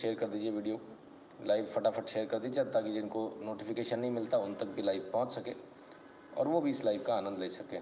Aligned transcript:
Share 0.00 0.14
कर 0.14 0.26
दीजिए 0.26 0.50
video. 0.50 0.78
Live 1.46 1.66
फटाफट 1.74 2.08
शेयर 2.08 2.26
कर 2.26 2.38
दीजिए 2.38 2.64
ताकि 2.72 2.92
जिनको 2.92 3.20
नोटिफिकेशन 3.42 3.98
नहीं 3.98 4.10
मिलता 4.10 4.38
उन 4.38 4.54
तक 4.54 4.66
भी 4.76 4.82
लाइव 4.82 5.08
पहुँच 5.12 5.32
सके 5.32 5.52
और 6.38 6.48
वो 6.48 6.60
भी 6.60 6.70
इस 6.70 6.84
लाइव 6.84 7.02
का 7.02 7.14
आनंद 7.14 7.38
ले 7.38 7.48
सकें। 7.48 7.80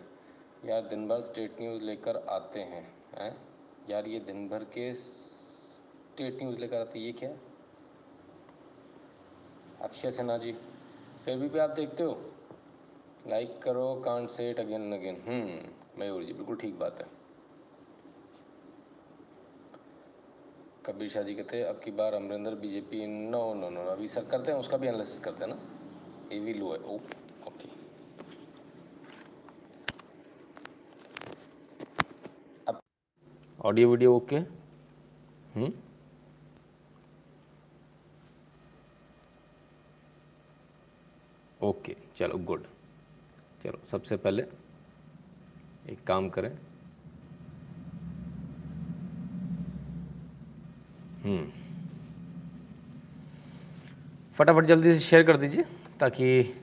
यार 0.66 0.86
दिन 0.88 1.06
भर 1.08 1.20
स्टेट 1.20 1.60
न्यूज़ 1.60 1.82
लेकर 1.82 2.16
आते 2.30 2.60
हैं 2.62 2.82
हैं? 3.14 3.34
यार 3.90 4.06
ये 4.06 4.20
दिन 4.20 4.48
भर 4.48 4.64
के 4.74 4.92
स्टेट 4.94 6.42
न्यूज़ 6.42 6.58
लेकर 6.58 6.76
आते 6.76 6.98
ये 6.98 7.12
क्या? 7.12 7.30
है 7.30 7.40
अक्षय 9.80 10.10
सिन्हा 10.10 10.36
जी 10.38 10.52
फिर 11.24 11.36
भी, 11.38 11.58
आप 11.58 11.70
देखते 11.70 12.02
हो? 12.02 12.18
लाइक 13.28 13.58
करो 13.62 13.94
can't 14.04 14.30
say 14.30 14.50
it 14.50 14.60
again 14.60 14.92
again 14.92 15.22
Mayur 15.98 16.22
ji 16.24 16.32
बिल्कुल 16.32 16.56
ठीक 16.56 16.78
बात 16.78 17.00
है। 17.00 17.06
कबीर 20.86 21.08
शाह 21.08 21.22
जी 21.22 21.34
कहते 21.34 21.56
हैं? 21.56 21.64
अब 21.64 21.80
की 21.84 21.90
बार 22.00 22.14
Amarinder 22.14 22.54
BJP 22.62 23.06
no 23.06 23.42
no 23.54 23.68
no 23.70 23.80
अभी 23.92 24.08
सर 24.08 24.24
करते 24.30 24.52
हैं, 24.52 24.58
उसका 24.58 24.76
भी 24.76 24.88
एनालिसिस 24.88 25.18
करते 25.20 25.44
हैं 25.44 25.50
ना? 25.50 25.58
ए 26.32 26.38
वी 26.40 26.54
लो 26.54 26.72
है। 26.72 26.78
ओ 26.80 26.98
ओके 27.48 27.68
अब 32.66 32.80
audio 33.64 33.90
video 33.90 34.14
okay 34.16 34.36
hmm 35.54 35.72
okay 41.60 41.96
चलो 42.16 42.38
गुड 42.46 42.66
चलो, 43.62 43.78
सबसे 43.90 44.16
पहले 44.16 44.42
एक 45.92 46.04
काम 46.06 46.28
करें। 46.28 46.50
फटाफट 54.38 54.64
जल्दी 54.64 54.92
से 54.92 54.98
शेयर 54.98 55.22
कर 55.22 55.36
दीजिए, 55.36 55.64
ताकि 56.00 56.54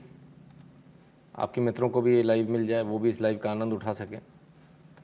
आपके 1.34 1.60
मित्रों 1.60 1.88
को 1.88 2.00
भी 2.02 2.16
ये 2.16 2.22
लाइव 2.22 2.50
मिल 2.50 2.66
जाए, 2.66 2.82
वो 2.82 2.98
भी 2.98 3.10
इस 3.10 3.20
लाइव 3.20 3.38
का 3.38 3.50
आनंद 3.50 3.72
उठा 3.72 3.92
सकें। 3.92 4.18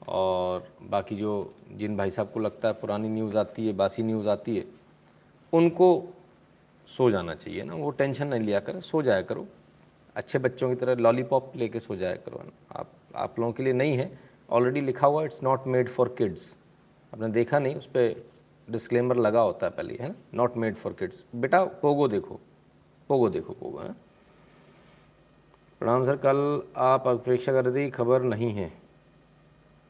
और 0.07 0.67
बाकी 0.81 1.15
जो, 1.15 1.49
जिन 1.71 1.97
भाई 1.97 2.09
साहब 2.09 2.29
को 2.31 2.39
लगता 2.39 2.67
है 2.67 2.73
पुरानी 2.73 3.09
न्यूज़ 3.09 3.37
आती 3.37 3.67
है, 3.67 3.73
बासी 3.73 4.03
न्यूज़ 4.03 4.27
आती 4.27 4.57
है, 4.57 4.65
उनको 5.53 6.13
सो 6.97 7.09
जाना 7.11 7.35
चाहिए 7.35 7.63
ना। 7.63 7.73
वो 7.73 7.89
टेंशन 7.89 8.27
नहीं 8.27 8.41
लिया 8.41 8.59
करें, 8.59 8.79
सो 8.81 9.01
जाया 9.01 9.21
करो। 9.21 9.47
अच्छे 10.15 10.39
बच्चों 10.39 10.69
की 10.69 10.75
तरह 10.75 10.95
लॉलीपॉप 10.95 11.55
लेके 11.55 11.79
सो 11.79 11.95
जाया 11.95 12.15
करो। 12.15 12.43
आप 12.75 12.91
आप 13.15 13.39
लोगों 13.39 13.53
के 13.53 13.63
लिए 13.63 13.73
नहीं 13.73 13.97
है। 13.97 14.19
ऑलरेडी 14.49 14.81
लिखा 14.81 15.07
हुआ 15.07 15.23
it's 15.23 15.43
not 15.43 15.67
made 15.67 15.89
for 15.89 16.15
kids 16.17 16.55
आपने 17.13 17.29
देखा 17.29 17.59
नहीं, 17.59 17.75
उस 17.75 17.85
पर 17.85 18.25
डिस्क्लेमर 18.67 19.15
लगा 19.15 19.41
होता 19.41 19.65
है 19.65 19.71
पहले 19.71 19.97
है 20.01 20.07
ना? 20.09 20.15
नॉट 20.33 20.57
मेड 20.57 20.75
फॉर 20.75 20.93
किड्स 20.93 21.23
बेटा 21.35 21.63
पोगो 21.63 22.07
देखो। 22.07 22.39
पोगो 23.09 23.29
देखो 23.29 23.53
पोगो 23.53 23.79
है? 23.79 23.95
प्रणाम 25.79 26.03
सर 26.03 26.15
कल 26.15 26.61
आप 26.77 27.07
अपेक्षा 27.07 27.51
कर 27.51 27.65
रही 27.65 27.85
थी 27.85 27.89
खबर 27.91 28.21
नहीं 28.21 28.51
है। 28.51 28.71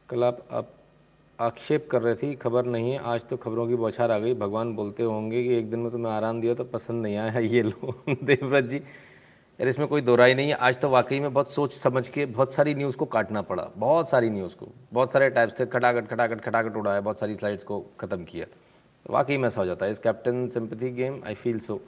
कल 0.10 0.24
आप, 0.24 0.74
आक्षेप 1.40 1.88
कर 1.92 2.02
रहे 2.02 2.16
थी 2.16 2.34
खबर 2.36 2.66
नहीं 2.66 2.92
है। 2.92 2.98
आज 2.98 3.24
तो 3.30 3.38
खबरों 3.38 3.68
की 3.68 3.76
बौछार 3.76 4.12
आ 4.12 4.18
गई। 4.20 4.34
भगवान 4.34 4.76
बोलते 4.76 5.04
होंगे 5.04 5.44
कि 5.44 5.54
एक 5.56 5.70
दिन 5.70 5.80
में 5.80 5.92
तुम्हें 5.92 6.14
आराम 6.14 6.42
दिया 6.42 6.54
तो 6.54 6.64
पसंद 6.64 7.04
नहीं 7.04 7.18
आया 7.18 7.40
ये 7.40 7.62
लो। 7.62 8.04
देवव्रत 8.24 8.64
जी 8.64 8.78
यार 8.78 9.68
इसमें 9.68 9.88
कोई 9.88 10.02
दोराई 10.02 10.34
नहीं 10.34 10.48
है। 10.48 10.54
आज 10.54 10.80
तो 10.80 10.90
वाकई 10.90 11.20
में 11.20 11.34
बहुत 11.34 11.54
सोच 11.54 11.74
समझ 11.74 12.08
के 12.10 12.26
बहुत 12.26 12.54
सारी 12.54 12.76
न्यूज़ 12.76 12.98
को 12.98 13.06
काटना 13.06 13.42
पड़ा। 13.42 13.70
बहुत 13.78 14.10
सारी 14.10 14.30
न्यूज़ 14.30 14.56
को। 14.56 14.68
बहुत 14.94 15.12
सारे 15.12 15.30
टाइप्स 15.30 15.60
थे 15.60 15.66
खटाखट 15.66 16.08
खटाखट 16.08 16.42
खटाखट 16.42 16.76
उड़ाया 16.76 17.02
बहुत 17.02 17.20
सारी 17.20 17.36
स्लाइड्स 17.36 17.64
को 17.64 17.80
ख़त्म 18.00 18.24
किया। 18.24 18.46
वाकई 19.10 19.38
में 19.38 19.48
ऐसा 19.48 19.62
हो 19.62 19.66
जाता 19.68 19.86
है। 19.86 19.92
इस 19.92 20.00
captain 20.00 20.48
sympathy 20.50 20.90
game 20.94 21.22
I 21.26 21.36
feel 21.36 21.60
so 21.60 21.80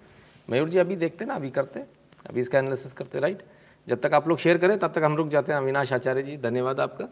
Mayur 0.49 0.69
ji, 0.69 0.77
अभी 0.77 0.95
देखते 0.97 1.25
ना, 1.25 1.35
अभी 1.35 1.49
करते। 1.51 1.83
अभी 2.29 2.39
इसका 2.39 2.59
एनालिसिस 2.59 2.93
करते 2.93 3.19
राइट 3.19 3.41
जब 3.87 3.99
तक 4.01 4.13
आप 4.13 4.27
लोग 4.27 4.37
शेयर 4.39 4.57
करें, 4.57 4.77
तब 4.79 4.91
तक 4.93 5.03
हम 5.03 5.15
रुक 5.15 5.27
जाते 5.29 5.51
हैं। 5.51 5.59
अविनाश 5.59 5.93
आचार्य 5.93 6.23
जी, 6.23 6.37
धन्यवाद 6.39 6.79
आपका। 6.79 7.05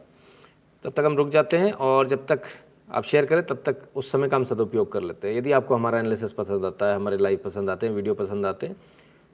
तब 0.86 0.92
तक 0.92 1.06
हम 1.06 1.16
रुक 1.18 1.30
जाते 1.30 1.58
हैं 1.58 1.72
और 1.74 2.08
जब 2.08 2.26
तक 2.28 2.42
आप 2.90 3.04
शेयर 3.04 3.26
करें, 3.26 3.46
तब 3.46 3.62
तक 3.66 3.82
उस 3.96 4.12
समय 4.12 4.28
का 4.30 4.38
हम 4.38 4.44
सदुपयोग 4.46 4.92
कर 4.92 5.02
लेते 5.04 5.28
हैं। 5.28 5.38
यदि 5.38 5.52
आपको 5.52 5.76
हमारा 5.76 6.00
एनालिसिस 6.00 6.34
पसंद 6.34 6.66
आता 6.66 6.90
है, 6.90 6.96
हमारे 6.96 7.18
लाइव 7.18 7.40
पसंद 7.46 7.70
आते 7.70 7.88
हैं 7.88 7.94
वीडियो 7.94 8.14
पसंद 8.16 8.46
आते 8.46 8.68
हैं 8.68 8.76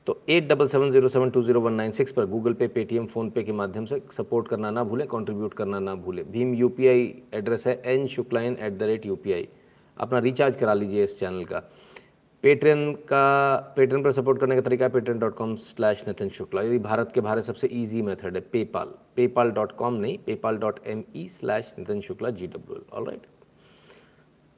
तो 0.08 0.18
eight 0.30 0.48
double 0.48 0.68
seven 0.68 0.90
zero 0.92 1.08
seven 1.08 1.30
two 1.30 1.42
zero 1.44 1.60
one 1.62 1.74
nine 1.74 1.92
six 1.92 2.12
पर 2.12 2.26
गूगल 2.26 2.54
पे 2.54 2.68
पेटीएम 2.70 3.06
फ़ोनपे 3.08 3.44
के 3.44 3.52
माध्यम 3.52 3.86
से 3.86 4.02
सपोर्ट 4.12 4.48
करना 4.48 4.72
ना 4.72 4.84
भूलें 4.84 5.06
कंट्रीब्यूट 5.08 5.54
करना 5.54 5.80
ना 5.80 5.94
भूलें। 5.98 6.24
भीम 6.32 6.54
यूपीआई 6.56 7.14
एड्रेस 7.34 7.68
है 7.68 7.82
एन 7.86 8.08
शुक्लाइन 8.08 8.58
एट 8.60 8.74
द 8.74 8.84
रेट 8.84 9.06
यू 9.06 9.16
अपना 9.98 10.20
रिचार्ज 10.20 10.58
करा 10.58 10.74
लीजिए 10.74 11.04
इस 11.04 11.20
चैनल 11.20 11.46
का। 11.46 11.60
पेट्रेन 12.44 12.94
का 13.10 13.56
पेट्रेन 13.76 14.04
पर 14.04 14.12
सपोर्ट 14.12 14.40
करने 14.40 14.56
का 14.56 14.62
तरीका 14.62 14.88
Patreon 14.90 15.20
dot 15.20 15.36
com 15.36 15.56
slash 15.58 16.04
Nitin 16.08 16.30
Shukla 16.30 16.62
यदि 16.62 16.80
भारत 16.80 17.12
के 17.16 17.22
बाहर 17.22 17.42
सबसे 17.42 17.68
ईजी 17.74 18.02
मेथड 18.02 18.36
है 18.36 18.42
पेपाल 18.52 18.94
पेपाल 19.16 19.52
डॉट 19.52 19.72
कॉम 19.78 19.94
नहीं 19.96 20.18
PayPal 20.26 20.58
dot 20.58 20.80
M 20.88 21.04
E 21.16 21.28
slash 21.30 21.74
Nitin 21.80 22.02
Shukla 22.02 22.30
G 22.32 22.48
W 22.48 22.76
L 22.76 22.84
all 22.94 23.06
right 23.08 23.28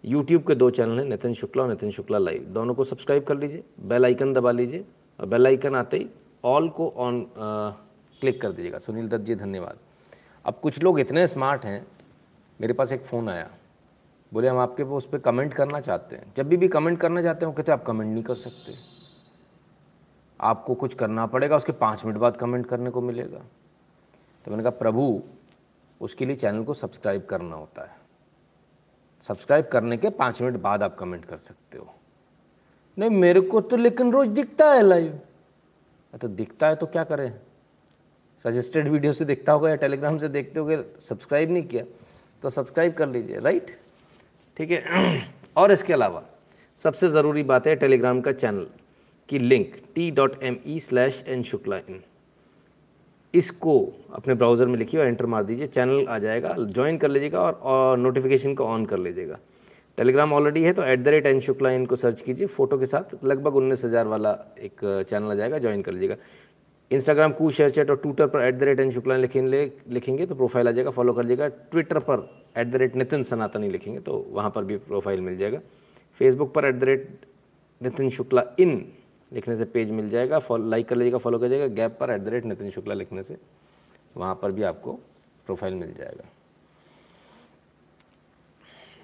YouTube 0.04 0.44
के 0.48 0.56
दो 0.56 0.70
चैनल 0.70 1.00
हैं 1.00 1.06
नितिन 1.06 1.34
शुक्ला 1.34 1.64
और 1.64 1.70
नितिन 1.70 1.92
शुक्ला 1.92 2.18
लाइव 2.18 2.44
दोनों 2.54 2.74
को 2.76 2.84
सब्सक्राइब 2.84 3.24
कर 3.24 3.38
लीजिए 3.38 3.64
बेल 3.82 4.06
आइकन 4.06 4.34
दबा 4.34 4.52
लीजिए, 4.52 4.86
और 5.20 5.26
बेल 5.26 5.48
आइकन 5.48 5.76
आते 5.76 5.98
ही 5.98 6.08
ऑल 6.44 6.70
को 6.70 6.88
ऑन 6.98 7.26
क्लिक 7.38 8.42
कर 8.42 8.52
दीजिएगा। 8.52 8.80
सुनील 8.80 9.08
दत्त 9.10 9.24
जी, 9.24 9.36
धन्यवाद। 9.36 9.78
अब 10.46 10.60
कुछ 10.64 10.82
लोग 10.84 11.00
इतने 11.00 11.26
स्मार्ट 11.28 11.66
हैं, 11.66 11.86
मेरे 12.60 12.74
पास 12.74 12.92
एक 12.92 13.06
फ़ोन 13.06 13.30
आया। 13.30 13.50
बोले, 14.34 14.48
हम 14.48 14.58
आपके 14.58 14.84
उस 14.84 15.08
पर 15.10 15.18
कमेंट 15.18 15.54
करना 15.54 15.80
चाहते 15.80 16.16
हैं। 16.16 16.34
जब 16.38 16.48
भी 16.48 16.58
भी 16.58 16.68
कमेंट 16.68 17.00
करना 17.00 17.22
चाहते 17.22 17.46
हैं, 17.46 17.48
वो 17.48 17.58
कहते 17.58 17.72
हैं, 17.72 17.80
आप 17.80 17.86
कमेंट 17.86 18.14
नहीं 18.14 18.24
कर 18.24 18.36
सकते। 18.36 18.74
आपको 20.40 20.76
कुछ 20.76 20.94
करना 20.94 21.26
पड़ेगा, 21.26 21.56
उसके 21.56 21.72
पाँच 21.72 22.06
मिनट 22.06 22.18
बाद 22.18 22.38
कमेंट 22.38 22.66
करने 22.66 22.90
को 22.90 23.02
मिलेगा। 23.02 23.40
तो 24.46 24.52
मैंने 24.52 24.64
कहा, 24.64 24.70
प्रभु, 24.70 25.22
उसके 26.02 26.26
लिए 26.26 26.36
चैनल 26.36 26.64
को 26.64 26.74
सब्सक्राइब 26.74 27.26
करना 27.26 27.56
होता 27.56 27.82
है। 27.82 27.96
सब्सक्राइब 29.26 29.66
करने 29.66 29.98
के 29.98 30.10
पाँच 30.10 30.42
मिनट 30.42 30.56
बाद 30.62 30.84
आप 30.84 30.98
कमेंट 30.98 31.26
कर 31.26 31.38
सकते 31.38 31.78
हो। 31.78 31.94
नहीं, 32.98 33.10
मेरे 33.10 33.42
को 33.42 33.62
तो 33.62 33.78
लेकिन 33.78 34.12
रोज़ 34.12 34.30
दिखता 34.30 34.72
है 34.74 34.82
लाइव 34.82 35.20
तो 36.22 36.28
दिखता 36.28 36.68
है 36.68 36.76
तो 36.76 36.86
क्या 36.86 37.04
करें? 37.04 37.40
सजेस्टेड 38.46 38.88
वीडियो 38.88 39.14
से 39.14 39.26
दिखता 39.26 39.52
होगा 39.52 39.70
या 39.70 39.76
टेलीग्राम 39.76 40.18
से 40.18 40.28
देखते 40.30 40.60
हो 40.60 40.84
सब्सक्राइब 41.00 41.52
नहीं 41.52 41.64
किया 41.64 41.84
तो 42.44 42.50
सब्सक्राइब 42.50 42.94
कर 42.94 43.08
लीजिए 43.08 43.40
राइट 43.40 43.76
ठीक 44.58 44.72
है? 44.72 45.22
और 45.58 45.72
इसके 45.72 45.94
अलावा 45.94 46.24
सबसे 46.82 47.10
ज़रूरी 47.10 47.44
बात 47.44 47.68
है 47.68 47.76
टेलीग्राम 47.76 48.22
का 48.22 48.32
चैनल 48.34 48.66
की 49.30 49.40
link 49.40 49.76
T 49.96 50.10
dot 50.12 50.44
M 50.44 50.58
E 50.68 50.80
slash 50.80 51.24
N 51.28 51.44
Shukla 51.44 51.78
in 51.90 52.02
इसको 53.34 53.80
अपने 54.16 54.34
ब्राउज़र 54.34 54.66
में 54.66 54.78
लिखिए 54.80 55.00
और 55.00 55.08
एंटर 55.08 55.26
मार 55.26 55.44
दीजिए 55.44 55.68
चैनल 55.68 56.06
आ 56.10 56.18
जाएगा 56.20 56.56
ज्वाइन 56.60 56.98
कर 56.98 57.10
लीजिएगा 57.10 57.40
और, 57.42 57.98
नोटिफिकेशन 57.98 58.54
को 58.56 58.66
ऑन 58.66 58.86
कर 58.86 58.98
लीजिएगा। 58.98 59.40
टेलीग्राम 59.98 60.34
ऑलरेडी 60.34 60.62
है 60.64 60.72
तो 60.74 60.84
at 60.84 61.00
the 61.00 61.08
rate 61.08 61.26
N 61.26 61.40
Shukla 61.40 61.70
इनको 61.72 61.96
सर्च 61.96 62.22
कीजिए 62.22 62.48
फ़ोटो 62.48 62.78
के 62.78 62.86
साथ 62.86 63.24
लगभग 63.24 63.56
उन्नीस 63.56 63.84
हज़ार 63.86 64.08
वाला 64.08 64.32
एक 64.60 65.06
चैनल 65.10 65.32
आ 65.32 65.36
जाएगा 65.36 65.60
ज्वाइन 65.60 65.82
कर 65.82 65.92
लीजिएगा। 65.92 66.16
इंस्टाग्राम 66.92 67.32
कू 67.34 67.50
शेयर 67.50 67.70
चैट 67.72 67.90
और 67.90 67.96
ट्विटर 67.98 68.28
पर 68.28 68.42
at 68.42 68.56
the 68.56 68.64
rate 68.64 68.80
N 68.80 68.92
Shukla 68.92 69.16
लिखेंगे 69.18 69.72
लिखेंगे 69.90 70.26
तो 70.26 70.36
प्रोफ़ाइल 70.36 70.68
आ 70.68 70.72
जाएगा 70.72 70.90
फॉलो 70.92 71.14
कर 71.14 71.24
लीजिएगा 71.24 71.48
ट्विटर 71.72 72.00
पर 72.00 72.28
एट 72.58 72.68
द 72.68 72.76
रेट 72.76 72.96
नितिन 72.96 73.24
सनातनी 73.24 73.70
लिखेंगे 73.70 74.00
तो 74.00 74.26
वहाँ 74.30 74.50
पर 74.56 74.64
भी 74.64 74.78
प्रोफ़ाइल 74.80 75.22
मिल 75.22 75.38
जाएगा। 75.38 75.60
फेसबुक 76.20 76.54
पर 76.54 76.66
at 76.66 76.76
the 76.76 76.84
rate 76.84 77.26
Nitin 77.82 78.10
Shukla 78.10 78.44
in 78.60 78.86
लिखने 79.32 79.56
से 79.58 79.66
पेज 79.66 79.92
मिल 79.92 80.10
जाएगा, 80.10 80.40
फॉलो 80.40 80.70
लाइक 80.70 80.88
कर 80.88 80.96
लीजिएगा 80.96 81.18
फॉलो 81.18 81.40
कर 81.40 81.50
लीजिएगा। 81.50 81.74
गैप 81.76 81.98
पर 82.00 82.12
at 82.12 82.22
the 82.22 82.28
rate 82.28 82.46
Nitin 82.46 82.70
Shukla 82.72 82.94
लिखने 82.94 83.24
से 83.24 83.38
वहाँ 84.16 84.36
पर 84.42 84.52
भी 84.52 84.64
आपको 84.64 84.94
प्रोफ़ाइल 85.48 85.74
मिल 85.74 85.94
जाएगा। 85.94 86.30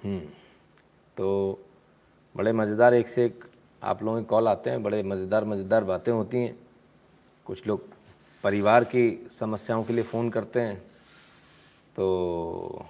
हम्म 0.04 0.20
तो 1.18 1.60
बड़े 2.36 2.52
मज़ेदार 2.54 2.94
एक 2.94 3.08
से 3.08 3.26
एक 3.26 3.44
आप 3.82 4.04
लोगों 4.04 4.20
के 4.20 4.26
कॉल 4.28 4.48
आते 4.48 4.70
हैं, 4.70 4.84
बड़े 4.84 5.02
मज़ेदार 5.04 5.46
मज़ेदार 5.46 5.84
बातें 5.84 6.12
होती 6.12 6.38
हैं। 6.38 6.56
कुछ 7.52 7.66
लोग 7.68 7.88
परिवार 8.44 8.84
की 8.84 9.28
समस्याओं 9.32 9.84
के 9.84 9.94
लिए 9.94 10.04
फ़ोन 10.04 10.30
करते 10.30 10.60
हैं 10.60 10.78
तो 11.96 12.86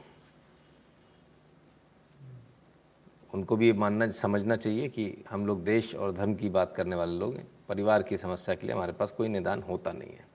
उनको 3.34 3.56
भी 3.56 3.72
मानना, 3.74 4.10
समझना 4.12 4.56
चाहिए 4.56 4.90
कि 4.90 5.24
हम 5.30 5.46
लोग 5.48 5.64
देश 5.64 5.94
और 5.96 6.12
धर्म 6.12 6.36
की 6.36 6.50
बात 6.50 6.74
करने 6.78 6.96
वाले 6.96 7.18
लोग 7.20 7.36
हैं। 7.36 7.48
परिवार 7.70 8.04
की 8.04 8.18
समस्या 8.18 8.56
के 8.56 8.68
लिए 8.68 8.76
हमारे 8.76 8.94
पास 8.94 9.12
कोई 9.18 9.28
निदान 9.28 9.62
होता 9.62 9.92
नहीं 9.92 10.12
है, 10.12 10.26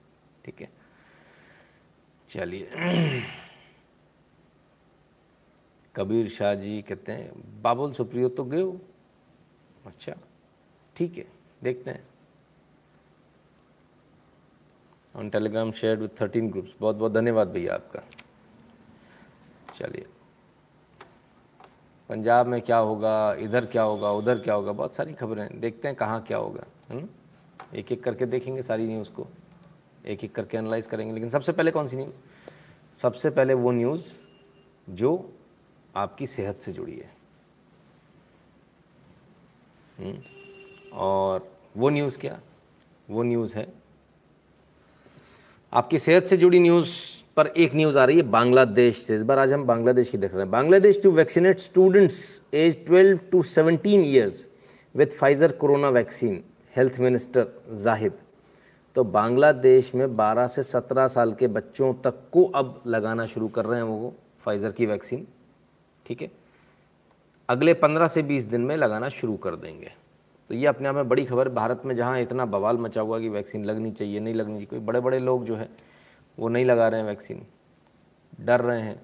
ठीक 0.45 0.61
है? 0.61 0.69
चलिए। 2.29 3.23
कबीर 5.95 6.29
शाह 6.29 6.53
जी 6.55 6.81
कहते 6.81 7.11
हैं, 7.11 7.61
बाबुल 7.61 7.93
सुप्रियो 7.93 8.29
तो 8.29 8.45
गए 8.45 8.61
हो 8.61 8.79
अच्छा 9.85 10.13
ठीक 10.95 11.17
है, 11.17 11.25
देखते 11.63 11.91
हैं। 11.91 12.03
On 15.17 15.29
Telegram 15.29 15.71
share 15.71 15.97
with 15.97 16.09
thirteen 16.21 16.49
groups 16.51 16.69
बहुत 16.79 16.95
बहुत 16.95 17.11
धन्यवाद 17.11 17.47
भैया 17.47 17.73
आपका। 17.73 18.03
चलिए। 19.75 20.05
पंजाब 22.09 22.47
में 22.47 22.61
क्या 22.61 22.77
होगा? 22.77 23.33
इधर 23.33 23.65
क्या 23.65 23.83
होगा? 23.83 24.11
उधर 24.11 24.39
क्या 24.39 24.53
होगा? 24.53 24.71
बहुत 24.71 24.95
सारी 24.95 25.13
खबरें 25.13 25.59
देखते 25.59 25.87
हैं 25.87 25.97
कहाँ 25.97 26.23
क्या 26.23 26.37
होगा। 26.37 26.65
हुँ? 26.93 27.09
एक 27.75 27.91
एक 27.91 28.03
करके 28.03 28.25
देखेंगे 28.25 28.61
सारी 28.61 28.85
न्यूज़ 28.85 29.11
को। 29.11 29.27
एक 30.05 30.23
एक 30.23 30.35
करके 30.35 30.57
एनालाइज 30.57 30.87
करेंगे। 30.87 31.13
लेकिन 31.13 31.29
सबसे 31.29 31.51
पहले 31.51 31.71
कौन 31.71 31.87
सी 31.87 31.97
न्यूज़ 31.97 32.15
सबसे 32.95 33.29
पहले 33.29 33.53
वो 33.53 33.71
न्यूज़ 33.71 34.13
जो 34.89 35.33
आपकी 35.95 36.27
सेहत 36.27 36.57
से 36.57 36.73
जुड़ी 36.73 36.97
है। 36.97 37.15
हुँ? 39.99 40.23
और 40.93 41.57
वो 41.77 41.89
न्यूज़ 41.89 42.19
क्या? 42.19 42.39
वो 43.09 43.23
न्यूज़ 43.23 43.57
है 43.57 43.86
आपकी 45.73 45.99
सेहत 45.99 46.25
से 46.25 46.37
जुड़ी 46.37 46.59
न्यूज़ 46.59 46.89
पर 47.37 47.47
एक 47.47 47.73
न्यूज़ 47.75 47.97
आ 47.99 48.03
रही 48.05 48.17
है 48.17 48.23
बांग्लादेश 48.23 48.97
से। 48.97 49.15
इस 49.15 49.23
बार 49.23 49.39
आज 49.39 49.53
हम 49.53 49.65
बांग्लादेश 49.65 50.09
की 50.09 50.17
देख 50.17 50.31
रहे 50.31 50.41
हैं। 50.41 50.49
Bangladesh 50.51 50.99
to 51.03 51.11
vaccinate 51.11 51.59
students 51.59 52.19
age 52.53 52.77
12 52.85 53.19
to 53.31 53.41
17 53.43 54.05
years 54.05 54.47
with 54.95 55.17
Pfizer 55.17 55.51
corona 55.51 55.89
vaccine 55.89 56.41
health 56.75 56.99
minister 56.99 57.47
Zahid 57.83 58.13
तो 58.95 59.03
बांग्लादेश 59.03 59.93
में 59.95 60.05
12 60.15 60.47
से 60.47 60.63
17 60.63 61.07
साल 61.07 61.33
के 61.33 61.47
बच्चों 61.49 61.93
तक 62.03 62.23
को 62.31 62.43
अब 62.55 62.81
लगाना 62.87 63.25
शुरू 63.25 63.47
कर 63.47 63.65
रहे 63.65 63.79
हैं 63.79 63.87
वो 63.87 64.13
फाइज़र 64.45 64.71
की 64.71 64.85
वैक्सीन 64.85 65.27
ठीक 66.05 66.21
है? 66.21 66.31
अगले 67.49 67.73
15 67.73 68.07
से 68.07 68.23
20 68.23 68.43
दिन 68.43 68.61
में 68.61 68.75
लगाना 68.77 69.09
शुरू 69.09 69.35
कर 69.37 69.55
देंगे। 69.55 69.91
तो 70.49 70.55
ये 70.55 70.67
अपने 70.67 70.87
आप 70.87 70.95
में 70.95 71.09
बड़ी 71.09 71.25
खबर 71.25 71.49
भारत 71.49 71.81
में 71.85 71.95
जहाँ 71.95 72.19
इतना 72.19 72.45
बवाल 72.45 72.77
मचा 72.77 73.01
हुआ 73.01 73.19
कि 73.19 73.29
वैक्सीन 73.29 73.65
लगनी 73.65 73.91
चाहिए, 73.91 74.19
नहीं 74.19 74.33
लगनी 74.33 74.53
चाहिए, 74.53 74.65
कोई 74.65 74.79
बड़े 74.79 74.99
बड़े 74.99 75.19
लोग 75.19 75.45
जो 75.45 75.55
है, 75.55 75.69
वो 76.39 76.47
नहीं 76.47 76.65
लगा 76.65 76.87
रहे 76.87 76.99
हैं 76.99 77.07
वैक्सीन। 77.07 77.45
डर 78.41 78.61
रहे 78.61 78.81
हैं, 78.81 79.01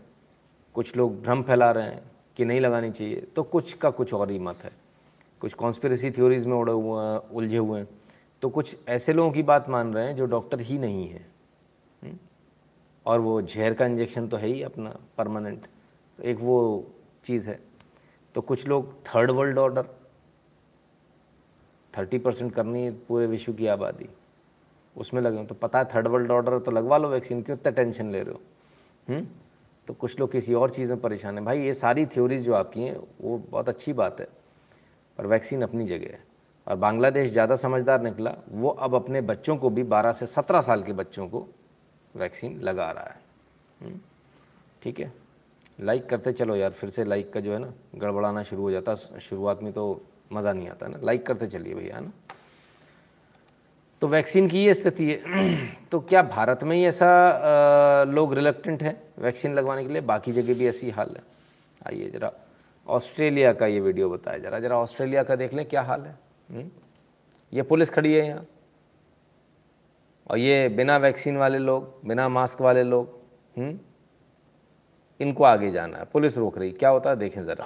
कुछ 0.74 0.98
लोग 0.98 1.22
भ्रम 1.22 1.44
फैला 1.44 1.72
रहे 1.72 1.84
हैं 1.84 2.12
कि 2.38 2.45
नहीं 2.45 2.62
लगानी 2.62 2.92
चाहिए। 2.92 3.22
तो 3.36 3.44
कुछ 3.44 3.74
का 3.74 3.90
कुछ 3.90 4.13
और 4.13 4.31
ही 4.31 4.40
मत 4.40 4.57
है। 4.63 4.72
कुछ 5.40 5.54
कॉन्स्परेसी 5.54 6.12
थ्योरीज 6.12 6.45
में 6.45 6.57
उड़े 6.57 6.74
हुए 6.74 7.04
हैं, 7.04 7.18
उलझे 7.18 7.57
हुए 7.57 7.80
हैं। 7.80 7.88
तो 8.42 8.50
कुछ 8.50 8.78
ऐसे 8.88 9.13
लोगों 9.13 9.31
की 9.31 9.44
बात 9.44 9.69
मान 9.69 9.94
रहे 9.94 10.06
हैं 10.06 10.16
जो 10.16 10.25
डॉक्टर 10.25 10.60
ही 10.60 10.78
नहीं 10.78 11.10
है। 11.10 11.25
हम्म? 12.04 12.18
और 13.06 13.19
वो 13.19 13.42
जहर 13.42 13.74
का 13.74 13.86
इंजेक्शन 13.86 14.28
तो 14.28 14.38
है 14.38 14.48
ही 14.48 14.63
अपना 14.63 14.95
परमानेंट 15.18 15.66
एक 16.24 16.38
वो 16.40 16.88
चीज़ 17.25 17.50
है। 17.50 17.60
तो 18.36 18.42
कुछ 18.42 18.68
लोग 18.68 18.94
third 19.06 19.31
world 19.31 19.57
order 19.57 19.86
thirty 21.98 22.18
percent 22.18 22.54
करनी 22.54 22.84
है 22.84 22.92
पूरे 22.92 23.28
विश्व 23.28 23.54
की 23.54 23.68
आबादी। 23.68 24.10
उसमें 24.98 25.22
लगे 25.22 25.45
तो 25.45 25.56
पता 25.56 25.80
है 25.80 25.86
थर्ड 25.86 26.07
वर्ल्ड 26.07 26.31
ऑर्डर 26.31 26.60
तो 26.60 26.72
लगवा 26.72 26.98
लो 26.98 27.10
वैक्सीन 27.10 27.42
क्यों 27.42 27.57
इतना 27.57 27.72
टेंशन 27.72 28.12
ले 28.12 28.24
रहे 28.24 28.34
हो? 28.34 28.42
हम्म? 29.10 29.28
तो 29.88 29.94
कुछ 29.94 30.19
लोग 30.19 30.31
किसी 30.31 30.54
और 30.54 30.69
चीज़ 30.69 30.90
में 30.90 31.01
परेशान 31.01 31.38
है। 31.38 31.45
भाई, 31.45 31.62
ये 31.62 31.74
सारी 31.74 32.06
थ्योरीज 32.06 32.42
जो 32.42 32.54
आपकी 32.54 32.81
हैं, 32.81 32.98
वो 33.22 33.44
बहुत 33.50 33.69
अच्छी 33.69 33.94
बात 33.94 34.19
है, 34.19 34.28
पर 35.18 35.25
वैक्सीन 35.25 35.62
अपनी 35.62 35.88
जगह 35.88 36.06
है। 36.06 36.24
और 36.68 36.75
बांग्लादेश 36.75 37.31
ज़्यादा 37.31 37.56
समझदार 37.56 38.01
निकला, 38.01 38.36
वो 38.50 38.69
अब 38.69 38.95
अपने 38.95 39.22
बच्चों 39.22 39.57
को 39.57 39.69
भी 39.69 39.84
12 39.84 40.12
से 40.12 40.25
17 40.25 40.62
साल 40.62 40.84
के 40.84 40.94
बच्चों 40.94 41.28
को 41.28 41.48
वैक्सीन 42.16 42.62
लगा 42.62 42.92
रहा 42.92 43.04
है। 43.04 43.22
हम्म? 43.81 44.00
ठीक 44.81 45.00
है? 45.00 45.13
लाइक 45.80 46.10
करते 46.10 46.31
चलो 46.31 46.56
यार, 46.56 46.72
फिर 46.72 46.90
से 46.90 47.04
लाइक 47.04 47.34
का 47.34 47.40
जो 47.40 47.54
है 47.54 47.60
ना, 47.60 47.74
गड़बड़ाना 47.95 48.44
शुरू 48.44 48.62
हो 48.62 48.72
जाता। 48.72 48.95
शुरुआत 48.95 49.63
में 49.63 49.74
तो 49.74 50.01
मज़ा 50.33 50.53
नहीं 50.53 50.69
आता 50.69 50.88
ना। 50.88 51.00
लाइक 51.03 51.25
करते 51.25 51.47
चलिए 51.47 51.74
भैया 51.74 52.00
ना? 52.00 52.12
तो 54.01 54.07
वैक्सीन 54.07 54.47
की 54.47 54.65
ये 54.65 54.74
स्थिति 54.74 55.12
है। 55.12 55.57
तो 55.91 56.00
क्या 56.00 56.21
भारत 56.21 56.63
में 56.63 56.75
ही 56.77 56.85
ऐसा 56.85 57.07
आ, 57.07 58.03
लोग 58.03 58.33
रिलेक्टेंट 58.33 58.83
हैं 58.83 59.01
वैक्सीन 59.19 59.53
लगवाने 59.53 59.83
के 59.85 59.94
लिए? 59.94 60.01
बाकी 60.01 60.31
जगह 60.31 60.53
भी 60.53 60.68
ऐसी 60.68 60.89
हाल 60.89 61.09
है। 61.09 61.24
आइए 61.88 62.09
ज़रा 62.09 62.31
ऑस्ट्रेलिया 62.88 63.53
का 63.53 63.68
ये 63.68 63.80
वीडियो 63.80 64.09
बताया 64.09 64.38
जरा। 64.38 64.59
जरा 64.59 64.77
ऑस्ट्रेलिया 64.77 65.24
का 65.24 65.35
देख 65.35 65.53
लें 65.53 65.65
क्या 65.65 65.81
हाल 65.81 66.01
है? 66.01 66.18
हम्म? 66.50 66.69
ये 67.53 67.62
पुलिस 67.62 67.89
खड़ी 67.89 68.13
है 68.13 68.27
यहाँ। 68.27 68.45
और 70.31 70.38
ये 70.38 70.69
बिना 70.69 70.97
वैक्सीन 70.97 71.38
वाले 71.38 71.57
लोग 71.57 72.00
बिना 72.06 72.30
मास्क 72.30 72.62
वाले 72.62 72.83
लोग? 72.83 73.19
हम्म? 73.57 73.80
इनको 75.19 75.44
आगे 75.44 75.71
जाना 75.71 75.97
है। 75.97 76.06
पुलिस 76.13 76.38
रोक 76.38 76.57
रही 76.57 76.71
क्या 76.71 76.89
होता 76.89 77.09
है? 77.09 77.15
देखें 77.15 77.41
ज़रा। 77.41 77.65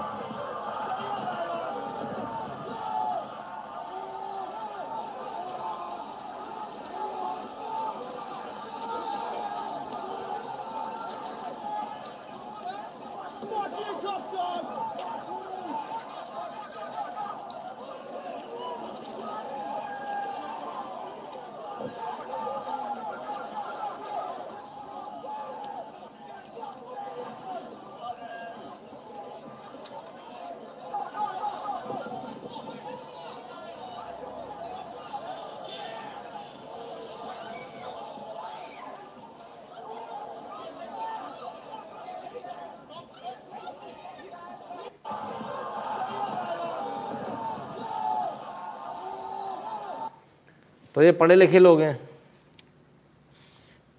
तो 50.98 51.04
ये 51.04 51.12
पढ़े 51.12 51.36
लिखे 51.36 51.60
लोग 51.60 51.82
हैं। 51.82 52.10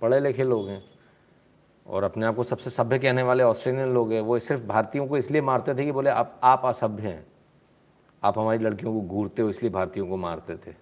पढ़े 0.01 0.21
लिखे 0.21 0.45
लोग 0.45 0.69
हैं। 0.69 0.85
और 1.87 2.03
अपने 2.03 2.27
आप 2.27 2.37
को 2.37 2.43
सबसे 2.43 2.71
सभ्य 2.71 2.99
कहने 2.99 3.23
वाले 3.23 3.43
ऑस्ट्रेलियन 3.43 3.89
लोग 3.89 4.13
हैं। 4.13 4.21
वो 4.21 4.39
सिर्फ़ 4.39 4.65
भारतीयों 4.65 5.07
को 5.07 5.17
इसलिए 5.17 5.41
मारते 5.41 5.75
थे 5.75 5.85
कि 5.85 5.93
बोले, 5.93 6.11
आप 6.11 6.41
आप 6.43 6.63
असभ्य 6.65 7.03
हैं। 7.03 7.27
आप 8.25 8.39
हमारी 8.39 8.59
लड़कियों 8.59 8.93
को 8.93 9.01
घूरते 9.01 9.43
हो, 9.43 9.49
इसलिए 9.49 9.73
भारतीयों 9.73 10.09
को 10.09 10.17
मारते 10.17 10.57
थे। 10.57 10.75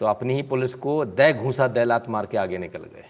तो 0.00 0.06
अपनी 0.06 0.34
ही 0.34 0.42
पुलिस 0.42 0.74
को 0.74 1.04
दय 1.04 1.32
घूसा 1.32 1.68
दैलात 1.68 2.08
मार 2.08 2.26
के 2.26 2.38
आगे 2.38 2.58
निकल 2.58 2.82
गए। 2.82 3.04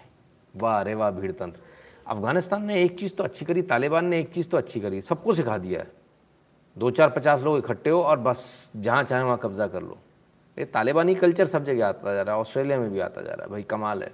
वाह 0.55 0.79
अरे 0.79 0.93
वाह 0.93 1.11
भीड़ 1.11 1.31
तंत्र 1.31 1.59
अफ़गानिस्तान 2.07 2.65
ने 2.65 2.83
एक 2.83 2.99
चीज़ 2.99 3.15
तो 3.15 3.23
अच्छी 3.23 3.45
करी, 3.45 3.61
तालिबान 3.61 4.05
ने 4.05 4.19
एक 4.19 4.33
चीज़ 4.33 4.49
तो 4.49 4.57
अच्छी 4.57 4.79
करी, 4.79 5.01
सबको 5.01 5.33
सिखा 5.33 5.57
दिया 5.57 5.79
है। 5.79 5.91
दो 6.77 6.91
चार 6.91 7.09
पचास 7.09 7.43
लोग 7.43 7.57
इकट्ठे 7.57 7.89
हो 7.89 8.03
और 8.03 8.19
बस, 8.19 8.71
जहाँ 8.75 9.03
चाहे 9.03 9.23
वहाँ 9.23 9.37
कब्जा 9.37 9.67
कर 9.67 9.81
लो। 9.81 9.97
ये 10.59 10.65
तालिबानी 10.65 11.15
कल्चर 11.15 11.45
सब 11.45 11.63
जगह 11.63 11.87
आता 11.87 12.13
जा 12.13 12.21
रहा 12.21 12.35
है, 12.35 12.41
ऑस्ट्रेलिया 12.41 12.79
में 12.79 12.91
भी 12.91 12.99
आता 12.99 13.21
जा 13.21 13.31
रहा 13.31 13.43
है। 13.43 13.51
भाई, 13.51 13.63
कमाल 13.63 14.03
है। 14.03 14.11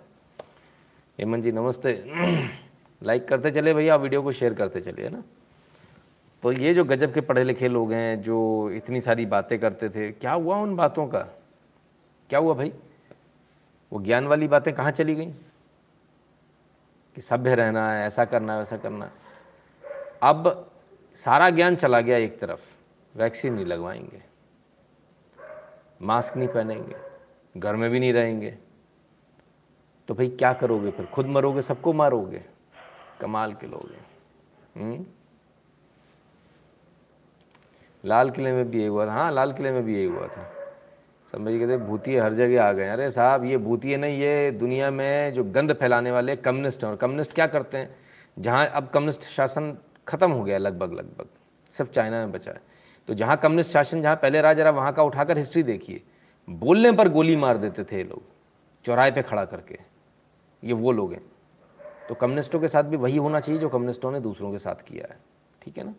हेमंत 1.20 1.44
जी, 1.44 1.52
नमस्ते। 1.52 2.04
लाइक 3.04 3.28
करते 3.28 3.52
चले 3.52 3.74
भैया 3.74 3.96
वीडियो 3.96 4.22
को 4.22 4.32
शेयर 4.32 4.54
करते 4.54 4.80
चलिए 4.80 5.10
ना? 5.10 5.24
तो 6.44 6.52
ये 6.52 6.74
जो 6.74 6.84
गजब 6.84 7.14
के 7.14 7.22
पढ़े 7.22 7.44
लिखे 7.44 7.68
लोग 7.68 7.94
हैं, 7.94 8.22
जो 8.22 8.70
इतनी 8.70 9.02
सारी 9.02 9.26
बातें 9.26 9.60
करते 9.60 9.90
थे, 9.90 10.12
क्या 10.12 10.34
हुआ 10.34 10.58
उन 10.58 10.76
बातों 10.76 11.08
का? 11.08 11.20
क्या 12.30 12.40
हुआ 12.40 12.54
भाई? 12.54 12.74
वो 13.94 14.02
ज्ञान 14.02 14.28
वाली 14.28 14.48
बातें 14.48 14.74
कहाँ 14.74 14.92
चली 14.92 15.16
गई? 15.16 15.32
कि 17.16 17.22
सभ्य 17.22 17.56
रहना 17.56 17.94
है, 17.94 18.08
ऐसा 18.08 18.26
करना 18.26 18.54
है, 18.54 18.60
वैसा 18.60 18.78
करना 18.78 19.06
है। 19.06 19.12
अब 20.24 20.72
सारा 21.16 21.50
ज्ञान 21.50 21.76
चला 21.76 22.02
गया 22.02 22.18
एक 22.18 22.40
तरफ़, 22.40 22.62
वैक्सीन 23.18 23.54
नहीं 23.54 23.66
लगवाएँगे। 23.66 24.33
मास्क 26.02 26.38
नहीं 26.38 26.48
पहनेंगे, 26.48 26.96
घर 27.58 27.76
में 27.76 27.90
भी 27.90 28.00
नहीं 28.00 28.14
रहेंगे। 28.14 28.58
तो 30.08 30.14
भाई 30.14 30.30
क्या 30.30 30.54
करोगे 30.54 30.92
फिर? 30.92 31.06
खुद 31.06 31.26
मरोगे, 31.26 31.62
सबको 31.62 31.94
मारोगे? 31.94 32.42
कमाल 33.22 33.54
के 33.54 33.68
लोग 33.68 33.92
हैं। 33.92 34.06
हम्म? 34.78 35.06
लाल 38.06 38.30
किले 38.30 38.52
में 38.52 38.66
भी 38.66 38.78
यही 38.78 38.88
हुआ 38.88 39.06
था। 39.08 39.12
हाँ 39.12 39.32
लाल 39.32 39.54
किले 39.54 39.72
में 39.72 39.84
भी 39.84 39.96
यही 39.96 40.06
हुआ 40.06 40.28
था। 40.28 40.54
सब 41.32 41.40
मेरी 41.40 41.60
कहते 41.60 41.78
भूतिए 41.78 42.20
हर 42.20 42.34
जगह 42.34 42.64
आ 42.64 42.72
गए 42.72 42.88
अरे 42.88 43.12
साहब, 43.12 43.44
ये 43.44 43.58
भूतिए 43.58 43.98
नहीं, 43.98 44.20
ये 44.20 44.52
दुनिया 44.52 44.92
में 44.92 45.34
जो 45.34 45.44
गंद 45.44 45.74
फैलाने 45.74 46.12
वाले 46.12 46.36
कम्युनिस्ट 46.36 46.84
हैं। 46.84 46.92
और 46.92 46.98
कम्युनिस्ट 46.98 47.34
क्या 47.34 47.48
करते 47.48 47.78
हैं? 47.78 47.96
जहाँ 48.40 48.68
अब 48.68 48.88
कम्युनिस्ट 48.88 49.22
शासन 49.22 49.78
ख़त्म 50.08 50.32
हो 50.32 50.44
गया 50.44 50.58
लगभग 50.58 50.94
लगभग। 50.94 51.28
सिर्फ़ 51.74 51.92
चाइना 51.92 52.18
में 52.18 52.32
बचा 52.32 52.52
है। 52.52 52.73
तो 53.08 53.14
जहाँ 53.14 53.38
कम्युनिस्ट 53.38 53.72
शासन, 53.72 54.02
जहाँ 54.02 54.16
पहले 54.16 54.42
राज 54.42 54.60
रहा, 54.60 54.72
वहाँ 54.72 54.94
का 54.94 55.04
उठाकर 55.04 55.38
हिस्ट्री 55.38 55.64
देखिए। 55.64 56.02
बोलने 56.48 56.92
पर 56.92 57.08
गोली 57.10 57.36
मार 57.36 57.58
देते 57.58 57.84
थे 57.84 57.98
ये 57.98 58.04
लोग, 58.04 58.24
चौराहे 58.86 59.12
पे 59.12 59.22
खड़ा 59.22 59.46
करके। 59.46 59.80
ये 60.64 60.74
वो 60.74 60.92
लोग 60.92 61.14
हैं। 61.14 61.22
तो 62.10 62.16
कम्युनिस्टों 62.16 62.60
के 62.60 62.68
साथ 62.68 62.84
भी 62.84 62.98
वही 62.98 63.18
होना 63.18 63.40
चाहिए 63.40 63.62
जो 63.62 63.70
कम्युनिस्टों 63.70 64.12
ने 64.12 64.20
दूसरों 64.20 64.52
के 64.52 64.60
साथ 64.60 64.76
किया 64.76 65.08
है। 65.10 65.20
ठीक 65.62 65.78
है 65.78 65.84
ना? 65.84 65.94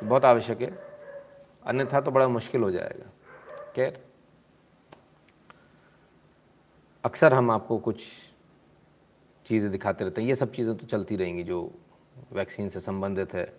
तो 0.00 0.06
बहुत 0.06 0.24
आवश्यक 0.24 0.60
है। 0.62 0.70
अन्यथा 1.66 2.00
तो 2.00 2.10
बड़ा 2.10 2.28
मुश्किल 2.28 2.62
हो 2.62 2.70
जाएगा। 2.70 3.10
खैर, 3.76 4.02
अक्सर 7.04 7.34
हम 7.34 7.50
आपको 7.50 7.78
कुछ 7.78 8.04
चीज़ें 9.46 9.70
दिखाते 9.72 10.04
रहते 10.04 10.20
हैं। 10.20 10.28
ये 10.28 10.34
सब 10.34 10.52
चीज़ें 10.52 10.76
तो 10.76 10.86
चलती 10.86 11.16
रहेंगी 11.16 11.42
जो 11.42 11.70
वैक्सीन 12.32 12.68
से 12.68 12.80
संबंधित 12.80 13.34
है। 13.34 13.52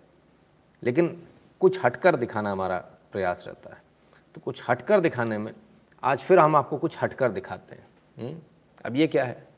लेकिन 0.82 1.22
कुछ 1.60 1.84
हटकर 1.84 2.16
दिखाना 2.16 2.50
हमारा 2.50 2.78
प्रयास 3.12 3.44
रहता 3.46 3.74
है। 3.74 3.82
तो 4.34 4.40
कुछ 4.40 4.62
हटकर 4.68 5.00
दिखाने 5.00 5.38
में, 5.38 5.54
आज 6.02 6.18
फिर 6.18 6.38
हम 6.38 6.56
आपको 6.56 6.78
कुछ 6.78 7.02
हटकर 7.02 7.32
दिखाते 7.32 7.74
हैं। 7.74 7.86
हम्म? 8.18 8.40
अब 8.86 8.96
ये 8.96 9.06
क्या 9.06 9.24
है? 9.24 9.48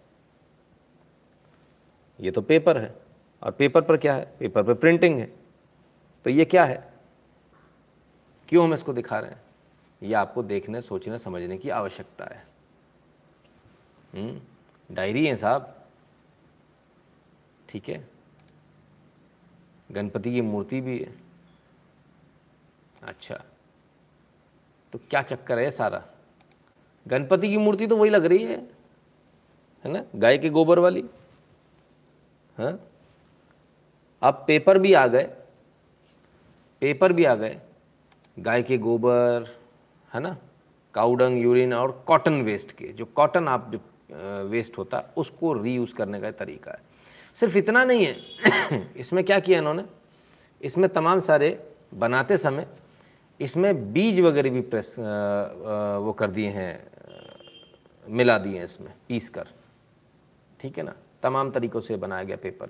ये 2.20 2.30
तो 2.30 2.40
पेपर 2.40 2.78
है। 2.78 2.94
और 3.42 3.52
पेपर 3.52 3.80
पर 3.80 3.96
क्या 3.96 4.14
है? 4.14 4.36
पेपर 4.38 4.62
पर 4.62 4.74
प्रिंटिंग 4.74 5.18
है। 5.18 5.36
तो 6.24 6.30
ये 6.30 6.44
क्या 6.44 6.64
है? 6.64 6.92
क्यों 8.48 8.64
हम 8.64 8.74
इसको 8.74 8.92
दिखा 8.92 9.18
रहे 9.18 9.30
हैं? 9.30 9.42
ये 10.02 10.14
आपको 10.14 10.42
देखने, 10.42 10.82
सोचने, 10.82 11.18
समझने 11.18 11.58
की 11.58 11.70
आवश्यकता 11.70 12.24
है। 12.24 12.46
हम्म? 14.14 14.40
डायरी 14.94 15.26
है 15.26 15.36
साहब। 15.36 15.84
ठीक 17.68 17.88
है। 17.88 18.08
गणपति 19.92 20.32
की 20.32 20.40
मूर्ति 20.40 20.80
भी 20.80 20.98
है। 20.98 21.25
अच्छा। 23.06 23.42
तो 24.92 24.98
क्या 25.10 25.22
चक्कर 25.22 25.58
है 25.58 25.70
सारा? 25.70 26.02
गणपति 27.06 27.48
की 27.48 27.56
मूर्ति 27.56 27.86
तो 27.86 27.96
वही 27.96 28.10
लग 28.10 28.24
रही 28.24 28.44
है 28.44 28.56
है 29.84 29.92
ना? 29.92 30.02
गाय 30.16 30.38
के 30.38 30.48
गोबर 30.50 30.78
वाली 30.78 31.04
हाँ? 32.58 32.78
अब 34.22 34.44
पेपर 34.46 34.78
भी 34.78 34.92
आ 34.92 35.06
गए, 35.06 35.22
पेपर 36.80 37.12
भी 37.12 37.24
आ 37.24 37.34
गए। 37.34 37.60
गाय 38.38 38.62
के 38.62 38.78
गोबर, 38.78 39.46
है 40.14 40.20
ना? 40.20 40.36
काउडंग, 40.94 41.38
यूरिन 41.38 41.74
और 41.74 42.04
कॉटन 42.06 42.40
वेस्ट 42.42 42.72
के, 42.72 42.88
जो 42.88 43.04
कॉटन 43.04 43.48
आप 43.48 43.70
जो 43.70 43.80
वेस्ट 44.50 44.78
होता 44.78 44.98
है 44.98 45.12
उसको 45.16 45.52
रीयूज़ 45.52 45.94
करने 45.94 46.20
का 46.20 46.30
तरीका 46.30 46.70
है। 46.70 46.80
सिर्फ़ 47.34 47.58
इतना 47.58 47.84
नहीं 47.84 48.06
है। 48.06 48.16
इसमें 48.96 49.24
क्या 49.24 49.38
किया 49.40 49.58
इन्होंने? 49.58 49.84
इसमें 50.60 50.88
तमाम 50.88 51.20
सारे 51.20 51.48
बनाते 51.94 52.36
समय 52.36 52.66
इसमें 53.40 53.92
बीज 53.92 54.20
वगैरह 54.20 54.50
भी 54.50 54.60
प्रेस 54.60 54.98
आ, 54.98 55.02
आ, 55.02 55.98
वो 55.98 56.12
कर 56.12 56.30
दिए 56.30 56.48
हैं 56.48 56.90
मिला 58.06 58.38
दिए 58.38 58.56
हैं 58.56 58.64
इसमें 58.64 58.92
पीस 59.08 59.28
कर 59.28 59.48
ठीक 60.60 60.78
है 60.78 60.84
ना? 60.84 60.94
तमाम 61.22 61.50
तरीक़ों 61.50 61.80
से 61.80 61.96
बनाया 61.96 62.22
गया 62.22 62.36
पेपर। 62.36 62.66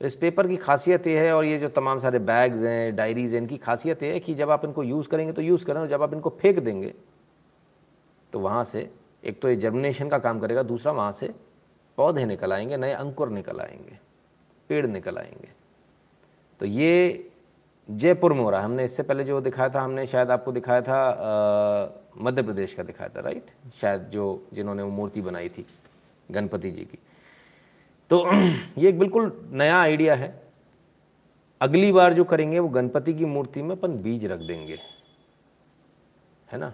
तो 0.00 0.06
इस 0.06 0.16
पेपर 0.16 0.48
की 0.48 0.56
खासियत 0.56 1.06
ये 1.06 1.18
है 1.18 1.32
और 1.32 1.44
ये 1.44 1.58
जो 1.58 1.68
तमाम 1.68 1.98
सारे 1.98 2.18
बैग्स 2.18 2.62
हैं 2.62 2.94
डायरीज़ 2.96 3.34
हैं 3.34 3.42
इनकी 3.42 3.56
खासियत 3.56 4.02
ये 4.02 4.12
है 4.12 4.20
कि 4.20 4.34
जब 4.34 4.50
आप 4.50 4.64
इनको 4.64 4.82
यूज़ 4.82 5.08
करेंगे 5.08 5.32
तो 5.32 5.42
यूज़ 5.42 5.64
करें 5.64 5.80
और 5.80 5.86
जब 5.86 6.02
आप 6.02 6.14
इनको 6.14 6.30
फेंक 6.30 6.58
देंगे 6.58 6.94
तो 8.32 8.40
वहाँ 8.40 8.64
से 8.64 8.90
एक 9.24 9.40
तो 9.42 9.48
ये 9.48 9.56
जर्मिनेशन 9.56 10.08
का 10.08 10.18
काम 10.18 10.40
करेगा 10.40 10.62
दूसरा 10.62 10.92
वहाँ 10.92 11.12
से 11.12 11.34
पौधे 11.96 12.24
निकल 12.24 12.52
आएँगे 12.52 12.76
नए 12.76 12.92
अंकुर 12.92 13.28
निकल 13.30 13.60
आएँगे 13.60 13.98
पेड़ 14.68 14.86
निकल 14.86 15.18
आएँगे। 15.18 15.48
तो 16.60 16.66
ये 16.66 17.30
जयपुर 17.88 18.32
में 18.32 18.50
रहा 18.50 18.60
है। 18.60 18.64
हमने 18.64 18.84
इससे 18.84 19.02
पहले 19.02 19.24
जो 19.24 19.40
दिखाया 19.40 19.68
था, 19.68 19.80
हमने 19.80 20.06
शायद 20.06 20.30
आपको 20.30 20.52
दिखाया 20.52 20.82
था 20.82 22.00
मध्य 22.18 22.42
प्रदेश 22.42 22.74
का 22.74 22.82
दिखाया 22.82 23.10
था 23.16 23.20
राइट 23.20 23.50
शायद 23.74 24.02
जो, 24.02 24.46
जिन्होंने 24.54 24.82
वो 24.82 24.90
मूर्ति 24.90 25.20
बनाई 25.20 25.48
थी, 25.48 25.66
गणपति 26.30 26.70
जी 26.70 26.84
की। 26.84 26.98
तो 28.10 28.26
ये 28.78 28.88
एक 28.88 28.98
बिल्कुल 28.98 29.50
नया 29.52 29.78
आइडिया 29.80 30.14
है। 30.14 30.42
अगली 31.60 31.92
बार 31.92 32.14
जो 32.14 32.24
करेंगे, 32.24 32.58
वो 32.58 32.68
गणपति 32.68 33.14
की 33.14 33.24
मूर्ति 33.24 33.62
में 33.62 33.76
अपन 33.76 33.96
बीज 33.96 34.24
रख 34.26 34.38
देंगे। 34.38 34.78
है 36.52 36.58
ना? 36.58 36.72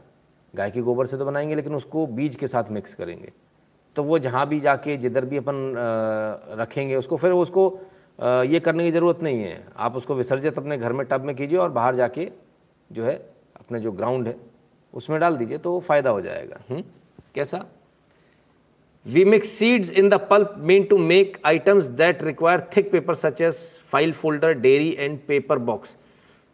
गाय 0.54 0.70
के 0.70 0.80
गोबर 0.80 1.06
से 1.06 1.16
तो 1.16 1.24
बनाएँगे, 1.24 1.54
लेकिन 1.54 1.74
उसको 1.74 2.06
बीज 2.06 2.36
के 2.36 2.48
साथ 2.48 2.70
मिक्स 2.70 2.94
करेंगे। 2.94 3.32
तो 3.96 4.02
वो 4.02 4.18
जहाँ 4.18 4.46
भी 4.48 4.60
जाके, 4.60 4.96
जिधर 4.96 5.24
भी 5.24 5.36
अपन 5.36 5.74
रखेंगे, 6.58 6.96
उसको 6.96 7.16
फिर 7.16 7.32
उसको 7.32 7.80
ये 8.22 8.60
करने 8.60 8.84
की 8.84 8.90
ज़रूरत 8.92 9.22
नहीं 9.22 9.42
है 9.42 9.64
आप 9.76 9.96
उसको 9.96 10.14
विसर्जित 10.14 10.58
अपने 10.58 10.78
घर 10.78 10.92
में 10.92 11.06
टब 11.10 11.24
में 11.24 11.34
कीजिए 11.36 11.58
और 11.58 11.70
बाहर 11.70 11.94
जाके 11.96 12.30
जो 12.90 13.04
है 13.04 13.14
अपने 13.60 13.80
जो 13.80 13.92
ग्राउंड 13.92 14.28
है 14.28 14.36
उसमें 14.94 15.18
डाल 15.20 15.36
दीजिए 15.36 15.58
तो 15.58 15.78
फ़ायदा 15.80 16.10
हो 16.10 16.20
जाएगा 16.20 16.60
हुँ? 16.70 16.76
हम्म? 16.76 16.82
कैसा 17.34 17.64
we 19.06 19.24
mix 19.24 19.48
seeds 19.58 19.90
in 19.92 20.08
the 20.08 20.14
pulp 20.30 20.54
mean 20.70 20.84
to 20.84 20.98
make 20.98 21.40
items 21.46 21.84
that 22.00 22.22
require 22.22 22.68
thick 22.76 22.90
paper 22.92 23.14
such 23.14 23.42
file 23.92 24.12
folder 24.12 24.52
diary 24.54 24.94
and 24.98 25.18
paper 25.28 25.58
box 25.70 25.96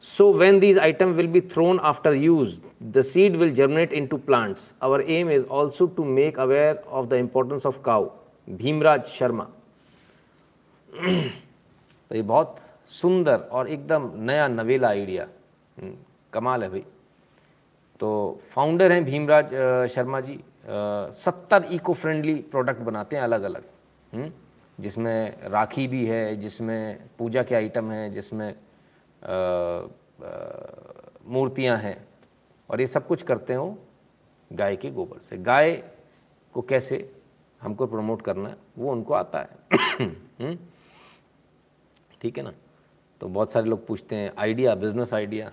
So 0.04 0.30
when 0.30 0.61
these 0.61 0.76
items 0.78 1.16
will 1.16 1.26
be 1.26 1.40
thrown 1.40 1.80
after 1.82 2.14
use, 2.14 2.61
the 2.80 3.02
seed 3.02 3.37
will 3.37 3.50
germinate 3.50 3.92
into 3.92 4.18
plants. 4.18 4.75
Our 4.80 5.02
aim 5.02 5.30
is 5.30 5.44
also 5.44 5.87
to 5.88 6.04
make 6.04 6.38
aware 6.38 6.78
of 6.88 7.08
the 7.08 7.16
importance 7.16 7.64
of 7.64 7.82
cow. 7.82 8.11
Bhimraj 8.49 9.04
Sharma 9.06 9.46
तो 12.10 12.14
ये 12.16 12.22
बहुत 12.22 12.56
सुंदर 12.88 13.38
और 13.52 13.68
एकदम 13.68 14.10
नया 14.20 14.48
नवेला 14.48 14.88
idea 14.88 15.26
कमाल 16.32 16.62
है 16.62 16.68
भाई 16.70 16.84
तो 18.00 18.08
फाउंडर 18.54 18.92
हैं 18.92 19.04
भीमराज 19.04 19.54
शर्मा 19.92 20.20
जी 20.20 20.38
सत्तर 20.68 21.64
इको 21.72 21.94
फ्रेंडली 21.94 22.34
प्रोडक्ट 22.50 22.80
बनाते 22.80 23.16
हैं 23.16 23.22
अलग 23.22 23.42
अलग 23.42 23.64
जिसमें 24.78 25.48
राखी 25.50 25.86
भी 25.88 26.04
है, 26.06 26.36
जिसमें 26.36 27.08
पूजा 27.18 27.42
के 27.42 27.54
आइटम 27.54 27.90
हैं, 27.92 28.12
जिसमें 28.12 28.54
मूर्तियाँ 31.32 31.76
हैं, 31.78 31.96
और 32.70 32.80
ये 32.80 32.86
सब 32.86 33.06
कुछ 33.06 33.22
करते 33.22 33.54
हो 33.54 33.76
गाय 34.50 34.76
के 34.76 34.90
गोबर 34.90 35.18
से 35.18 35.36
गाय 35.38 35.72
को 36.54 36.62
कैसे 36.62 36.98
हमको 37.62 37.86
प्रमोट 37.86 38.22
करना 38.22 38.48
है, 38.48 38.56
वो 38.78 38.92
उनको 38.92 39.14
आता 39.14 39.38
है 39.38 39.48
हम्म? 40.00 40.56
ठीक 42.20 42.38
है 42.38 42.44
ना? 42.44 42.52
तो 43.20 43.28
बहुत 43.28 43.52
सारे 43.52 43.66
लोग 43.66 43.87
पूछते 43.87 44.16
हैं, 44.16 44.32
आइडिया 44.38 44.75
बिज़नेस 44.75 45.12
आइडिया 45.14 45.50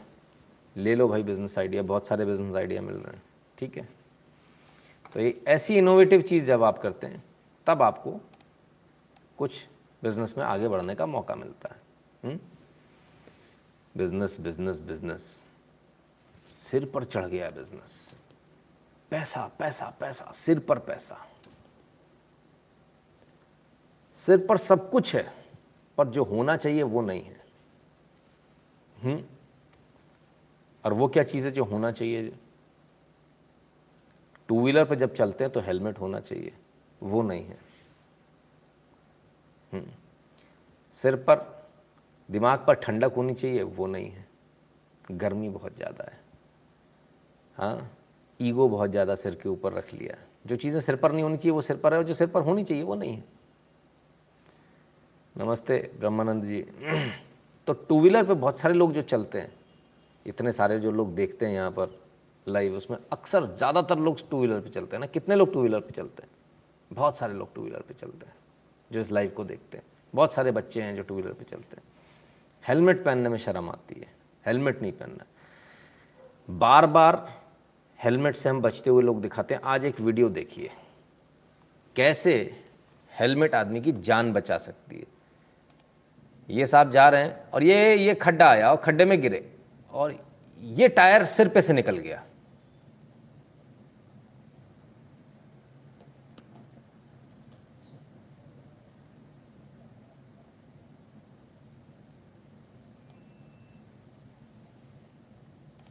ले 0.75 0.95
लो 0.95 1.07
भाई 1.07 1.23
बिज़नेस 1.23 1.57
आइडिया 1.57 1.81
बहुत 1.83 2.07
सारे 2.07 2.25
बिज़नेस 2.25 2.55
आइडिया 2.55 2.81
मिल 2.81 2.95
रहे 2.95 3.15
हैं, 3.15 3.21
ठीक 3.57 3.77
है? 3.77 3.87
तो 5.13 5.19
ये 5.19 5.43
ऐसी 5.47 5.77
इनोवेटिव 5.77 6.21
चीज़ 6.21 6.45
जब 6.45 6.63
आप 6.63 6.77
करते 6.77 7.07
हैं, 7.07 7.23
तब 7.67 7.81
आपको 7.81 8.19
कुछ 9.37 9.65
बिज़नेस 10.03 10.33
में 10.37 10.43
आगे 10.45 10.67
बढ़ने 10.67 10.95
का 10.95 11.05
मौका 11.05 11.35
मिलता 11.35 11.69
है? 11.69 12.39
बिज़नेस 13.95 14.39
बिज़नेस 14.39 14.79
बिज़नेस 14.79 15.21
सिर 16.61 16.85
पर 16.85 17.03
चढ़ 17.03 17.25
गया 17.25 17.49
बिज़नेस 17.49 18.15
पैसा 19.11 19.45
पैसा 19.59 19.89
पैसा, 19.99 20.31
सिर 20.31 20.59
पर 20.59 20.79
पैसा। 20.79 21.17
सिर 24.17 24.45
पर 24.47 24.57
सब 24.57 24.89
कुछ 24.89 25.15
है। 25.15 25.42
पर 25.97 26.07
जो 26.07 26.23
होना 26.23 26.57
चाहिए 26.57 26.83
वो 26.83 27.01
नहीं 27.01 27.21
है। 27.21 27.41
हम्म? 29.03 29.23
और 30.85 30.93
वो 30.93 31.07
क्या 31.07 31.23
चीज़ 31.23 31.45
है 31.45 31.51
जो 31.51 31.63
होना 31.63 31.91
चाहिए? 31.91 32.31
टू 34.49 34.61
व्हीलर 34.61 34.85
पर 34.85 34.95
जब 34.95 35.13
चलते 35.13 35.43
हैं 35.43 35.53
तो 35.53 35.59
हेलमेट 35.59 35.99
होना 35.99 36.19
चाहिए, 36.19 36.53
वो 37.03 37.21
नहीं 37.21 37.45
है। 37.45 37.57
हम्म। 39.71 39.91
सिर 40.93 41.15
पर, 41.15 41.65
दिमाग 42.29 42.63
पर 42.67 42.73
ठंडक 42.73 43.13
होनी 43.13 43.33
चाहिए, 43.33 43.63
वो 43.63 43.87
नहीं 43.87 44.09
है। 44.09 44.25
गर्मी 45.11 45.49
बहुत 45.49 45.75
ज़्यादा 45.75 46.11
है। 46.11 46.19
हाँ 47.55 47.97
ईगो 48.39 48.67
बहुत 48.69 48.91
ज़्यादा 48.91 49.15
सिर 49.15 49.35
के 49.35 49.49
ऊपर 49.49 49.73
रख 49.73 49.93
लिया। 49.93 50.17
जो 50.45 50.55
चीज़ें 50.55 50.79
सिर 50.81 50.95
पर 50.95 51.11
नहीं 51.11 51.23
होनी 51.23 51.37
चाहिए, 51.37 51.51
वो 51.51 51.61
सिर 51.61 51.77
पर 51.77 51.93
है, 51.93 51.99
और 51.99 52.05
जो 52.05 52.13
सिर 52.13 52.27
पर 52.27 52.41
होनी 52.41 52.63
चाहिए, 52.63 52.83
वो 52.83 52.95
नहीं 52.95 53.13
है। 53.13 53.23
नमस्ते, 55.35 55.77
ब्रह्मानंद 55.99 56.43
जी। 56.45 56.59
तो 57.67 57.73
टू 57.73 57.99
व्हीलर 57.99 58.25
पे 58.25 58.33
बहुत 58.33 58.59
सारे 58.59 58.73
लोग 58.73 58.91
जो 58.93 59.01
चलते 59.01 59.39
हैं, 59.39 59.51
इतने 60.25 60.51
सारे 60.53 60.79
जो 60.79 60.91
लोग 60.91 61.13
देखते 61.15 61.45
हैं 61.45 61.53
यहाँ 61.53 61.71
पर 61.71 61.95
लाइव 62.47 62.73
उसमें 62.77 62.97
अक्सर 63.11 63.45
ज़्यादातर 63.47 63.99
लोग 63.99 64.17
टू 64.29 64.37
व्हीलर 64.37 64.59
पे 64.59 64.69
चलते 64.69 64.95
हैं 64.95 64.99
ना। 64.99 65.05
कितने 65.07 65.35
लोग 65.35 65.51
टू 65.53 65.59
व्हीलर 65.59 65.79
पे 65.79 65.91
चलते 65.91 66.23
हैं? 66.23 66.29
बहुत 66.91 67.17
सारे 67.17 67.33
लोग 67.33 67.53
टू 67.55 67.61
व्हीलर 67.61 67.81
पे 67.87 67.93
चलते 67.93 68.25
हैं, 68.25 68.33
जो 68.91 68.99
इस 68.99 69.11
लाइव 69.11 69.31
को 69.37 69.43
देखते 69.43 69.77
हैं। 69.77 69.85
बहुत 70.13 70.33
सारे 70.33 70.51
बच्चे 70.51 70.81
हैं 70.81 70.95
जो 70.95 71.03
टू 71.03 71.15
व्हीलर 71.15 71.33
पे 71.33 71.43
चलते 71.45 71.75
हैं। 71.75 71.83
हेलमेट 72.63 73.03
पहनने 73.05 73.29
में 73.29 73.37
शर्म 73.37 73.69
आती 73.69 73.99
है। 73.99 74.07
हेलमेट 74.45 74.81
नहीं 74.81 74.91
पहनना। 74.91 75.25
बार 76.49 76.85
बार 76.87 77.27
हेलमेट 77.99 78.35
से 78.35 78.49
हम 78.49 78.61
बचते 78.61 78.89
हुए 78.89 79.03
लोग 79.03 79.21
दिखाते 79.21 79.53
हैं। 79.53 79.61
आज 79.63 79.85
एक 79.85 79.99
वीडियो 80.01 80.29
देखिए। 80.29 80.69
कैसे 81.95 82.35
हेलमेट 83.11 83.55
आदमी 83.55 83.81
की 83.81 83.91
जान 83.91 84.31
बचा 84.33 84.57
सकती 84.59 84.95
है। 84.95 85.11
ये 86.49 86.67
साहब 86.67 86.91
जा 86.91 87.07
रहे 87.09 87.23
हैं 87.23 87.49
और 87.53 87.63
ये 87.63 87.95
ये 87.97 88.13
खड्डा 88.15 88.49
आया 88.49 88.71
और 88.71 88.77
खड्डे 88.77 89.05
में 89.05 89.19
गिरे 89.21 89.45
और 89.93 90.15
ये 90.61 90.87
टायर 90.89 91.25
सिर 91.27 91.47
पे 91.47 91.61
से 91.61 91.73
निकल 91.73 91.97
गया 91.97 92.23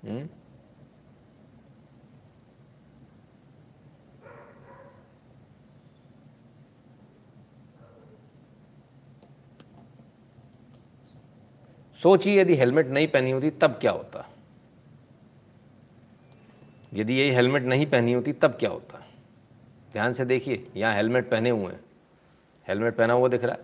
हम्म? 0.04 0.28
सोचिए, 12.02 12.40
यदि 12.40 12.56
हेलमेट 12.56 12.86
नहीं 12.86 13.08
पहनी 13.08 13.30
होती, 13.30 13.50
तब 13.50 13.70
क्या 13.70 13.90
होता? 13.90 14.28
यदि 16.94 17.14
ये 17.14 17.30
हेलमेट 17.30 17.62
नहीं 17.62 17.86
पहनी 17.86 18.12
होती, 18.12 18.32
तब 18.32 18.48
क्या 18.48 18.70
होता? 18.70 19.06
ध्यान 19.92 20.12
से 20.12 20.24
देखिए, 20.24 20.64
यहाँ 20.76 20.94
हेलमेट 20.94 21.30
पहने 21.30 21.50
हुए 21.50 21.72
हैं। 21.72 21.80
हेलमेट 22.68 22.96
पहना 22.96 23.12
हुआ 23.12 23.28
दिख 23.28 23.44
रहा 23.44 23.54
है। 23.54 23.60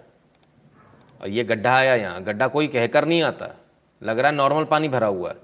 और 1.20 1.28
ये 1.28 1.44
गड्ढा 1.44 1.74
आया 1.74 1.94
यहाँ। 1.94 2.22
गड्ढा 2.22 2.48
कोई 2.48 2.66
कहकर 2.68 3.04
नहीं 3.04 3.22
आता। 3.22 3.56
लग 4.02 4.18
रहा 4.18 4.30
है 4.30 4.36
नॉर्मल 4.36 4.64
पानी 4.64 4.88
भरा 4.88 5.06
हुआ 5.06 5.30
है। 5.30 5.36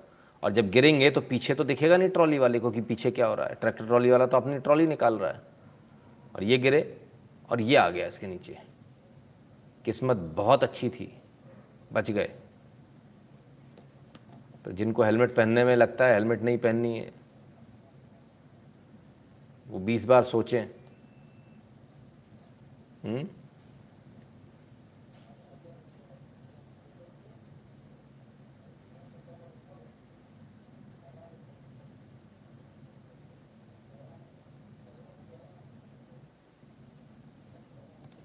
और 0.42 0.52
जब 0.52 0.70
गिरेंगे 0.70 1.10
तो 1.10 1.20
पीछे 1.20 1.54
तो 1.54 1.64
दिखेगा 1.64 1.96
नहीं 1.96 2.08
ट्रॉली 2.08 2.38
वाले 2.38 2.58
को 2.58 2.70
कि 2.70 2.80
पीछे 2.80 3.10
क्या 3.10 3.26
हो 3.26 3.34
रहा 3.34 3.46
है। 3.46 3.54
ट्रैक्टर 3.54 3.86
ट्रॉली 3.86 4.10
वाला 4.10 4.26
तो 4.26 4.36
अपनी 4.36 4.58
ट्रॉली 4.58 4.86
निकाल 4.86 5.18
रहा 5.18 5.30
है। 5.30 5.40
और 6.34 6.44
ये 6.44 6.58
गिरे 6.58 7.00
और 7.50 7.60
ये 7.60 7.76
आ 7.76 7.90
गया 7.90 8.06
इसके 8.06 8.26
नीचे। 8.26 8.58
किस्मत 9.84 10.16
बहुत 10.16 10.62
अच्छी 10.62 10.88
थी। 10.88 11.18
बच 11.92 12.10
गए। 12.10 12.30
तो 14.64 14.72
जिनको 14.72 15.02
हेलमेट 15.02 15.34
पहनने 15.34 15.64
में 15.64 15.74
लगता 15.76 16.06
है, 16.06 16.14
हेलमेट 16.14 16.42
नहीं 16.42 16.58
पहननी 16.58 16.98
है। 16.98 17.12
वो 19.66 19.78
बीस 19.78 20.04
बार 20.04 20.22
सोचें। 20.22 20.64
हम्म? 23.04 23.26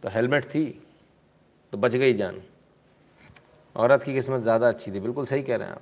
तो 0.03 0.10
हेलमेट 0.10 0.46
थी 0.46 0.65
तो 1.74 1.77
बच 1.77 1.96
गई 1.96 2.13
जान। 2.13 2.41
औरत 3.75 4.03
की 4.03 4.13
किस्मत 4.13 4.41
ज़्यादा 4.41 4.67
अच्छी 4.67 4.91
थी। 4.91 5.00
बिल्कुल 5.00 5.25
सही 5.25 5.43
कह 5.43 5.55
रहे 5.55 5.67
हैं 5.67 5.75
आप? 5.75 5.81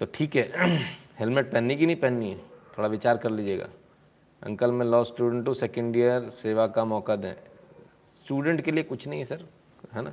तो 0.00 0.06
ठीक 0.14 0.36
है 0.36 0.78
हेलमेट 1.18 1.52
पहननी 1.52 1.76
की 1.76 1.86
नहीं 1.86 1.96
पहननी 1.96 2.30
है? 2.30 2.38
थोड़ा 2.78 2.88
विचार 2.88 3.16
कर 3.16 3.30
लीजिएगा। 3.30 3.68
अंकल, 4.42 4.72
मैं 4.72 4.86
लॉ 4.86 5.02
स्टूडेंट 5.04 5.48
हूँ 5.48 5.54
सेकेंड 5.54 5.96
ईयर 5.96 6.28
सेवा 6.30 6.66
का 6.66 6.84
मौका 6.84 7.16
दें। 7.16 7.32
स्टूडेंट 8.24 8.60
के 8.60 8.70
लिए 8.70 8.82
कुछ 8.84 9.08
नहीं 9.08 9.18
है 9.18 9.24
सर 9.24 9.44
है 9.94 10.02
ना? 10.02 10.12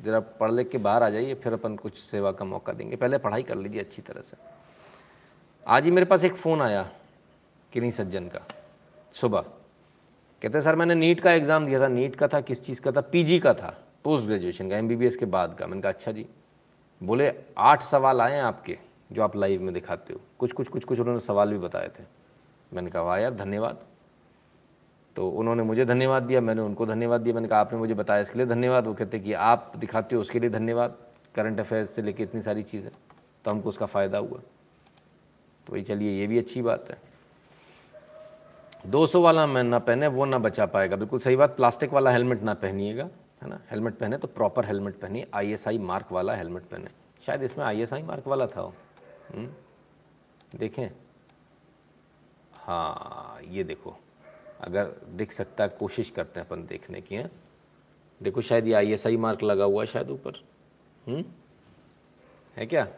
ज़रा 0.00 0.20
पढ़ 0.20 0.50
लिख 0.52 0.70
के 0.70 0.78
बाहर 0.78 1.02
आ 1.02 1.10
जाइए, 1.10 1.34
फिर 1.34 1.52
अपन 1.52 1.76
कुछ 1.76 1.98
सेवा 1.98 2.32
का 2.32 2.44
मौका 2.44 2.72
देंगे। 2.72 2.96
पहले 2.96 3.18
पढ़ाई 3.18 3.42
कर 3.42 3.56
लीजिए 3.56 3.80
अच्छी 3.80 4.02
तरह 4.02 4.22
से। 4.22 4.36
आज 5.66 5.84
ही 5.84 5.90
मेरे 5.90 6.06
पास 6.06 6.24
एक 6.24 6.34
फ़ोन 6.34 6.62
आया, 6.62 6.90
किन्हीं 7.72 7.90
सज्जन 7.90 8.28
का। 8.28 8.46
सुबह। 9.12 9.40
कहते 10.42 10.60
सर, 10.60 10.76
मैंने 10.76 10.94
नीट 10.94 11.20
का 11.20 11.32
एग्ज़ाम 11.32 11.66
दिया 11.66 11.80
था। 11.80 11.88
नीट 11.88 12.16
का 12.16 12.28
था, 12.28 12.40
किस 12.40 12.64
चीज़ 12.64 12.80
का 12.80 12.92
था? 12.92 13.00
पीजी 13.00 13.38
का 13.40 13.54
था। 13.54 13.84
पोस्ट 14.04 14.26
ग्रेजुएशन 14.26 14.70
का 14.70 14.76
एमबीबीएस 14.76 15.16
के 15.16 15.26
बाद 15.26 15.56
का। 15.58 15.66
मैंने 15.66 15.82
कहा 15.82 15.92
अच्छा 15.92 16.12
जी। 16.12 16.26
बोले, 17.02 17.34
आठ 17.58 17.82
सवाल 17.82 18.20
आए 18.20 18.34
हैं 18.34 18.42
आपके, 18.42 18.78
जो 19.12 19.22
आप 19.22 19.36
लाइव 19.36 19.62
में 19.62 19.74
दिखाते 19.74 20.14
हो। 20.14 20.20
कुछ 20.38 20.52
कुछ 20.52 20.68
कुछ 20.68 20.84
कुछ 20.84 21.00
उन्होंने 21.00 21.20
सवाल 21.20 21.50
भी 21.50 21.58
बताए 21.58 21.88
थे। 21.88 22.04
मैंने 22.72 22.90
कहा, 22.90 23.02
वाह 23.02 23.18
यार, 23.18 23.34
धन्यवाद। 23.34 23.78
तो 25.16 25.28
उन्होंने 25.28 25.62
मुझे 25.62 25.84
धन्यवाद 25.84 26.22
दिया, 26.22 26.40
मैंने 26.40 26.62
उनको 26.62 26.86
धन्यवाद 26.86 27.20
दिया। 27.20 27.34
मैंने 27.34 27.48
कहा, 27.48 27.60
आपने 27.60 27.78
मुझे 27.78 27.94
बताया 27.94 28.20
इसके 28.20 28.38
लिए 28.38 28.46
धन्यवाद। 28.46 28.86
वो 28.86 28.94
कहते 28.94 29.18
कि, 29.18 29.32
आप 29.32 29.72
दिखाते 29.76 30.16
हो 30.16 30.20
उसके 30.20 30.40
लिए 30.40 30.50
धन्यवाद, 30.50 30.96
करंट 31.34 31.60
अफेयर्स 31.60 31.90
से 31.90 32.02
लेकर 32.02 32.22
इतनी 32.22 32.42
सारी 32.42 32.62
चीज़ें 32.62 32.90
तो 33.44 33.50
हमको 33.50 33.68
उसका 33.68 33.86
फ़ायदा 33.86 34.18
हुआ। 34.18 34.38
तो 35.66 35.72
वही 35.72 35.82
चलिए, 35.82 36.20
ये 36.20 36.26
भी 36.26 36.38
अच्छी 36.38 36.62
बात 36.62 36.90
है। 36.90 36.98
200 38.86 39.22
वाला 39.22 39.46
मैं 39.46 39.64
ना 39.64 39.78
पहने, 39.78 40.06
वो 40.06 40.24
ना 40.24 40.38
बचा 40.38 40.66
पाएगा। 40.66 40.96
बिल्कुल 40.96 41.18
सही 41.18 41.36
बात, 41.36 41.56
प्लास्टिक 41.56 41.92
वाला 41.92 42.10
हेलमेट 42.10 42.42
ना 42.42 42.54
पहनिएगा। 42.54 43.08
है 43.42 43.48
ना? 43.48 43.60
हेलमेट 43.70 43.94
पहने 43.94 44.18
तो 44.18 44.28
प्रॉपर 44.28 44.64
हेलमेट 44.64 45.00
पहनिए 45.00 45.30
आईएसआई 45.34 45.78
मार्क 45.78 46.12
वाला 46.12 46.34
हेलमेट 46.34 46.62
पहने। 46.62 46.86
शायद 47.26 47.42
इसमें 47.42 47.64
आईएसआई 47.64 48.02
मार्क 48.02 48.26
वाला 48.26 48.46
था 48.46 48.72
हम्म? 49.34 49.54
देखें। 50.58 50.88
हाँ 52.54 53.38
ये 53.42 53.64
देखो। 53.64 53.96
अगर 54.60 54.84
दिख 55.08 55.32
सकता 55.32 55.64
है, 55.64 55.70
कोशिश 55.70 56.10
करते 56.10 56.40
हैं 56.40 56.46
अपन 56.46 56.66
देखने 56.66 57.00
की, 57.00 57.14
है। 57.14 57.30
देखो, 58.22 58.40
शायद 58.40 58.66
ये 58.66 58.72
आईएसआई 58.72 59.16
मार्क 59.16 59.42
लगा 59.42 59.64
हुआ 59.64 59.82
है 59.82 59.86
शायद 59.86 60.10
ऊपर। 60.10 60.44
हम्म? 61.08 61.24
है 62.56 62.66
क्या? 62.66 62.88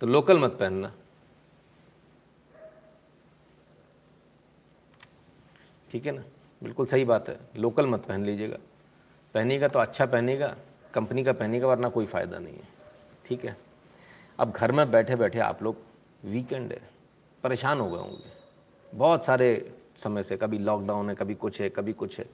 तो 0.00 0.06
लोकल 0.06 0.38
मत 0.38 0.50
पहनना। 0.50 0.92
ठीक 5.94 6.06
है 6.06 6.12
ना? 6.12 6.22
बिल्कुल 6.62 6.86
सही 6.86 7.04
बात 7.04 7.28
है। 7.28 7.40
लोकल 7.56 7.86
मत 7.86 8.00
पहन 8.00 8.24
लीजिएगा। 8.24 8.56
पहनेगा 9.34 9.68
तो 9.68 9.78
अच्छा 9.78 10.06
पहनेगा 10.06 10.56
कंपनी 10.94 11.24
का 11.24 11.32
पहनेगा, 11.32 11.68
वरना 11.68 11.88
कोई 11.88 12.06
फ़ायदा 12.06 12.38
नहीं 12.38 12.54
है। 12.54 12.68
ठीक 13.26 13.44
है? 13.44 13.56
अब 14.38 14.50
घर 14.50 14.72
में 14.72 14.90
बैठे 14.90 15.16
बैठे 15.16 15.38
आप 15.38 15.62
लोग 15.62 15.76
वीकेंड 16.24 16.72
है। 16.72 16.80
परेशान 17.42 17.80
हो 17.80 17.90
गए 17.90 17.98
होंगे। 17.98 18.32
बहुत 18.94 19.24
सारे 19.24 19.72
समय 19.98 20.22
से, 20.22 20.36
कभी 20.36 20.58
लॉकडाउन 20.58 21.08
है, 21.08 21.14
कभी 21.14 21.34
कुछ 21.34 21.60
है, 21.60 21.68
कभी 21.68 21.92
कुछ 21.92 22.18
है। 22.18 22.26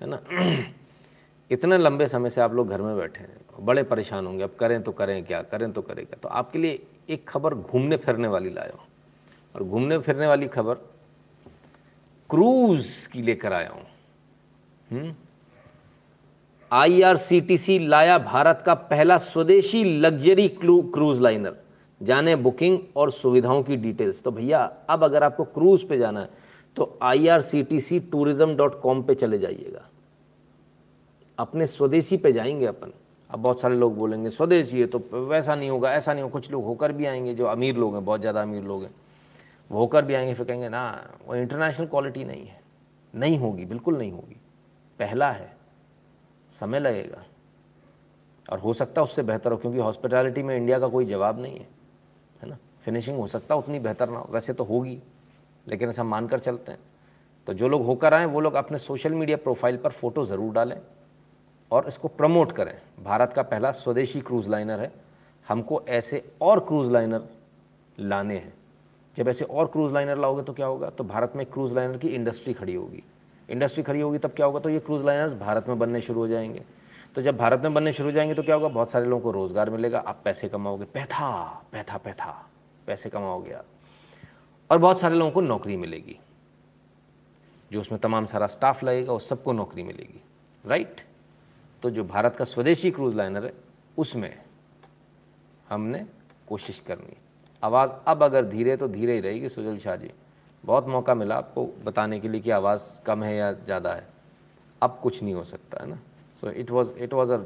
है 0.00 0.06
ना? 0.08 0.20
इतने 1.50 1.78
लंबे 1.78 2.06
समय 2.06 2.30
से 2.30 2.40
आप 2.40 2.52
लोग 2.52 2.68
घर 2.68 2.82
में 2.82 2.96
बैठे 2.96 3.20
हैं। 3.20 3.36
बड़े 3.60 3.82
परेशान 3.82 4.26
होंगे। 4.26 4.44
अब 4.44 4.56
करें 4.60 4.82
तो 4.82 4.92
करें 4.92 5.24
क्या? 5.24 5.42
करें 5.42 5.72
तो 5.72 5.82
करें 5.82 6.06
क्या 6.06 6.18
तो 6.22 6.28
आपके 6.28 6.58
लिए 6.58 6.86
एक 7.08 7.28
खबर 7.28 7.54
घूमने 7.54 7.96
फिरने 7.96 8.28
वाली 8.28 8.50
लाया 8.50 8.84
और 9.54 9.64
घूमने 9.64 9.98
फिरने 9.98 10.26
वाली 10.26 10.48
खबर 10.48 10.95
क्रूज 12.30 13.06
की 13.06 13.22
लेकर 13.22 13.52
आया 13.52 13.70
हूँ। 13.70 15.14
आईआरसीटीसी 16.70 17.76
हम्म? 17.76 17.88
लाया 17.88 18.18
भारत 18.18 18.62
का 18.66 18.74
पहला 18.74 19.16
स्वदेशी 19.18 19.84
लग्जरी 20.00 20.48
क्रूज 20.60 21.20
लाइनर 21.20 21.56
जाने 22.00 22.34
बुकिंग 22.36 22.78
और 22.96 23.10
सुविधाओं 23.10 23.62
की 23.62 23.76
डिटेल्स 23.76 24.22
तो 24.22 24.30
भैया, 24.30 24.60
अब 24.90 25.04
अगर 25.04 25.22
आपको 25.22 25.44
क्रूज 25.44 25.82
पे 25.82 25.98
जाना 25.98 26.20
है 26.20 26.28
तो 26.76 26.98
I 27.02 27.26
R 27.28 27.40
C 27.42 27.62
T 27.62 27.80
C 27.80 28.00
tourism 28.02 28.56
dot 28.56 28.80
com 28.80 29.02
पर 29.02 29.14
चले 29.14 29.38
जाइएगा। 29.38 29.82
अपने 31.38 31.66
स्वदेशी 31.66 32.16
पे 32.16 32.32
जाएँगे 32.32 32.66
अपन। 32.66 32.92
अब 33.30 33.38
बहुत 33.38 33.60
सारे 33.60 33.76
लोग 33.76 33.96
बोलेंगे, 33.98 34.30
स्वदेशी 34.30 34.80
है 34.80 34.86
तो 34.86 34.98
वैसा 35.12 35.54
नहीं 35.54 35.70
होगा, 35.70 35.92
ऐसा 35.92 36.12
नहीं 36.12 36.22
होगा। 36.22 36.32
कुछ 36.32 36.50
लोग 36.50 36.64
होकर 36.64 36.92
भी 36.92 37.06
आएँगे, 37.06 37.34
जो 37.34 37.46
अमीर 37.46 37.76
लोग 37.76 37.94
हैं, 37.94 38.04
बहुत 38.04 38.20
ज़्यादा 38.20 38.42
अमीर 38.42 38.62
लोग 38.62 38.82
हैं। 38.82 38.94
वो 39.70 39.78
होकर 39.78 40.04
भी 40.04 40.14
आएँगे, 40.14 40.34
फिर 40.34 40.46
कहेंगे, 40.46 40.68
ना, 40.68 41.10
वो 41.26 41.34
इंटरनेशनल 41.34 41.86
क्वालिटी 41.86 42.24
नहीं 42.24 42.46
है। 42.46 42.60
नहीं 43.14 43.38
होगी, 43.38 43.64
बिल्कुल 43.64 43.98
नहीं 43.98 44.12
होगी। 44.12 44.36
पहला 44.98 45.30
है, 45.30 45.56
समय 46.50 46.78
लगेगा। 46.78 47.24
और 48.52 48.58
हो 48.58 48.72
सकता 48.72 49.00
है 49.00 49.04
उससे 49.04 49.22
बेहतर 49.22 49.52
हो, 49.52 49.58
क्योंकि 49.58 49.78
हॉस्पिटैलिटी 49.78 50.42
में 50.42 50.56
इंडिया 50.56 50.78
का 50.78 50.88
कोई 50.88 51.04
जवाब 51.04 51.40
नहीं 51.40 51.58
है 51.58 51.68
है 52.42 52.48
ना? 52.48 52.56
फिनिशिंग 52.84 53.18
हो 53.18 53.26
सकता 53.26 53.54
उतनी 53.54 53.78
बेहतर 53.78 54.10
ना 54.10 54.18
हो। 54.18 54.28
वैसे 54.30 54.52
तो 54.52 54.64
होगी, 54.64 55.02
लेकिन 55.68 55.88
ऐसा 55.88 56.04
मानकर 56.04 56.38
चलते 56.38 56.72
हैं। 56.72 56.78
तो 57.46 57.54
जो 57.54 57.68
लोग 57.68 57.86
होकर 57.86 58.14
आएँ, 58.14 58.26
वो 58.26 58.40
लोग 58.40 58.54
अपने 58.54 58.78
सोशल 58.78 59.14
मीडिया 59.14 59.36
प्रोफ़ाइल 59.36 59.76
पर 59.76 59.90
फ़ोटो 59.90 60.26
ज़रूर 60.26 60.52
डालें 60.52 60.80
और 61.70 61.88
इसको 61.88 62.08
प्रमोट 62.08 62.52
करें। 62.52 63.04
भारत 63.04 63.32
का 63.32 63.42
पहला 63.42 63.70
स्वदेशी 63.72 64.20
क्रूज़ 64.20 64.50
लाइनर 64.50 64.80
है। 64.80 64.92
हमको 65.48 65.82
ऐसे 65.88 66.32
और 66.42 66.60
क्रूज़ 66.60 66.92
लाइनर 66.92 67.28
लाने 68.00 68.38
हैं। 68.38 68.54
जब 69.16 69.28
ऐसे 69.28 69.44
और 69.44 69.66
क्रूज़ 69.66 69.92
लाइनर 69.94 70.18
लाओगे 70.18 70.42
तो 70.42 70.52
क्या 70.52 70.66
होगा? 70.66 70.90
तो 70.90 71.04
भारत 71.04 71.32
में 71.36 71.44
क्रूज़ 71.46 71.74
लाइनर 71.74 71.96
की 71.98 72.08
इंडस्ट्री 72.08 72.52
खड़ी 72.54 72.74
होगी। 72.74 73.02
इंडस्ट्री 73.48 73.82
खड़ी 73.82 74.00
होगी 74.00 74.18
तब 74.18 74.30
क्या 74.30 74.46
होगा? 74.46 74.60
तो 74.60 74.68
ये 74.68 74.78
क्रूज़ 74.78 75.04
लाइनर्स 75.06 75.32
भारत 75.32 75.68
में 75.68 75.78
बनने 75.78 76.00
शुरू 76.00 76.20
हो 76.20 76.28
जाएँगे। 76.28 76.62
तो 77.14 77.22
जब 77.22 77.36
भारत 77.36 77.62
में 77.62 77.74
बनने 77.74 77.92
शुरू 77.92 78.08
हो 78.08 78.12
जाएँगे 78.12 78.34
तो 78.34 78.42
क्या 78.42 78.54
होगा? 78.54 78.68
बहुत 78.68 78.90
सारे 78.90 79.06
लोगों 79.06 79.22
को 79.22 79.30
रोज़गार 79.30 79.70
मिलेगा, 79.70 79.98
आप 79.98 80.20
पैसे 80.24 80.48
कमाओगे। 80.48 80.84
पैथा 80.84 81.30
पैथा 81.72 81.96
पैथा, 81.96 82.48
पैसे 82.86 83.10
कमाओगे 83.10 83.52
आप। 83.52 83.64
और 84.70 84.78
बहुत 84.78 85.00
सारे 85.00 85.16
लोगों 85.16 85.30
को 85.30 85.40
नौकरी 85.40 85.76
मिलेगी, 85.76 86.18
जो 87.72 87.80
उसमें 87.80 88.00
तमाम 88.00 88.26
सारा 88.26 88.46
स्टाफ 88.46 88.82
लगेगा 88.84 89.12
उस 89.12 89.28
सबको 89.28 89.52
नौकरी 89.52 89.82
मिलेगी 89.82 90.22
राइट 90.64 91.00
तो 91.82 91.90
जो 91.90 92.04
भारत 92.04 92.36
का 92.36 92.44
स्वदेशी 92.44 92.90
क्रूज 92.90 93.14
लाइनर 93.14 93.44
है, 93.44 93.52
उसमें 93.98 94.34
हमने 95.68 96.04
कोशिश 96.48 96.78
करनी 96.80 97.16
आवाज़ 97.66 97.90
अब 98.08 98.22
अगर 98.22 98.44
धीरे 98.46 98.76
तो 98.76 98.88
धीरे 98.88 99.14
ही 99.14 99.20
रहेगी 99.20 99.48
सुजल 99.48 99.78
शाह 99.78 99.96
जी। 99.96 100.10
बहुत 100.64 100.86
मौका 100.88 101.14
मिला 101.14 101.36
आपको 101.36 101.64
बताने 101.84 102.18
के 102.20 102.28
लिए 102.28 102.40
कि 102.40 102.50
आवाज़ 102.50 102.82
कम 103.06 103.22
है 103.24 103.34
या 103.36 103.52
ज़्यादा 103.54 103.92
है। 103.94 104.06
अब 104.82 104.98
कुछ 105.02 105.22
नहीं 105.22 105.34
हो 105.34 105.44
सकता 105.44 105.82
है 105.82 105.88
ना? 105.90 105.98
So 106.40 106.50
it 106.50 106.70
was 106.70 106.92
it 106.98 107.12
was 107.14 107.32
a 107.32 107.38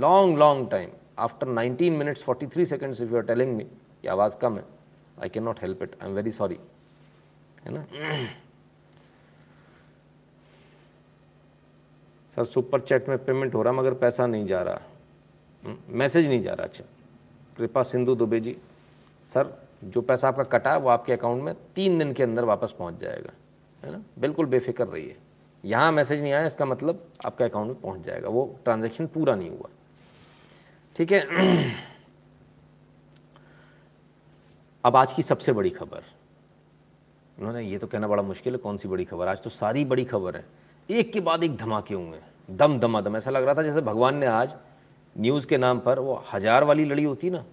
long 0.00 0.38
long 0.38 0.70
time 0.70 0.90
after 1.18 1.46
19 1.48 1.90
minutes 1.98 2.24
43 2.24 2.64
seconds 2.68 3.00
if 3.00 3.10
you 3.10 3.16
are 3.16 3.22
telling 3.26 3.54
me 3.56 3.64
कि 3.64 4.08
आवाज़ 4.08 4.36
कम 4.36 4.56
है 4.56 4.64
I 5.22 5.28
can 5.28 5.42
not 5.44 5.62
help 5.62 5.82
it 5.82 5.96
I 6.02 6.08
am 6.08 6.14
very 6.14 6.32
sorry 6.32 6.58
है 7.66 7.72
ना? 7.74 7.84
सर 12.36 12.44
सुपर 12.44 12.80
चैट 12.80 13.08
में 13.08 13.18
पेमेंट 13.24 13.54
हो 13.54 13.62
रहा 13.62 13.72
मगर 13.72 13.94
पैसा 14.00 14.26
नहीं 14.26 14.46
जा 14.46 14.62
रहा। 14.62 14.80
मैसेज 15.88 16.24
हम्म, 16.24 16.34
नहीं 16.34 16.42
जा 16.42 16.52
रहा 16.54 16.66
अच्छा। 16.66 16.84
कृपा 17.56 17.82
सिंधु 17.82 18.14
दुबे 18.14 18.40
जी। 18.40 18.56
सर, 19.26 19.52
जो 19.84 20.00
पैसा 20.02 20.28
आपका 20.28 20.42
कटा 20.48 20.72
है 20.72 20.78
वो 20.78 20.88
आपके 20.88 21.12
अकाउंट 21.12 21.42
में 21.42 21.54
तीन 21.74 21.98
दिन 21.98 22.12
के 22.12 22.22
अंदर 22.22 22.44
वापस 22.44 22.74
पहुँच 22.78 23.00
जाएगा, 23.00 23.32
है 23.82 23.92
ना? 23.92 24.02
बिल्कुल 24.18 24.46
बेफिक्र 24.46 24.86
रहिए। 24.86 25.16
यहाँ 25.64 25.92
मैसेज 25.92 26.20
नहीं 26.22 26.32
आया, 26.32 26.46
इसका 26.46 26.64
मतलब 26.64 27.06
आपके 27.24 27.44
अकाउंट 27.44 27.68
में 27.68 27.80
पहुँच 27.80 28.00
जाएगा। 28.00 28.28
वो 28.28 28.44
ट्रांजेक्शन 28.64 29.06
पूरा 29.06 29.34
नहीं 29.34 29.50
हुआ। 29.50 29.68
ठीक 30.96 31.12
है? 31.12 31.74
अब 34.84 34.96
आज 34.96 35.12
की 35.12 35.22
सबसे 35.22 35.52
बड़ी 35.52 35.70
खबर। 35.70 36.02
उन्होंने 37.38 37.62
ये 37.62 37.78
तो 37.78 37.86
कहना 37.86 38.08
बड़ा 38.08 38.22
मुश्किल 38.22 38.52
है, 38.52 38.58
कौन 38.58 38.76
सी 38.76 38.88
बड़ी 38.88 39.04
खबर? 39.04 39.28
आज 39.28 39.42
तो 39.42 39.50
सारी 39.50 39.84
बड़ी 39.84 40.04
खबर 40.04 40.36
है। 40.36 40.44
एक 40.88 41.12
के 41.12 41.20
बाद 41.20 41.44
एक 41.44 41.56
धमाके 41.56 41.94
हुए 41.94 42.20
दम 42.48 42.78
दमा 42.78 43.00
दम 43.00 43.16
ऐसा 43.16 43.30
लग 43.30 43.44
रहा 43.44 43.54
था 43.54 43.62
जैसे 43.62 43.80
भगवान 43.82 44.16
ने 44.16 44.26
आज 44.26 44.54
न्यूज़ 45.16 45.46
के 45.46 45.58
नाम 45.58 45.78
पर 45.80 45.98
वो 45.98 46.22
हज़ार 46.32 46.64
वाली 46.64 46.84
लड़ी 46.84 47.04
होती 47.04 47.30
ना 47.30 47.44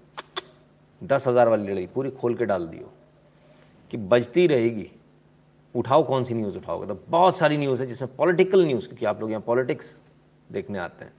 दस 1.03 1.27
हज़ार 1.27 1.49
वाली 1.49 1.71
लड़ी 1.71 1.85
पूरी 1.93 2.09
खोल 2.11 2.35
के 2.35 2.45
डाल 2.45 2.67
दियो 2.67 2.91
कि 3.91 3.97
बजती 3.97 4.47
रहेगी। 4.47 4.89
उठाओ 5.75 6.03
कौन 6.03 6.23
सी 6.23 6.33
न्यूज़ 6.33 6.57
उठाओगे? 6.57 6.87
तो 6.87 6.99
बहुत 7.09 7.37
सारी 7.37 7.57
न्यूज़ 7.57 7.81
है 7.81 7.87
जिसमें 7.87 8.15
पॉलिटिकल 8.15 8.65
न्यूज़ 8.65 8.87
क्योंकि 8.87 9.05
आप 9.05 9.21
लोग 9.21 9.29
यहाँ 9.29 9.41
पॉलिटिक्स 9.45 9.97
देखने 10.51 10.79
आते 10.79 11.05
हैं। 11.05 11.13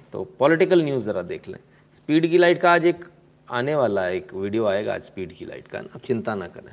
तो 0.12 0.24
पॉलिटिकल 0.38 0.82
न्यूज़ 0.84 1.04
ज़रा 1.04 1.22
देख 1.22 1.48
लें। 1.48 1.58
स्पीड 1.96 2.30
की 2.30 2.38
लाइट 2.38 2.60
का 2.60 2.72
आज 2.72 2.86
एक 2.86 3.04
आने 3.48 3.74
वाला 3.74 4.08
एक 4.08 4.34
वीडियो 4.34 4.66
आएगा 4.66 4.94
आज 4.94 5.02
स्पीड 5.02 5.32
की 5.32 5.44
लाइट 5.44 5.68
का। 5.68 5.78
आप 5.78 6.00
चिंता 6.04 6.34
ना 6.34 6.46
करें। 6.46 6.72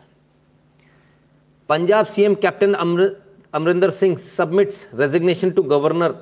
Punjab 1.69 2.05
CM 2.05 2.35
captain 2.35 2.73
Amarinder 2.73 3.89
Singh 3.91 4.15
submits 4.17 4.87
resignation 4.93 5.51
to 5.51 5.63
governor 5.63 6.15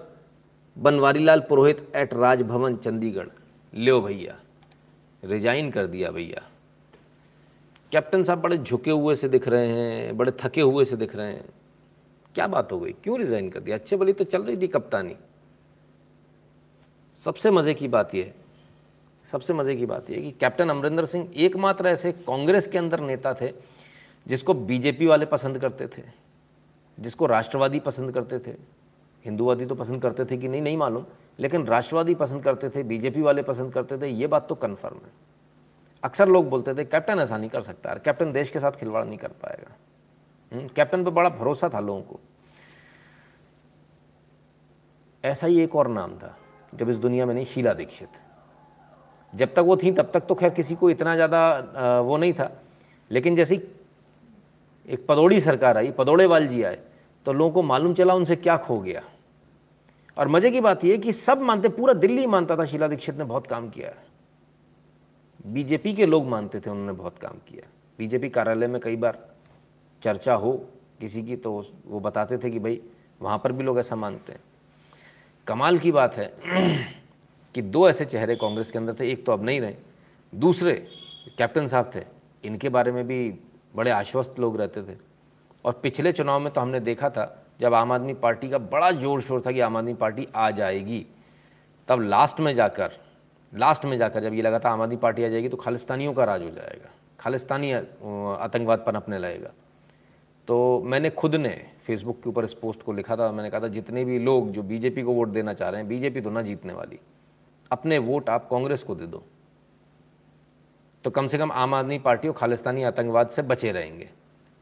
Banwarilal 0.77 1.39
Purohit 1.39 1.91
at 1.95 2.13
Raj Bhavan, 2.13 2.75
Chandigarh. 2.77 3.27
लो 3.73 3.99
भैया। 4.01 4.35
रिजाइन 5.25 5.69
कर 5.71 5.87
दिया 5.87 6.11
भैया। 6.11 6.41
कैप्टन 7.91 8.23
साहब 8.23 8.41
बड़े 8.41 8.57
झुके 8.57 8.91
हुए 8.91 9.15
से 9.15 9.29
दिख 9.29 9.47
रहे 9.47 9.67
हैं, 9.67 10.17
बड़े 10.17 10.31
थके 10.39 10.61
हुए 10.61 10.85
से 10.85 10.95
दिख 10.95 11.15
रहे 11.15 11.33
हैं। 11.33 11.45
क्या 12.35 12.47
बात 12.47 12.71
हो 12.71 12.79
गई? 12.79 12.91
क्यों 12.93 13.19
रिजाइन 13.19 13.49
कर 13.49 13.59
दिया? 13.59 13.77
अच्छे 13.77 13.97
भली 13.97 14.13
तो 14.13 14.23
चल 14.23 14.43
रही 14.43 14.57
थी 14.57 14.67
कप्तानी। 14.67 15.15
सबसे 17.17 17.51
मज़े 17.51 17.73
की 17.73 17.87
बात 17.87 18.15
यह 18.15 18.33
सबसे 19.27 19.53
मज़े 19.53 19.75
की 19.75 19.85
बात 19.85 20.09
यह 20.09 20.21
कि 20.21 20.31
कैप्टन 20.31 20.69
अमरिंदर 20.69 21.05
सिंह 21.05 21.29
एकमात्र 21.35 21.87
ऐसे 21.87 22.11
कांग्रेस 22.11 22.67
के 22.67 22.77
अंदर 22.77 22.99
नेता 22.99 23.33
थे 23.33 23.51
जिसको 24.25 24.53
बीजेपी 24.53 25.05
वाले 25.05 25.25
पसंद 25.25 25.57
करते 25.59 25.87
थे, 25.87 26.01
जिसको 26.97 27.25
राष्ट्रवादी 27.25 27.79
पसंद 27.79 28.11
करते 28.11 28.39
थे। 28.39 28.55
हिंदूवादी 29.25 29.65
तो 29.65 29.75
पसंद 29.75 30.01
करते 30.01 30.25
थे 30.25 30.37
कि 30.37 30.47
नहीं 30.47 30.61
नहीं 30.61 30.77
मालूम 30.77 31.05
लेकिन 31.39 31.65
राष्ट्रवादी 31.67 32.15
पसंद 32.15 32.43
करते 32.43 32.69
थे 32.69 32.83
बीजेपी 32.85 33.21
वाले 33.21 33.41
पसंद 33.43 33.73
करते 33.73 33.97
थे 33.97 34.07
ये 34.09 34.27
बात 34.27 34.47
तो 34.49 34.55
कन्फर्म 34.55 34.95
है। 34.95 35.11
अक्सर 36.03 36.27
लोग 36.29 36.49
बोलते 36.49 36.73
थे 36.73 36.85
कैप्टन 36.85 37.19
ऐसा 37.19 37.37
नहीं 37.37 37.49
कर 37.49 37.61
सकता 37.63 37.89
यार 37.89 37.99
कैप्टन 37.99 38.31
देश 38.31 38.49
के 38.49 38.59
साथ 38.59 38.71
खिलवाड़ 38.71 39.03
नहीं 39.05 39.17
कर 39.17 39.27
पाएगा। 39.41 39.71
हम्म, 40.51 40.67
कैप्टन 40.67 41.03
पर 41.03 41.11
बड़ा 41.11 41.29
भरोसा 41.31 41.69
था 41.69 41.79
लोगों 41.79 42.01
को। 42.01 42.19
ऐसा 45.23 45.47
ही 45.47 45.59
एक 45.61 45.75
और 45.75 45.87
नाम 45.89 46.15
था 46.17 46.35
जब 46.73 46.89
इस 46.89 46.97
दुनिया 46.97 47.25
में 47.25 47.33
नहीं 47.33 47.45
शीला 47.45 47.73
दीक्षित। 47.73 48.09
जब 49.33 49.53
तक 49.53 49.59
वो 49.59 49.77
थी 49.77 49.91
तब 49.91 50.11
तक 50.13 50.25
तो 50.25 50.35
खैर 50.35 50.49
किसी 50.51 50.75
को 50.75 50.89
इतना 50.89 51.15
ज़्यादा 51.15 51.99
वो 52.01 52.17
नहीं 52.17 52.33
था। 52.33 52.51
लेकिन 53.11 53.35
जैसी 53.35 53.55
एक 54.85 55.05
पदौड़ी 55.07 55.39
सरकार 55.41 55.77
आई 55.77 55.91
पदौड़े 55.93 56.25
वाल 56.25 56.47
जी 56.47 56.63
आए 56.63 56.79
तो 57.25 57.33
लोगों 57.33 57.51
को 57.51 57.61
मालूम 57.63 57.93
चला 57.93 58.13
उनसे 58.13 58.35
क्या 58.35 58.57
खो 58.57 58.79
गया। 58.79 59.01
और 60.17 60.27
मज़े 60.27 60.51
की 60.51 60.61
बात 60.61 60.83
यह 60.85 60.97
कि 60.97 61.13
सब 61.13 61.41
मानते, 61.41 61.69
पूरा 61.69 61.93
दिल्ली 61.93 62.25
मानता 62.27 62.55
था, 62.57 62.65
शीला 62.65 62.87
दीक्षित 62.87 63.17
ने 63.17 63.23
बहुत 63.23 63.47
काम 63.47 63.69
किया 63.69 63.87
है। 63.87 64.03
बीजेपी 65.45 65.93
के 65.93 66.05
लोग 66.05 66.27
मानते 66.27 66.59
थे, 66.59 66.69
उन्होंने 66.69 66.93
बहुत 66.93 67.17
काम 67.17 67.37
किया 67.47 67.67
बीजेपी 67.99 68.29
कार्यालय 68.29 68.67
में 68.67 68.79
कई 68.81 68.95
बार 68.95 69.17
चर्चा 70.01 70.33
हो 70.33 70.51
किसी 70.99 71.23
की 71.23 71.35
तो 71.35 71.51
वो 71.85 71.99
बताते 71.99 72.37
थे 72.37 72.49
कि 72.51 72.59
भाई, 72.59 72.81
वहाँ 73.21 73.37
पर 73.37 73.51
भी 73.51 73.63
लोग 73.63 73.79
ऐसा 73.79 73.95
मानते 73.95 74.31
हैं। 74.31 74.39
कमाल 75.47 75.77
की 75.79 75.91
बात 75.91 76.15
है 76.15 76.33
कि 77.55 77.61
दो 77.61 77.87
ऐसे 77.89 78.05
चेहरे 78.05 78.35
कांग्रेस 78.35 78.71
के 78.71 78.77
अंदर 78.77 78.95
थे, 78.99 79.11
एक 79.11 79.25
तो 79.25 79.31
अब 79.31 79.43
नहीं 79.43 79.61
रहे, 79.61 79.75
दूसरे 80.33 80.73
कैप्टन 81.37 81.67
साहब 81.67 81.91
थे, 81.95 82.03
इनके 82.43 82.69
बारे 82.69 82.91
में 82.91 83.05
भी 83.07 83.33
बड़े 83.75 83.91
आश्वस्त 83.91 84.39
लोग 84.39 84.57
रहते 84.57 84.83
थे। 84.83 84.97
और 85.65 85.79
पिछले 85.83 86.11
चुनाव 86.11 86.39
में 86.39 86.51
तो 86.53 86.61
हमने 86.61 86.79
देखा 86.79 87.09
था 87.09 87.44
जब 87.59 87.73
आम 87.73 87.91
आदमी 87.91 88.13
पार्टी 88.15 88.49
का 88.49 88.57
बड़ा 88.57 88.91
ज़ोर 88.93 89.21
शोर 89.21 89.41
था 89.41 89.51
कि 89.51 89.59
आम 89.61 89.77
आदमी 89.77 89.93
पार्टी 89.95 90.27
आ 90.35 90.49
जाएगी, 90.51 91.05
तब 91.87 92.01
लास्ट 92.01 92.39
में 92.39 92.53
जाकर 92.55 92.91
लास्ट 93.53 93.85
में 93.85 93.97
जाकर 93.97 94.23
जब 94.23 94.33
ये 94.33 94.41
लगा 94.41 94.59
था 94.59 94.69
आम 94.69 94.81
आदमी 94.81 94.97
पार्टी 94.97 95.23
आ 95.23 95.27
जाएगी 95.27 95.49
तो 95.49 95.57
खालिस्तानियों 95.57 96.13
का 96.13 96.23
राज 96.23 96.41
हो 96.43 96.49
जाएगा। 96.51 96.89
खालिस्तानी 97.19 97.71
आतंकवाद 97.71 98.83
पनपने 98.87 99.17
लगेगा 99.19 99.51
तो 100.47 100.81
मैंने 100.85 101.09
खुद 101.11 101.35
ने 101.35 101.49
फेसबुक 101.85 102.19
के 102.23 102.29
ऊपर 102.29 102.45
इस 102.45 102.53
पोस्ट 102.53 102.81
को 102.83 102.93
लिखा 102.93 103.15
था। 103.15 103.31
मैंने 103.31 103.49
कहा 103.49 103.61
था, 103.61 103.67
जितने 103.69 104.03
भी 104.05 104.17
लोग 104.19 104.51
जो 104.51 104.63
बीजेपी 104.63 105.03
को 105.03 105.13
वोट 105.13 105.27
देना 105.29 105.53
चाह 105.53 105.69
रहे 105.69 105.81
हैं 105.81 105.87
बीजेपी 105.89 106.21
तो 106.21 106.29
ना 106.29 106.41
जीतने 106.41 106.73
वाली। 106.73 106.99
अपने 107.71 107.97
वोट 107.99 108.29
आप 108.29 108.47
कांग्रेस 108.49 108.83
को 108.83 108.95
दे 108.95 109.05
दो। 109.05 109.23
तो 111.03 111.09
कम 111.11 111.27
से 111.27 111.37
कम 111.37 111.51
आम 111.53 111.73
आदमी 111.73 111.97
पार्टी 111.99 112.27
और 112.27 112.33
खालिस्तानी 112.33 112.83
आतंकवाद 112.83 113.29
से 113.29 113.41
बचे 113.43 113.71
रहेंगे। 113.71 114.09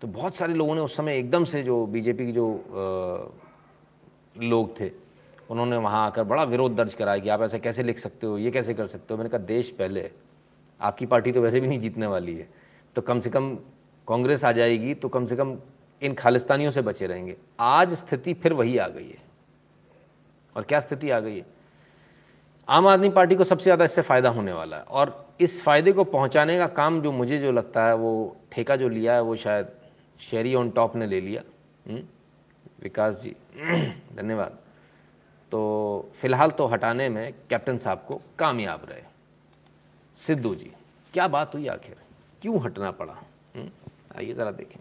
तो 0.03 0.07
बहुत 0.07 0.35
सारे 0.35 0.53
लोगों 0.53 0.73
ने 0.75 0.81
उस 0.81 0.95
समय 0.97 1.17
एकदम 1.17 1.43
से 1.45 1.61
जो 1.63 1.85
बीजेपी 1.85 2.25
के 2.25 2.31
जो 2.31 2.45
आ, 2.53 4.43
लोग 4.43 4.79
थे 4.79 4.89
उन्होंने 5.49 5.77
वहाँ 5.77 6.05
आकर 6.05 6.23
बड़ा 6.23 6.43
विरोध 6.43 6.75
दर्ज 6.75 6.93
कराया 6.93 7.19
कि 7.19 7.29
आप 7.29 7.41
ऐसा 7.41 7.57
कैसे 7.57 7.83
लिख 7.83 7.99
सकते 7.99 8.27
हो 8.27 8.37
ये 8.37 8.51
कैसे 8.51 8.73
कर 8.73 8.87
सकते 8.87 9.13
हो? 9.13 9.17
मैंने 9.17 9.29
कहा 9.29 9.45
देश 9.45 9.69
पहले 9.69 10.09
आपकी 10.79 11.05
पार्टी 11.05 11.31
तो 11.31 11.41
वैसे 11.41 11.59
भी 11.59 11.67
नहीं 11.67 11.79
जीतने 11.79 12.07
वाली 12.07 12.35
है। 12.35 12.47
तो 12.95 13.01
कम 13.01 13.19
से 13.19 13.29
कम 13.29 13.55
कांग्रेस 14.07 14.43
आ 14.45 14.51
जाएगी 14.51 14.93
तो 14.93 15.09
कम 15.09 15.25
से 15.25 15.35
कम 15.35 15.55
इन 16.01 16.13
खालिस्तानियों 16.13 16.71
से 16.71 16.81
बचे 16.81 17.07
रहेंगे। 17.07 17.35
आज 17.59 17.93
स्थिति 17.93 18.33
फिर 18.33 18.53
वही 18.53 18.77
आ 18.77 18.87
गई 18.87 19.07
है। 19.07 19.17
और 20.55 20.63
क्या 20.63 20.79
स्थिति 20.79 21.09
आ 21.09 21.19
गई 21.19 21.37
है? 21.37 21.45
आम 22.67 22.87
आदमी 22.87 23.09
पार्टी 23.11 23.35
को 23.35 23.43
सबसे 23.43 23.63
ज़्यादा 23.63 23.85
इससे 23.85 24.01
फ़ायदा 24.01 24.29
होने 24.29 24.53
वाला 24.53 24.77
है। 24.77 24.83
और 24.83 25.15
इस 25.39 25.61
फ़ायदे 25.63 25.91
को 25.91 26.03
पहुँचाने 26.03 26.57
का 26.57 26.67
काम 26.73 27.01
जो 27.01 27.11
मुझे 27.11 27.37
जो 27.37 27.51
लगता 27.51 27.87
है 27.87 27.95
वो 27.95 28.35
ठेका 28.51 28.75
जो 28.75 28.89
लिया 28.89 29.13
है 29.13 29.21
वो 29.21 29.35
शायद 29.35 29.71
शेरी 30.29 30.55
ऑन 30.55 30.69
टॉप 30.69 30.95
ने 30.95 31.07
ले 31.07 31.21
लिया। 31.21 31.41
हम्म, 31.87 32.01
विकास 32.83 33.21
जी 33.21 33.35
धन्यवाद। 34.15 34.57
तो 35.51 36.11
फ़िलहाल 36.21 36.51
तो 36.51 36.65
हटाने 36.67 37.09
में 37.09 37.33
कैप्टन 37.49 37.77
साहब 37.77 38.05
को 38.07 38.21
कामयाब 38.39 38.85
रहे। 38.89 39.01
सिद्धू 40.17 40.55
जी 40.55 40.71
क्या 41.13 41.27
बात 41.27 41.53
हुई 41.55 41.67
आखिर? 41.67 41.95
क्यों 42.41 42.63
हटना 42.63 42.91
पड़ा? 42.91 43.13
हम्म, 43.55 43.69
आइए 44.17 44.33
ज़रा 44.33 44.51
देखें। 44.51 44.79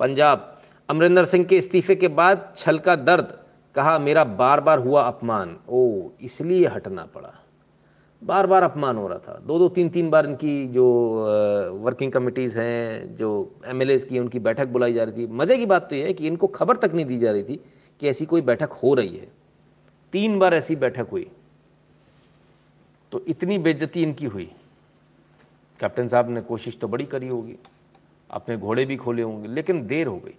पंजाब 0.00 0.62
अमरिंदर 0.90 1.24
सिंह 1.24 1.44
के 1.44 1.56
इस्तीफे 1.56 1.94
के 1.94 2.08
बाद 2.08 2.52
छल 2.56 2.78
का 2.78 2.96
दर्द 2.96 3.38
कहा 3.74 3.98
मेरा 3.98 4.24
बार 4.24 4.60
बार 4.60 4.78
हुआ 4.78 5.02
अपमान। 5.02 5.58
ओ 5.68 6.08
इसलिए 6.20 6.66
हटना 6.66 7.04
पड़ा। 7.06 7.37
बार 8.22 8.46
बार 8.46 8.62
अपमान 8.62 8.96
हो 8.96 9.06
रहा 9.08 9.18
था। 9.18 9.38
दो 9.46 9.58
दो 9.58 9.68
तीन 9.68 9.88
तीन 9.88 10.10
बार 10.10 10.26
इनकी 10.26 10.66
जो 10.68 10.84
वर्किंग 11.74 12.12
कमिटीज़ 12.12 12.58
हैं, 12.58 13.16
जो 13.16 13.54
एम 13.66 13.80
की 14.08 14.18
उनकी 14.18 14.38
बैठक 14.38 14.68
बुलाई 14.68 14.92
जा 14.92 15.04
रही 15.04 15.12
थी। 15.16 15.30
मज़े 15.32 15.56
की 15.58 15.66
बात 15.66 15.88
तो 15.90 15.96
यह 15.96 16.06
है 16.06 16.12
कि 16.12 16.26
इनको 16.26 16.46
खबर 16.46 16.76
तक 16.76 16.94
नहीं 16.94 17.06
दी 17.06 17.18
जा 17.18 17.30
रही 17.32 17.42
थी 17.42 17.60
कि 18.00 18.08
ऐसी 18.08 18.26
कोई 18.26 18.40
बैठक 18.40 18.72
हो 18.72 18.94
रही 18.94 19.16
है। 19.16 19.28
तीन 20.12 20.38
बार 20.38 20.54
ऐसी 20.54 20.76
बैठक 20.76 21.08
हुई। 21.12 21.30
तो 23.12 23.22
इतनी 23.28 23.58
बेज्जती 23.58 24.02
इनकी 24.02 24.26
हुई। 24.26 24.50
कैप्टन 25.80 26.08
साहब 26.08 26.30
ने 26.30 26.40
कोशिश 26.40 26.78
तो 26.78 26.88
बड़ी 26.88 27.04
करी 27.04 27.28
होगी। 27.28 27.56
अपने 28.30 28.56
घोड़े 28.56 28.84
भी 28.84 28.96
खोले 28.96 29.22
होंगे, 29.22 29.48
लेकिन 29.48 29.86
देर 29.86 30.06
हो 30.06 30.16
गई। 30.16 30.34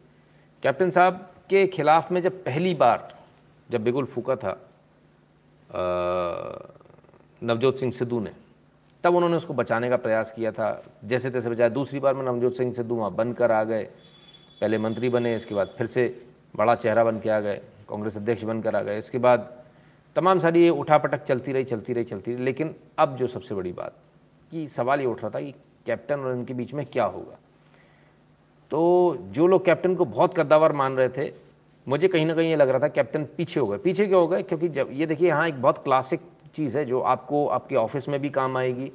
कैप्टन 0.63 0.91
साहब 0.91 1.29
के 1.49 1.65
खिलाफ 1.67 2.11
में 2.11 2.21
जब 2.21 2.43
पहली 2.43 2.73
बार, 2.73 3.13
जब 3.69 3.83
बिगुल 3.83 4.05
फूका 4.05 4.35
था 4.35 4.51
नवजोत 7.43 7.77
सिंह 7.77 7.91
सिद्धू 7.91 8.19
ने। 8.19 8.31
तब 9.03 9.15
उन्होंने 9.15 9.37
उसको 9.37 9.53
बचाने 9.53 9.89
का 9.89 9.97
प्रयास 9.97 10.31
किया 10.31 10.51
था। 10.51 10.83
जैसे 11.05 11.29
तैसे 11.29 11.49
बचाया। 11.49 11.69
दूसरी 11.69 11.99
बार 11.99 12.13
में 12.13 12.23
नवजोत 12.23 12.55
सिंह 12.55 12.73
सिद्धू 12.73 12.95
वहाँ 12.95 13.15
बनकर 13.15 13.51
आ 13.51 13.63
गए। 13.63 13.83
पहले 14.61 14.77
मंत्री 14.77 15.09
बने, 15.09 15.35
इसके 15.35 15.55
बाद 15.55 15.69
फिर 15.77 15.87
से 15.87 16.25
बड़ा 16.55 16.75
चेहरा 16.75 17.03
बन 17.03 17.19
के 17.19 17.29
आ 17.29 17.39
गए। 17.39 17.61
कांग्रेस 17.89 18.17
अध्यक्ष 18.17 18.43
बनकर 18.43 18.75
आ 18.75 18.81
गए। 18.81 18.97
इसके 18.97 19.17
बाद 19.17 19.63
तमाम 20.15 20.39
सारी 20.39 20.63
ये 20.63 20.69
उठापटक 20.69 21.23
चलती 21.23 21.51
रही 21.51 21.63
चलती 21.63 21.93
रही 21.93 22.03
चलती 22.03 22.33
रही। 22.33 22.43
लेकिन 22.43 22.75
अब 22.97 23.15
जो 23.15 23.27
सबसे 23.27 23.55
बड़ी 23.55 23.71
बात 23.71 23.93
कि 24.51 24.67
सवाल 24.67 24.99
ये 24.99 25.05
उठ 25.05 25.21
रहा 25.21 25.29
था 25.29 25.41
कि 25.41 25.51
कैप्टन 25.85 26.19
और 26.19 26.33
इनके 26.33 26.53
बीच 26.53 26.73
में 26.73 26.85
क्या 26.85 27.05
होगा। 27.05 27.37
तो 28.71 29.17
जो 29.21 29.47
लोग 29.47 29.65
कैप्टन 29.65 29.95
को 29.95 30.05
बहुत 30.05 30.39
कद्दावर 30.39 30.71
मान 30.71 30.95
रहे 30.95 31.09
थे, 31.09 31.33
मुझे 31.87 32.07
कहीं 32.07 32.25
ना 32.25 32.33
कहीं 32.33 32.49
ये 32.49 32.55
लग 32.55 32.69
रहा 32.69 32.79
था 32.79 32.87
कैप्टन 32.87 33.25
पीछे 33.37 33.59
हो 33.59 33.67
गए। 33.67 33.77
पीछे 33.77 34.07
क्यों 34.07 34.21
हो 34.21 34.27
गए? 34.27 34.43
क्योंकि 34.43 34.67
जब 34.67 34.89
ये 34.91 35.05
देखिए, 35.05 35.27
यहाँ 35.27 35.47
एक 35.47 35.61
बहुत 35.61 35.83
क्लासिक 35.83 36.19
चीज़ 36.55 36.77
है 36.77 36.85
जो 36.85 36.99
आपको 37.01 37.45
आपके 37.47 37.75
ऑफ़िस 37.75 38.07
में 38.09 38.19
भी 38.21 38.29
काम 38.29 38.57
आएगी, 38.57 38.91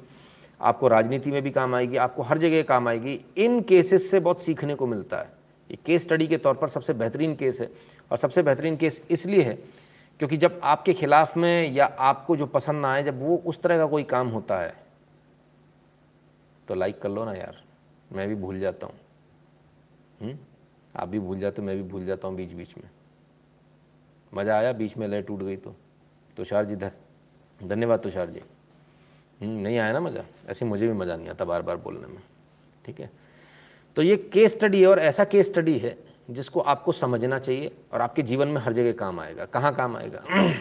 आपको 0.61 0.87
राजनीति 0.87 1.31
में 1.31 1.41
भी 1.41 1.51
काम 1.51 1.75
आएगी, 1.75 1.97
आपको 1.97 2.23
हर 2.23 2.37
जगह 2.37 2.61
काम 2.63 2.87
आएगी। 2.87 3.19
इन 3.37 3.61
केसेस 3.61 4.09
से 4.11 4.19
बहुत 4.19 4.41
सीखने 4.41 4.75
को 4.75 4.87
मिलता 4.87 5.17
है। 5.17 5.33
ये 5.69 5.77
केस 5.85 6.03
स्टडी 6.03 6.27
के 6.27 6.37
तौर 6.37 6.55
पर 6.55 6.69
सबसे 6.69 6.93
बेहतरीन 6.93 7.35
केस 7.35 7.61
है 7.61 7.69
और 8.11 8.17
सबसे 8.17 8.43
बेहतरीन 8.43 8.77
केस 8.77 9.01
इसलिए 9.11 9.41
है 9.41 9.53
क्योंकि 10.19 10.37
जब 10.37 10.59
आपके 10.63 10.93
खिलाफ 10.93 11.37
में 11.37 11.71
या 11.73 11.85
आपको 11.85 12.35
जो 12.37 12.45
पसंद 12.45 12.81
ना 12.81 12.93
आए, 12.93 13.03
जब 13.03 13.21
वो 13.21 13.37
उस 13.45 13.61
तरह 13.61 13.77
का 13.77 13.85
कोई 13.85 14.03
काम 14.03 14.27
होता 14.27 14.59
है 14.59 14.73
तो 16.67 16.75
लाइक 16.75 17.01
कर 17.01 17.09
लो 17.09 17.25
ना 17.25 17.33
यार। 17.33 17.61
मैं 18.11 18.27
भी 18.27 18.35
भूल 18.35 18.59
जाता 18.59 18.87
हूँ। 18.87 18.95
हम्म? 20.21 20.37
आप 20.95 21.07
भी 21.07 21.19
भूल 21.19 21.39
जाते 21.39 21.61
मैं 21.61 21.75
भी 21.77 21.83
भूल 21.83 22.05
जाता 22.05 22.27
हूँ 22.27 22.35
बीच 22.35 22.51
बीच 22.51 22.77
में। 22.77 22.89
मज़ा 24.33 24.57
आया, 24.57 24.71
बीच 24.73 24.97
में 24.97 25.07
लय 25.07 25.21
टूट 25.21 25.39
गई 25.39 25.55
तो। 25.55 25.75
तुषार 26.37 26.65
जी 26.65 26.75
धर 26.75 26.91
धन्यवाद 27.59 27.99
तुषार 27.99 28.29
जी। 28.29 28.41
हम्म, 29.41 29.59
नहीं 29.59 29.77
आया 29.77 29.93
ना 29.93 29.99
मज़ा? 29.99 30.23
ऐसे 30.49 30.65
मुझे 30.65 30.87
भी 30.87 30.93
मज़ा 30.93 31.15
नहीं 31.15 31.29
आता 31.29 31.45
बार 31.45 31.61
बार 31.61 31.77
बोलने 31.77 32.07
में। 32.07 32.21
ठीक 32.85 32.99
है? 32.99 33.09
तो 33.97 34.01
ये 34.01 34.15
केस 34.33 34.51
स्टडी 34.51 34.81
है 34.81 34.87
और 34.87 34.99
ऐसा 34.99 35.23
केस 35.25 35.45
स्टडी 35.45 35.77
है 35.77 35.97
जिसको 36.29 36.59
आपको 36.61 36.91
समझना 36.91 37.39
चाहिए 37.39 37.71
और 37.93 38.01
आपके 38.01 38.21
जीवन 38.23 38.47
में 38.47 38.61
हर 38.61 38.73
जगह 38.73 38.91
काम 38.93 39.19
आएगा। 39.19 39.45
कहाँ 39.45 39.73
काम 39.75 39.95
आएगा? 39.97 40.23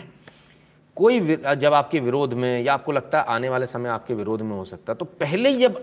कोई 0.96 1.36
जब 1.36 1.74
आपके 1.74 2.00
विरोध 2.00 2.34
में 2.34 2.62
या 2.62 2.74
आपको 2.74 2.92
लगता 2.92 3.20
है 3.20 3.24
आने 3.26 3.48
वाले 3.48 3.66
समय 3.66 3.88
आपके 3.90 4.14
विरोध 4.14 4.42
में 4.42 4.56
हो 4.56 4.64
सकता 4.64 4.92
है 4.92 4.96
तो 4.98 5.04
पहले 5.04 5.52
जब 5.58 5.82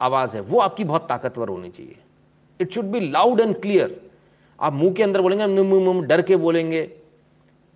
आवाज़ 0.00 0.36
है 0.36 0.40
वो 0.42 0.58
आपकी 0.60 0.84
बहुत 0.84 1.06
ताकतवर 1.08 1.48
होनी 1.48 1.70
चाहिए। 1.70 1.96
It 2.60 2.72
should 2.72 2.84
be 2.84 3.00
loud 3.00 3.40
and 3.40 3.60
clear 3.60 4.00
आप 4.58 4.72
मुँह 4.72 4.92
के 4.94 5.02
अंदर 5.02 5.20
बोलेंगे 5.20 6.06
डर 6.06 6.22
के 6.22 6.36
बोलेंगे 6.36 6.82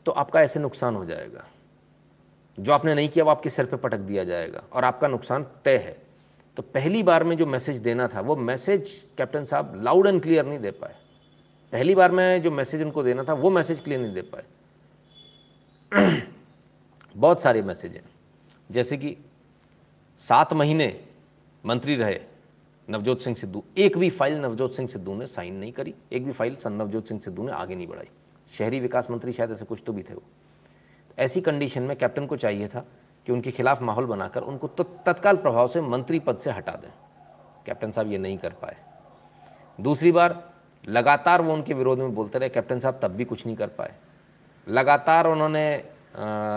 तो 0.07 0.13
आपका 0.13 0.43
ऐसे 0.43 0.61
नुकसान 0.61 0.95
हो 0.97 1.05
जाएगा। 1.05 1.45
जो 2.61 2.73
आपने 2.73 2.95
नहीं 2.95 3.09
किया, 3.09 3.25
वो 3.25 3.31
आपके 3.31 3.51
सिर 3.51 3.65
पे 3.67 3.77
पटक 3.77 3.99
दिया 3.99 4.25
जाएगा 4.25 4.63
और 4.73 4.85
आपका 4.85 5.09
नुकसान 5.09 5.47
तय 5.65 5.77
है। 5.77 6.07
तो 6.57 6.63
पहली 6.63 7.03
बार 7.03 7.25
में 7.25 7.37
जो 7.37 7.47
मैसेज 7.47 7.77
देना 7.77 8.09
था, 8.09 8.21
वो 8.21 8.37
मैसेज 8.37 9.05
कैप्टन 9.19 9.45
साहब 9.45 9.81
लाउड 9.85 10.07
एंड 10.07 10.23
क्लियर 10.23 10.47
नहीं 10.47 10.59
दे 10.59 10.71
पाए। 10.71 10.95
पहली 11.73 11.95
बार 11.95 12.11
में 12.11 12.43
जो 12.43 12.51
मैसेज 12.51 12.83
उनको 12.83 13.03
देना 13.03 13.25
था, 13.25 13.33
वो 13.33 13.51
मैसेज 13.51 13.81
क्लियर 13.81 14.01
नहीं 14.01 14.15
दे 14.15 14.23
पाए। 14.23 14.45
बहुत 17.17 17.43
सारे 17.43 17.63
मैसेज 17.63 17.93
हैं। 17.93 18.05
जैसे 18.71 18.97
कि 18.97 19.17
सात 20.17 20.53
महीने 20.53 21.01
मंत्री 21.67 21.97
रहे 21.97 22.21
नवजोत 22.91 23.23
सिंह 23.23 23.37
सिद्धू। 23.37 23.65
एक 23.79 23.99
भी 23.99 24.11
फ़ाइल 24.11 24.35
नवजोत 24.35 24.75
सिंह 24.75 24.89
सिद्धू 24.89 25.15
ने 25.15 25.27
साइन 25.27 25.55
नहीं 25.55 25.73
करी। 25.73 25.95
एक 26.13 26.25
भी 26.25 26.33
फ़ाइल 26.33 26.57
सन 26.57 26.73
नवजोत 26.73 27.09
सिंह 27.09 27.21
सिद्धू 27.21 27.47
ने 27.47 27.53
आगे 27.53 27.75
नहीं 27.75 27.87
बढ़ाई। 27.87 28.09
शहरी 28.59 28.81
विकास 28.81 29.11
मंत्री 29.11 29.33
शायद 29.33 29.51
ऐसे 29.51 29.65
कुछ 29.65 29.83
तो 29.87 29.93
भी 29.93 30.03
थे 30.03 30.15
वो। 30.15 30.23
ऐसी 31.19 31.41
कंडीशन 31.41 31.83
में 31.83 31.97
कैप्टन 31.97 32.27
को 32.27 32.37
चाहिए 32.37 32.69
था 32.69 32.85
कि 33.27 33.33
उनके 33.33 33.51
खिलाफ 33.51 33.83
माहौल 33.83 34.05
बनाकर 34.07 34.43
उनको 34.43 34.69
तत्काल 35.07 35.37
प्रभाव 35.37 35.69
से 35.69 35.81
मंत्री 35.81 36.19
पद 36.19 36.39
से 36.39 36.51
हटा 36.51 36.73
दें। 36.73 36.91
कैप्टन 37.67 37.91
साहब 37.91 38.11
ये 38.13 38.19
नहीं 38.19 38.39
कर 38.39 38.53
पाए। 38.53 38.77
दूसरी 39.79 40.13
बार, 40.13 40.43
लगातार 40.85 41.43
वो 41.43 41.55
उनके 41.55 41.75
विरोध 41.75 41.99
में 41.99 42.15
बोलते 42.15 42.39
रहे 42.39 42.49
कैप्टन 42.49 42.81
साहब, 42.81 42.99
तब 43.03 43.11
भी 43.11 43.25
कुछ 43.25 43.47
नहीं 43.47 43.57
कर 43.57 43.69
पाए। 43.69 43.95
लगातार 44.67 45.27
उन्होंने 45.27 45.83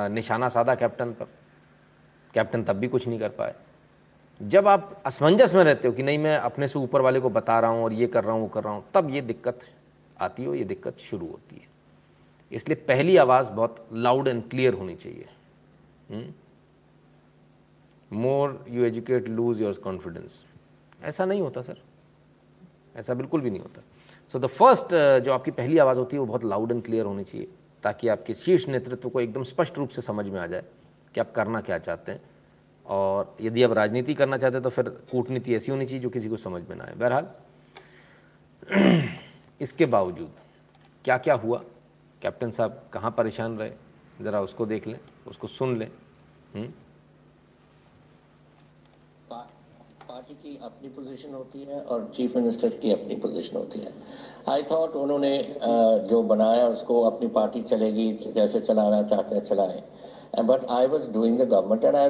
निशाना 0.10 0.50
साधा 0.50 0.76
कैप्टन 0.76 1.12
पर। 1.12 1.28
कैप्टन 2.34 2.64
तब 2.64 2.76
भी 2.76 2.88
कुछ 2.88 3.08
नहीं 3.08 3.20
कर 3.20 3.30
पाए। 3.30 3.56
जब 4.42 4.68
आप 4.68 5.02
असमंजस 5.06 5.56
में 5.56 5.64
रहते 5.64 5.88
हो 5.88 5.94
कि 5.94 6.04
नहीं, 6.04 6.20
मैं 6.20 6.38
अपने 6.38 6.68
से 6.68 6.80
ऊपर 6.80 7.02
वाले 7.02 7.20
को 7.20 7.30
बता 7.30 7.60
रहा 7.60 7.72
हूँ 7.72 7.84
और 7.84 7.94
ये 7.94 8.08
कर 8.08 8.24
रहा 8.24 8.34
हूँ, 8.34 8.42
वो 8.42 8.48
कर 8.48 8.64
रहा 8.64 8.74
हूँ, 8.74 8.84
तब 8.94 9.10
ये 9.10 9.22
दिक्कत 9.22 9.60
आती 10.22 10.46
हो 10.46 10.54
ये 10.54 10.64
दिक्कत 10.64 11.00
शुरू 11.00 11.28
होती 11.28 11.56
है। 11.56 11.68
इसलिए 12.52 12.76
पहली 12.88 13.18
आवाज़ 13.18 13.50
बहुत 13.52 13.88
लाउड 13.94 14.28
एंड 14.28 14.50
क्लियर 14.50 14.74
होनी 14.74 14.96
चाहिए। 14.96 15.26
More 18.12 18.66
you 18.70 18.84
educate 18.86 19.28
lose 19.28 19.62
your 19.62 19.74
confidence 19.84 20.42
ऐसा 21.04 21.26
नहीं 21.26 21.42
होता 21.42 21.62
सर 21.62 21.78
ऐसा 22.96 23.14
बिल्कुल 23.14 23.42
भी 23.42 23.50
नहीं 23.50 23.62
होता। 23.62 23.82
सो 24.34 24.40
द 24.40 24.46
फ़र्स्ट 24.48 24.96
जो 25.26 25.32
आपकी 25.34 25.52
पहली 25.52 25.78
आवाज़ 25.78 25.98
होती 25.98 26.16
है, 26.16 26.20
वो 26.20 26.26
बहुत 26.26 26.44
लाउड 26.46 26.72
एंड 26.72 26.84
क्लियर 26.84 27.06
होनी 27.06 27.24
चाहिए, 27.24 27.48
ताकि 27.84 28.08
आपके 28.08 28.34
शीर्ष 28.36 28.68
नेतृत्व 28.68 29.10
को 29.10 29.22
एकदम 29.22 29.44
स्पष्ट 29.44 29.78
रूप 29.78 29.90
से 29.90 30.02
समझ 30.02 30.26
में 30.26 30.40
आ 30.40 30.46
जाए 30.48 30.64
कि 31.16 31.20
आप 31.20 31.32
करना 31.32 31.62
क्या 31.62 31.78
चाहते 31.78 32.12
हैं। 32.12 32.22
और 32.86 33.36
यदि 33.42 33.64
आप 33.64 33.72
राजनीति 33.74 34.14
करना 34.14 34.38
चाहते 34.38 34.56
हैं 34.56 34.64
तो 34.64 34.70
फिर 34.70 34.90
कूटनीति 35.12 35.56
ऐसी 35.56 35.72
होनी 35.72 35.86
चाहिए 35.86 36.02
जो 36.02 36.10
किसी 36.10 36.30
को 36.30 36.38
समझ 36.38 36.62
में 36.70 36.76
ना 36.76 36.84
आए। 36.84 36.94
बहरहाल, 36.96 37.28
इसके 39.62 39.86
बावजूद 39.86 40.32
क्या 41.06 41.18
क्या 41.18 41.34
हुआ? 41.36 41.62
कैप्टन 42.22 42.52
साहब 42.52 42.82
कहाँ 42.94 43.12
परेशान 43.18 43.58
रहे? 43.58 43.72
ज़रा 44.22 44.42
उसको 44.42 44.66
देख 44.66 44.88
लें 44.88 45.00
उसको 45.28 45.48
सुन 45.48 45.78
लें। 45.80 45.88
हम्म? 46.56 46.68
पार्टी 50.10 50.34
की 50.34 50.60
अपनी 50.64 50.90
पोजीशन 50.90 51.34
होती 51.34 51.64
है 51.64 51.82
और 51.82 52.12
चीफ 52.16 52.36
मिनिस्टर 52.36 52.70
की 52.82 52.92
अपनी 52.92 53.16
पोजीशन 53.26 53.58
होती 53.58 53.80
है। 53.80 53.94
आई 54.50 54.64
थॉट 54.72 54.96
उन्होंने 54.96 55.32
जो 56.10 56.22
बनाया 56.32 56.68
उसको 56.68 57.02
अपनी 57.10 57.28
पार्टी 57.38 57.62
चलेगी 57.64 58.12
जैसे 58.36 58.60
चलाना 58.60 59.02
चाहते 59.04 59.36
हैं 59.36 59.44
चलाएँ। 59.46 59.82
But 60.46 60.66
I 60.78 60.88
was 60.88 61.10
doing 61.12 61.40
the 61.40 61.48
government 61.50 61.84
and 61.86 61.96
I 61.96 62.10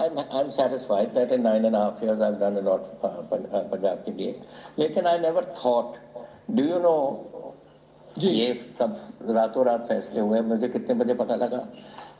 I'm, 0.00 0.18
I'm 0.38 0.50
satisfied 0.54 1.14
that 1.14 1.32
in 1.32 1.42
nine 1.42 1.64
and 1.64 1.74
a 1.74 1.78
half 1.80 2.02
years 2.02 2.20
I've 2.20 2.38
done 2.40 2.56
a 2.58 2.60
lot 2.60 2.82
uh, 3.02 3.22
Punjab 3.70 4.02
के 4.04 4.12
लिए। 4.12 4.34
लेकिन 4.78 5.04
I 5.04 5.16
never 5.18 5.42
thought 5.60 5.96
do 6.58 6.66
you 6.66 6.80
know 6.84 7.00
ये 8.26 8.54
सब 8.78 8.96
रातों 9.28 9.64
रात 9.66 9.86
फैसले 9.88 10.20
हुए 10.20 10.40
मुझे 10.40 10.68
कितने 10.68 10.94
बजे 10.94 11.14
पता 11.14 11.34
लगा? 11.34 11.66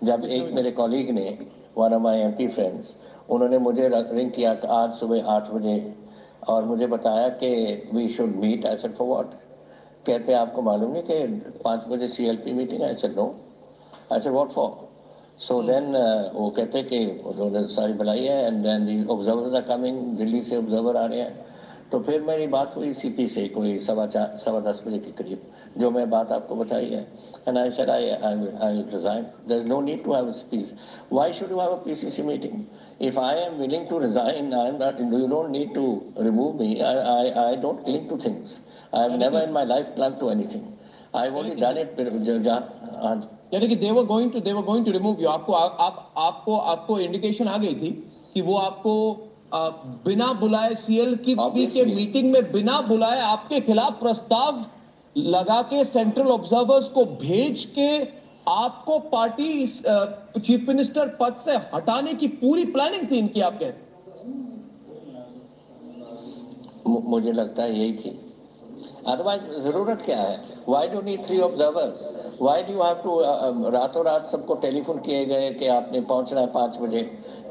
जब 0.04 0.24
एक 0.24 0.52
मेरे 0.52 0.70
कॉलीग 0.70 1.10
ने 1.10 1.38
one 1.78 1.94
of 1.94 2.02
my 2.02 2.18
M 2.18 2.32
P 2.32 2.48
friends 2.48 2.96
उन्होंने 3.30 3.58
मुझे 3.58 3.88
रिंग 3.92 4.30
किया 4.30 4.56
आज 4.68 4.94
सुबह 4.94 5.26
आठ 5.26 5.50
बजे 5.50 5.94
और 6.48 6.64
मुझे 6.64 6.86
बताया 6.86 7.28
कि 7.28 7.90
we 7.94 8.08
should 8.08 8.36
meet 8.36 8.66
I 8.66 8.76
said 8.76 8.94
for 8.94 9.08
what 9.08 9.32
कहते 10.06 10.32
आपको 10.32 10.62
मालूम 10.62 10.92
नहीं 10.92 11.02
कि 11.02 11.26
पाँच 11.64 11.84
बजे 11.88 12.08
C 12.08 12.26
L 12.26 12.36
P 12.36 12.52
meeting 12.52 12.82
I 12.82 12.94
said 12.94 13.16
no 13.16 13.34
I 14.12 14.20
said 14.20 14.32
what 14.32 14.48
for 14.48 14.88
so 15.38 15.62
then 15.62 15.96
वो 16.34 16.50
कहते 16.50 16.82
कि 16.82 17.22
उन्होंने 17.26 17.66
सारी 17.66 17.92
बुलाई 17.92 18.24
है 18.24 18.46
and 18.46 18.62
then 18.62 18.86
the 18.86 19.04
observers 19.04 19.54
are 19.54 19.62
coming 19.62 19.98
Delhi 20.16 20.42
से 20.42 20.56
ऑब्जर्वर 20.56 20.96
आ 20.96 21.04
रहे 21.04 21.20
हैं। 21.20 21.47
तो 21.92 22.00
फिर 22.00 22.22
मेरी 22.22 22.46
बात 22.46 22.76
हुई 22.76 22.92
सीपी 22.92 23.28
से 23.28 23.48
कोई 23.48 23.78
सवा 23.78 24.06
चार 24.06 24.36
सवा 24.36 24.60
दस 24.60 24.82
बजे 24.86 24.98
के 24.98 25.10
करीब 25.10 25.42
जो 25.78 25.90
मैं 25.90 26.10
बात 26.10 26.32
आपको 26.32 26.54
बताई 26.54 26.86
है। 26.86 27.12
And 27.48 27.58
I 27.58 27.70
said 27.70 29.66
no 29.66 29.80
need 29.80 30.04
to 30.04 30.12
have 30.12 30.30
speech 30.30 30.74
why 31.12 31.32
should 31.32 31.50
you 31.50 31.58
have 31.58 31.70
a 31.70 31.76
PCC 31.76 32.22
meeting 32.22 32.64
if 33.00 33.18
I 33.18 33.38
am 33.38 33.54
willing 33.54 33.86
to 33.86 33.98
resign 33.98 34.54
I 34.54 34.68
am 34.68 34.74
not 34.74 35.00
you 35.00 35.26
don't 35.26 35.50
need 35.50 35.74
to 35.74 36.02
remove 36.18 36.60
me 36.60 36.76
I 36.76 37.30
I 37.30 37.56
don't 37.56 37.84
cling 37.84 38.08
to 38.08 38.16
things 38.16 38.60
I 38.94 39.08
have 39.08 39.18
never 39.18 39.42
in 39.42 39.50
my 39.50 39.64
life 39.64 39.86
cling 39.94 40.12
to 40.12 40.30
anything 40.30 40.62
I 41.14 41.28
won't 41.28 41.46
done 41.46 41.78
it 41.78 42.00
यानी 43.54 43.76
going 44.04 44.30
to 44.30 44.40
they 44.40 44.52
going 44.52 44.84
to 44.84 44.90
remove 44.90 45.20
you 45.20 45.28
आपको 45.28 45.52
आपको 45.52 46.56
आपको 46.56 46.98
indication 46.98 47.48
आ 47.48 47.58
गई 47.58 47.74
थी 47.74 48.10
कि 48.34 48.40
वो 48.40 48.56
आपको 48.56 49.24
बिना 49.54 50.32
बुलाए 50.32 50.74
सीएल 50.74 51.14
की 51.16 51.34
के 51.66 51.84
मीटिंग 51.94 52.30
में 52.32 52.50
बिना 52.52 52.80
बुलाए 52.80 53.20
आपके 53.20 53.60
खिलाफ 53.60 53.98
प्रस्ताव 54.00 54.64
लगा 55.16 55.60
के 55.62 55.84
सेंट्रल 55.84 56.28
ऑब्जर्वर्स 56.28 56.88
को 56.88 57.04
भेज 57.22 57.64
के 57.78 57.88
आपको 58.50 58.98
पार्टी 58.98 59.66
चीफ 59.66 60.68
मिनिस्टर 60.68 61.08
पद 61.20 61.36
से 61.44 61.56
हटाने 61.74 62.14
की 62.14 62.28
पूरी 62.28 62.64
प्लानिंग 62.64 63.10
थी 63.10 63.18
इनकी 63.18 63.40
आप 63.40 63.58
कहते 63.58 63.86
मुझे 67.08 67.32
लगता 67.32 67.62
है 67.62 67.78
यही 67.78 67.92
थी। 67.92 68.10
अदरवाइज़ 69.06 69.42
ज़रूरत 69.60 70.02
क्या 70.02 70.20
है? 70.20 70.40
Why 70.68 70.88
do 70.88 71.00
need 71.02 71.24
three 71.26 71.38
observers 71.40 72.06
why 72.42 72.62
do 72.62 72.82
have 72.82 72.94
to 73.04 73.18
रातों 73.70 74.04
रात 74.04 74.26
सबको 74.26 74.54
टेलीफोन 74.54 74.98
किए 74.98 75.24
गए 75.26 75.50
कि 75.54 75.66
आपने 75.66 76.00
पहुँचना 76.00 76.40
है 76.40 76.46
पाँच 76.46 76.76
बजे? 76.80 77.02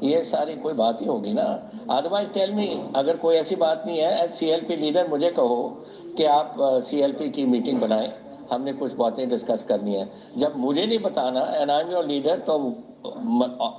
ये 0.04 0.24
सारी 0.24 0.56
कोई 0.58 0.74
बात 0.74 1.02
ही 1.02 1.06
होगी 1.08 1.34
ना। 1.34 1.44
अदरवाइज़ 1.90 2.30
टेल 2.30 2.54
मी 2.54 2.68
अगर 2.96 3.18
कोई 3.18 3.36
ऐसी 3.36 3.56
बात 3.56 3.84
नहीं 3.86 4.00
है 4.00 4.24
as 4.24 4.32
C 4.34 4.46
L 4.48 4.62
P 4.62 4.76
leader 4.76 5.08
मुझे 5.08 5.30
कहो 5.32 5.86
कि 6.18 6.24
आप 6.26 6.56
सी 6.88 7.00
एल 7.02 7.12
पी 7.14 7.30
की 7.30 7.46
मीटिंग 7.46 7.80
बनाएँ। 7.82 8.12
हमने 8.52 8.74
कुछ 8.74 8.94
बातें 8.94 9.28
डिस्कस 9.30 9.64
करनी 9.70 9.94
है। 9.96 10.10
जब 10.38 10.58
मुझे 10.58 10.86
नहीं 10.86 11.00
बताना 11.00 11.42
and 11.56 11.72
I 11.72 11.82
am 11.82 11.92
your 11.92 12.06
leader 12.06 12.40
तो 12.40 12.54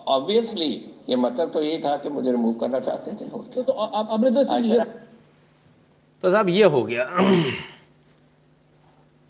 ऑब्वियसली 0.09 0.73
ये 1.09 1.17
मतलब 1.17 1.53
तो 1.53 1.63
ये 1.63 1.79
था 1.85 1.97
कि 1.97 2.09
मुझे 2.09 2.31
रिमूव 2.31 2.53
करना 2.55 2.81
चाहते 2.81 3.11
थे 3.11 3.29
तो, 3.29 3.63
तो 3.63 3.73
अमरिंदर 3.73 4.45
सिंह 4.45 4.85
तो 6.23 6.31
साहब 6.31 6.49
ये 6.49 6.65
हो 6.65 6.83
गया 6.83 7.05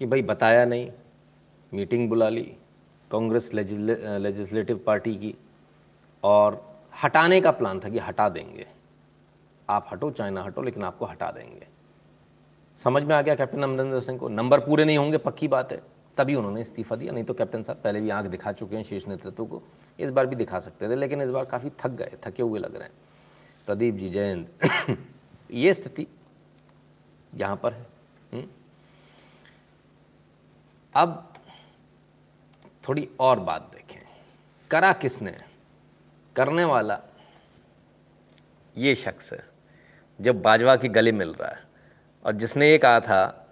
कि 0.00 0.06
भाई 0.06 0.22
बताया 0.22 0.64
नहीं 0.64 0.88
मीटिंग 1.72 2.08
बुला 2.08 2.28
ली 2.28 2.42
कांग्रेस 3.10 3.50
लेजिस्लेटिव 3.54 4.80
पार्टी 4.86 5.14
की 5.14 5.34
और 6.22 6.60
हटाने 7.02 7.40
का 7.40 7.50
प्लान 7.50 7.80
था 7.80 7.88
कि 7.88 7.98
हटा 7.98 8.28
देंगे। 8.28 8.66
आप 9.70 9.88
हटो 9.92 10.10
चाहे 10.10 10.30
ना 10.30 10.42
हटो, 10.42 10.62
लेकिन 10.62 10.84
आपको 10.84 11.04
हटा 11.04 11.30
देंगे। 11.30 11.66
समझ 12.84 13.02
में 13.02 13.16
आ 13.16 13.22
गया 13.22 13.34
कैप्टन 13.34 13.62
अमरिंदर 13.62 14.00
सिंह 14.00 14.18
को? 14.18 14.28
नंबर 14.28 14.60
पूरे 14.60 14.84
नहीं 14.84 14.98
होंगे, 14.98 15.18
पक्की 15.18 15.48
बात 15.48 15.72
है। 15.72 15.82
तभी 16.16 16.34
उन्होंने 16.34 16.60
इस्तीफा 16.60 16.96
दिया। 16.96 17.12
नहीं 17.12 17.24
तो 17.24 17.34
कैप्टन 17.34 17.62
साहब 17.62 17.78
पहले 17.84 18.00
भी 18.00 18.10
आँख 18.10 18.26
दिखा 18.26 18.52
चुके 18.52 18.76
हैं 18.76 18.84
शीर्ष 18.84 19.08
नेतृत्व 19.08 19.46
को। 19.46 19.62
इस 20.00 20.10
बार 20.10 20.26
भी 20.26 20.36
दिखा 20.36 20.60
सकते 20.60 20.88
थे, 20.88 20.96
लेकिन 20.96 21.22
इस 21.22 21.30
बार 21.30 21.44
काफ़ी 21.44 21.70
थक 21.70 21.88
गए, 21.88 22.16
थके 22.22 22.42
हुए 22.42 22.60
लग 22.60 22.74
रहे 22.74 22.84
हैं। 22.84 22.94
प्रदीप 23.66 23.94
जी 23.94 24.10
जयंत 24.10 24.58
ये 25.50 25.74
स्थिति 25.74 26.06
यहाँ 27.34 27.56
पर 27.56 27.72
है 27.72 27.86
हुँ? 28.34 28.40
हम्म? 28.40 28.50
अब 30.94 31.32
थोड़ी 32.88 33.08
और 33.20 33.40
बात 33.40 33.70
देखें। 33.74 34.00
करा 34.70 34.92
किसने? 34.92 35.36
करने 36.38 36.64
वाला 36.64 37.00
ये 38.76 38.94
शख्स 38.94 39.32
है 39.32 39.44
जब 40.20 40.42
बाजवा 40.42 40.76
की 40.76 40.88
गले 40.88 41.12
मिल 41.12 41.32
रहा 41.32 41.48
है 41.48 41.62
और 42.24 42.32
जिसने 42.32 42.70
ये 42.70 42.78
कहा 42.78 43.00
था 43.00 43.44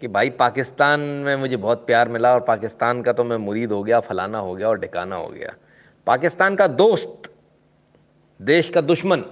कि 0.00 0.08
भाई 0.08 0.30
पाकिस्तान 0.30 1.00
में 1.00 1.36
मुझे 1.36 1.56
बहुत 1.56 1.86
प्यार 1.86 2.08
मिला 2.08 2.34
और 2.34 2.40
पाकिस्तान 2.40 3.02
का 3.02 3.12
तो 3.12 3.24
मैं 3.24 3.36
मुरीद 3.36 3.72
हो 3.72 3.82
गया, 3.82 4.00
फलाना 4.00 4.38
हो 4.38 4.54
गया 4.54 4.68
और 4.68 4.78
ढिकाना 4.78 5.16
हो 5.16 5.28
गया। 5.28 5.54
पाकिस्तान 6.06 6.56
का 6.56 6.66
दोस्त, 6.66 7.34
देश 8.42 8.70
का 8.70 8.80
दुश्मन, 8.80 9.24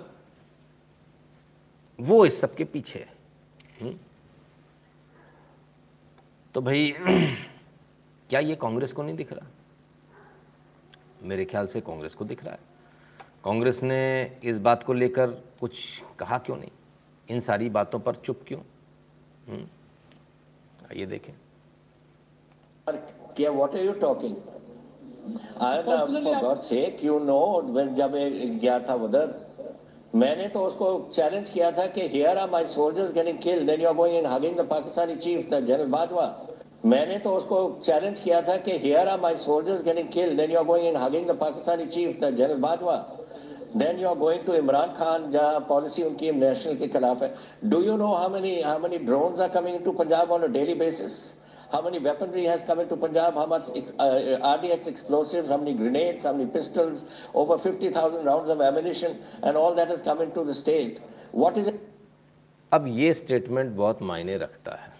वो 2.01 2.27
इस 2.27 2.41
सब 2.41 2.55
के 2.55 2.65
पीछे 2.65 2.99
है? 2.99 3.95
तो 6.55 6.61
भाई, 6.61 6.95
क्या 8.31 8.41
ये 8.41 8.57
कांग्रेस 8.57 8.93
को 8.93 9.03
नहीं 9.03 9.17
दिख 9.17 9.33
रहा? 9.33 9.47
मेरे 11.23 11.45
ख्याल 11.45 11.67
से 11.67 11.81
कांग्रेस 11.81 12.15
को 12.15 12.25
दिख 12.25 12.45
रहा 12.45 12.55
है। 12.55 12.66
कांग्रेस 13.45 13.83
ने 13.83 13.99
इस 14.45 14.59
बात 14.59 14.83
को 14.83 14.93
लेकर 14.93 15.27
कुछ 15.61 15.79
कहा 16.19 16.39
क्यों 16.39 16.57
नहीं? 16.57 16.71
इन 17.29 17.41
सारी 17.41 17.69
बातों 17.71 17.99
पर 18.01 18.15
चुप 18.15 18.41
क्यों? 18.49 18.61
हम्म? 19.49 19.67
आइए 20.91 21.07
देखें। 21.07 21.33
क्या 23.37 23.51
what 23.51 23.75
are 23.75 23.85
you 23.85 23.93
talking 24.01 24.37
I 25.63 25.83
for 25.83 26.41
God 26.43 26.61
sake 26.61 27.05
you 27.05 27.19
know 27.19 27.63
जब 27.95 28.15
गया 28.61 28.79
था 28.89 28.95
उधर 29.07 29.35
मैंने 30.15 30.47
तो 30.49 30.61
उसको 30.67 30.89
चैलेंज 31.15 31.49
किया 31.49 31.71
था 31.73 31.87
कि 31.87 32.09
here 32.09 32.39
are 32.39 32.51
my 32.51 32.67
soldiers 32.67 33.13
getting 33.13 33.39
killed 33.39 33.67
then 33.71 33.81
you 33.81 33.89
are 33.89 33.95
going 33.95 34.17
and 34.17 34.27
hugging 34.27 34.57
the 34.57 34.67
Pakistani 34.71 35.17
chief 35.17 35.49
the 35.51 35.65
general 35.67 35.91
Bajwa 35.91 36.27
मैंने 36.87 37.19
तो 37.19 37.31
उसको 37.37 37.59
चैलेंज 37.85 38.19
किया 38.21 38.41
था 38.43 38.57
कि 38.65 38.79
here 38.79 39.09
are 39.09 39.21
my 39.21 39.37
soldiers 39.45 39.83
getting 39.85 40.09
killed 40.09 40.37
then 40.41 40.51
you 40.53 40.59
are 40.59 40.65
going 40.65 40.87
and 40.87 40.97
hugging 40.97 41.27
the 41.29 41.37
Pakistani 41.41 41.87
chief 41.87 42.19
the 42.21 42.31
general 42.37 42.61
Bajwa 42.61 42.97
then 43.82 44.00
you 44.00 44.08
are 44.08 44.16
going 44.16 44.46
to 44.46 44.58
Imran 44.62 44.96
Khan 44.98 45.30
जहाँ 45.32 45.60
policy 45.70 46.04
उनकी 46.04 46.32
national 46.40 46.76
के 46.78 46.88
खिलाफ 46.96 47.22
है 47.24 47.34
do 47.74 47.82
you 47.82 47.98
know 47.98 48.08
how 48.14 48.30
many 48.34 48.60
how 48.62 48.80
many 48.80 48.98
drones 49.12 49.40
are 49.40 49.50
coming 49.60 49.80
to 49.86 49.92
Punjab 50.02 50.32
on 50.32 50.42
a 50.42 50.48
daily 50.58 50.74
basis 50.82 51.20
how 51.72 51.82
many 51.82 52.00
weaponry 52.00 52.44
has 52.46 52.64
come 52.64 52.80
into 52.80 52.96
Punjab, 52.98 53.36
how 53.36 53.46
much 53.46 53.70
uh, 53.70 54.56
RDX 54.56 54.88
explosives, 54.88 55.50
how 55.50 55.58
many 55.58 55.74
grenades, 55.74 56.26
how 56.26 56.34
many 56.34 56.50
pistols, 56.56 57.04
over 57.34 57.58
50,000 57.58 58.26
rounds 58.26 58.50
of 58.50 58.60
ammunition, 58.62 59.22
and 59.42 59.56
all 59.56 59.74
that 59.76 59.88
has 59.88 60.02
come 60.02 60.22
into 60.22 60.44
the 60.44 60.54
state. 60.54 61.00
What 61.32 61.58
is 61.58 61.68
it? 61.68 61.80
अब 62.72 62.86
ये 62.88 63.14
statement 63.14 63.72
बहुत 63.76 64.02
मायने 64.10 64.36
रखता 64.38 64.76
है 64.82 64.94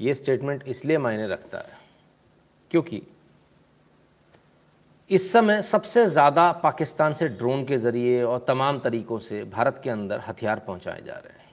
ये 0.00 0.14
statement 0.14 0.64
इसलिए 0.68 0.98
मायने 0.98 1.26
रखता 1.28 1.58
है 1.58 1.76
क्योंकि 2.70 3.00
इस 5.13 5.31
समय 5.31 5.61
सबसे 5.61 6.05
ज़्यादा 6.05 6.51
पाकिस्तान 6.53 7.13
से 7.13 7.27
ड्रोन 7.29 7.63
के 7.65 7.77
ज़रिए 7.77 8.21
और 8.23 8.43
तमाम 8.47 8.79
तरीक़ों 8.79 9.17
से 9.19 9.43
भारत 9.45 9.79
के 9.83 9.89
अंदर 9.89 10.21
हथियार 10.27 10.59
पहुँचाए 10.59 11.01
जा 11.01 11.13
रहे 11.13 11.33
हैं। 11.33 11.51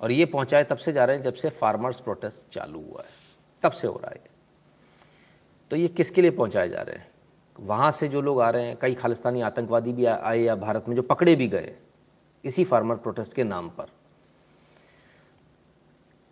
और 0.00 0.12
ये 0.12 0.24
पहुँचाए 0.26 0.64
तब 0.64 0.78
से 0.78 0.92
जा 0.92 1.04
रहे 1.04 1.16
हैं 1.16 1.22
जब 1.24 1.34
से 1.34 1.50
फार्मर्स 1.50 2.00
प्रोटेस्ट 2.00 2.52
चालू 2.54 2.80
हुआ 2.80 3.02
है। 3.02 3.14
तब 3.62 3.72
से 3.72 3.86
हो 3.86 3.94
रहा 3.96 4.10
है 4.10 4.28
तो 5.70 5.76
ये 5.76 5.88
किसके 5.90 6.22
लिए 6.22 6.30
पहुँचाए 6.32 6.68
जा 6.68 6.82
रहे 6.82 6.96
हैं? 6.96 7.06
वहाँ 7.58 7.90
से 7.90 8.08
जो 8.08 8.20
लोग 8.22 8.40
आ 8.40 8.50
रहे 8.50 8.66
हैं, 8.66 8.76
कई 8.80 8.94
खालिस्तानी 8.94 9.40
आतंकवादी 9.42 9.92
भी 9.92 10.04
आए 10.06 10.38
या 10.38 10.54
भारत 10.56 10.88
में 10.88 10.96
जो 10.96 11.02
पकड़े 11.04 11.34
भी 11.34 11.48
गए, 11.48 11.74
इसी 12.44 12.64
फार्मर 12.64 12.96
प्रोटेस्ट 12.96 13.32
के 13.32 13.44
नाम 13.44 13.68
पर। 13.70 13.86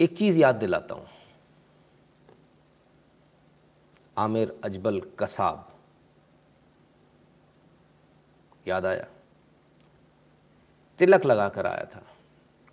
एक 0.00 0.16
चीज़ 0.18 0.38
याद 0.38 0.54
दिलाता 0.56 0.94
हूँ। 0.94 1.06
आमिर 4.16 4.56
अजबल 4.64 5.02
कसाब 5.18 5.66
याद 8.68 8.86
आया? 8.86 9.06
तिलक 11.00 11.24
लगा 11.26 11.48
कर 11.48 11.66
आया 11.66 11.84
था, 11.86 12.02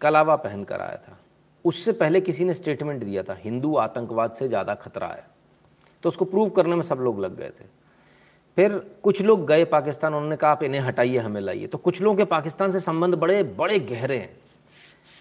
कलावा 0.01 0.36
पहन 0.38 0.63
कर 0.63 0.81
आया 0.81 0.97
था। 0.99 1.17
उससे 1.65 1.91
पहले 1.93 2.21
किसी 2.21 2.45
ने 2.45 2.53
स्टेटमेंट 2.53 3.03
दिया 3.03 3.23
था, 3.23 3.34
हिंदू 3.36 3.75
आतंकवाद 3.77 4.31
से 4.31 4.47
ज़्यादा 4.47 4.75
खतरा 4.75 5.08
है। 5.08 5.27
तो 6.03 6.10
उसको 6.10 6.25
प्रूव 6.25 6.49
करने 6.49 6.75
में 6.75 6.81
सब 6.84 6.99
लोग 6.99 7.19
लग 7.19 7.36
गए 7.38 7.49
थे। 7.51 7.65
फिर 8.58 8.77
कुछ 9.03 9.21
लोग 9.21 9.45
गए 9.47 9.65
पाकिस्तान, 9.65 10.13
उन्होंने 10.13 10.36
कहा, 10.36 10.51
आप 10.51 10.63
इन्हें 10.63 10.81
हटाइए, 10.81 11.17
हमें 11.17 11.41
लाइए। 11.41 11.67
तो 11.67 11.77
कुछ 11.77 12.01
लोगों 12.01 12.17
के 12.17 12.25
पाकिस्तान 12.25 12.71
से 12.71 12.79
संबंध 12.79 13.15
बड़े 13.15 13.41
बड़े 13.43 13.79
गहरे 13.81 14.17
हैं। 14.17 14.38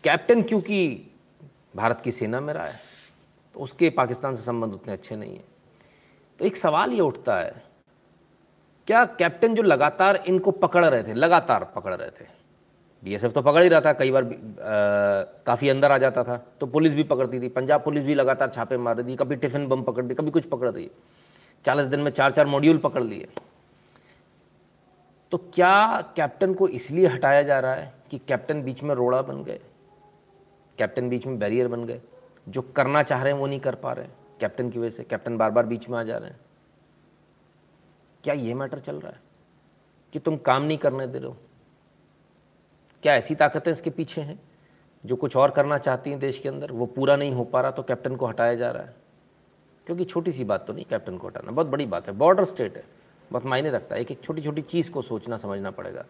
कैप्टन 0.05 0.43
क्योंकि 0.43 1.11
भारत 1.77 2.01
की 2.01 2.13
सेना 2.13 2.41
में 2.41 2.53
रहा 2.55 2.65
है 2.65 2.81
तो 3.55 3.61
उसके 3.61 3.91
पाकिस्तान 3.91 4.35
से 4.35 4.43
संबंध 4.43 4.73
उतने 4.75 4.93
अच्छे 4.93 5.17
नहीं 5.17 5.33
हैं। 5.33 5.45
तो 6.39 6.45
एक 6.45 6.57
सवाल 6.57 6.93
ये 6.93 7.01
उठता 7.01 7.37
है 7.37 7.63
क्या 8.89 9.05
कैप्टन 9.19 9.55
जो 9.55 9.63
लगातार 9.63 10.17
इनको 10.27 10.51
पकड़ 10.51 10.85
रहे 10.85 11.03
थे, 11.03 11.15
लगातार 11.15 11.65
पकड़ 11.75 11.95
रहे 11.95 12.09
थे? 12.11 12.27
बीएसएफ 13.03 13.33
तो 13.33 13.43
पकड़ 13.43 13.63
ही 13.63 13.69
रहा 13.69 13.81
था, 13.81 13.93
कई 13.93 14.11
बार 14.11 14.25
काफ़ी 15.47 15.69
अंदर 15.69 15.93
आ 15.93 15.99
जाता 15.99 16.25
था 16.25 16.37
तो 16.61 16.67
पुलिस 16.67 16.95
भी 16.95 17.03
पकड़ती 17.05 17.41
थी। 17.41 17.49
पंजाब 17.51 17.83
पुलिस 17.85 18.05
भी 18.05 18.15
लगातार 18.15 18.51
छापे 18.51 18.77
मार 18.77 18.97
रही 18.97 19.13
थी, 19.13 19.17
कभी 19.17 19.37
टिफ़िन 19.37 19.67
बम 19.69 19.83
पकड़ 19.83 20.05
दी 20.05 20.15
कभी 20.15 20.31
कुछ 20.31 20.45
पकड़ 20.45 20.71
रही 20.71 20.89
चालीस 21.65 21.87
दिन 21.87 22.01
में 22.01 22.11
चार 22.11 22.31
चार 22.31 22.47
मॉड्यूल 22.47 22.79
पकड़ 22.79 23.03
लिए। 23.03 23.29
तो 25.33 25.39
क्या 25.55 26.01
कैप्टन 26.17 26.55
को 26.55 26.69
इसलिए 26.71 27.07
हटाया 27.07 27.43
जा 27.43 27.59
रहा 27.61 27.75
है 27.75 27.93
कि 28.11 28.19
कैप्टन 28.19 28.63
बीच 28.63 28.83
में 28.83 28.95
रोड़ा 28.95 29.21
बन 29.23 29.43
गए? 29.45 29.61
कैप्टन 30.79 31.09
बीच 31.09 31.27
में 31.27 31.39
बैरियर 31.39 31.69
बन 31.69 31.85
गए। 31.85 32.01
जो 32.49 32.63
करना 32.77 33.03
चाह 33.03 33.23
रहे 33.23 33.33
हैं, 33.33 33.39
वो 33.41 33.47
नहीं 33.47 33.61
कर 33.61 33.75
पा 33.75 33.93
रहे 33.93 34.07
कैप्टन 34.41 34.71
की 34.71 34.79
वजह 34.79 34.91
से, 34.91 35.05
कैप्टन 35.05 35.37
बार 35.37 35.51
बार 35.51 35.67
बीच 35.67 35.89
में 35.89 35.99
आ 35.99 36.03
जा 36.03 36.17
रहे 36.17 36.31
हैं। 36.31 36.39
क्या 38.25 38.35
ये 38.35 38.55
मैटर 38.55 38.79
चल 38.79 39.01
रहा 39.01 39.13
है? 39.13 39.21
कि 40.13 40.19
तुम 40.19 40.37
काम 40.37 40.63
नहीं 40.63 40.79
करने 40.79 41.07
दे 41.07 41.19
रहे 41.19 41.29
हो? 41.29 41.37
क्या 43.03 43.15
ऐसी 43.15 43.35
ताकतें 43.35 43.71
इसके 43.73 43.91
पीछे 43.91 44.21
हैं? 44.21 44.41
जो 45.05 45.17
कुछ 45.17 45.37
और 45.37 45.51
करना 45.51 45.79
चाहती 45.79 46.11
हैं 46.11 46.19
देश 46.19 46.39
के 46.39 46.49
अंदर 46.49 46.73
वो 46.73 46.87
पूरा 46.87 47.17
नहीं 47.17 47.33
हो 47.33 47.45
पा 47.45 47.61
रहा 47.61 47.71
तो 47.71 47.83
कैप्टन 47.83 48.17
को 48.17 48.27
हटाया 48.27 48.55
जा 48.55 48.71
रहा 48.71 48.83
है। 48.83 48.95
क्योंकि 49.87 50.05
छोटी 50.05 50.33
सी 50.33 50.45
बात 50.45 50.67
तो 50.67 50.73
नहीं 50.73 50.85
कैप्टन 50.85 51.17
को 51.19 51.29
हटाना 51.29 51.51
बहुत 51.51 51.67
बड़ी 51.67 51.87
बात 51.87 52.07
है। 52.07 52.13
बॉर्डर 52.19 52.45
स्टेट 52.45 52.77
है 52.77 52.85
बहुत 53.33 53.47
मायने 53.47 53.71
रखता 53.71 53.95
है। 53.95 54.01
एक 54.01 54.11
एक 54.11 54.23
छोटी 54.23 54.43
छोटी 54.43 54.63
चीज़ 54.63 54.91
को 54.91 55.03
सोचना 55.03 55.37
समझना 55.37 55.71
पड़ेगा। 55.71 56.05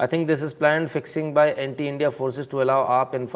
I 0.00 0.06
think 0.06 0.26
this 0.26 0.42
is 0.42 0.54
plan 0.56 0.86
fixing 0.86 1.32
by 1.34 1.54
anti 1.58 1.86
India 1.88 2.10
forces 2.10 2.50
to 2.50 2.58
allow 2.58 2.84
AAP 2.84 3.14
in 3.14 3.28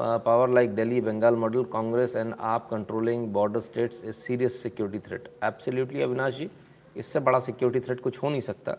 power 0.00 0.48
like 0.48 0.70
Delhi, 0.70 1.02
Bengal 1.04 1.34
model 1.36 1.64
Congress 1.64 2.16
and 2.16 2.34
AAP 2.40 2.68
controlling 2.70 3.26
border 3.32 3.60
states 3.60 4.04
is 4.04 4.14
serious 4.16 4.62
security 4.62 4.98
threat 4.98 5.28
Absolutely 5.44 6.02
Avinash 6.02 6.34
ji 6.34 6.46
इससे 6.96 7.20
बड़ा 7.20 7.38
security 7.40 7.86
threat 7.86 8.00
कुछ 8.00 8.22
हो 8.22 8.30
नहीं 8.30 8.40
सकता 8.40 8.72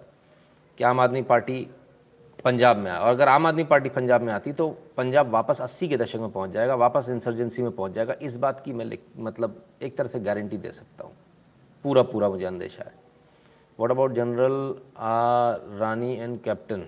कि 0.78 0.84
आम 0.84 1.00
आदमी 1.00 1.21
party 1.24 1.67
Punjab 2.45 2.78
में 2.78 2.89
आए। 2.91 3.00
और 3.00 3.10
अगर 3.10 3.28
आम 3.28 3.47
आदमी 3.47 3.63
पार्टी 3.63 3.89
पंजाब 3.89 4.21
में 4.21 4.32
आती 4.34 4.54
तो 4.54 4.67
पंजाब 4.97 5.30
वापस 5.30 5.62
80 5.62 5.88
के 5.88 5.97
दशक 5.97 6.19
में 6.19 6.30
पहुँच 6.32 6.50
जाएगा, 6.52 6.76
वापस 6.76 7.10
इंसर्जेंसी 7.10 7.62
में 7.62 7.71
पहुँच 7.71 7.91
जाएगा। 7.91 8.15
इस 8.21 8.38
बात 8.38 8.62
की 8.65 8.74
मैं 8.74 8.97
मतलब 9.17 9.63
एक 9.82 9.97
तरह 9.97 10.08
से 10.08 10.19
गारंटी 10.19 10.58
दे 10.58 10.71
सकता 10.71 11.04
हूँ। 11.04 11.13
पूरा 11.86 12.04
पूरा 12.04 12.30
मुझे 12.30 12.45
अंदेशा 12.45 12.84
है। 12.84 12.93
What 13.80 13.91
about 13.91 14.13
general 14.13 14.76
Rani 15.80 16.13
and 16.13 16.41
captain 16.41 16.88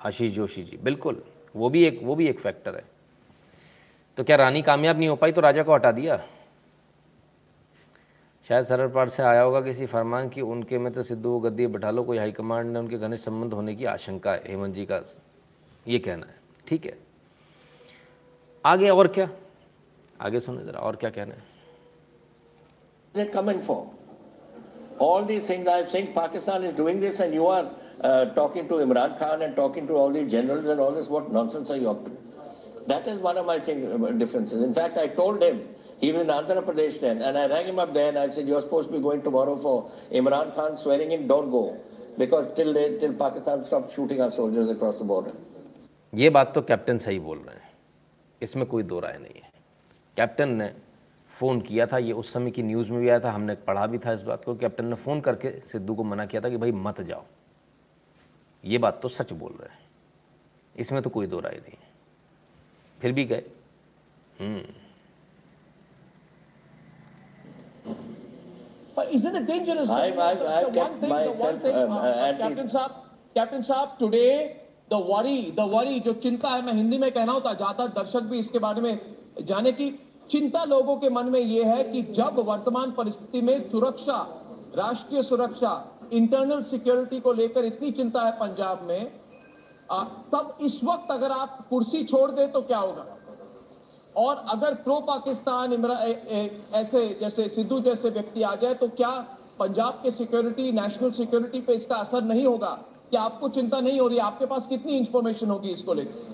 Ashish 0.00 0.32
Joshi 0.32 0.62
ji, 0.62 0.78
बिल्कुल। 0.82 1.22
वो 1.54 1.68
भी 1.70 1.84
एक, 1.84 2.00
वो 2.02 2.14
भी 2.14 2.26
एक 2.28 2.40
फैक्टर 2.40 2.74
है। 2.76 2.84
तो 4.18 4.24
क्या 4.24 4.36
रानी 4.36 4.62
कामयाब 4.62 4.98
नहीं 4.98 5.08
हो 5.08 5.16
पाई 5.16 5.32
तो 5.32 5.40
राजा 5.40 5.62
को 5.62 5.74
हटा 5.74 5.92
दिया? 5.92 6.20
शायद 8.48 8.64
सरल 8.66 8.88
पाठ 8.94 9.08
से 9.08 9.22
आया 9.22 9.42
होगा 9.42 9.60
किसी 9.60 9.86
फरमान 9.86 10.28
कि 10.28 10.40
उनके 10.40 10.78
में 10.78 10.92
तो 10.92 11.02
सिद्धू 11.02 11.38
गद्दी 11.40 11.66
बैठा 11.66 11.90
लो 11.90 12.02
कोई 12.04 12.18
हाईकमांड 12.18 12.72
ने 12.72 12.78
उनके 12.78 12.98
घनिष्ठ 12.98 13.24
संबंध 13.24 13.52
होने 13.54 13.74
की 13.74 13.84
आशंका 13.92 14.32
है 14.32 14.42
हेमंत 14.48 14.74
जी 14.74 14.84
का 14.86 15.00
ये 15.86 15.98
कहना 15.98 16.26
है 16.26 16.36
ठीक 16.68 16.86
है 16.86 16.96
आगे 18.64 18.88
और 18.90 19.08
क्या 19.16 19.28
आगे 20.20 20.40
सुने 20.40 20.64
जरा 20.64 20.80
और 20.80 20.96
क्या 20.96 21.10
कहना 21.10 21.34
है 21.34 21.62
all 25.04 25.24
these 25.24 25.46
things 25.46 25.66
i've 25.66 25.88
seen 25.90 26.12
pakistan 26.14 26.64
is 26.66 26.72
doing 26.72 27.00
this 27.00 27.20
and 27.20 27.34
you 27.34 27.46
are 27.46 27.70
uh, 28.00 28.24
talking 28.36 28.68
to 28.68 28.76
imran 28.82 29.18
khan 29.18 29.42
and 29.42 29.56
talking 29.56 29.86
to 29.88 29.94
all 29.94 30.12
these 30.16 30.30
generals 30.30 30.68
and 30.74 30.80
all 30.80 30.92
this 30.92 31.08
what 31.08 31.32
nonsense 31.32 31.70
are 31.70 31.76
you 31.76 31.88
up 31.90 32.04
to 32.04 32.12
that 32.86 33.08
is 33.08 33.18
one 33.18 33.36
of 33.36 33.46
my 33.46 33.58
thing, 33.58 33.80
uh, 33.90 34.10
differences 34.22 34.62
in 34.62 34.72
fact 34.72 34.96
i 34.96 35.06
told 35.06 35.42
him 35.42 35.58
He 36.00 36.12
was 36.12 36.22
in 36.22 36.28
Andhra 36.28 36.62
Pradesh 36.62 37.00
then, 37.00 37.22
and 37.22 37.38
I 37.38 37.46
rang 37.48 37.66
him 37.66 37.78
up 37.78 37.94
there 37.94 38.08
and 38.08 38.18
I 38.18 38.28
said, 38.30 38.48
"You're 38.48 38.62
supposed 38.62 38.88
to 38.88 38.96
be 38.96 39.02
going 39.02 39.22
tomorrow 39.22 39.56
for 39.56 39.90
Imran 40.12 40.54
Khan 40.54 40.76
swearing 40.76 41.12
in. 41.12 41.26
Don't 41.28 41.50
go 41.50 41.76
because 42.18 42.52
till 42.54 42.72
they, 42.72 42.98
till 42.98 43.14
Pakistan 43.14 43.64
stops 43.64 43.94
shooting 43.94 44.20
our 44.20 44.30
soldiers 44.30 44.68
across 44.68 44.96
the 44.96 45.04
border." 45.04 45.34
ये 46.12 46.30
बात 46.30 46.52
तो 46.54 46.62
captain 46.62 46.98
सही 46.98 47.18
बोल 47.18 47.38
रहे 47.38 47.56
हैं 47.56 47.72
इसमें 48.42 48.66
कोई 48.66 48.82
दो 48.82 48.98
राय 49.00 49.18
नहीं 49.18 49.40
है 49.42 49.50
कैप्टन 50.16 50.48
ने 50.56 50.70
फ़ोन 51.30 51.60
किया 51.60 51.86
था 51.92 51.98
ये 51.98 52.12
उस 52.12 52.32
समय 52.32 52.50
की 52.50 52.62
न्यूज़ 52.62 52.90
में 52.92 53.00
भी 53.00 53.08
आया 53.08 53.20
था 53.20 53.30
हमने 53.32 53.54
पढ़ा 53.68 53.86
भी 53.86 53.98
था 53.98 54.12
इस 54.12 54.22
बात 54.22 54.44
को 54.44 54.54
कैप्टन 54.56 54.86
ने 54.86 54.96
फ़ोन 55.04 55.20
करके 55.20 55.50
सिद्धू 55.72 55.94
को 55.94 56.04
मना 56.04 56.26
किया 56.26 56.42
था 56.42 56.48
कि 56.48 56.56
भाई 56.56 56.72
मत 56.86 57.00
जाओ 57.08 57.24
ये 58.64 58.78
बात 58.78 59.00
तो 59.02 59.08
सच 59.08 59.32
बोल 59.32 59.52
रहे 59.60 59.72
हैं 59.72 59.82
इसमें 60.76 61.02
तो 61.02 61.10
कोई 61.10 61.26
दो 61.26 61.40
राय 61.40 61.56
नहीं 61.62 61.78
है 61.80 61.92
फिर 63.00 63.12
भी 63.12 63.24
गए 63.24 63.42
But 68.94 69.12
isn't 69.12 69.34
it 69.34 69.46
dangerous? 69.46 69.90
I, 69.90 70.10
I, 70.10 70.30
I 70.30 70.64
the, 70.64 70.70
kept 70.70 70.76
one 70.76 71.00
thing, 71.00 71.08
myself, 71.10 71.38
the 71.38 71.44
one 71.44 71.58
thing, 71.60 71.76
um, 71.76 71.92
uh, 71.92 71.96
uh, 71.96 72.38
Captain 72.38 72.68
Saab, 72.68 72.92
Captain 73.34 73.62
Saab, 73.62 73.98
today 73.98 74.60
the 74.90 74.94
worry 75.08 75.40
the 75.56 75.60
worry 75.70 76.00
जो 76.00 76.12
चिंता 76.22 76.48
है 76.48 76.62
मैं 76.64 76.72
हिंदी 76.72 76.96
में 76.98 77.10
कहना 77.10 77.32
होता 77.32 77.52
ज़्यादा 77.54 77.86
दर्शक 77.94 78.22
भी 78.30 78.38
इसके 78.38 78.58
बारे 78.58 78.80
में 78.80 79.00
जाने 79.42 79.72
की 79.72 79.88
चिंता 80.30 80.64
लोगों 80.64 80.96
के 80.96 81.08
मन 81.10 81.28
में 81.32 81.40
यह 81.40 81.72
है 81.74 81.84
कि 81.84 82.02
जब 82.14 82.38
वर्तमान 82.46 82.90
परिस्थिति 82.98 83.40
में 83.42 83.70
सुरक्षा 83.70 84.16
राष्ट्रीय 84.76 85.22
सुरक्षा 85.22 85.72
इंटरनल 86.12 86.62
सिक्योरिटी 86.62 87.20
को 87.20 87.32
लेकर 87.32 87.64
इतनी 87.64 87.90
चिंता 87.98 88.26
है 88.26 88.32
पंजाब 88.40 88.86
में 88.88 89.10
आ, 89.90 90.02
तब 90.32 90.56
इस 90.62 90.80
वक्त 90.84 91.10
अगर 91.12 91.30
आप 91.32 91.66
कुर्सी 91.70 92.04
छोड़ 92.04 92.30
दे 92.30 92.46
तो 92.52 92.60
क्या 92.62 92.78
होगा 92.78 93.06
और 94.16 94.44
अगर 94.48 94.74
प्रो 94.84 94.98
पाकिस्तान 95.00 95.72
ऐसे 96.74 97.06
जैसे 97.20 97.48
सिद्धू 97.48 97.80
जैसे 97.80 98.10
व्यक्ति 98.10 98.42
आ 98.42 98.54
जाए 98.54 98.74
तो 98.74 98.88
क्या 98.90 99.10
पंजाब 99.58 100.00
के 100.02 100.10
सिक्योरिटी 100.10 100.70
नेशनल 100.72 101.10
सिक्योरिटी 101.12 101.60
पे 101.60 101.74
इसका 101.74 101.96
असर 101.96 102.22
नहीं 102.24 102.46
होगा? 102.46 102.78
क्या 103.10 103.22
आपको 103.22 103.48
चिंता 103.48 103.80
नहीं 103.80 104.00
हो 104.00 104.06
रही? 104.08 104.18
आपके 104.18 104.46
पास 104.46 104.66
कितनी 104.66 104.96
इंफॉर्मेशन 104.98 105.50
होगी 105.50 105.68
इसको 105.68 105.94
लेकर? 105.94 106.33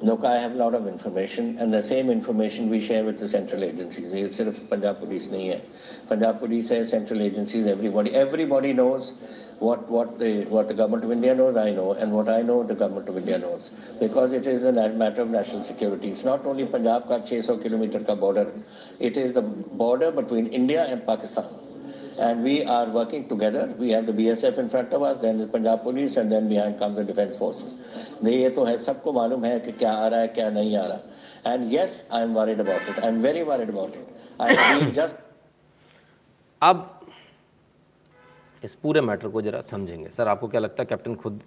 i 0.00 0.38
have 0.38 0.52
a 0.52 0.54
lot 0.54 0.74
of 0.74 0.86
information 0.86 1.58
and 1.58 1.74
the 1.74 1.82
same 1.82 2.08
information 2.08 2.70
we 2.70 2.78
share 2.80 3.04
with 3.04 3.18
the 3.18 3.28
central 3.28 3.64
agencies. 3.64 4.12
It's 4.12 4.36
sort 4.36 4.54
Punjab 4.70 5.00
police 5.00 5.26
nahi 5.26 5.54
hai. 5.54 5.60
Punjab 6.08 6.38
police 6.38 6.68
central 6.68 7.20
agencies, 7.20 7.66
everybody. 7.66 8.14
Everybody 8.14 8.72
knows 8.72 9.14
what, 9.58 9.88
what, 9.88 10.18
the, 10.20 10.44
what 10.44 10.68
the 10.68 10.74
government 10.74 11.02
of 11.02 11.10
India 11.10 11.34
knows, 11.34 11.56
I 11.56 11.72
know, 11.72 11.92
and 11.92 12.12
what 12.12 12.28
I 12.28 12.42
know, 12.42 12.62
the 12.62 12.76
government 12.76 13.08
of 13.08 13.16
India 13.16 13.38
knows. 13.38 13.70
Because 13.98 14.32
it 14.32 14.46
is 14.46 14.62
a 14.62 14.72
matter 14.72 15.22
of 15.22 15.30
national 15.30 15.64
security. 15.64 16.10
It's 16.10 16.24
not 16.24 16.46
only 16.46 16.64
Punjab 16.64 17.08
ka 17.08 17.24
600 17.24 17.60
kilometer 17.60 17.98
ka 17.98 18.14
border. 18.14 18.52
It 19.00 19.16
is 19.16 19.32
the 19.32 19.42
border 19.42 20.12
between 20.12 20.46
India 20.46 20.84
and 20.84 21.04
Pakistan. 21.04 21.46
And 22.18 22.42
we 22.42 22.64
are 22.64 22.86
working 22.86 23.28
together. 23.28 23.72
We 23.78 23.90
have 23.90 24.06
the 24.06 24.12
BSF 24.12 24.58
in 24.58 24.68
front 24.68 24.92
of 24.92 25.02
us, 25.02 25.20
then 25.22 25.38
the 25.38 25.46
Punjab 25.46 25.82
Police, 25.82 26.16
and 26.16 26.32
then 26.32 26.48
behind 26.48 26.78
comes 26.78 26.96
the 26.96 27.04
Defence 27.04 27.36
Forces. 27.36 27.74
ये 28.24 28.50
तो 28.50 28.64
है 28.64 28.76
सबको 28.78 29.12
मालूम 29.12 29.44
है 29.44 29.58
कि 29.60 29.72
क्या 29.72 29.92
आ 29.92 30.06
रहा 30.08 30.20
है 30.20 30.28
क्या 30.28 30.48
नहीं 30.50 30.76
आ 30.76 30.86
रहा 30.86 31.00
And 31.52 31.70
yes, 31.70 32.02
I 32.10 32.22
am 32.22 32.34
worried 32.34 32.60
about 32.60 32.88
it. 32.88 32.98
I 33.02 33.08
am 33.08 33.20
very 33.22 33.44
worried 33.44 33.68
about 33.68 33.94
it. 33.94 34.08
I 34.40 34.56
feel 34.56 34.90
just 35.00 35.14
अब 36.62 37.00
इस 38.64 38.74
पूरे 38.74 39.00
मैटर 39.00 39.28
को 39.28 39.42
जरा 39.42 39.60
समझेंगे 39.60 40.08
सर 40.10 40.28
आपको 40.28 40.48
क्या 40.48 40.60
लगता 40.60 40.82
है 40.82 40.86
कैप्टन 40.86 41.14
खुद 41.14 41.42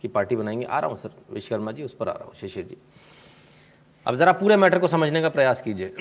की 0.00 0.08
पार्टी 0.08 0.36
बनाएँगे 0.36 0.64
आ 0.64 0.78
रहा 0.80 0.90
हूँ 0.90 0.98
सर 0.98 1.10
विश्वकर्मा 1.32 1.72
जी 1.72 1.82
उस 1.82 1.94
पर 2.00 2.08
आ 2.08 2.12
रहा 2.12 2.24
हूँ 2.24 2.34
शिशिर 2.40 2.64
जी 2.68 2.76
अब 4.06 4.14
ज़रा 4.16 4.32
पूरे 4.32 4.56
मैटर 4.56 4.78
को 4.78 4.88
समझने 4.88 5.22
का 5.22 5.28
प्रयास 5.28 5.60
कीजिए 5.62 5.94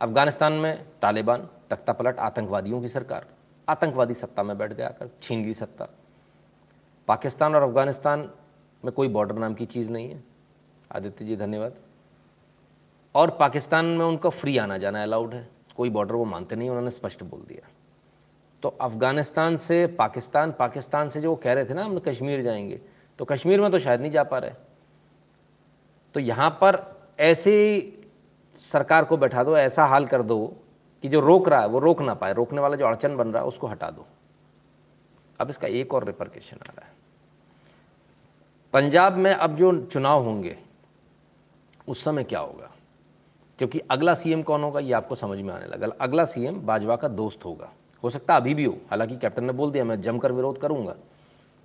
अफ़गानिस्तान 0.00 0.52
में 0.52 0.84
तालिबान 1.02 1.48
तख्ता 1.70 1.92
पलट 1.92 2.18
आतंकवादियों 2.18 2.80
की 2.80 2.88
सरकार। 2.88 3.26
आतंकवादी 3.68 4.14
सत्ता 4.14 4.42
में 4.42 4.56
बैठ 4.58 4.72
गया 4.72 4.88
कर 4.88 5.10
छीन 5.22 5.44
ली 5.44 5.54
सत्ता। 5.54 5.88
पाकिस्तान 7.08 7.54
और 7.54 7.62
अफ़गानिस्तान 7.62 8.30
में 8.84 8.92
कोई 8.92 9.08
बॉर्डर 9.08 9.34
नाम 9.34 9.54
की 9.54 9.66
चीज़ 9.66 9.90
नहीं 9.90 10.10
है। 10.10 10.22
आदित्य 10.92 11.24
जी, 11.24 11.36
धन्यवाद। 11.36 11.74
और 13.14 13.30
पाकिस्तान 13.30 13.84
में 13.84 14.04
उनका 14.04 14.30
फ्री 14.30 14.56
आना 14.58 14.78
जाना 14.78 15.02
अलाउड 15.02 15.34
है। 15.34 15.48
कोई 15.76 15.90
बॉर्डर 15.90 16.14
वो 16.14 16.24
मानते 16.24 16.56
नहीं, 16.56 16.68
उन्होंने 16.68 16.90
स्पष्ट 16.90 17.22
बोल 17.22 17.40
दिया। 17.40 17.68
तो 18.62 18.68
अफ़गानिस्तान 18.68 19.56
से 19.56 19.86
पाकिस्तान 19.86 20.52
पाकिस्तान 20.52 21.08
से 21.08 21.20
जो 21.20 21.30
वो 21.30 21.36
कह 21.36 21.52
रहे 21.52 21.64
थे 21.64 21.74
ना, 21.74 21.84
हम 21.84 21.98
कश्मीर 21.98 22.42
जाएँगे 22.42 22.80
तो 23.18 23.24
कश्मीर 23.24 23.60
में 23.60 23.70
तो 23.70 23.78
शायद 23.78 24.00
नहीं 24.00 24.10
जा 24.10 24.22
पा 24.22 24.38
रहे। 24.38 24.50
तो 26.14 26.20
यहाँ 26.20 26.50
पर 26.50 26.78
ऐसी 27.20 27.92
सरकार 28.58 29.04
को 29.04 29.16
बैठा 29.16 29.44
दो, 29.44 29.56
ऐसा 29.56 29.84
हाल 29.84 30.06
कर 30.06 30.22
दो 30.22 30.56
कि 31.04 31.10
जो 31.10 31.20
रोक 31.20 31.48
रहा 31.48 31.60
है, 31.60 31.68
वो 31.68 31.78
रोक 31.78 32.00
ना 32.00 32.14
पाए, 32.14 32.32
रोकने 32.32 32.60
वाला 32.60 32.76
जो 32.76 32.86
अड़चन 32.86 33.16
बन 33.16 33.28
रहा 33.28 33.42
है, 33.42 33.48
उसको 33.48 33.66
हटा 33.66 33.90
दो। 33.90 34.06
अब 35.40 35.50
इसका 35.50 35.68
एक 35.68 35.94
और 35.94 36.04
रिपरकेशन 36.04 36.56
आ 36.56 36.72
रहा 36.76 36.86
है। 36.86 36.92
पंजाब 38.72 39.12
में 39.12 39.34
अब 39.34 39.56
जो 39.56 39.86
चुनाव 39.86 40.24
होंगे, 40.24 40.58
उस 41.88 42.04
समय 42.04 42.24
क्या 42.24 42.40
होगा? 42.40 42.70
क्योंकि 43.58 43.78
अगला 43.78 44.14
सीएम 44.14 44.42
कौन 44.42 44.62
होगा, 44.62 44.80
ये 44.80 44.92
आपको 44.92 45.14
समझ 45.14 45.38
में 45.38 45.54
आने 45.54 45.66
लगा। 45.66 45.86
अगला 46.00 46.24
सीएम 46.24 46.54
बाजवा 46.66 46.96
का 46.96 47.08
दोस्त 47.08 47.44
होगा। 47.44 47.72
हो 48.04 48.10
सकता 48.10 48.36
अभी 48.36 48.54
भी 48.54 48.64
हो, 48.64 48.78
हालाँकि 48.90 49.16
कैप्टन 49.16 49.44
ने 49.44 49.52
बोल 49.52 49.70
दिया, 49.70 49.84
मैं 49.84 50.02
जमकर 50.02 50.32
विरोध 50.32 50.60
करूँगा, 50.60 50.94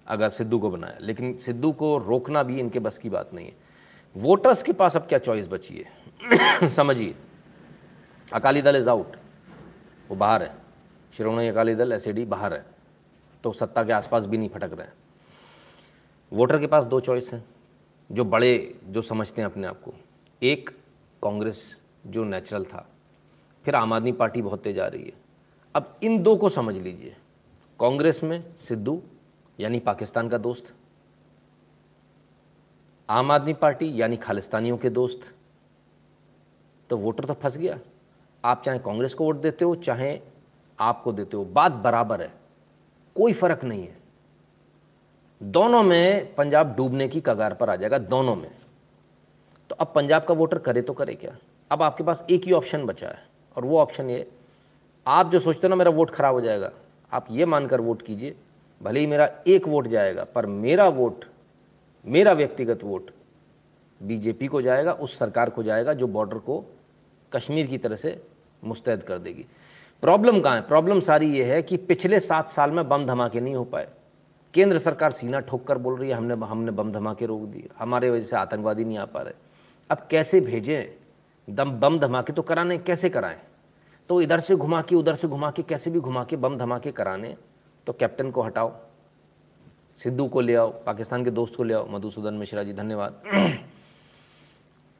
अगर 0.07 0.29
सिद्धू 0.29 0.59
को 0.59 0.69
बनाया। 0.69 0.97
लेकिन 1.01 1.37
सिद्धू 1.37 1.71
को 1.71 1.97
रोकना 1.97 2.43
भी 2.43 2.59
इनके 2.59 2.79
बस 2.79 2.97
की 2.97 3.09
बात 3.09 3.33
नहीं 3.33 3.47
है। 3.47 3.53
वोटर्स 4.17 4.63
के 4.63 4.73
पास 4.73 4.97
अब 4.97 5.07
क्या 5.07 5.19
चॉइस 5.19 5.47
बची 5.47 5.85
है? 6.23 6.69
समझिए। 6.69 7.15
अकाली 8.33 8.61
दल 8.61 8.75
इज़ 8.75 8.89
आउट 8.89 9.18
वो 10.09 10.15
बाहर 10.15 10.43
है। 10.43 10.55
श्रोमणी 11.13 11.47
अकाली 11.47 11.75
दल 11.75 11.91
एस 11.91 12.07
बाहर 12.07 12.53
है। 12.53 12.65
तो 13.43 13.53
सत्ता 13.53 13.83
के 13.83 13.93
आसपास 13.93 14.25
भी 14.25 14.37
नहीं 14.37 14.49
फटक 14.49 14.73
रहे 14.73 14.87
हैं। 14.87 14.93
वोटर 16.33 16.59
के 16.59 16.67
पास 16.67 16.83
दो 16.83 16.99
चॉइस 16.99 17.33
हैं, 17.33 17.45
जो 18.11 18.25
बड़े, 18.25 18.79
जो 18.83 19.01
समझते 19.01 19.41
हैं 19.41 19.49
अपने 19.49 19.67
आप 19.67 19.81
को। 19.81 19.93
एक, 20.43 20.69
कांग्रेस, 21.23 21.77
जो 22.07 22.23
नेचुरल 22.23 22.65
था। 22.65 22.89
फिर 23.65 23.75
आम 23.75 23.93
आदमी 23.93 24.11
पार्टी 24.11 24.41
बहुत 24.41 24.61
तेज 24.61 24.79
आ 24.79 24.87
रही 24.87 25.03
है। 25.03 25.13
अब 25.75 25.97
इन 26.03 26.23
दो 26.23 26.35
को 26.35 26.49
समझ 26.49 26.75
लीजिए। 26.75 27.15
कांग्रेस 27.79 28.23
में 28.23 28.55
सिद्धू, 28.55 29.01
यानी 29.59 29.79
पाकिस्तान 29.79 30.29
का 30.29 30.37
दोस्त। 30.37 30.73
आम 33.09 33.31
आदमी 33.31 33.53
पार्टी, 33.53 34.01
यानी 34.01 34.17
खालिस्तानियों 34.17 34.77
के 34.77 34.89
दोस्त। 34.89 35.33
तो 36.89 36.97
वोटर 36.97 37.25
तो 37.25 37.33
फंस 37.33 37.57
गया। 37.57 37.79
आप 38.43 38.61
चाहे 38.65 38.79
कांग्रेस 38.79 39.13
को 39.13 39.23
वोट 39.23 39.41
देते 39.41 39.65
हो, 39.65 39.75
चाहे 39.75 40.19
आपको 40.79 41.11
देते 41.11 41.37
हो, 41.37 41.43
बात 41.45 41.71
बराबर 41.73 42.21
है, 42.21 42.31
कोई 43.15 43.33
फ़र्क 43.33 43.63
नहीं 43.63 43.81
है। 43.81 43.97
दोनों 45.41 45.83
में 45.83 46.33
पंजाब 46.35 46.75
डूबने 46.75 47.07
की 47.07 47.21
कगार 47.21 47.53
पर 47.53 47.69
आ 47.69 47.75
जाएगा, 47.75 47.97
दोनों 47.97 48.35
में। 48.35 48.49
तो 49.69 49.75
अब 49.75 49.91
पंजाब 49.95 50.23
का 50.23 50.33
वोटर 50.33 50.57
करे 50.57 50.81
तो 50.81 50.93
करे 50.93 51.13
क्या? 51.15 51.35
अब 51.71 51.81
आपके 51.83 52.03
पास 52.03 52.25
एक 52.29 52.45
ही 52.45 52.51
ऑप्शन 52.51 52.85
बचा 52.85 53.07
है, 53.07 53.23
और 53.57 53.65
वो 53.65 53.79
ऑप्शन 53.79 54.09
ये, 54.09 54.27
आप 55.05 55.31
जो 55.31 55.39
सोचते 55.39 55.67
हो 55.67 55.69
ना, 55.69 55.75
मेरा 55.75 55.91
वोट 55.91 56.09
खराब 56.09 56.33
हो 56.35 56.41
जाएगा, 56.41 56.71
आप 57.11 57.27
ये 57.31 57.45
मानकर 57.45 57.81
वोट 57.81 58.01
कीजिए, 58.01 58.35
भले 58.81 58.99
ही 58.99 59.07
मेरा 59.07 59.29
एक 59.47 59.67
वोट 59.67 59.87
जाएगा, 59.87 60.23
पर 60.25 60.45
मेरा 60.45 60.87
वोट, 60.87 61.25
मेरा 62.05 62.33
व्यक्तिगत 62.33 62.83
वोट, 62.83 63.11
बीजेपी 64.01 64.47
को 64.47 64.61
जाएगा, 64.61 64.91
उस 64.91 65.17
सरकार 65.19 65.49
को 65.49 65.63
जाएगा, 65.63 65.93
जो 65.93 66.07
बॉर्डर 66.07 66.37
को 66.37 66.63
कश्मीर 67.33 67.67
की 67.67 67.77
तरह 67.77 67.95
से 67.95 68.27
मुस्तैद 68.63 69.03
कर 69.03 69.17
देगी। 69.17 69.45
प्रॉब्लम 70.01 70.41
कहाँ 70.41 70.55
है? 70.55 70.61
प्रॉब्लम 70.61 70.99
सारी 70.99 71.37
ये 71.37 71.43
है 71.43 71.61
कि 71.61 71.77
पिछले 71.77 72.19
सात 72.19 72.49
साल 72.49 72.71
में 72.71 72.89
बम 72.89 73.05
धमाके 73.05 73.41
नहीं 73.41 73.55
हो 73.55 73.63
पाए। 73.63 73.87
केंद्र 74.53 74.79
सरकार 74.79 75.11
सीना 75.11 75.39
ठोक 75.39 75.67
कर 75.67 75.77
बोल 75.77 75.97
रही 75.97 76.09
है, 76.09 76.15
हमने 76.15 76.33
हमने 76.33 76.71
बम 76.71 76.91
धमाके 76.91 77.25
रोक 77.25 77.41
दिए। 77.41 77.69
हमारे 77.79 78.09
वजह 78.09 78.25
से 78.25 78.35
आतंकवादी 78.35 78.85
नहीं 78.85 78.97
आ 78.97 79.05
पा 79.05 79.21
रहे। 79.21 79.33
अब 79.89 80.07
कैसे 80.11 80.41
भेजें? 80.41 80.99
दम, 81.55 81.71
बम 81.71 81.99
धमाके 81.99 82.33
तो 82.33 82.41
कराने, 82.41 82.77
कैसे 82.77 83.09
कराएँ? 83.09 83.39
तो 84.09 84.21
इधर 84.21 84.39
से 84.39 84.55
घुमा 84.55 84.81
के, 84.81 84.95
उधर 84.95 85.15
से 85.15 85.27
घुमा 85.27 85.51
के, 85.51 85.63
कैसे 85.63 85.91
भी 85.91 85.99
घुमा 85.99 86.23
के 86.23 86.35
बम 86.35 86.57
धमाके 86.57 86.91
कराने 86.91 87.37
तो 87.87 87.93
कैप्टन 87.93 88.31
को 88.31 88.41
हटाओ। 88.41 88.75
सिद्धू 89.97 90.27
को 90.27 90.41
ले 90.41 90.55
आओ, 90.55 90.69
पाकिस्तान 90.69 91.23
के 91.23 91.31
दोस्त 91.31 91.55
को 91.55 91.63
ले 91.63 91.73
आओ, 91.73 91.87
मधुसूदन 91.89 92.33
मिश्रा 92.33 92.63
जी, 92.63 92.73
धन्यवाद। 92.73 93.21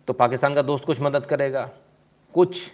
तो 0.08 0.14
पाकिस्तान 0.14 0.56
का 0.56 0.62
दोस्त 0.62 0.86
कुछ 0.86 1.02
मदद 1.02 1.26
करेगा। 1.26 1.70
कुछ 2.34 2.72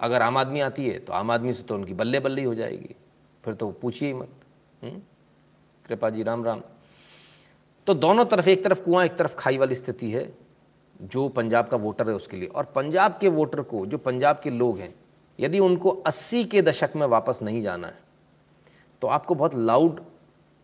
अगर 0.00 0.22
आम 0.22 0.36
आदमी 0.38 0.60
आती 0.60 0.88
है 0.88 0.98
तो 0.98 1.12
आम 1.12 1.30
आदमी 1.30 1.52
से 1.52 1.62
तो 1.62 1.74
उनकी 1.74 1.94
बल्ले 1.94 2.20
बल्ले 2.20 2.44
हो 2.44 2.54
जाएगी। 2.54 2.94
फिर 3.44 3.54
तो 3.54 3.70
पूछिए 3.72 4.08
ही 4.08 4.14
मत 4.14 4.28
कृपा 5.86 6.10
जी, 6.10 6.22
राम 6.22 6.44
राम। 6.44 6.62
तो 7.86 7.94
दोनों 7.94 8.24
तरफ़, 8.24 8.48
एक 8.48 8.64
तरफ़ 8.64 8.80
कुआँ, 8.82 9.04
एक 9.04 9.16
तरफ़ 9.16 9.34
खाई 9.34 9.58
वाली 9.58 9.74
स्थिति 9.74 10.10
है, 10.10 10.32
जो 11.02 11.28
पंजाब 11.28 11.68
का 11.68 11.76
वोटर 11.76 12.08
है 12.08 12.14
उसके 12.14 12.36
लिए। 12.36 12.48
और 12.48 12.64
पंजाब 12.74 13.18
के 13.20 13.28
वोटर 13.28 13.60
को, 13.62 13.84
जो 13.86 13.98
पंजाब 13.98 14.40
के 14.40 14.50
लोग 14.50 14.78
हैं, 14.78 14.94
यदि 15.38 15.58
उनको 15.58 15.90
80 16.06 16.44
के 16.44 16.62
दशक 16.62 16.92
में 16.96 17.06
वापस 17.06 17.38
नहीं 17.42 17.62
जाना 17.62 17.86
है 17.86 18.04
तो 19.02 19.06
आपको 19.08 19.34
बहुत 19.34 19.54
लाउड 19.54 20.00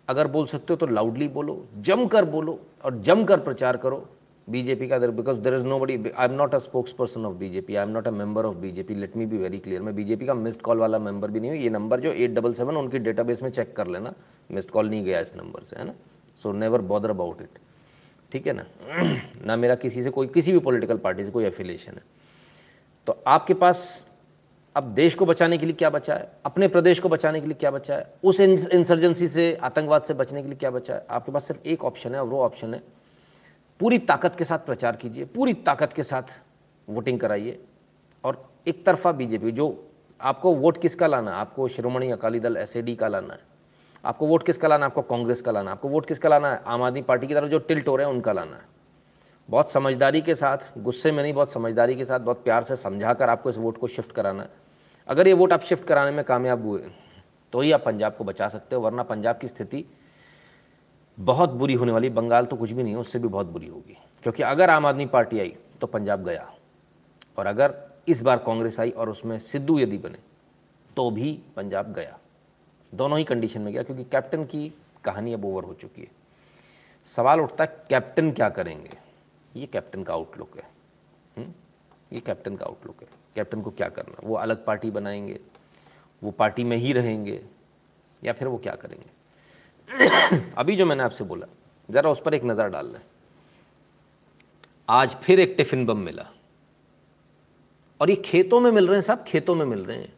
अगर 0.08 0.26
बोल 0.26 0.46
सकते 0.46 0.72
हो 0.72 0.76
तो 0.76 0.86
लाउडली 0.86 1.28
बोलो, 1.28 1.64
जमकर 1.76 2.24
बोलो 2.24 2.58
और 2.84 2.98
जमकर 2.98 3.40
प्रचार 3.40 3.76
करो। 3.76 4.06
बीजेपी 4.50 4.86
का 4.88 4.98
because 4.98 5.38
there 5.38 5.54
is 5.54 5.64
no 5.66 5.78
body 5.78 5.94
I 6.08 6.26
am 6.26 6.32
not 6.34 6.54
a 6.54 6.58
spokesperson 6.92 7.24
of 7.26 7.34
BJP 7.36 7.76
I 7.76 7.82
am 7.82 7.90
not 7.90 8.08
a 8.08 8.10
member 8.10 8.44
of 8.44 8.56
BJP 8.56 8.94
let 8.94 9.16
me 9.16 9.26
be 9.26 9.38
very 9.38 9.58
clear 9.58 9.82
मैं 9.82 9.94
बीजेपी 9.96 10.26
का 10.26 10.34
मिस्ड 10.34 10.60
कॉल 10.60 10.78
वाला 10.78 10.98
मेंबर 10.98 11.30
भी 11.30 11.40
नहीं 11.40 11.50
हूँ, 11.50 11.58
ये 11.58 11.70
नंबर 11.70 12.00
जो 12.00 12.12
एट 12.12 12.30
डबल 12.30 12.54
सेवन 12.54 12.76
उनकी 12.76 12.98
database 12.98 13.42
में 13.42 13.50
चेक 13.50 13.74
कर 13.76 13.86
लेना 13.86 14.12
मिस्ड 14.50 14.70
कॉल 14.70 14.88
नहीं 14.90 15.04
गया 15.04 15.20
इस 15.20 15.34
नंबर 15.36 15.62
से, 15.62 15.76
है 15.76 15.84
ना? 15.84 15.94
So 16.42 16.52
never 16.52 16.80
bother 16.82 17.10
about 17.10 17.42
it 17.42 17.58
ठीक 18.32 18.46
है 18.46 18.52
ना? 18.52 18.64
ना 19.46 19.56
मेरा 19.56 19.74
किसी 19.74 20.02
से 20.02 20.10
कोई, 20.10 20.26
किसी 20.26 20.52
भी 20.52 20.58
पॉलिटिकल 20.58 20.96
पार्टी 20.98 21.24
से 21.24 21.30
कोई 21.30 21.44
एफिलिएशन 21.44 21.92
है। 21.92 22.02
तो 23.06 23.22
आपके 23.26 23.54
पास 23.54 24.06
अब 24.76 24.84
देश 24.94 25.14
को 25.14 25.26
बचाने 25.26 25.58
के 25.58 25.66
लिए 25.66 25.74
क्या 25.74 25.90
बचा 25.90 26.14
है? 26.14 26.30
अपने 26.44 26.68
प्रदेश 26.68 27.00
को 27.00 27.08
बचाने 27.08 27.40
के 27.40 27.46
लिए 27.46 27.56
क्या 27.60 27.70
बचा 27.70 27.96
है? 27.96 28.12
उस 28.24 28.40
इंसर्जेंसी 28.40 29.28
से, 29.28 29.52
आतंकवाद 29.54 30.02
से 30.02 30.14
बचने 30.14 30.42
के 30.42 30.48
लिए 30.48 30.56
क्या 30.56 30.70
बचा 30.70 30.94
है? 30.94 31.04
आपके 31.10 31.32
पास 31.32 31.46
सिर्फ़ 31.46 31.68
एक 31.68 31.84
ऑप्शन 31.84 32.14
है 32.14 32.20
और 32.20 32.26
वो 32.28 32.42
ऑप्शन 32.42 32.74
है 32.74 32.82
पूरी 33.82 33.98
ताकत 33.98 34.34
के 34.36 34.44
साथ 34.44 34.58
प्रचार 34.58 34.96
कीजिए, 34.96 35.24
पूरी 35.24 35.52
ताकत 35.66 35.92
के 35.92 36.02
साथ 36.02 36.22
वोटिंग 36.88 37.18
कराइए। 37.20 37.58
और 38.24 38.36
एक 38.66 38.84
तरफा 38.86 39.12
बीजेपी, 39.12 39.52
जो 39.52 39.86
आपको 40.20 40.54
वोट 40.54 40.80
किसका 40.82 41.06
लाना 41.06 41.30
है? 41.30 41.36
आपको 41.36 41.66
श्रोमणी 41.68 42.10
अकाली 42.10 42.40
दल 42.40 42.56
एसएडी 42.56 42.94
का 42.96 43.08
लाना 43.08 43.34
है। 43.34 43.40
आपको 44.04 44.26
वोट 44.26 44.46
किसका 44.46 44.68
लाना 44.68 44.86
आपको 44.86 45.02
कांग्रेस 45.02 45.40
का 45.42 45.50
लाना 45.50 45.70
आपको 45.70 45.88
वोट 45.88 46.06
किसका 46.06 46.28
लाना 46.28 46.52
है? 46.52 46.60
आम 46.66 46.82
आदमी 46.82 47.02
पार्टी 47.02 47.26
की 47.26 47.34
तरफ़ 47.34 47.50
जो 47.50 47.58
टिल्ट 47.58 47.88
हो 47.88 47.96
रहे 47.96 48.06
हैं, 48.06 48.14
उनका 48.14 48.32
लाना 48.32 48.56
है। 48.56 48.62
बहुत 49.48 49.72
समझदारी 49.72 50.20
के 50.20 50.34
साथ, 50.34 50.58
गुस्से 50.78 51.12
में 51.12 51.22
नहीं, 51.22 51.32
बहुत 51.32 51.52
समझदारी 51.52 51.94
के 51.94 52.04
साथ, 52.04 52.20
बहुत 52.20 52.44
प्यार 52.44 52.64
से 52.64 52.76
समझा 52.76 53.14
कर 53.14 53.28
आपको 53.28 53.50
इस 53.50 53.58
वोट 53.58 53.78
को 53.78 53.88
शिफ्ट 53.88 54.12
कराना 54.12 54.42
है। 54.42 54.50
अगर 55.08 55.28
ये 55.28 55.32
वोट 55.32 55.52
आप 55.52 55.62
शिफ्ट 55.62 55.84
कराने 55.84 56.10
में 56.10 56.24
कामयाब 56.24 56.66
हुए 56.66 56.90
तो 57.52 57.60
ही 57.60 57.72
आप 57.72 57.84
पंजाब 57.84 58.14
को 58.16 58.24
बचा 58.24 58.48
सकते 58.48 58.76
हो, 58.76 58.82
वरना 58.82 59.02
पंजाब 59.02 59.38
की 59.38 59.48
स्थिति 59.48 59.84
बहुत 61.20 61.50
बुरी 61.50 61.74
होने 61.74 61.92
वाली, 61.92 62.08
बंगाल 62.08 62.46
तो 62.46 62.56
कुछ 62.56 62.70
भी 62.70 62.82
नहीं 62.82 62.92
है, 62.94 62.98
उससे 62.98 63.18
भी 63.18 63.28
बहुत 63.28 63.46
बुरी 63.46 63.66
होगी। 63.66 63.98
क्योंकि 64.22 64.42
अगर 64.42 64.70
आम 64.70 64.86
आदमी 64.86 65.06
पार्टी 65.06 65.40
आई 65.40 65.56
तो 65.80 65.86
पंजाब 65.86 66.24
गया। 66.24 66.54
और 67.38 67.46
अगर 67.46 67.90
इस 68.08 68.22
बार 68.22 68.36
कांग्रेस 68.36 68.80
आई 68.80 68.90
और 68.90 69.10
उसमें 69.10 69.38
सिद्धू 69.38 69.78
यदि 69.78 69.98
बने 69.98 70.18
तो 70.96 71.10
भी 71.10 71.40
पंजाब 71.56 71.92
गया। 71.92 72.18
दोनों 72.94 73.18
ही 73.18 73.24
कंडीशन 73.24 73.60
में 73.60 73.72
गया, 73.72 73.82
क्योंकि 73.82 74.04
कैप्टन 74.04 74.44
की 74.44 74.72
कहानी 75.04 75.32
अब 75.32 75.44
ओवर 75.44 75.64
हो 75.64 75.74
चुकी 75.74 76.02
है। 76.02 76.08
सवाल 77.04 77.40
उठता 77.40 77.64
है 77.64 77.84
कैप्टन 77.88 78.32
क्या 78.32 78.48
करेंगे? 78.48 78.90
ये 79.56 79.66
कैप्टन 79.66 80.02
का 80.02 80.14
आउटलुक 80.14 80.56
है। 80.56 80.70
हुँ? 81.38 81.54
ये 82.12 82.20
कैप्टन 82.20 82.56
का 82.56 82.66
आउटलुक 82.66 82.96
है। 83.00 83.08
कैप्टन 83.34 83.62
को 83.62 83.70
क्या 83.70 83.88
करना? 83.88 84.16
वो 84.24 84.34
अलग 84.34 84.64
पार्टी 84.64 84.90
बनाएँगे, 84.90 85.40
वो 86.22 86.30
पार्टी 86.30 86.64
में 86.64 86.76
ही 86.76 86.92
रहेंगे, 86.92 87.44
या 88.24 88.32
फिर 88.32 88.48
वो 88.48 88.58
क्या 88.58 88.74
करेंगे? 88.74 89.21
अभी 90.58 90.76
जो 90.76 90.86
मैंने 90.86 91.02
आपसे 91.02 91.24
बोला, 91.24 91.46
ज़रा 91.90 92.10
उस 92.10 92.22
पर 92.24 92.34
एक 92.34 92.44
नज़र 92.44 92.68
डाल 92.68 92.86
लें। 92.86 92.98
आज 94.88 95.14
फिर 95.14 95.40
एक 95.40 95.54
टिफ़िन 95.56 95.86
बम 95.86 95.98
मिला। 95.98 96.26
और 98.00 98.10
ये 98.10 98.16
खेतों 98.16 98.60
में 98.60 98.70
मिल 98.70 98.86
रहे 98.86 98.96
हैं, 98.96 99.02
सब 99.02 99.24
खेतों 99.24 99.54
में 99.54 99.66
मिल 99.66 99.84
रहे 99.84 99.96
हैं। 99.96 100.12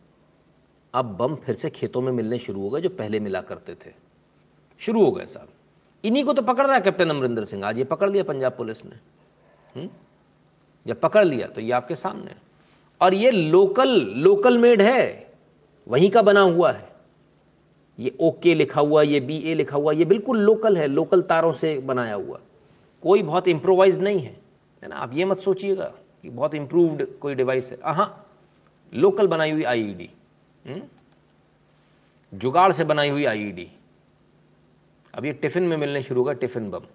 अब 0.95 1.05
बम 1.05 1.35
फिर 1.35 1.55
से 1.55 1.71
खेतों 1.71 2.01
में 2.01 2.13
मिलने 2.13 2.39
शुरू 2.39 2.61
हो 2.61 2.71
गए, 2.71 2.81
जो 2.81 2.89
पहले 2.89 3.21
मिला 3.21 3.41
करते 3.41 3.75
थे। 3.75 3.93
शुरू 4.79 5.05
हो 5.05 5.13
गए 5.13 5.27
साहब। 5.27 5.49
इन्हीं 6.05 6.25
को 6.25 6.33
तो 6.33 6.43
पकड़ 6.43 6.67
रहा 6.67 6.75
है 6.75 6.81
कैप्टन 6.81 7.11
अमरिंदर 7.11 7.45
सिंह। 7.45 7.65
आज 7.67 7.79
ये 7.79 7.85
पकड़ 7.85 8.11
लिया 8.11 8.25
पंजाब 8.25 8.53
पुलिस 8.53 8.85
ने? 8.85 8.97
हम्म? 9.77 9.89
जब 10.87 11.01
पकड़ 11.01 11.25
लिया 11.25 11.47
तो 11.47 11.61
ये 11.61 11.73
आपके 11.73 11.95
सामने 11.95 12.35
और 13.01 13.15
ये 13.15 13.31
लोकल 13.31 13.89
लोकल 14.01 14.59
मेड 14.59 14.83
है। 14.83 15.33
वहीं 15.89 16.11
का 16.11 16.23
बना 16.23 16.41
हुआ 16.41 16.73
है। 16.73 16.94
ये 17.99 18.15
ओके 18.21 18.55
लिखा 18.55 18.81
हुआ, 18.81 19.03
ये 19.03 19.21
बी 19.21 19.37
ए 19.39 19.55
लिखा 19.55 19.77
हुआ, 19.77 19.93
ये 19.93 20.05
बिल्कुल 20.05 20.39
लोकल 20.39 20.77
है 20.77 20.87
लोकल 20.87 21.23
तारों 21.23 21.53
से 21.53 21.79
बनाया 21.79 22.15
हुआ। 22.15 22.41
कोई 23.03 23.23
बहुत 23.23 23.49
इम्प्रोवाइज 23.49 23.99
नहीं 23.99 24.21
है। 24.21 24.37
है 24.83 24.89
ना? 24.89 24.97
आप 24.97 25.15
ये 25.15 25.25
मत 25.25 25.41
सोचिएगा 25.41 25.85
कि 26.23 26.31
बहुत 26.31 26.55
इम्प्रूव्ड 26.55 27.07
कोई 27.21 27.35
डिवाइस 27.35 27.71
है। 27.73 27.79
हाँ 27.85 28.27
लोकल 28.93 29.27
बनाई 29.27 29.51
हुई 29.51 29.63
आईईडी 29.65 30.11
हम्म? 30.67 30.83
जुगाड़ 32.33 32.73
से 32.73 32.85
बनाई 32.85 33.09
हुई 33.09 33.25
आईईडी 33.25 33.71
अब 35.15 35.25
ये 35.25 35.33
टिफ़िन 35.33 35.63
में 35.63 35.77
मिलने 35.77 36.03
शुरू 36.03 36.21
होगा, 36.21 36.33
टिफ़िन 36.33 36.71
बम। 36.71 36.87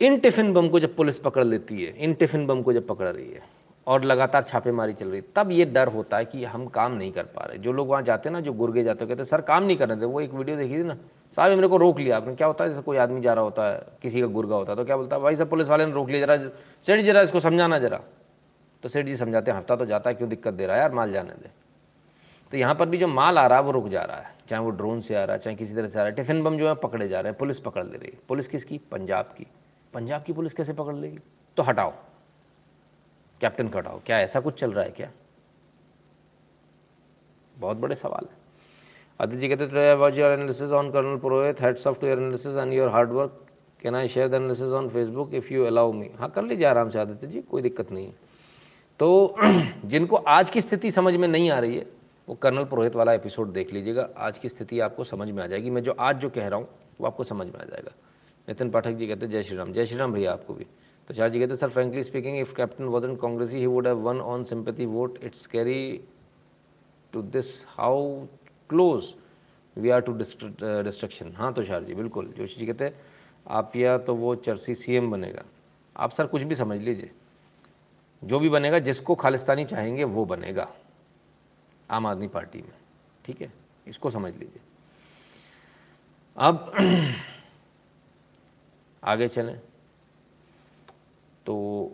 इन 0.00 0.18
टिफ़िन 0.18 0.52
बम 0.52 0.68
को 0.68 0.80
जब 0.80 0.94
पुलिस 0.96 1.18
पकड़ 1.18 1.44
लेती 1.44 1.82
है, 1.82 1.90
इन 1.96 2.14
टिफ़िन 2.14 2.46
बम 2.46 2.62
को 2.62 2.72
जब 2.72 2.86
पकड़ 2.86 3.08
रही 3.08 3.30
है 3.30 3.42
और 3.86 4.04
लगातार 4.04 4.42
छापेमारी 4.42 4.92
चल 4.92 5.08
रही 5.08 5.20
तब 5.36 5.50
ये 5.50 5.64
डर 5.64 5.88
होता 5.88 6.16
है 6.16 6.24
कि 6.24 6.44
हम 6.44 6.66
काम 6.66 6.92
नहीं 6.92 7.12
कर 7.12 7.22
पा 7.24 7.44
रहे। 7.44 7.58
जो 7.58 7.72
लोग 7.72 7.88
वहाँ 7.88 8.02
जाते 8.02 8.28
हैं 8.28 8.32
ना, 8.32 8.40
जो 8.40 8.52
गुर्गे 8.52 8.82
जाते 8.84 9.06
कहते 9.06 9.24
सर, 9.24 9.40
काम 9.40 9.64
नहीं 9.64 9.76
कर 9.76 9.88
रहे 9.88 10.00
थे 10.00 10.04
वो 10.04 10.20
एक 10.20 10.34
वीडियो 10.34 10.56
देखी 10.56 10.78
थी 10.78 10.82
ना, 10.82 10.96
साहब 11.36 11.50
मेरे 11.50 11.68
को 11.68 11.76
रोक 11.76 11.98
लिया 11.98 12.16
आपने। 12.16 12.34
क्या 12.34 12.46
होता 12.46 12.64
है, 12.64 12.70
जैसे 12.70 12.82
कोई 12.82 12.96
आदमी 12.96 13.20
जा 13.20 13.34
रहा 13.34 13.44
होता 13.44 13.68
है, 13.68 13.80
किसी 14.02 14.20
का 14.20 14.26
गुर्गा 14.26 14.56
होता 14.56 14.72
है 14.72 14.76
तो 14.76 14.84
क्या 14.84 14.96
बोलता 14.96 15.16
है, 15.16 15.22
भाई 15.22 15.36
सब 15.36 15.50
पुलिस 15.50 15.68
वाले 15.68 15.86
ने 15.86 15.92
रोक 15.92 16.10
लिया, 16.10 16.26
जरा 16.26 16.50
सेठ 16.86 17.04
जरा 17.04 17.20
इसको 17.20 17.40
समझाना 17.40 17.78
जरा। 17.78 18.00
तो 18.82 18.88
सेठ 18.88 19.06
जी 19.06 19.16
समझाते 19.16 19.50
हैं, 19.50 19.58
हफ़्ता 19.58 19.76
तो 19.76 19.86
जाता 19.86 20.10
है, 20.10 20.16
क्यों 20.16 20.28
दिक्कत 20.30 20.54
दे 20.54 20.66
रहा 20.66 20.76
है 20.76 20.82
यार, 20.82 20.92
माल 20.92 21.12
जाने 21.12 21.32
दे। 21.32 21.50
तो 22.52 22.56
यहाँ 22.56 22.74
पर 22.74 22.88
भी 22.88 22.98
जो 22.98 23.08
माल 23.08 23.38
आ 23.38 23.46
रहा 23.46 23.58
है, 23.58 23.64
वो 23.64 23.72
रुक 23.72 23.88
जा 23.88 24.02
रहा 24.02 24.16
है। 24.16 24.34
चाहे 24.48 24.62
वो 24.62 24.70
ड्रोन 24.70 25.00
से 25.00 25.14
आ 25.14 25.24
रहा 25.24 25.36
है, 25.36 25.42
चाहे 25.42 25.56
किसी 25.56 25.74
तरह 25.74 25.86
से 25.86 25.98
आ 25.98 26.02
रहा 26.02 26.10
है, 26.10 26.16
टिफ़िन 26.16 26.42
बम 26.42 26.58
जो 26.58 26.68
है, 26.68 26.74
पकड़े 26.74 27.08
जा 27.08 27.20
रहे 27.20 27.30
हैं, 27.30 27.38
पुलिस 27.38 27.60
पकड़ 27.60 27.84
ले 27.84 27.98
रही 27.98 28.10
है। 28.14 28.18
पुलिस 28.28 28.48
किसकी? 28.48 28.78
पंजाब 28.78 29.24
की। 29.24 29.46
पंजाब 29.92 30.22
की 30.22 30.32
पुलिस 30.32 30.54
कैसे 30.54 30.72
पकड़ 30.72 30.94
लेगी? 30.94 31.18
तो 31.56 31.62
हटाओ। 31.62 31.92
कैप्टन 33.42 33.68
का 33.68 33.78
हटाओ 33.78 34.00
क्या 34.06 34.20
ऐसा 34.20 34.40
कुछ 34.40 34.60
चल 34.60 34.72
रहा 34.72 34.84
है 34.84 34.90
क्या? 34.90 35.10
बहुत 37.56 37.76
बड़े 37.76 37.94
सवाल 37.94 38.26
है। 38.30 38.40
आदित्य 39.20 39.40
जी 39.40 39.48
कहते 39.48 40.20
your 40.20 40.32
analysis 40.32 40.70
on 40.70 40.90
colonel 40.90 41.18
Purohit 41.18 41.60
heads 41.60 41.86
off 41.86 41.98
to 42.00 42.06
your 42.06 42.18
analysis 42.18 42.56
and 42.56 42.72
your 42.72 42.88
hard 42.88 43.10
work 43.10 43.46
can 43.82 43.94
I 43.94 44.08
share 44.08 44.28
the 44.28 44.34
analysis 44.34 44.72
on 44.72 44.88
Facebook 44.88 45.34
if 45.34 45.52
you 45.52 45.64
allow 45.64 45.92
me 45.92 46.10
हाँ 46.18 46.30
कर 46.30 46.42
लीजिए 46.42 46.66
आराम 46.66 46.90
से 46.90 46.98
आदित्य 46.98 47.26
जी, 47.26 47.40
कोई 47.40 47.62
दिक्कत 47.62 47.92
नहीं 47.92 48.06
है। 48.06 48.14
तो 49.00 49.34
जिनको 49.84 50.16
आज 50.16 50.50
की 50.50 50.60
स्थिति 50.60 50.90
समझ 50.90 51.14
में 51.14 51.28
नहीं 51.28 51.50
आ 51.50 51.58
रही 51.58 51.76
है, 51.76 51.86
वो 52.28 52.34
कर्नल 52.34 52.64
पुरोहित 52.64 52.96
वाला 52.96 53.12
एपिसोड 53.12 53.52
देख 53.52 53.72
लीजिएगा। 53.72 54.08
आज 54.16 54.38
की 54.38 54.48
स्थिति 54.48 54.80
आपको 54.80 55.04
समझ 55.04 55.30
में 55.30 55.42
आ 55.42 55.46
जाएगी। 55.46 55.70
मैं 55.70 55.82
जो 55.82 55.96
आज 55.98 56.16
जो 56.16 56.30
कह 56.30 56.48
रहा 56.48 56.58
हूँ, 56.58 56.68
वो 57.00 57.06
आपको 57.06 57.24
समझ 57.24 57.46
में 57.46 57.60
आ 57.60 57.64
जाएगा। 57.64 57.90
नितिन 58.48 58.70
पाठक 58.70 58.90
जी 58.90 59.06
कहते 59.06 59.26
हैं 59.26 59.32
जय 59.32 59.42
श्री 59.42 59.56
राम, 59.56 59.72
जय 59.72 59.86
श्री 59.86 59.98
राम 59.98 60.12
भैया 60.12 60.32
आपको 60.32 60.54
भी। 60.54 60.66
तो 61.08 61.14
चार 61.14 61.28
जी 61.28 61.40
कहते 61.40 61.56
sir 61.56 61.68
frankly 61.68 62.02
speaking 62.02 62.38
if 62.38 62.54
captain 62.54 62.84
wasn't 62.84 63.16
कांग्रेसी 63.16 63.58
he 63.58 63.66
would 63.66 63.86
have 63.86 63.98
won 63.98 64.20
on 64.20 64.44
sympathy 64.44 64.86
vote 64.86 65.18
it's 65.24 65.46
carry 65.46 66.04
to 67.12 67.22
this 67.22 67.64
how 67.68 68.26
close 68.70 69.14
we 69.76 69.90
are 69.90 70.00
to 70.00 70.12
destruction 70.12 71.32
हाँ 71.32 71.52
तुषार 71.54 71.84
जी, 71.84 71.94
बिल्कुल। 71.94 72.26
जोशी 72.26 72.60
जी 72.60 72.66
कहते 72.66 72.84
हैं, 72.84 72.94
आप 73.46 73.76
या 73.76 73.98
तो 73.98 74.14
वो 74.14 74.34
चर्सी 74.34 74.74
सीएम 74.74 75.10
बनेगा। 75.10 75.44
आप 75.96 76.10
सर 76.10 76.26
कुछ 76.26 76.42
भी 76.42 76.54
समझ 76.54 76.78
लीजिए। 76.80 77.10
जो 78.22 78.38
भी 78.38 78.48
बनेगा, 78.48 78.78
जिसको 78.78 79.14
खालिस्तानी 79.14 79.64
चाहेंगे, 79.64 80.04
वो 80.04 80.24
बनेगा 80.24 80.68
आम 81.90 82.06
आदमी 82.06 82.28
पार्टी 82.28 82.58
में। 82.58 82.72
ठीक 83.24 83.40
है? 83.42 83.52
इसको 83.86 84.10
समझ 84.10 84.36
लीजिए। 84.36 84.60
अब 86.36 86.72
आगे 89.04 89.28
चलें। 89.28 89.60
तो 91.46 91.88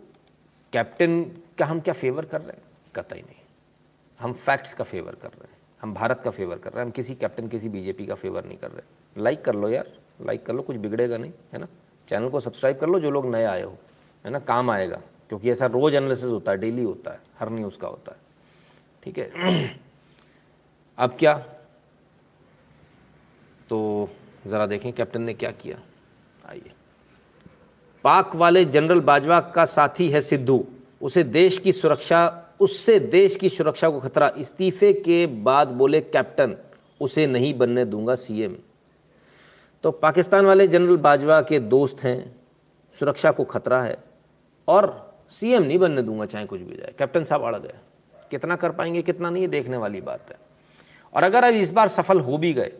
कैप्टन 0.73 1.23
का 1.59 1.65
हम 1.65 1.79
क्या 1.79 1.93
फेवर 1.93 2.25
कर 2.25 2.41
रहे 2.41 2.57
हैं? 2.57 2.63
कतई 2.95 3.21
नहीं। 3.21 3.35
हम 4.19 4.33
फैक्ट्स 4.33 4.73
का 4.73 4.83
फेवर 4.83 5.15
कर 5.15 5.29
रहे 5.29 5.43
हैं। 5.43 5.57
हम 5.81 5.93
भारत 5.93 6.21
का 6.25 6.31
फेवर 6.31 6.57
कर 6.57 6.69
रहे 6.69 6.79
हैं। 6.79 6.85
हम 6.85 6.91
किसी 6.91 7.15
कैप्टन 7.15 7.47
किसी 7.47 7.69
बीजेपी 7.69 8.05
का 8.05 8.15
फेवर 8.15 8.45
नहीं 8.45 8.57
कर 8.57 8.71
रहे। 8.71 8.81
लाइक 9.21 9.45
कर 9.45 9.55
लो 9.55 9.69
यार। 9.69 9.99
लाइक 10.21 10.45
कर 10.45 10.53
लो, 10.53 10.61
कुछ 10.61 10.75
बिगड़ेगा 10.77 11.17
नहीं, 11.17 11.31
है 11.53 11.59
ना? 11.59 11.67
चैनल 12.07 12.29
को 12.29 12.39
सब्सक्राइब 12.39 12.79
कर 12.79 12.87
लो, 12.87 12.99
जो 12.99 13.11
लोग 13.11 13.25
नए 13.25 13.43
आए 13.43 13.61
हो, 13.61 13.77
है 14.25 14.31
ना? 14.31 14.39
काम 14.39 14.71
आएगा। 14.71 15.01
क्योंकि 15.29 15.51
ऐसा 15.51 15.65
रोज़ 15.65 15.95
एनालिसिस 15.95 16.25
होता 16.25 16.51
है 16.51 16.57
डेली 16.57 16.83
होता 16.83 17.11
है, 17.11 17.19
हर 17.39 17.49
न्यूज़ 17.49 17.77
का 17.77 17.87
होता 17.87 18.11
है। 18.11 18.17
ठीक 19.03 19.17
है? 19.17 19.31
अब 20.97 21.17
क्या? 21.19 21.37
तो 23.69 24.09
ज़रा 24.47 24.65
देखें 24.65 24.93
कैप्टन 24.93 25.21
ने 25.21 25.33
क्या 25.33 25.51
किया? 25.51 25.81
आइए। 26.45 26.71
पाक 28.03 28.35
वाले 28.35 28.65
जनरल 28.65 28.99
बाजवा 28.99 29.39
का 29.39 29.65
साथी 29.65 30.09
है 30.09 30.21
सिद्धू। 30.21 30.65
उसे 31.01 31.23
देश 31.23 31.57
की 31.57 31.71
सुरक्षा, 31.71 32.45
उससे 32.59 32.99
देश 32.99 33.35
की 33.35 33.49
सुरक्षा 33.49 33.89
को 33.89 33.99
खतरा। 33.99 34.31
इस्तीफे 34.37 34.93
के 34.93 35.27
बाद 35.27 35.67
बोले, 35.67 36.01
कैप्टन, 36.01 36.55
उसे 37.01 37.27
नहीं 37.27 37.57
बनने 37.57 37.85
दूँगा 37.85 38.15
सीएम। 38.15 38.55
तो 39.83 39.91
पाकिस्तान 39.91 40.45
वाले 40.45 40.67
जनरल 40.67 40.97
बाजवा 40.97 41.41
के 41.41 41.59
दोस्त 41.59 42.03
हैं, 42.03 42.35
सुरक्षा 42.99 43.31
को 43.31 43.43
खतरा 43.43 43.81
है। 43.81 43.97
और 44.67 45.13
सीएम 45.29 45.63
नहीं 45.63 45.79
बनने 45.79 46.01
दूँगा, 46.01 46.25
चाहे 46.25 46.45
कुछ 46.45 46.61
भी 46.61 46.75
जाए। 46.75 46.93
कैप्टन 46.99 47.23
साहब 47.23 47.43
अड़ 47.43 47.55
गए। 47.55 47.73
कितना 48.31 48.55
कर 48.55 48.71
पाएँगे, 48.71 49.01
कितना 49.01 49.29
नहीं 49.29 49.47
देखने 49.47 49.77
वाली 49.77 50.01
बात 50.01 50.25
है। 50.29 50.37
और 51.13 51.23
अगर 51.23 51.43
अब 51.43 51.53
इस 51.53 51.71
बार 51.71 51.87
सफल 51.87 52.19
हो 52.19 52.37
भी 52.37 52.53
गए 52.53 52.71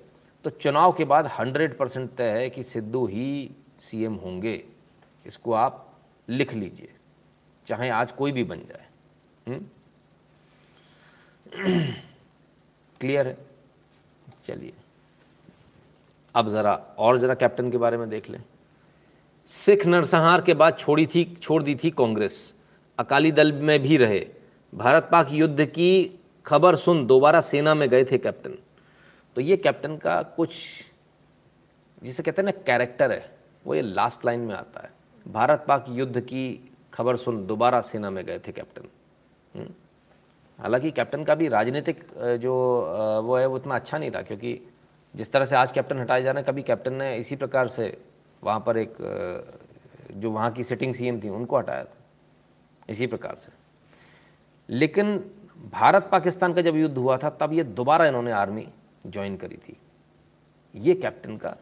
तो 0.45 0.49
चुनाव 0.49 0.91
के 0.91 1.05
बाद 1.05 1.27
हंड्रेड 1.39 1.77
परसेंट 1.77 2.09
तय 2.17 2.23
है 2.23 2.49
कि 2.49 2.63
सिद्धू 2.63 3.05
ही 3.05 3.49
सीएम 3.79 4.13
होंगे। 4.13 4.63
इसको 5.25 5.53
आप 5.53 5.99
लिख 6.29 6.53
लीजिए, 6.53 6.93
चाहे 7.67 7.89
आज 7.89 8.11
कोई 8.11 8.31
भी 8.31 8.43
बन 8.43 8.59
जाए। 8.59 8.85
क्लियर 12.99 13.27
हम्म? 13.27 13.37
है? 13.37 13.37
चलिए। 14.45 14.73
अब 16.35 16.49
ज़रा 16.49 16.73
और 16.97 17.17
ज़रा 17.17 17.33
कैप्टन 17.33 17.71
के 17.71 17.77
बारे 17.77 17.97
में 17.97 18.09
देख 18.09 18.29
लें। 18.29 18.43
सिख 19.47 19.85
नरसंहार 19.85 20.41
के 20.41 20.53
बाद 20.53 20.77
छोड़ी 20.77 21.07
थी, 21.07 21.35
छोड़ 21.41 21.63
दी 21.63 21.75
थी 21.75 21.91
कांग्रेस। 21.91 22.53
अकाली 22.99 23.31
दल 23.31 23.51
में 23.51 23.79
भी 23.79 23.97
रहे। 23.97 24.27
भारत 24.75 25.09
पाक 25.11 25.31
युद्ध 25.31 25.65
की 25.65 26.19
खबर 26.45 26.75
सुन 26.75 27.05
दोबारा 27.07 27.41
सेना 27.41 27.75
में 27.75 27.89
गए 27.89 28.05
थे 28.05 28.17
कैप्टन। 28.17 28.57
तो 29.35 29.41
ये 29.41 29.57
कैप्टन 29.57 29.97
का 29.97 30.21
कुछ, 30.23 30.55
जिसे 32.03 32.23
कहते 32.23 32.41
हैं 32.41 32.45
ना 32.45 32.63
कैरेक्टर 32.63 33.11
है, 33.11 33.37
वो 33.65 33.75
ये 33.75 33.81
लास्ट 33.81 34.25
लाइन 34.25 34.39
में 34.39 34.55
आता 34.55 34.81
है। 34.81 34.98
भारत 35.27 35.65
पाक 35.67 35.85
युद्ध 35.89 36.19
की 36.21 36.71
खबर 36.93 37.15
सुन 37.15 37.45
दोबारा 37.47 37.81
सेना 37.81 38.09
में 38.09 38.25
गए 38.25 38.39
थे 38.39 38.51
कैप्टन। 38.51 38.87
हम्म। 39.59 39.69
हालाँकि 40.59 40.91
कैप्टन 40.91 41.23
का 41.23 41.35
भी 41.35 41.47
राजनीतिक 41.47 42.03
जो 42.17 42.53
वो 43.25 43.37
है, 43.37 43.45
वो 43.45 43.57
इतना 43.57 43.75
अच्छा 43.75 43.97
नहीं 43.97 44.11
था, 44.11 44.21
क्योंकि 44.21 44.59
जिस 45.15 45.31
तरह 45.31 45.45
से 45.45 45.55
आज 45.55 45.71
कैप्टन 45.71 45.99
हटाए 45.99 46.23
जा 46.23 46.31
रहे 46.31 46.41
हैं 46.41 46.53
कभी 46.53 46.63
कैप्टन 46.63 46.93
ने 46.93 47.15
इसी 47.17 47.35
प्रकार 47.35 47.67
से 47.67 48.01
वहाँ 48.43 48.59
पर 48.59 48.77
एक 48.77 48.97
जो 50.11 50.31
वहाँ 50.31 50.51
की 50.51 50.63
सिटिंग 50.63 50.93
सीएम 50.93 51.19
थी, 51.23 51.29
उनको 51.29 51.57
हटाया 51.57 51.83
था। 51.83 51.95
इसी 52.89 53.07
प्रकार 53.07 53.35
से। 53.35 53.51
लेकिन 54.69 55.17
भारत 55.71 56.09
पाकिस्तान 56.11 56.53
का 56.53 56.61
जब 56.61 56.75
युद्ध 56.75 56.97
हुआ 56.97 57.17
था, 57.17 57.29
तब 57.29 57.53
ये 57.53 57.63
दोबारा 57.63 58.05
इन्होंने 58.05 58.31
आर्मी 58.31 58.67
ज्वाइन 59.07 59.37
करी 59.37 59.57
थी। 59.57 59.77
ये 60.75 60.93
कैप्टन 60.93 61.37
का 61.37 61.57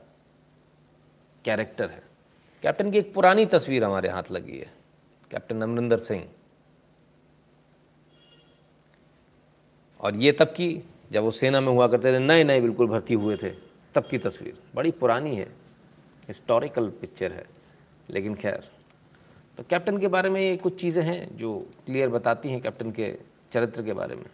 कैरेक्टर 1.45 1.89
है। 1.89 2.06
कैप्टन 2.63 2.91
की 2.91 2.97
एक 2.97 3.13
पुरानी 3.13 3.45
तस्वीर 3.45 3.83
हमारे 3.83 4.09
हाथ 4.09 4.31
लगी 4.31 4.57
है, 4.57 4.71
कैप्टन 5.31 5.61
अमरिंदर 5.61 5.97
सिंह। 5.99 6.23
और 9.99 10.15
ये 10.15 10.31
तब 10.31 10.47
की, 10.47 10.69
जब 11.11 11.23
वो 11.23 11.31
सेना 11.31 11.61
में 11.61 11.67
हुआ 11.67 11.87
करते 11.87 12.13
थे 12.13 12.19
नए 12.19 12.43
नए 12.43 12.61
बिल्कुल 12.61 12.87
भर्ती 12.87 13.13
हुए 13.13 13.37
थे, 13.37 13.49
तब 13.95 14.07
की 14.09 14.17
तस्वीर। 14.17 14.57
बड़ी 14.75 14.91
पुरानी 14.93 15.35
है, 15.35 15.47
हिस्टोरिकल 16.27 16.89
पिक्चर 17.01 17.31
है, 17.31 17.45
लेकिन 18.09 18.35
खैर। 18.35 18.67
तो 19.57 19.63
कैप्टन 19.63 19.97
के 19.97 20.07
बारे 20.07 20.29
में 20.29 20.41
ये 20.41 20.55
कुछ 20.57 20.79
चीज़ें 20.81 21.03
हैं 21.03 21.37
जो 21.37 21.57
क्लियर 21.85 22.09
बताती 22.09 22.49
हैं 22.49 22.61
कैप्टन 22.61 22.91
के 22.91 23.11
चरित्र 23.51 23.83
के 23.83 23.93
बारे 23.93 24.15
में। 24.15 24.25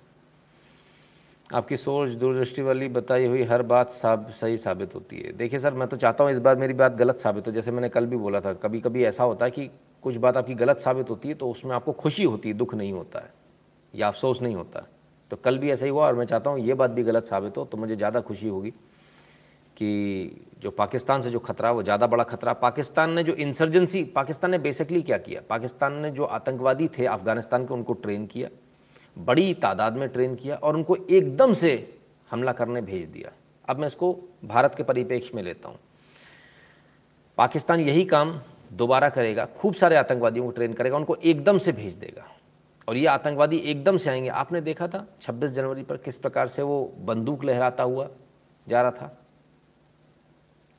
आपकी 1.49 1.77
सोच, 1.77 2.09
दूरदृष्टि 2.11 2.61
वाली 2.61 2.87
बताई 2.89 3.25
हुई 3.25 3.43
हर 3.43 3.61
बात 3.63 3.91
साब, 3.91 4.29
सही 4.31 4.57
साबित 4.57 4.95
होती 4.95 5.17
है। 5.17 5.31
देखिए 5.33 5.59
सर, 5.59 5.73
मैं 5.73 5.87
तो 5.87 5.97
चाहता 5.97 6.23
हूँ 6.23 6.31
इस 6.31 6.39
बार 6.39 6.55
मेरी 6.55 6.73
बात 6.73 6.95
गलत 6.95 7.19
साबित 7.19 7.47
हो, 7.47 7.51
जैसे 7.51 7.71
मैंने 7.71 7.89
कल 7.89 8.05
भी 8.05 8.17
बोला 8.17 8.41
था। 8.41 8.53
कभी 8.55 8.79
कभी 8.81 9.03
ऐसा 9.05 9.23
होता 9.23 9.45
है 9.45 9.51
कि 9.51 9.69
कुछ 10.03 10.17
बात 10.17 10.37
आपकी 10.37 10.53
गलत 10.55 10.79
साबित 10.79 11.09
होती 11.09 11.27
है 11.29 11.35
तो 11.35 11.49
उसमें 11.49 11.75
आपको 11.75 11.91
खुशी 11.93 12.23
होती 12.23 12.49
है, 12.49 12.55
दुख 12.55 12.73
नहीं 12.75 12.91
होता 12.93 13.19
है, 13.19 13.29
या 13.93 14.07
अफसोस 14.07 14.41
नहीं 14.41 14.55
होता 14.55 14.87
तो 15.31 15.37
कल 15.37 15.57
भी 15.57 15.71
ऐसा 15.71 15.85
ही 15.85 15.91
हुआ 15.91 16.07
और 16.07 16.15
मैं 16.15 16.25
चाहता 16.25 16.49
हूँ 16.49 16.59
ये 16.59 16.73
बात 16.73 16.91
भी 16.91 17.03
गलत 17.03 17.25
साबित 17.25 17.57
हो 17.57 17.63
तो 17.65 17.77
मुझे 17.77 17.95
ज़्यादा 17.95 18.21
खुशी 18.21 18.47
होगी 18.47 18.69
कि 19.77 20.41
जो 20.61 20.71
पाकिस्तान 20.71 21.21
से 21.21 21.29
जो 21.29 21.39
खतरा, 21.39 21.71
वो 21.71 21.83
ज़्यादा 21.83 22.07
बड़ा 22.07 22.23
खतरा। 22.23 22.53
पाकिस्तान 22.55 23.13
ने 23.13 23.23
जो 23.23 23.33
इंसर्जेंसी 23.35 24.03
पाकिस्तान 24.15 24.51
ने 24.51 24.57
बेसिकली 24.59 25.01
क्या 25.01 25.17
किया? 25.19 25.41
पाकिस्तान 25.49 25.93
ने 25.93 26.11
जो 26.11 26.23
आतंकवादी 26.25 26.87
थे, 26.89 27.05
अफ़गानिस्तान 27.05 27.65
के 27.65 27.73
उनको 27.73 27.93
ट्रेन 27.95 28.25
किया। 28.25 28.49
बड़ी 29.17 29.53
तादाद 29.53 29.93
में 29.93 30.09
ट्रेन 30.09 30.35
किया 30.35 30.55
और 30.55 30.75
उनको 30.75 30.95
एकदम 30.95 31.53
से 31.53 31.97
हमला 32.31 32.51
करने 32.51 32.81
भेज 32.81 33.07
दिया। 33.07 33.31
अब 33.69 33.79
मैं 33.79 33.87
इसको 33.87 34.19
भारत 34.45 34.75
के 34.75 34.83
परिप्रेक्ष्य 34.83 35.31
में 35.35 35.43
लेता 35.43 35.69
हूँ। 35.69 35.79
पाकिस्तान 37.37 37.79
यही 37.79 38.05
काम 38.05 38.41
दोबारा 38.73 39.09
करेगा, 39.09 39.45
खूब 39.45 39.73
सारे 39.73 39.95
आतंकवादियों 39.95 40.45
को 40.45 40.51
ट्रेन 40.51 40.73
करेगा, 40.73 40.97
उनको 40.97 41.15
एकदम 41.15 41.57
से 41.57 41.71
भेज 41.71 41.93
देगा। 41.93 42.27
और 42.87 42.97
ये 42.97 43.05
आतंकवादी 43.05 43.57
एकदम 43.57 43.97
से 43.97 44.09
आएँगे। 44.09 44.29
आपने 44.29 44.61
देखा 44.61 44.87
था 44.87 45.07
26 45.21 45.51
जनवरी 45.51 45.83
पर 45.83 45.97
किस 45.97 46.17
प्रकार 46.17 46.47
से 46.47 46.61
वो 46.61 46.93
बंदूक 46.99 47.43
लहराता 47.43 47.83
हुआ 47.83 48.09
जा 48.69 48.81
रहा 48.81 48.91
था? 48.91 49.17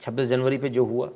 26 0.01 0.27
जनवरी 0.27 0.59
पे 0.59 0.69
जो 0.69 0.85
हुआ, 0.85 1.11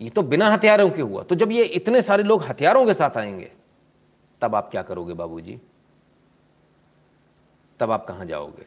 ये 0.00 0.10
तो 0.10 0.22
बिना 0.22 0.50
हथियारों 0.50 0.90
के 0.90 1.02
हुआ। 1.02 1.22
तो 1.22 1.34
जब 1.34 1.52
ये 1.52 1.64
इतने 1.64 2.02
सारे 2.02 2.22
लोग 2.22 2.42
हथियारों 2.42 2.86
के 2.86 2.94
साथ 2.94 3.16
आएँगे, 3.16 3.52
तब 4.40 4.54
आप 4.54 4.70
क्या 4.70 4.82
करोगे 4.82 5.14
बाबूजी? 5.14 5.60
तब 7.80 7.90
आप 7.90 8.06
कहाँ 8.06 8.26
जाओगे? 8.26 8.66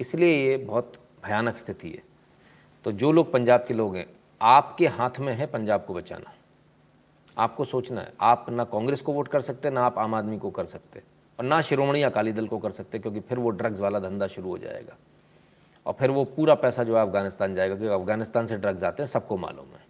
इसलिए 0.00 0.50
ये 0.50 0.56
बहुत 0.56 0.92
भयानक 1.24 1.56
स्थिति 1.56 1.90
है। 1.90 2.02
तो 2.84 2.92
जो 2.92 3.12
लोग 3.12 3.32
पंजाब 3.32 3.64
के 3.68 3.74
लोग 3.74 3.96
हैं, 3.96 4.06
आपके 4.40 4.86
हाथ 4.86 5.10
में 5.20 5.34
है 5.34 5.46
पंजाब 5.46 5.84
को 5.84 5.94
बचाना। 5.94 6.32
आपको 7.38 7.64
सोचना 7.64 8.00
है, 8.00 8.12
आप 8.20 8.46
ना 8.50 8.64
कांग्रेस 8.64 9.00
को 9.00 9.12
वोट 9.12 9.28
कर 9.28 9.40
सकते, 9.40 9.70
ना 9.70 9.82
आप 9.82 9.98
आम 9.98 10.14
आदमी 10.14 10.38
को 10.38 10.50
कर 10.50 10.64
सकते, 10.64 11.02
और 11.38 11.44
ना 11.44 11.60
शिरोमणि 11.60 12.02
अकाली 12.02 12.32
दल 12.32 12.46
को 12.46 12.58
कर 12.58 12.70
सकते, 12.70 12.98
क्योंकि 12.98 13.20
फिर 13.20 13.38
वो 13.38 13.50
ड्रग्स 13.50 13.80
वाला 13.80 13.98
धंधा 13.98 14.26
शुरू 14.26 14.48
हो 14.48 14.58
जाएगा। 14.58 14.96
और 15.86 15.92
फिर 15.92 16.10
वो 16.10 16.24
पूरा 16.24 16.54
पैसा 16.54 16.84
जो 16.84 16.96
है 16.96 17.02
अफ़गानिस्तान 17.02 17.54
जाएगा, 17.54 17.76
क्योंकि 17.76 17.94
अफ़गानिस्तान 17.94 18.46
से 18.46 18.56
ड्रग्स 18.56 18.84
आते 18.84 19.02
हैं, 19.02 19.10
सबको 19.10 19.36
मालूम 19.36 19.66
है। 19.66 19.84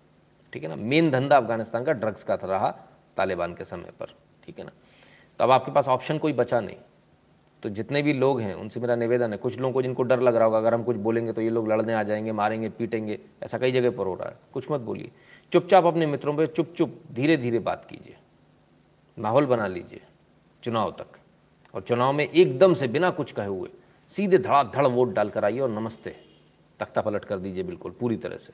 ठीक 0.52 0.62
है 0.62 0.68
ना? 0.68 0.76
मेन 0.76 1.10
धंधा 1.10 1.36
अफ़गानिस्तान 1.36 1.84
का 1.84 1.92
ड्रग्स 1.92 2.24
का 2.24 2.34
रहा 2.34 2.70
तालिबान 3.16 3.54
के 3.54 3.64
समय 3.64 3.90
पर। 4.00 4.06
ठीक 4.46 4.58
है 4.58 4.64
ना? 4.64 4.72
तो 5.38 5.44
अब 5.44 5.50
आपके 5.50 5.72
पास 5.72 5.88
ऑप्शन 5.88 6.18
कोई 6.18 6.32
बचा 6.32 6.60
नहीं। 6.60 6.76
तो 7.62 7.68
जितने 7.68 8.02
भी 8.02 8.12
लोग 8.12 8.40
हैं, 8.40 8.54
उनसे 8.54 8.80
मेरा 8.80 8.94
निवेदन 8.96 9.32
है, 9.32 9.38
कुछ 9.38 9.58
लोगों 9.58 9.72
को 9.72 9.82
जिनको 9.82 10.02
डर 10.02 10.20
लग 10.20 10.34
रहा 10.34 10.44
होगा, 10.44 10.58
अगर 10.58 10.74
हम 10.74 10.82
कुछ 10.84 10.96
बोलेंगे 10.96 11.32
तो 11.32 11.40
ये 11.40 11.50
लोग 11.50 11.68
लड़ने 11.68 11.94
आ 11.94 12.02
जाएँगे, 12.02 12.32
मारेंगे, 12.32 12.68
पीटेंगे, 12.68 13.18
ऐसा 13.42 13.58
कई 13.58 13.72
जगह 13.72 13.90
पर 13.90 14.06
हो 14.06 14.14
रहा 14.14 14.28
है। 14.28 14.36
कुछ 14.52 14.70
मत 14.70 14.80
बोलिए। 14.80 15.10
चुपचाप 15.52 15.84
अपने 15.84 16.06
मित्रों 16.06 16.34
पर 16.36 16.46
चुप 16.46 16.74
चुप 16.76 16.98
धीरे 17.12 17.36
धीरे 17.36 17.58
बात 17.58 17.86
कीजिए। 17.90 18.16
माहौल 19.16 19.46
बना 19.46 19.66
लीजिए, 19.66 20.00
चुनाव 20.62 20.90
तक। 20.90 21.18
और 21.74 21.82
चुनाव 21.82 22.12
में 22.12 22.24
एकदम 22.24 22.74
से 22.74 22.88
बिना 22.88 23.10
कुछ 23.10 23.32
कहे 23.32 23.46
हुए, 23.46 23.68
सीधे 24.12 24.38
धड़ाधड़ 24.38 24.86
वोट 24.86 25.12
डालकर 25.14 25.44
आइए 25.44 25.60
और 25.60 25.70
नमस्ते। 25.70 26.16
तख्ता 26.80 27.00
पलट 27.00 27.24
कर 27.24 27.38
दीजिए 27.38 27.64
बिल्कुल, 27.64 27.92
पूरी 27.92 28.16
तरह 28.16 28.36
से। 28.36 28.52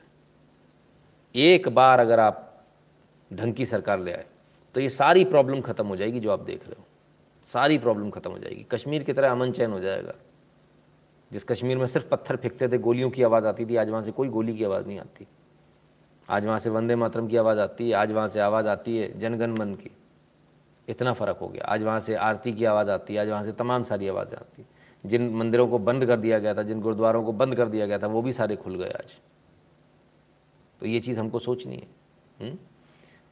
एक 1.35 1.67
बार 1.69 1.99
अगर 1.99 2.19
आप 2.19 2.63
ढंग 3.31 3.53
की 3.53 3.65
सरकार 3.65 3.99
ले 3.99 4.11
आए 4.11 4.25
तो 4.75 4.81
ये 4.81 4.89
सारी 4.89 5.25
प्रॉब्लम 5.25 5.61
खत्म 5.61 5.87
हो 5.87 5.95
जाएगी 5.95 6.19
जो 6.19 6.31
आप 6.31 6.39
देख 6.39 6.63
रहे 6.63 6.75
हो। 6.79 6.85
सारी 7.53 7.77
प्रॉब्लम 7.77 8.09
खत्म 8.09 8.31
हो 8.31 8.37
जाएगी। 8.37 8.65
कश्मीर 8.71 9.03
की 9.03 9.13
तरह 9.13 9.31
अमन 9.31 9.51
चैन 9.51 9.71
हो 9.71 9.79
जाएगा। 9.79 10.13
जिस 11.31 11.43
कश्मीर 11.43 11.77
में 11.77 11.87
सिर्फ़ 11.87 12.07
पत्थर 12.07 12.35
फेंकते 12.35 12.69
थे, 12.69 12.77
गोलियों 12.77 13.09
की 13.09 13.23
आवाज़ 13.23 13.45
आती 13.45 13.65
थी, 13.65 13.75
आज 13.75 13.89
वहाँ 13.89 14.03
से 14.03 14.11
कोई 14.11 14.29
गोली 14.29 14.57
की 14.57 14.63
आवाज़ 14.63 14.87
नहीं 14.87 14.99
आती। 14.99 15.27
आज 16.29 16.45
वहाँ 16.45 16.59
से 16.59 16.69
वंदे 16.69 16.95
मातरम 16.95 17.27
की 17.27 17.37
आवाज़ 17.37 17.59
आती 17.59 17.89
है, 17.89 17.95
आज 17.95 18.11
वहाँ 18.11 18.27
से 18.27 18.39
आवाज़ 18.39 18.67
आती 18.67 18.97
है 18.97 19.19
जनगण 19.19 19.57
मन 19.57 19.73
की। 19.73 19.91
इतना 20.87 21.13
फ़र्क 21.13 21.37
हो 21.37 21.47
गया। 21.47 21.63
आज 21.63 21.83
वहाँ 21.83 21.99
से 21.99 22.15
आरती 22.15 22.53
की 22.53 22.65
आवाज़ 22.65 22.89
आती 22.89 23.13
है, 23.13 23.21
आज 23.21 23.29
वहाँ 23.29 23.43
से 23.43 23.51
तमाम 23.51 23.83
सारी 23.83 24.07
आवाज़ें 24.07 24.37
आती 24.37 24.65
जिन 25.05 25.35
मंदिरों 25.35 25.67
को 25.67 25.79
बंद 25.79 26.05
कर 26.05 26.19
दिया 26.19 26.39
गया 26.39 26.55
था, 26.55 26.63
जिन 26.63 26.81
गुरुद्वारों 26.81 27.23
को 27.23 27.31
बंद 27.31 27.55
कर 27.55 27.67
दिया 27.67 27.85
गया 27.85 27.99
था, 27.99 28.07
वो 28.07 28.21
भी 28.21 28.33
सारे 28.33 28.55
खुल 28.55 28.75
गए 28.75 28.89
आज। 28.89 29.17
तो 30.79 30.85
ये 30.85 30.99
चीज़ 30.99 31.19
हमको 31.19 31.39
सोचनी 31.39 31.75
है। 31.75 31.87
हुँ? 32.41 32.68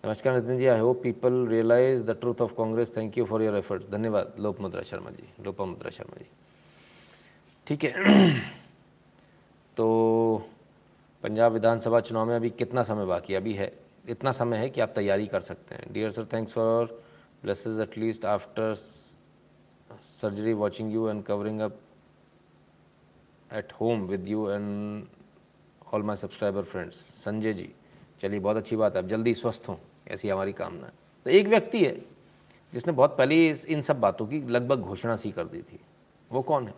नमस्कार 0.07 0.35
Nitin 0.35 0.57
ji 0.57 0.65
I 0.67 0.79
hope 0.79 1.01
people 1.03 1.33
realise 1.47 2.03
the 2.03 2.09
truth 2.19 2.41
of 2.41 2.53
Congress 2.57 2.95
thank 2.97 3.17
you 3.17 3.23
for 3.25 3.41
your 3.43 3.55
efforts 3.55 3.89
धन्यवाद, 3.91 4.33
लोप 4.39 4.59
मुद्रा 4.61 4.81
शर्मा 4.81 5.09
जी, 5.11 5.23
लोपा 5.43 5.65
मुद्रा 5.65 5.89
शर्मा 5.91 6.17
जी। 6.17 6.27
ठीक 7.67 7.83
है। 7.83 7.91
तो 9.77 9.87
पंजाब 11.23 11.51
विधानसभा 11.53 11.99
चुनाव 11.99 12.27
में 12.27 12.35
अभी 12.35 12.49
कितना 12.51 12.83
समय 12.83 13.05
बाकी 13.05 13.35
अभी 13.35 13.53
है, 13.53 13.71
इतना 14.09 14.31
समय 14.31 14.57
है 14.57 14.69
कि 14.69 14.81
आप 14.81 14.93
तैयारी 14.95 15.27
कर 15.27 15.41
सकते 15.41 15.75
हैं। 15.75 15.91
Dear 15.93 16.11
sir 16.11 16.27
thanks 16.33 16.53
for 16.53 16.85
blesses 17.43 17.79
at least 17.79 18.25
after 18.25 18.73
surgery 18.75 20.53
watching 20.53 20.93
you 20.93 21.09
and 21.09 21.23
covering 21.23 21.59
up 21.61 21.79
at 23.53 23.73
home 23.81 24.07
with 24.07 24.27
you 24.27 24.49
and 24.49 25.05
all 25.93 26.03
my 26.03 26.15
subscriber 26.15 26.63
friends 26.63 26.95
Sanjay 27.25 27.53
ji, 27.53 27.69
चलिए, 28.21 28.39
बहुत 28.39 28.57
अच्छी 28.57 28.75
बात 28.75 28.95
है। 28.95 29.03
अब 29.03 29.09
जल्दी 29.09 29.33
स्वस्थ 29.33 29.69
हों। 29.69 29.77
ऐसी 30.07 30.29
हमारी 30.29 30.53
कामना। 30.53 30.91
तो 31.25 31.29
एक 31.29 31.47
व्यक्ति 31.47 31.83
है, 31.85 31.95
जिसने 32.73 32.93
बहुत 32.93 33.17
पहले 33.17 33.49
इन 33.49 33.81
सब 33.81 33.99
बातों 33.99 34.27
की 34.27 34.39
लगभग 34.47 34.79
घोषणा 34.79 35.15
सी 35.15 35.31
कर 35.31 35.47
दी 35.47 35.61
थी। 35.61 35.79
वो 36.31 36.41
कौन 36.41 36.67
है? 36.67 36.73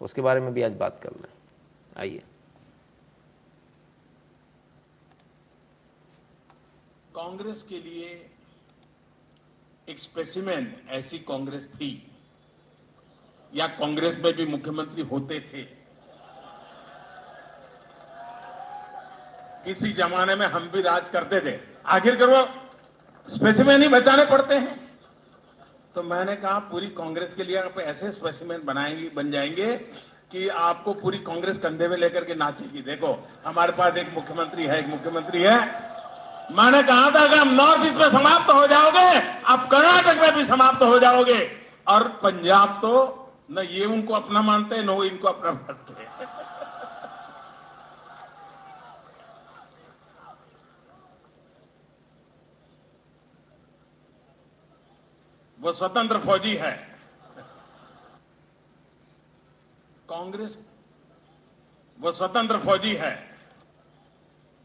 उसके 0.00 0.20
बारे 0.20 0.40
में 0.40 0.52
भी 0.54 0.62
आज 0.62 0.74
बात 0.74 1.00
कर 1.02 1.12
लें 1.12 1.28
आइए। 1.96 2.22
कांग्रेस 7.14 7.62
के 7.62 7.78
लिए 7.78 8.30
एक 9.88 9.98
स्पेसिमेन 9.98 10.76
ऐसी 10.88 11.18
कांग्रेस 11.18 11.66
थी, 11.68 12.06
या 13.54 13.66
कांग्रेस 13.66 14.16
में 14.16 14.32
भी 14.32 14.46
मुख्यमंत्री 14.46 15.02
होते 15.02 15.40
थे। 15.40 15.62
किसी 19.64 19.92
जमाने 19.92 20.34
में 20.34 20.46
हम 20.46 20.68
भी 20.70 20.82
राज 20.82 21.08
करते 21.08 21.40
थे। 21.40 21.69
आखिर 21.86 22.16
करो 22.16 22.48
स्पेसिमेन 23.28 23.82
ही 23.82 23.88
बचाने 23.88 24.24
पड़ते 24.24 24.54
हैं। 24.54 24.90
तो 25.94 26.02
मैंने 26.02 26.36
कहा, 26.36 26.58
पूरी 26.58 26.86
कांग्रेस 26.86 27.34
के 27.34 27.44
लिए 27.44 27.56
आप 27.56 27.78
ऐसे 27.78 28.10
स्पेसिमेन 28.10 28.62
बनाएँगे, 28.64 29.10
बन 29.16 29.30
जाएँगे 29.30 29.76
कि 30.32 30.48
आपको 30.48 30.94
पूरी 30.94 31.18
कांग्रेस 31.18 31.58
कंधे 31.58 31.88
में 31.88 31.96
लेकर 31.96 32.24
के 32.24 32.34
नाचेगी। 32.34 32.82
देखो, 32.82 33.28
हमारे 33.46 33.72
पास 33.72 33.96
एक 33.96 34.14
मुख्यमंत्री 34.14 34.64
है, 34.64 34.78
एक 34.78 34.86
मुख्यमंत्री 34.86 35.42
है। 35.42 35.58
मैंने 36.56 36.82
कहा 36.82 37.10
था 37.10 37.26
कि 37.28 37.36
हम 37.36 37.48
नॉर्थ 37.48 37.86
ईस्ट 37.86 37.96
में 37.96 38.10
समाप्त 38.10 38.50
हो 38.50 38.66
जाओगे, 38.66 39.40
आप 39.42 39.68
कर्नाटक 39.70 40.20
में 40.20 40.34
भी 40.34 40.44
समाप्त 40.44 40.82
हो 40.82 40.98
जाओगे। 40.98 41.50
और 41.88 42.08
पंजाब 42.08 42.78
तो 42.82 43.16
न 43.50 43.58
ये 43.58 43.84
उनको 43.84 44.14
अपना 44.14 44.42
मानते 44.42 44.74
हैं 44.74 44.84
न 44.84 44.88
वो 44.88 45.04
इनको 45.04 45.28
अपना 45.28 45.50
मानते। 45.52 45.99
वो 55.60 55.72
स्वतंत्र 55.72 56.18
फौजी 56.18 56.54
है। 56.56 56.72
कांग्रेस, 60.08 60.58
वो 62.00 62.12
स्वतंत्र 62.12 62.58
फौजी 62.58 62.94
है। 62.94 63.30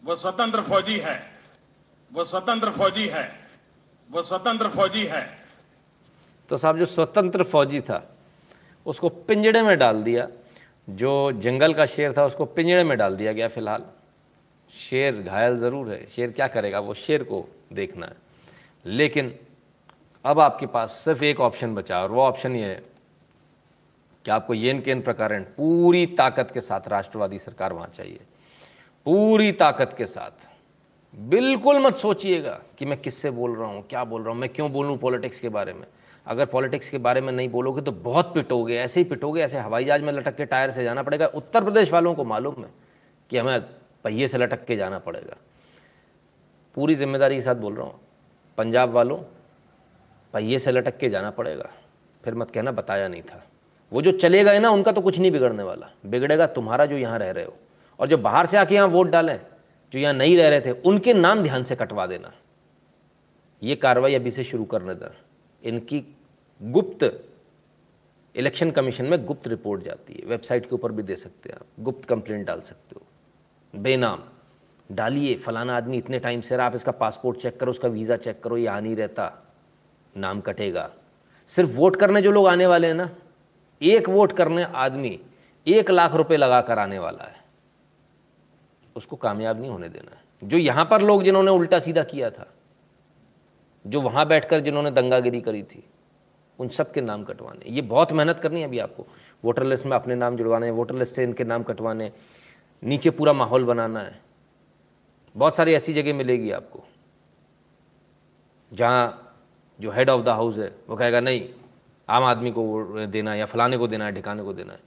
वो 0.04 0.16
स्वतंत्र 0.16 0.62
फौजी 0.62 1.00
है। 1.00 1.32
वो 2.14 2.24
स्वतंत्र 2.24 2.72
फौजी 2.72 3.08
है। 3.08 3.42
वो 4.12 4.22
स्वतंत्र 4.22 4.70
फौजी 4.70 5.06
है। 5.06 5.46
तो 6.50 6.58
साहब, 6.58 6.78
जो 6.78 6.86
स्वतंत्र 6.86 7.44
फौजी 7.44 7.82
था, 7.82 8.18
उसको 8.86 9.10
पिंजड़े 9.10 9.62
में 9.62 9.78
डाल 9.78 10.04
दिया। 10.04 10.28
जो 10.90 11.32
जंगल 11.32 11.74
का 11.74 11.86
शेर 11.86 12.14
था, 12.18 12.26
उसको 12.26 12.46
पिंजड़े 12.46 12.84
में 12.84 12.98
डाल 12.98 13.16
दिया 13.16 13.34
गया 13.34 13.48
फ़िलहाल। 13.48 13.86
शेर 14.74 15.22
घायल 15.22 15.58
ज़रूर 15.58 15.92
है। 15.92 16.06
शेर 16.08 16.32
क्या 16.32 16.48
करेगा? 16.48 16.80
वो 16.80 16.94
शेर 16.94 17.24
को 17.24 17.48
देखना 17.74 18.06
है। 18.06 18.16
लेकिन 18.86 19.40
अब 20.26 20.40
आपके 20.40 20.66
पास 20.66 20.92
सिर्फ़ 20.92 21.24
एक 21.24 21.40
ऑप्शन 21.40 21.76
बचा 21.76 22.02
और 22.04 22.12
वो 22.12 22.22
ऑप्शन 22.22 22.56
ये 22.56 22.66
है 22.66 22.82
कि 24.26 24.32
आपको 24.32 24.54
येन 24.54 24.80
केन 24.82 25.02
प्रकार 25.02 25.40
पूरी 25.58 26.06
ताकत 26.18 26.52
के 26.52 26.62
साथ 26.62 26.88
राष्ट्रवादी 26.88 27.38
सरकार 27.38 27.74
वहाँ 27.74 27.88
चाहिए। 27.88 28.20
पूरी 29.06 29.52
ताकत 29.52 29.94
के 29.98 30.06
साथ। 30.06 30.48
बिल्कुल 31.14 31.80
मत 31.80 31.96
सोचिएगा 31.96 32.60
कि 32.80 32.86
मैं 32.86 32.98
किससे 33.02 33.32
बोल 33.32 33.56
रहा 33.56 33.68
हूँ, 33.68 33.84
क्या 33.88 34.04
बोल 34.04 34.22
रहा 34.22 34.32
हूँ, 34.32 34.40
मैं 34.40 34.50
क्यों 34.50 34.72
बोलूँ 34.72 34.98
पॉलिटिक्स 34.98 35.40
के 35.40 35.50
बारे 35.50 35.74
में। 35.74 35.86
अगर 36.28 36.46
पॉलिटिक्स 36.46 36.90
के 36.90 36.98
बारे 36.98 37.22
में 37.22 37.32
नहीं 37.34 37.50
बोलोगे 37.50 37.82
तो 37.82 37.92
बहुत 37.92 38.34
पिटोगे, 38.34 38.78
ऐसे 38.78 39.00
ही 39.00 39.04
पिटोगे, 39.04 39.42
ऐसे 39.42 39.58
हवाई 39.58 39.86
जहाज़ 39.86 40.02
में 40.02 40.12
लटक 40.14 40.36
के 40.36 40.46
टायर 40.46 40.72
से 40.72 40.84
जाना 40.84 41.04
पड़ेगा। 41.04 41.26
उत्तर 41.28 41.64
प्रदेश 41.64 41.92
वालों 41.92 42.16
को 42.16 42.24
मालूम 42.24 42.64
है 42.64 42.70
कि 43.30 43.38
हमें 43.38 43.62
पहिए 44.04 44.28
से 44.28 44.38
लटक 44.38 44.66
के 44.66 44.76
जाना 44.76 45.00
पड़ेगा। 45.00 45.38
पूरी 46.78 46.96
ज़िम्मेदारी 46.96 47.36
के 47.36 47.42
साथ 47.42 47.56
बोल 47.56 47.76
रहा 47.76 47.86
हूँ। 47.86 48.00
पंजाब 48.58 48.90
वालों 48.90 49.18
पहिए 50.36 50.60
से 50.60 50.72
लटक 50.72 50.98
के 50.98 51.10
जाना 51.10 51.30
पड़ेगा। 51.30 51.70
फिर 52.24 52.36
मत 52.36 52.52
कहना, 52.52 52.72
बताया 52.72 53.08
नहीं 53.08 53.22
था। 53.22 53.44
वो 53.92 54.02
जो 54.02 54.12
चले 54.12 54.44
गए 54.44 54.60
ना, 54.60 54.70
उनका 54.70 54.92
तो 54.92 55.02
कुछ 55.02 55.20
नहीं 55.20 55.32
बिगड़ने 55.32 55.64
वाला। 55.64 55.92
बिगड़ेगा 56.06 56.48
तुम्हारा 56.48 56.86
जो 56.86 56.98
यहाँ 56.98 57.20
रह 57.20 57.32
रहे 57.32 57.46
हो। 57.46 57.58
और 58.00 58.08
जो 58.08 58.18
बाहर 58.18 58.46
से 58.46 58.58
आके 58.58 58.76
यहाँ 58.76 58.88
वोट 58.88 59.08
डालें, 59.08 59.40
जो 59.94 60.00
यहाँ 60.00 60.14
नहीं 60.14 60.38
रह 60.38 60.50
रहे 60.50 60.62
थे, 60.62 60.72
उनके 60.72 61.14
नाम 61.14 61.44
ध्यान 61.44 61.64
से 61.64 61.76
कटवा 61.76 62.06
देना। 62.06 62.34
ये 63.64 63.76
कार्रवाई 63.76 64.16
अभी 64.16 64.32
से 64.32 64.44
शुरू 64.44 64.66
करने 64.66 64.96
दर 64.96 65.16
इनकी 65.64 66.04
गुप्त 66.64 67.28
इलेक्शन 68.36 68.72
कमीशन 68.72 69.06
में 69.06 69.26
गुप्त 69.26 69.48
रिपोर्ट 69.48 69.84
जाती 69.84 70.14
है। 70.14 70.30
वेबसाइट 70.30 70.66
के 70.66 70.76
ऊपर 70.76 70.92
भी 70.92 71.04
दे 71.04 71.16
सकते 71.16 71.50
हैं 71.50 71.56
आप। 71.56 71.66
गुप्त 71.80 72.06
कंप्लेंट 72.06 72.48
डाल 72.48 72.62
सकते 72.62 72.96
हो। 72.96 73.82
बेनाम। 73.82 74.24
डालिए, 74.92 75.36
फलाना 75.36 75.78
आदमी 75.78 75.98
इतने 75.98 76.20
टाइम 76.20 76.42
से 76.42 76.58
रहा, 76.58 76.68
आप 76.68 76.76
इसका 76.76 76.92
पासपोर्ट 76.92 77.38
चेक 77.38 77.60
करो, 77.60 77.72
उसका 77.72 77.88
वीज़ा 77.88 78.16
चेक 78.16 78.44
करो 78.44 78.58
यहाँ 78.58 78.82
नहीं 78.82 78.96
रहता। 78.96 79.52
नाम 80.18 80.42
कटेगा। 80.42 80.90
सिर्फ़ 81.48 81.72
वोट 81.72 81.96
करने 81.96 82.22
जो 82.22 82.32
लोग 82.32 82.48
आने 82.48 82.66
वाले 82.66 82.88
हैं 82.88 82.94
ना, 82.94 83.10
एक 83.82 84.10
वोट 84.10 84.32
करने 84.32 84.64
आदमी 84.64 85.20
एक 85.68 85.92
लाख 85.92 86.14
रुपए 86.14 86.38
लगा 86.38 86.62
कर 86.62 86.80
आने 86.80 87.00
वाला 87.00 87.24
है। 87.24 87.44
उसको 88.96 89.16
कामयाब 89.16 89.60
नहीं 89.60 89.72
होने 89.72 89.90
देना 89.90 90.16
है। 90.16 90.50
जो 90.50 90.58
यहाँ 90.58 90.86
पर 90.86 91.02
लोग 91.02 91.24
जिन्होंने 91.24 91.52
उल्टा 91.52 91.80
सीधा 91.80 92.04
किया 92.04 92.30
था, 92.30 92.54
जो 93.88 94.02
वहाँ 94.02 94.28
बैठकर 94.28 94.60
जिन्होंने 94.60 94.92
दंगागिरी 94.92 95.42
करी 95.42 95.64
थी, 95.64 95.84
उन 96.60 96.68
सब 96.68 96.92
के 96.92 97.02
नाम 97.02 97.24
कटवाने। 97.24 97.72
ये 97.72 97.82
बहुत 97.82 98.12
मेहनत 98.12 98.40
करनी 98.40 98.62
है 98.62 98.68
अभी 98.68 98.80
आपको। 98.80 99.06
वोटर 99.46 99.64
लिस्ट 99.64 99.86
में 99.86 99.96
अपने 99.98 100.16
नाम 100.16 100.38
जुड़वाने, 100.38 100.72
वोटर 100.72 100.96
लिस्ट 100.96 101.14
से 101.14 101.24
इनके 101.24 101.44
नाम 101.44 101.64
कटवाने, 101.64 102.10
नीचे 102.84 103.10
पूरा 103.10 103.34
माहौल 103.34 103.64
बनाना 103.64 104.00
है। 104.00 104.22
बहुत 105.38 105.56
सारी 105.56 105.74
ऐसी 105.74 105.94
जगह 105.94 106.14
मिलेगी 106.14 106.52
आपको, 106.52 106.84
जहाँ 108.74 109.22
जो 109.80 109.92
हेड 109.92 110.10
ऑफ़ 110.10 110.22
द 110.26 110.30
हाउस 110.30 110.58
है, 110.58 110.72
वो 110.90 110.96
कहेगा, 110.96 111.20
नहीं, 111.20 111.48
आम 112.10 112.24
आदमी 112.24 112.52
को 112.52 113.06
देना 113.08 113.32
है 113.32 113.40
या 113.40 113.46
फलाने 113.46 113.78
को 113.78 113.88
देना 113.88 114.06
है, 114.06 114.14
ठिकाने 114.16 114.44
को 114.44 114.54
देना 114.54 114.74
है, 114.74 114.80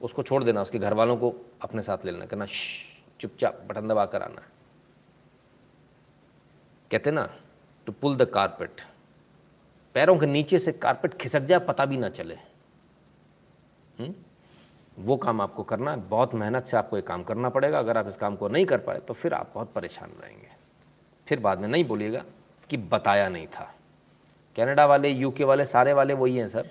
उसको 0.00 0.22
छोड़ 0.22 0.42
देना, 0.44 0.62
उसके 0.62 0.78
घर 0.78 0.94
वालों 0.94 1.16
को 1.16 1.34
अपने 1.62 1.82
साथ 1.82 2.04
ले 2.04 2.12
लेना 2.12 2.26
कहना 2.26 2.46
चुपचाप 3.20 3.62
बटन 3.68 3.88
दबा 3.88 4.04
कर 4.06 4.22
आना 4.22 4.42
कहते 6.90 7.10
ना 7.10 7.28
टू 7.86 7.92
पुल 7.92 8.16
द 8.16 8.24
कारपेट 8.30 8.80
पैरों 9.94 10.16
के 10.18 10.26
नीचे 10.26 10.58
से 10.58 10.72
कारपेट 10.74 11.14
खिसक 11.14 11.40
जाए, 11.42 11.58
पता 11.60 11.84
भी 11.84 11.96
ना 11.96 12.08
चले 12.10 12.34
हुँ? 12.34 14.06
हम्म? 14.06 14.14
वो 14.98 15.16
काम 15.16 15.40
आपको 15.40 15.62
करना 15.62 15.90
है, 15.90 16.00
बहुत 16.08 16.34
मेहनत 16.34 16.64
से 16.66 16.76
आपको 16.76 16.96
ये 16.96 17.02
काम 17.02 17.22
करना 17.22 17.48
पड़ेगा, 17.48 17.78
अगर 17.78 17.98
आप 17.98 18.08
इस 18.08 18.16
काम 18.16 18.36
को 18.36 18.48
नहीं 18.48 18.66
कर 18.66 18.78
पाए 18.78 18.98
तो 18.98 19.14
फिर 19.14 19.34
आप 19.34 19.52
बहुत 19.54 19.72
परेशान 19.72 20.10
रहेंगे 20.22 20.48
फिर 21.26 21.40
बाद 21.40 21.60
में 21.60 21.68
नहीं 21.68 21.84
बोलिएगा 21.84 22.24
कि 22.70 22.76
बताया 22.76 23.28
नहीं 23.28 23.46
था 23.48 23.72
कनाडा 24.56 24.86
वाले 24.86 25.08
यूके 25.08 25.44
वाले, 25.44 25.64
सारे 25.64 25.92
वाले 25.92 26.14
वही 26.14 26.36
हैं 26.36 26.48
सर। 26.48 26.68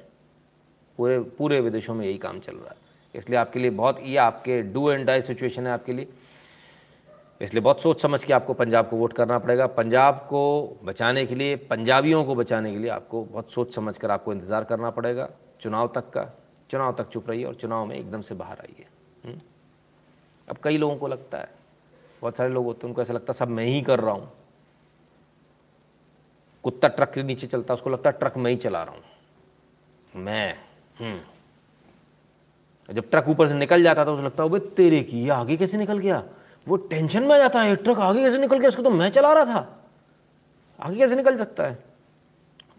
पूरे 1.00 1.20
पूरे 1.20 1.60
विदेशों 1.60 1.94
में 1.96 2.06
यही 2.06 2.18
काम 2.18 2.40
चल 2.40 2.56
रहा 2.56 2.70
है। 2.70 2.76
इसलिए 3.16 3.40
आपके 3.40 3.60
लिए 3.60 3.70
बहुत, 3.70 4.00
ये 4.04 4.18
आपके 4.18 4.62
डू 4.62 4.90
एंड 4.92 5.06
डाई 5.06 5.22
सिचुएशन 5.22 5.68
है 5.68 5.74
आपके 5.74 5.94
लिए। 5.94 6.08
इसलिए 7.42 7.62
बहुत 7.64 7.82
सोच 7.82 8.02
समझ 8.02 8.24
के 8.24 8.34
आपको 8.34 8.54
पंजाब 8.54 8.90
को 8.90 8.98
वोट 8.98 9.14
करना 9.14 9.38
पड़ेगा। 9.40 9.68
पंजाब 9.68 10.16
को 10.30 10.42
बचाने 10.84 11.26
के 11.26 11.36
लिए, 11.36 11.56
पंजाबियों 11.56 12.24
को 12.26 12.36
बचाने 12.36 12.72
के 12.72 12.78
लिए 12.78 12.90
आपको 12.90 13.24
बहुत 13.24 13.52
सोच 13.52 13.76
समझ 13.76 13.98
कर 13.98 14.12
आपको 14.12 14.34
इंतज़ार 14.34 14.64
करना 14.64 14.90
पड़ेगा। 14.90 15.30
चुनाव 15.62 15.92
तक 15.96 16.10
का, 16.10 16.30
चुनाव 16.70 16.94
तक 16.94 17.10
चुप 17.10 17.30
रहिए 17.30 17.46
और 17.46 17.56
चुनाव 17.56 17.86
में 17.86 17.96
एकदम 17.96 18.22
से 18.22 18.36
बाहर 18.36 18.60
आइए। 18.60 18.86
हम्म? 19.26 19.40
अब 20.48 20.58
कई 20.64 20.78
लोगों 20.78 20.96
को 20.96 21.08
लगता 21.08 21.38
है, 21.38 21.50
बहुत 22.22 22.38
सारे 22.38 22.50
लोग 22.50 22.66
होते 22.66 22.80
हैं, 22.84 22.90
उनको 22.90 23.02
ऐसा 23.02 23.14
लगता 23.14 23.34
है, 23.34 23.38
सब 23.38 23.48
मैं 23.48 23.66
ही 23.66 23.82
कर 23.82 24.00
रहा 24.00 24.14
हूँ। 24.14 24.32
कुत्ता 26.64 26.88
ट्रक 26.88 27.12
के 27.12 27.24
नीचे 27.24 27.48
चलता 27.48 27.74
है 27.74 27.76
उसको 27.76 27.90
लगता 27.90 28.10
है 28.10 28.18
ट्रक 28.20 28.38
मैं 28.38 28.52
ही 28.52 28.58
चला 28.58 28.84
रहा 28.84 28.94
हूँ। 28.94 29.04
मैं 30.16 30.56
हम्म। 31.00 31.20
जब 32.94 33.10
ट्रक 33.10 33.28
ऊपर 33.28 33.48
से 33.48 33.54
निकल 33.54 33.84
जाता 33.84 34.06
था, 34.06 34.12
उसे 34.12 34.24
लगता 34.24 34.44
है 34.44 34.60
तेरे 34.60 35.04
की 35.04 35.24
ये 35.24 35.30
आगे 35.30 35.58
कैसे 35.58 35.78
निकल 35.78 35.98
गया? 35.98 36.24
वो 36.68 36.76
टेंशन 36.78 37.24
में 37.24 37.36
आ 37.36 37.38
जाता 37.38 37.62
है 37.62 37.76
ट्रक 37.76 38.00
आगे 38.00 38.20
कैसे 38.22 38.38
निकल 38.38 38.60
गया? 38.60 38.68
उसको 38.68 38.82
तो 38.82 38.90
मैं 38.90 39.10
चला 39.10 39.34
रहा 39.34 39.46
था। 39.46 39.86
आगे 40.80 40.98
कैसे 40.98 41.16
निकल 41.16 41.38
सकता 41.38 41.64
है? 41.64 41.84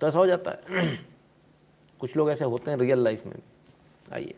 तो 0.01 0.09
ऐसा 0.09 0.18
हो 0.18 0.26
जाता 0.26 0.51
है। 0.51 0.97
कुछ 1.99 2.16
लोग 2.16 2.30
ऐसे 2.30 2.45
होते 2.45 2.70
हैं 2.70 2.78
रियल 2.78 2.99
लाइफ 2.99 3.26
में। 3.26 3.39
आइए। 4.12 4.35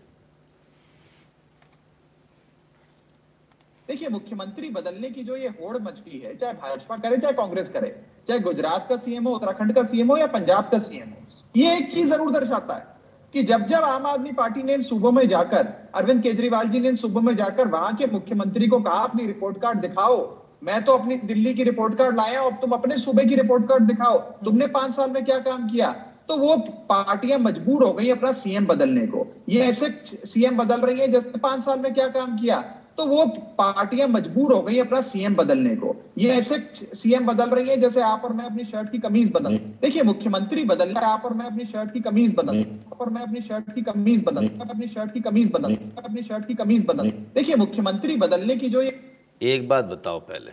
देखिए, 3.89 4.09
मुख्यमंत्री 4.09 4.69
बदलने 4.71 5.11
की 5.11 5.23
जो 5.23 5.37
ये 5.37 5.49
होड़ 5.51 5.77
मचली 5.79 6.19
है, 6.19 6.35
चाहे 6.37 6.53
भाजपा 6.53 6.97
करे, 6.99 7.17
चाहे 7.17 7.35
कांग्रेस 7.35 7.69
करे, 7.69 7.89
चाहे 8.29 8.41
गुजरात 8.41 8.87
का 8.89 8.97
सीएम 8.97 9.25
हो 9.25 9.35
उत्तराखंड 9.35 9.75
का 9.75 9.83
सीएम 9.85 10.09
हो 10.09 10.17
या 10.17 10.27
पंजाब 10.27 10.69
का 10.73 10.79
सीएम 10.79 11.09
हो 11.09 11.17
ये 11.55 11.77
एक 11.77 11.93
चीज़ 11.93 12.09
ज़रूर 12.09 12.31
दर्शाता 12.33 12.75
है 12.75 12.87
कि 13.35 13.43
जब 13.43 13.67
जब 13.69 13.85
आम 13.85 14.07
आदमी 14.07 14.33
पार्टी 14.33 14.63
ने 14.63 14.75
इन 14.75 14.83
सूबों 14.83 15.11
में 15.13 15.27
जाकर, 15.29 15.67
अरविंद 15.95 16.23
केजरीवाल 16.23 16.69
जी 16.69 16.81
ने 16.81 16.89
इन 16.89 16.97
सूबों 16.97 17.21
में 17.21 17.35
जाकर 17.37 17.69
वहाँ 17.69 17.95
के 17.97 18.07
मुख्यमंत्री 18.07 18.69
को 18.69 18.81
कहा, 18.81 19.03
अपनी 19.03 19.27
रिपोर्ट 19.27 19.61
कार्ड 19.63 19.81
दिखाओ, 19.81 20.17
मैं 20.65 20.83
तो 20.85 20.93
अपनी 20.93 21.17
दिल्ली 21.25 21.55
की 21.55 21.65
रिपोर्ट 21.65 21.99
कार्ड 21.99 22.17
लाया 22.17 22.43
और 22.43 22.53
तुम 22.53 22.73
अपने 22.73 22.99
सूबे 22.99 23.25
की 23.25 23.35
रिपोर्ट 23.35 23.69
कार्ड 23.69 23.83
दिखाओ, 23.83 24.19
तुमने 24.45 24.67
पाँच 24.69 24.95
साल 24.95 25.11
में 25.11 25.25
क्या 25.25 25.39
काम 25.41 25.69
किया? 25.69 25.91
तो 26.29 26.37
वो 26.37 26.57
पार्टियाँ 26.89 27.39
मजबूर 27.39 27.85
हो 27.85 27.93
गई 27.93 28.11
अपना 28.11 28.33
सीएम 28.33 28.67
बदलने 28.67 29.07
को। 29.07 29.27
ये 29.49 29.61
ऐसे 29.63 29.91
सीएम 30.25 30.57
बदल 30.57 30.81
रही 30.81 31.01
है 31.01 31.09
जैसे 31.09 31.39
पाँच 31.39 31.65
साल 31.65 31.79
में 31.79 31.93
क्या 31.95 32.09
काम 32.09 32.39
किया? 32.39 32.63
तो 32.99 33.05
वो 33.07 33.25
पार्टियाँ 33.59 34.07
मजबूर 34.09 34.53
हो 34.53 34.61
गई 34.63 34.79
अपना 34.79 35.01
सीएम 35.03 35.35
बदलने 35.35 35.75
को। 35.77 35.95
ये 36.19 36.31
ऐसे 36.31 36.59
सीएम 36.95 37.27
बदल 37.27 37.51
रही 37.51 37.69
है 37.69 37.77
जैसे 37.77 38.03
आप 38.03 38.25
और 38.25 38.33
मैं 38.33 38.45
अपनी 38.45 38.65
शर्ट 38.65 38.91
की 38.93 38.99
कमीज 38.99 39.31
बदल 39.33 39.57
देखिए 39.83 40.03
मुख्यमंत्री 40.03 40.65
बदल 40.65 40.89
रहा 40.89 41.07
है 41.07 41.13
आप 41.13 41.25
और 41.25 41.35
मैं 41.35 41.47
अपनी 41.47 41.65
शर्ट 41.65 41.93
की 41.93 42.01
कमीज 42.01 42.35
बदल 42.35 42.61
आप 42.61 43.01
और 43.01 43.11
मैं 43.11 43.23
अपनी 43.23 43.41
शर्ट 43.41 43.75
की 43.75 43.83
कमीज 43.83 44.23
बदल 44.25 44.47
अपनी 44.47 44.89
शर्ट 44.89 45.13
की 45.15 45.21
कमीज 45.21 45.51
बदल 45.53 45.75
अपनी 45.75 46.23
शर्ट 46.23 46.47
की 46.47 46.55
कमीज 46.55 46.85
बदल 46.87 47.11
देखिए 47.35 47.57
मुख्यमंत्री 47.57 48.17
बदलने 48.17 48.57
की 48.57 48.69
जो 48.69 48.83
ये 48.83 49.01
एक 49.43 49.69
बात 49.69 49.85
बताओ 49.85 50.21
पहले। 50.21 50.51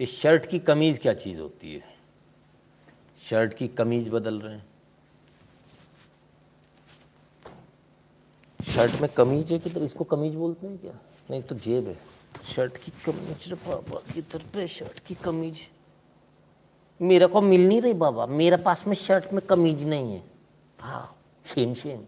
इस 0.00 0.20
शर्ट 0.20 0.46
की 0.46 0.58
कमीज 0.60 0.98
क्या 0.98 1.12
चीज़ 1.14 1.40
होती 1.40 1.74
है? 1.74 1.82
शर्ट 3.22 3.54
की 3.54 3.68
कमीज 3.68 4.08
बदल 4.08 4.40
रहे 4.40 4.54
हैं। 4.54 4.64
शर्ट 8.70 9.00
में 9.00 9.10
कमीज 9.10 9.52
है 9.52 9.58
किधर? 9.58 9.82
इसको 9.82 10.04
कमीज 10.04 10.34
बोलते 10.34 10.66
हैं 10.66 10.78
क्या? 10.78 10.92
नहीं 11.30 11.42
तो 11.42 11.54
जेब 11.54 11.88
है। 11.88 11.98
शर्ट 12.54 12.76
की 12.76 12.90
कमीज 13.04 13.48
रे 13.48 13.54
बाबा, 13.54 14.00
किधर 14.14 14.42
पे 14.54 14.66
शर्ट 14.68 14.98
की 14.98 15.14
कमीज? 15.14 15.58
मेरे 17.00 17.26
को 17.26 17.40
मिल 17.40 17.66
नहीं 17.68 17.80
रही 17.80 17.92
बाबा। 17.94 18.26
मेरे 18.26 18.56
पास 18.56 18.86
में 18.86 18.94
शर्ट 18.96 19.32
में 19.32 19.46
कमीज 19.46 19.88
नहीं 19.88 20.14
है। 20.14 20.22
हाँ 20.78 21.10
सेम 21.44 21.74
सेम 21.74 22.04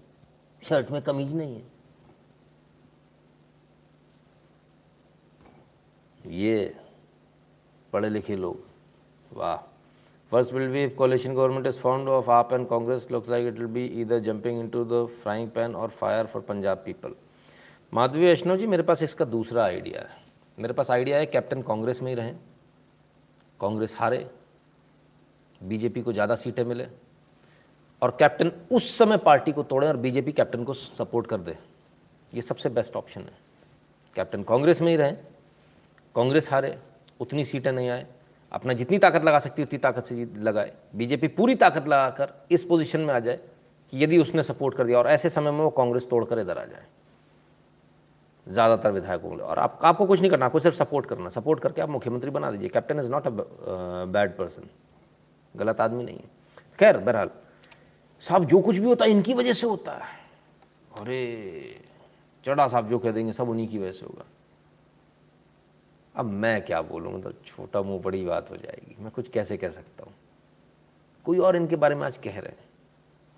शर्ट 0.62 0.90
में 0.90 1.00
कमीज 1.02 1.34
नहीं 1.34 1.54
है। 1.56 1.72
ये 6.32 6.76
पढ़े 7.92 8.08
लिखे 8.08 8.36
लोग, 8.36 8.56
वाह। 9.32 9.73
First 10.34 10.52
will 10.52 10.68
be 10.68 10.80
if 10.82 10.96
coalition 10.96 11.32
government 11.32 11.64
is 11.64 11.78
found 11.78 12.08
of 12.08 12.26
AAP 12.26 12.52
and 12.52 12.68
Congress, 12.68 13.08
looks 13.08 13.28
like 13.28 13.44
it 13.44 13.56
will 13.56 13.68
be 13.68 13.82
either 14.00 14.20
jumping 14.20 14.58
into 14.58 14.82
the 14.82 15.06
frying 15.22 15.48
pan 15.48 15.76
or 15.76 15.88
fire 15.90 16.24
for 16.26 16.40
Punjab 16.48 16.80
people. 16.84 17.12
Madhavi 17.92 18.24
वैष्णव 18.24 18.56
जी 18.56 18.66
मेरे 18.66 18.82
पास 18.82 19.02
इसका 19.02 19.24
दूसरा 19.24 19.64
आइडिया 19.64 20.00
है 20.00 20.16
मेरे 20.58 20.74
पास 20.74 20.90
आइडिया 20.90 21.18
है 21.18 21.26
कैप्टन 21.26 21.62
कांग्रेस 21.62 22.00
में 22.02 22.10
ही 22.10 22.14
रहें 22.16 22.34
कांग्रेस 23.60 23.94
हारे 23.98 24.18
बीजेपी 25.60 26.02
को 26.02 26.12
ज़्यादा 26.12 26.34
सीटें 26.36 26.64
मिले 26.64 26.86
और 28.02 28.16
कैप्टन 28.20 28.50
उस 28.76 28.96
समय 28.98 29.16
पार्टी 29.26 29.52
को 29.52 29.62
तोड़ें 29.74 29.88
और 29.88 29.96
बीजेपी 30.06 30.32
कैप्टन 30.40 30.64
को 30.64 30.74
सपोर्ट 30.74 31.26
कर 31.26 31.40
दे 31.40 31.56
ये 32.32 32.42
सबसे 32.42 32.68
बेस्ट 32.80 32.96
ऑप्शन 32.96 33.20
है 33.20 33.38
कैप्टन 34.16 34.42
कांग्रेस 34.50 34.82
में 34.82 34.90
ही 34.90 34.96
रहें 34.96 35.16
कांग्रेस 36.14 36.50
हारे 36.52 36.76
उतनी 37.20 37.44
सीटें 37.44 37.72
नहीं 37.72 37.88
आए 37.88 38.06
अपना 38.54 38.72
जितनी 38.72 38.98
ताकत 38.98 39.24
लगा 39.24 39.38
सकती 39.38 39.62
है 39.62 39.66
उतनी 39.66 39.78
ताकत 39.78 40.04
से 40.06 40.26
लगाए। 40.40 40.72
बीजेपी 40.96 41.28
पूरी 41.30 41.54
ताकत 41.56 41.88
लगाकर 41.88 42.32
इस 42.50 42.64
पोजीशन 42.64 43.00
में 43.00 43.14
आ 43.14 43.18
जाए 43.20 43.38
कि 43.92 44.02
यदि 44.04 44.18
उसने 44.18 44.42
सपोर्ट 44.42 44.76
कर 44.76 44.84
दिया 44.84 44.98
और 44.98 45.06
ऐसे 45.08 45.30
समय 45.30 45.50
में 45.50 45.58
वो 45.58 45.70
कांग्रेस 45.72 46.06
तोड़कर 46.10 46.38
इधर 46.38 46.58
आ 46.58 46.64
जाए। 46.64 46.86
ज़्यादातर 48.46 48.90
विधायकों 48.90 49.30
को 49.30 49.36
और 49.36 49.58
आप, 49.58 49.78
आपको 49.82 50.06
कुछ 50.06 50.20
नहीं 50.20 50.30
करना 50.30 50.46
आपको 50.46 50.60
सिर्फ़ 50.60 50.76
सपोर्ट 50.76 51.06
करना। 51.06 51.28
सपोर्ट 51.30 51.60
करके 51.60 51.82
आप 51.82 51.88
मुख्यमंत्री 51.88 52.30
बना 52.30 52.50
दीजिए। 52.50 52.68
Captain 52.68 52.98
is 53.00 53.10
not 53.10 53.26
a 53.26 53.30
bad 53.30 54.36
person 54.36 54.68
गलत 55.54 55.80
आदमी 55.80 56.04
नहीं 56.04 56.16
है। 56.16 56.30
खैर 56.78 56.98
बहरहाल 56.98 57.30
साहब 58.22 58.44
जो 58.44 58.60
कुछ 58.60 58.78
भी 58.78 58.86
होता 58.86 59.04
है 59.04 59.10
इनकी 59.10 59.34
वजह 59.34 59.52
से 59.52 59.66
होता 59.66 59.92
है। 59.92 60.12
अरे 61.00 61.74
चढ़ा 62.44 62.66
साहब 62.68 62.88
जो 62.88 62.98
कह 62.98 63.10
देंगे 63.10 63.32
सब 63.32 63.48
उन्हीं 63.48 63.66
की 63.68 63.78
वजह 63.78 63.92
से 63.92 64.06
होगा। 64.06 64.24
अब 66.14 66.30
मैं 66.32 66.60
क्या 66.62 66.80
बोलूँ? 66.82 67.12
मतलब 67.12 67.34
छोटा 67.46 67.82
मुँह 67.82 68.00
बड़ी 68.02 68.24
बात 68.24 68.50
हो 68.50 68.56
जाएगी। 68.56 68.96
मैं 69.02 69.10
कुछ 69.10 69.28
कैसे 69.28 69.56
कह 69.56 69.68
सकता 69.68 70.04
हूँ? 70.04 70.12
कोई 71.26 71.38
और 71.38 71.56
इनके 71.56 71.76
बारे 71.76 71.94
में 71.94 72.06
आज 72.06 72.18
कह 72.18 72.38
रहे 72.38 72.50
हैं। 72.50 72.68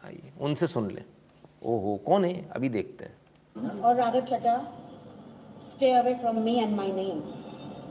आइए, 0.03 0.33
उनसे 0.41 0.67
सुन 0.67 0.91
लें। 0.91 1.05
ओहो, 1.67 1.97
कौन 2.07 2.25
है? 2.25 2.49
अभी 2.51 2.69
देखते 2.69 3.05
हैं। 3.05 3.81
और 3.81 3.95
Raghav 3.97 4.21
Chadha 4.23 4.57
stay 5.71 5.93
away 5.93 6.15
from 6.15 6.41
me 6.43 6.55
and 6.55 6.77
my 6.77 6.93
name 6.93 7.21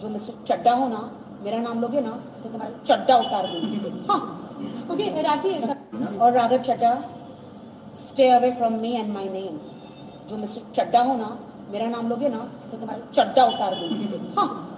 जो 0.02 0.10
मिस्टर 0.10 0.44
चड्डा 0.48 0.74
हो 0.74 0.88
ना, 0.88 1.00
मेरा 1.44 1.58
नाम 1.60 1.82
लोगे 1.82 2.02
ना 2.02 2.12
तो 2.44 2.50
तुम्हारा 2.50 2.78
चड्डा 2.84 3.18
उतार 3.18 3.48
दूँगी। 3.48 4.06
हाँ 4.10 4.20
ओके 4.92 5.22
राखी 5.22 5.54
और 6.18 6.32
Raghav 6.32 6.62
Chadha 6.64 6.94
stay 8.06 8.30
away 8.30 8.52
from 8.52 8.80
me 8.82 8.92
and 8.94 9.14
my 9.14 9.30
name 9.30 9.58
जो 10.30 10.38
मिस्टर 10.38 10.72
चड्डा 10.76 11.02
हो 11.02 11.16
ना, 11.18 11.38
मेरा 11.72 11.88
नाम 11.90 12.10
लोगे 12.10 12.30
ना 12.30 12.38
तो 12.72 12.78
तुम्हारा 12.78 13.12
चड्डा 13.12 13.46
उतार 13.46 13.76
दूँगी। 13.76 14.34
हाँ। 14.38 14.74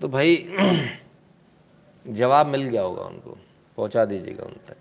तो 0.00 0.08
भाई 0.08 0.36
जवाब 2.18 2.46
मिल 2.46 2.62
गया 2.68 2.82
होगा 2.82 3.02
उनको। 3.02 3.36
पहुँचा 3.76 4.04
दीजिएगा 4.04 4.44
उन 4.44 4.52
तक। 4.68 4.76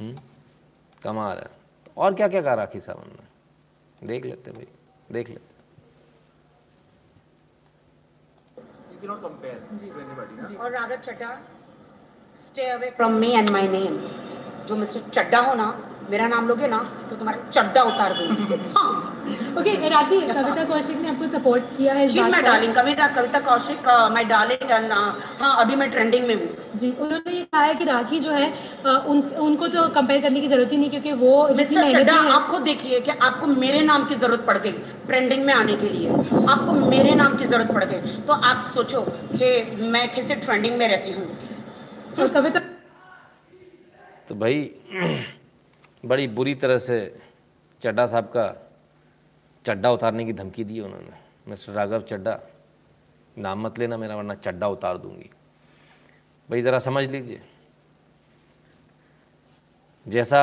हम्म? 0.00 0.18
कमाल 1.02 1.38
है। 1.38 1.44
तो 1.86 2.00
और 2.02 2.14
क्या 2.14 2.28
क्या 2.28 2.42
कहा 2.42 2.54
राखी 2.54 2.80
सावंत 2.80 3.20
ने 3.20 4.06
देख 4.06 4.24
लेते 4.24 4.50
भाई 4.50 4.66
देख 5.12 5.28
लेते 5.28 5.48
और 10.56 10.70
Raghav 10.72 10.96
Chadha 10.96 11.34
stay 12.46 12.66
away 12.70 12.90
from 12.96 13.12
me 13.20 13.30
and 13.32 13.50
my 13.50 13.68
name 13.68 13.98
जो 14.70 14.76
मिस्टर 14.76 15.08
चड्डा 15.14 15.38
हो 15.46 15.54
ना 15.54 15.66
मेरा 16.10 16.26
नाम 16.28 16.48
लोगे 16.48 16.66
ना 16.68 16.78
तो 17.10 17.16
तुम्हारा 17.16 17.40
चड्डा 17.50 17.82
उतार 17.84 18.12
दूँगी। 18.14 18.56
हाँ। 18.76 18.90
ओके 19.58 19.88
राखी 19.88 20.20
कविता 20.22 20.64
कौशिक 20.64 20.96
ने 21.00 21.08
आपको 21.08 21.26
सपोर्ट 21.28 21.64
किया 21.76 21.94
है 21.94 22.06
माय 22.14 22.30
पर। 22.32 22.42
Darling 22.42 22.74
Kavita 22.74 23.06
Kavita 23.16 23.40
Kaushik 23.40 23.86
my 24.14 24.24
darling 24.32 24.70
and 24.70 24.92
हाँ 25.40 25.54
अभी 25.60 25.76
मैं 25.76 25.90
ट्रेंडिंग 25.90 26.26
में 26.26 26.34
हूँ। 26.34 26.78
जी 26.80 26.90
उन्होंने 26.90 27.36
ये 27.36 27.42
कहा 27.44 27.62
है 27.62 27.74
कि 27.74 27.84
राखी 27.84 28.18
जो 28.20 28.30
है 28.32 28.48
उन 29.04 29.22
उनको 29.46 29.68
तो 29.68 29.86
कंपेयर 29.94 30.20
करने 30.22 30.40
की 30.40 30.48
ज़रूरत 30.48 30.72
ही 30.72 30.76
नहीं 30.76 30.90
क्योंकि 30.90 31.12
वो 31.22 31.36
मिस्टर 31.58 31.90
चड्डा 31.92 32.14
आप 32.32 32.48
खुद 32.50 32.62
देखिए 32.62 33.00
कि 33.00 33.10
आपको 33.20 33.46
मेरे 33.46 33.80
नाम 33.84 34.08
की 34.08 34.14
ज़रूरत 34.16 34.44
पड़ 34.46 34.58
गई 34.58 34.72
ट्रेंडिंग 35.06 35.44
में 35.46 35.54
आने 35.54 35.76
के 35.76 35.88
लिए। 35.88 36.08
आपको 36.48 36.72
मेरे 36.88 37.14
नाम 37.14 37.36
की 37.36 37.44
ज़रूरत 37.44 37.72
पड़ 37.74 37.84
गई। 37.84 38.18
तो 38.26 38.32
आप 38.32 38.64
सोचो 38.74 39.00
कि 39.32 39.54
मैं 39.88 40.08
किसी 40.14 40.34
ट्रेंडिंग 40.36 40.76
में 40.78 40.88
रहती 40.88 41.12
हूँ। 41.12 42.28
कविता 42.28 42.60
तो 44.30 44.36
भाई, 44.36 44.74
बड़ी 46.04 46.28
बुरी 46.28 46.54
तरह 46.54 46.78
से 46.78 47.20
चड्डा 47.82 48.06
साहब 48.06 48.24
का 48.24 48.70
चड्डा 49.66 49.92
उतारने 49.92 50.24
की 50.24 50.32
धमकी 50.32 50.64
दी 50.64 50.80
उन्होंने। 50.80 51.10
मिस्टर 51.48 51.72
राघव 51.72 52.02
चड्डा 52.02 52.40
नाम 53.38 53.60
मत 53.60 53.78
लेना 53.78 53.96
मेरा, 53.96 54.16
वरना 54.16 54.34
चड्डा 54.34 54.68
उतार 54.68 54.98
दूँगी। 54.98 55.30
भाई, 56.50 56.62
ज़रा 56.62 56.78
समझ 56.78 57.10
लीजिए। 57.10 57.42
जैसा 60.08 60.40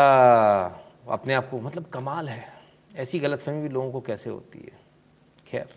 अपने 1.07 1.33
आप 1.33 1.49
को 1.49 1.59
मतलब 1.59 1.85
कमाल 1.85 2.29
है। 2.29 2.53
ऐसी 2.95 3.19
गलतफहमी 3.19 3.61
भी 3.61 3.69
लोगों 3.69 3.91
को 3.91 4.01
कैसे 4.01 4.29
होती 4.29 4.59
है? 4.59 4.79
खैर। 5.47 5.75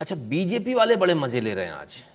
अच्छा 0.00 0.16
बीजेपी 0.16 0.74
वाले 0.74 0.96
बड़े 0.96 1.14
मज़े 1.14 1.40
ले 1.40 1.54
रहे 1.54 1.64
हैं 1.64 1.72
आज। 1.72 2.06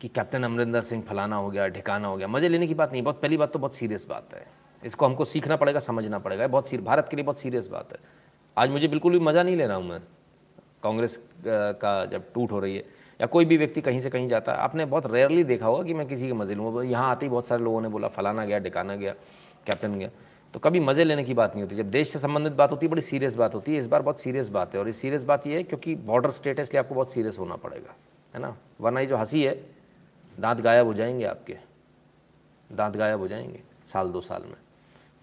कि 0.00 0.08
कैप्टन 0.08 0.42
अमरिंदर 0.42 0.82
सिंह 0.82 1.02
फलाना 1.02 1.36
हो 1.36 1.50
गया, 1.50 1.66
ढिकाना 1.68 2.08
हो 2.08 2.16
गया। 2.16 2.28
मज़े 2.28 2.48
लेने 2.48 2.66
की 2.66 2.74
बात 2.74 2.92
नहीं, 2.92 3.02
बहुत 3.02 3.20
पहली 3.20 3.36
बात 3.36 3.52
तो 3.52 3.58
बहुत 3.58 3.74
सीरियस 3.74 4.06
बात 4.08 4.34
है। 4.34 4.46
इसको 4.82 5.06
हमको 5.06 5.24
सीखना 5.24 5.56
पड़ेगा, 5.56 5.80
समझना 5.80 6.18
पड़ेगा। 6.18 6.46
बहुत 6.46 6.68
सीर 6.68 6.80
भारत 6.80 7.08
के 7.10 7.16
लिए 7.16 7.24
बहुत 7.24 7.38
सीरियस 7.38 7.68
बात 7.68 7.92
है। 7.92 7.98
आज 8.56 8.70
मुझे 8.70 8.88
बिल्कुल 8.88 9.12
भी 9.12 9.18
मज़ा 9.18 9.42
नहीं 9.42 9.56
ले 9.56 9.66
रहा 9.66 9.76
हूँ 9.76 9.88
मैं। 9.88 10.00
कांग्रेस 10.82 11.18
का 11.46 12.04
जब 12.06 12.32
टूट 12.34 12.52
हो 12.52 12.60
रही 12.60 12.76
है, 12.76 12.84
या 13.20 13.26
कोई 13.26 13.44
भी 13.44 13.56
व्यक्ति 13.56 13.80
कहीं 13.80 14.00
से 14.00 14.10
कहीं 14.10 14.28
जाता 14.28 14.52
है, 14.52 14.58
आपने 14.58 14.84
बहुत 14.86 15.06
रेयरली 15.06 15.44
देखा 15.44 15.66
होगा 15.66 15.82
कि 15.82 15.94
मैं 15.94 16.06
किसी 16.08 16.26
के 16.26 16.32
मज़े 16.32 16.54
लूँ 16.54 16.84
यहाँ 16.84 17.10
आते 17.10 17.26
ही 17.26 17.30
बहुत 17.30 17.46
सारे 17.46 17.62
लोगों 17.62 17.80
ने 17.80 17.88
बोला, 17.88 18.08
फलाना 18.08 18.44
गया 18.44 18.58
ठिकाना 18.58 18.96
गया 18.96 19.12
कैप्टन 19.66 19.98
गया। 19.98 20.10
तो 20.54 20.58
कभी 20.58 20.80
मज़े 20.80 21.04
लेने 21.04 21.24
की 21.24 21.34
बात 21.34 21.52
नहीं 21.54 21.62
होती। 21.62 21.76
जब 21.76 21.90
देश 21.90 22.12
से 22.12 22.18
संबंधित 22.18 22.52
बात 22.52 22.70
होती 22.70 22.86
है, 22.86 22.90
बड़ी 22.90 23.02
सीरियस 23.02 23.34
बात 23.34 23.54
होती 23.54 23.72
है। 23.72 23.78
इस 23.78 23.86
बार 23.86 24.02
बहुत 24.02 24.20
सीरियस 24.20 24.48
बात 24.48 24.74
है। 24.74 24.80
और 24.80 24.86
ये 24.86 24.92
सीरियस 24.92 25.24
बात 25.24 25.46
ये 25.46 25.56
है 25.56 25.62
क्योंकि 25.62 25.94
बॉर्डर 25.94 26.30
स्टेट 26.30 26.58
है 26.58 26.62
इसलिए 26.62 26.80
आपको 26.80 26.94
बहुत 26.94 27.12
सीरियस 27.12 27.38
होना 27.38 27.56
पड़ेगा, 27.56 27.94
है 28.34 28.40
ना? 28.40 28.56
वरना 28.80 29.00
ये 29.00 29.06
जो 29.06 29.16
हँसी 29.16 29.42
है 29.42 29.54
दांत 30.38 30.60
गायब 30.60 30.86
हो 30.86 30.94
जाएँगे 30.94 31.24
आपके। 31.24 31.56
दांत 32.70 32.96
गायब 32.96 33.20
हो 33.20 33.28
जाएँगे 33.28 33.62
साल 33.86 34.08
दो 34.08 34.20
साल 34.20 34.42
में। 34.42 34.56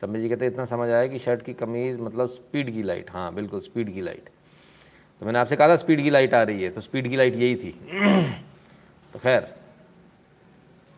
सम्मी 0.01 0.21
जी 0.21 0.29
कहते 0.29 0.45
हैं, 0.45 0.51
इतना 0.51 0.65
समझ 0.65 0.89
आया 0.89 1.07
कि 1.07 1.19
शर्ट 1.19 1.41
की 1.41 1.53
कमीज़ 1.53 1.97
मतलब 1.97 2.27
स्पीड 2.27 2.73
की 2.73 2.83
लाइट। 2.83 3.11
हाँ 3.11 3.33
बिल्कुल 3.35 3.59
स्पीड 3.59 3.93
की 3.93 4.01
लाइट। 4.01 4.29
तो 5.21 5.25
मैंने 5.25 5.39
आपसे 5.39 5.55
कहा 5.55 5.67
था 5.67 5.75
स्पीड 5.75 6.01
की 6.03 6.09
लाइट 6.09 6.33
आ 6.33 6.41
रही 6.43 6.63
है 6.63 6.69
तो 6.69 6.81
स्पीड 6.81 7.09
की 7.09 7.15
लाइट 7.15 7.35
यही 7.35 7.55
थी। 7.55 7.71
तो 9.13 9.19
खैर 9.19 9.41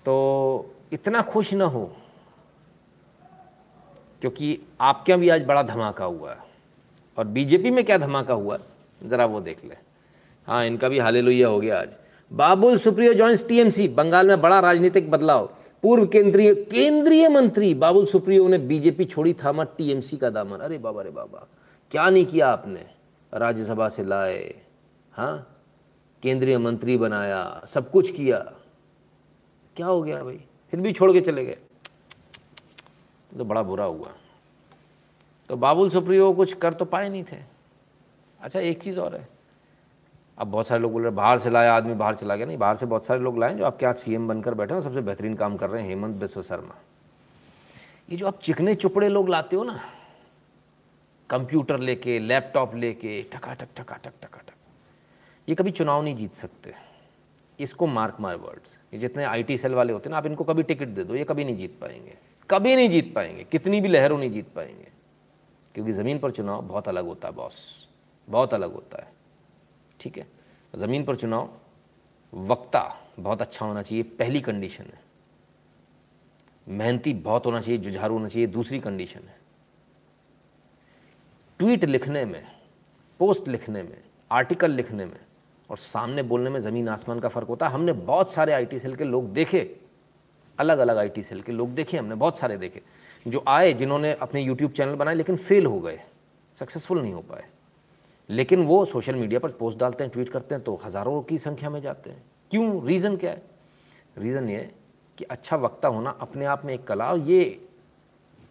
तो 0.06 0.76
इतना 0.94 1.22
खुश 1.22 1.54
ना 1.54 1.66
हो 1.66 1.86
क्योंकि 4.22 4.60
आपके 4.82 5.12
यहाँ 5.12 5.20
भी 5.22 5.30
आज 5.30 5.46
बड़ा 5.46 5.64
धमाका 5.64 6.06
हुआ 6.06 6.32
है। 6.32 6.38
और 7.18 7.28
बीजेपी 7.28 7.72
में 7.72 7.84
क्या 7.86 7.98
धमाका 7.98 8.34
हुआ 8.34 8.58
ज़रा 9.04 9.26
वो 9.26 9.42
देख 9.42 9.64
ले। 9.66 9.76
हाँ 10.48 10.66
इनका 10.66 10.90
भी 10.90 11.00
हाले 11.00 11.44
हो 11.44 11.60
गया 11.60 11.80
आज। 11.80 11.98
बाबुल 12.34 12.78
सुप्रियो 12.78 13.14
जॉइंस 13.14 13.48
टीएमसी, 13.48 13.88
बंगाल 13.88 14.28
में 14.28 14.42
बड़ा 14.42 14.60
राजनीतिक 14.60 15.12
बदलाव। 15.12 15.50
पूर्व 15.84 16.06
केंद्रीय 16.06 16.54
केंद्रीय 16.56 17.30
मंत्री 17.30 17.74
बाबुल 17.74 18.06
सुप्रियो 18.06 18.48
ने 18.48 18.58
बीजेपी 18.58 19.06
छोड़ी, 19.06 19.34
थामा 19.34 19.64
टीएमसी 19.64 20.18
का 20.18 20.30
दामन। 20.30 20.58
अरे 20.58 20.78
बाबा 20.78 21.02
अरे 21.02 21.10
बाबा, 21.10 21.48
क्या 21.92 22.10
नहीं 22.10 22.26
किया 22.26 22.50
आपने? 22.50 22.86
राज्यसभा 23.34 23.90
से 23.90 24.04
लाए 24.04 24.62
हाँ? 25.12 25.58
केंद्रीय 26.24 26.58
मंत्री 26.58 26.98
बनाया, 26.98 27.62
सब 27.68 27.92
कुछ 27.92 28.12
किया। 28.12 28.38
क्या 29.76 29.88
हो 29.88 30.02
गया 30.02 30.24
भाई? 30.24 30.40
फिर 30.72 30.80
भी 30.80 30.94
छोड़ 30.94 31.12
के 31.14 31.22
चले 31.22 31.46
गए। 31.46 31.58
तो 33.38 33.46
बड़ा 33.46 33.64
बुरा 33.64 33.86
हुआ। 33.86 34.12
तो 35.50 35.56
बाबुल 35.56 35.90
सुप्रियो 35.90 36.34
कुछ 36.34 36.54
कर 36.54 36.74
तो 36.74 36.86
पाए 36.86 37.10
नहीं 37.10 37.24
थे। 37.24 37.38
अच्छा 38.42 38.60
एक 38.60 38.82
चीज़ 38.84 39.00
और 39.00 39.16
है। 39.16 39.39
अब 40.40 40.48
बहुत 40.48 40.68
सारे 40.68 40.82
लोग 40.82 40.92
बोल 40.92 41.02
रहे 41.02 41.12
बाहर 41.12 41.40
से 41.40 41.50
लाया, 41.50 41.74
आदमी 41.74 41.94
बाहर 41.94 42.16
चला 42.16 42.36
गया। 42.36 42.46
नहीं, 42.46 42.58
बाहर 42.58 42.76
से 42.76 42.86
बहुत 42.86 43.06
सारे 43.06 43.20
लोग 43.20 43.40
लाए 43.40 43.56
जो 43.56 43.66
आपके 43.66 43.86
आज 43.86 43.96
सीएम 43.96 44.28
बनकर 44.28 44.54
बैठे 44.54 44.74
हैं 44.74 44.82
सबसे 44.82 45.02
बेहतरीन 45.02 45.34
काम 45.36 45.58
कर 45.58 45.70
रहे 45.70 45.82
हैं, 45.82 45.90
हेमंत 45.90 46.16
बिस्व 46.16 46.42
शर्मा। 46.42 46.76
ये 48.10 48.18
जो 48.18 48.28
आप 48.28 48.40
चिकने 48.42 48.76
चुपड़े 48.76 49.10
लोग 49.10 49.30
लाते 49.30 49.56
हो 49.56 49.64
ना, 49.64 49.80
कंप्यूटर 51.30 51.80
लेके, 51.80 52.20
लैपटॉप 52.20 52.76
लेके, 52.76 53.22
टकाटक 53.24 53.68
टकाटक 53.78 54.14
टकाटक, 54.22 54.54
ये 55.48 55.56
कभी 55.56 55.72
चुनाव 55.72 56.04
नहीं 56.04 56.16
जीत 56.16 56.34
सकते। 56.34 56.74
इसको 57.60 57.88
मार्क 57.88 58.18
मार 58.20 58.36
वर्ड्स। 58.36 58.78
ये 58.94 59.00
जितने 59.00 59.24
आईटी 59.24 59.58
सेल 59.58 59.74
वाले 59.74 59.94
होते 59.94 60.10
हैं 60.10 60.12
ना, 60.12 60.18
आप 60.18 60.26
इनको 60.26 60.44
कभी 60.44 60.64
टिकट 60.64 60.88
दे 60.88 61.04
दो, 61.04 61.16
ये 61.16 61.24
कभी 61.24 61.44
नहीं 61.44 61.56
जीत 61.56 61.78
पाएँगे। 61.82 62.18
कभी 62.50 62.76
नहीं 62.76 62.90
जीत 62.90 63.14
पाएँगे, 63.16 63.44
कितनी 63.44 63.82
भी 63.82 63.88
लहरों 63.88 64.18
नहीं 64.18 64.32
जीत 64.32 64.54
पाएँगे। 64.56 64.88
क्योंकि 65.76 65.92
ज़मीन 65.92 66.20
पर 66.20 66.32
चुनाव 66.32 66.62
बहुत 66.62 66.88
अलग 66.88 67.06
होता 67.06 67.28
है 67.28 67.34
बॉस 67.34 67.88
बहुत 68.28 68.54
अलग 68.54 68.74
होता 68.74 68.98
है। 68.98 69.19
ठीक 70.00 70.18
है? 70.18 70.28
ज़मीन 70.74 71.04
पर 71.04 71.16
चुनाव, 71.16 71.50
वक्ता 72.34 72.82
बहुत 73.20 73.42
अच्छा 73.42 73.66
होना 73.66 73.82
चाहिए, 73.82 74.04
पहली 74.04 74.42
कंडीशन 74.42 74.84
है। 74.84 75.08
मेहनती 76.68 77.14
बहुत 77.14 77.46
होना 77.46 77.62
चाहिए, 77.62 77.78
जुझारू 77.78 78.14
होना 78.14 78.28
चाहिए, 78.28 78.48
दूसरी 78.48 78.80
कंडीशन 78.80 79.20
है। 79.20 79.38
ट्वीट 81.60 81.86
लिखने 81.86 82.24
में 82.26 82.44
पोस्ट 83.20 83.48
लिखने 83.48 83.84
में 83.84 83.98
आर्टिकल 84.32 84.72
लिखने 84.72 85.06
में 85.06 85.20
और 85.70 85.78
सामने 85.78 86.24
बोलने 86.24 86.50
में 86.50 86.60
ज़मीन 86.60 86.90
आसमान 86.90 87.20
का 87.20 87.30
फ़र्क 87.30 87.48
होता 87.48 87.68
है। 87.68 87.74
हमने 87.74 87.94
बहुत 87.94 88.32
सारे 88.34 88.54
आईटी 88.54 88.80
सेल 88.80 88.96
के 88.96 89.04
लोग 89.04 89.34
देखे 89.34 89.80
अलग 90.60 90.80
अलग 90.80 90.98
आईटी 90.98 91.24
सेल 91.24 91.42
के 91.42 91.52
लोग 91.52 91.74
देखे, 91.74 91.98
हमने 91.98 92.16
बहुत 92.16 92.38
सारे 92.38 92.58
देखे, 92.58 92.82
जो 93.26 93.44
आए 93.48 93.74
जिन्होंने 93.74 94.14
अपने 94.14 94.42
यूट्यूब 94.42 94.72
चैनल 94.72 94.96
बनाए 94.96 95.16
लेकिन 95.16 95.36
फेल 95.38 95.66
हो 95.66 95.80
गए 95.80 96.00
सक्सेसफुल 96.58 97.02
नहीं 97.02 97.14
हो 97.14 97.22
पाए। 97.22 97.46
लेकिन 98.30 98.64
वो 98.64 98.84
सोशल 98.86 99.16
मीडिया 99.16 99.40
पर 99.40 99.52
पोस्ट 99.52 99.80
डालते 99.80 100.04
हैं, 100.04 100.12
ट्वीट 100.14 100.30
करते 100.30 100.56
हैं 100.56 100.64
तो 100.64 100.80
हज़ारों 100.84 101.22
की 101.22 101.38
संख्या 101.40 101.70
में 101.70 101.80
जाते 101.82 102.10
हैं। 102.10 102.24
क्यों? 102.52 102.86
रीज़न 102.86 103.16
क्या 103.18 103.32
है? 103.32 103.42
रीज़न 104.18 104.50
ये 104.50 104.70
कि 105.18 105.24
अच्छा 105.26 105.56
वक्ता 105.58 105.88
होना 105.88 106.10
अपने 106.22 106.46
आप 106.46 106.66
में 106.66 106.74
एक 106.74 106.84
कला 106.88 107.10
और 107.12 107.20
ये 107.20 107.60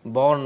बॉर्न, 0.04 0.42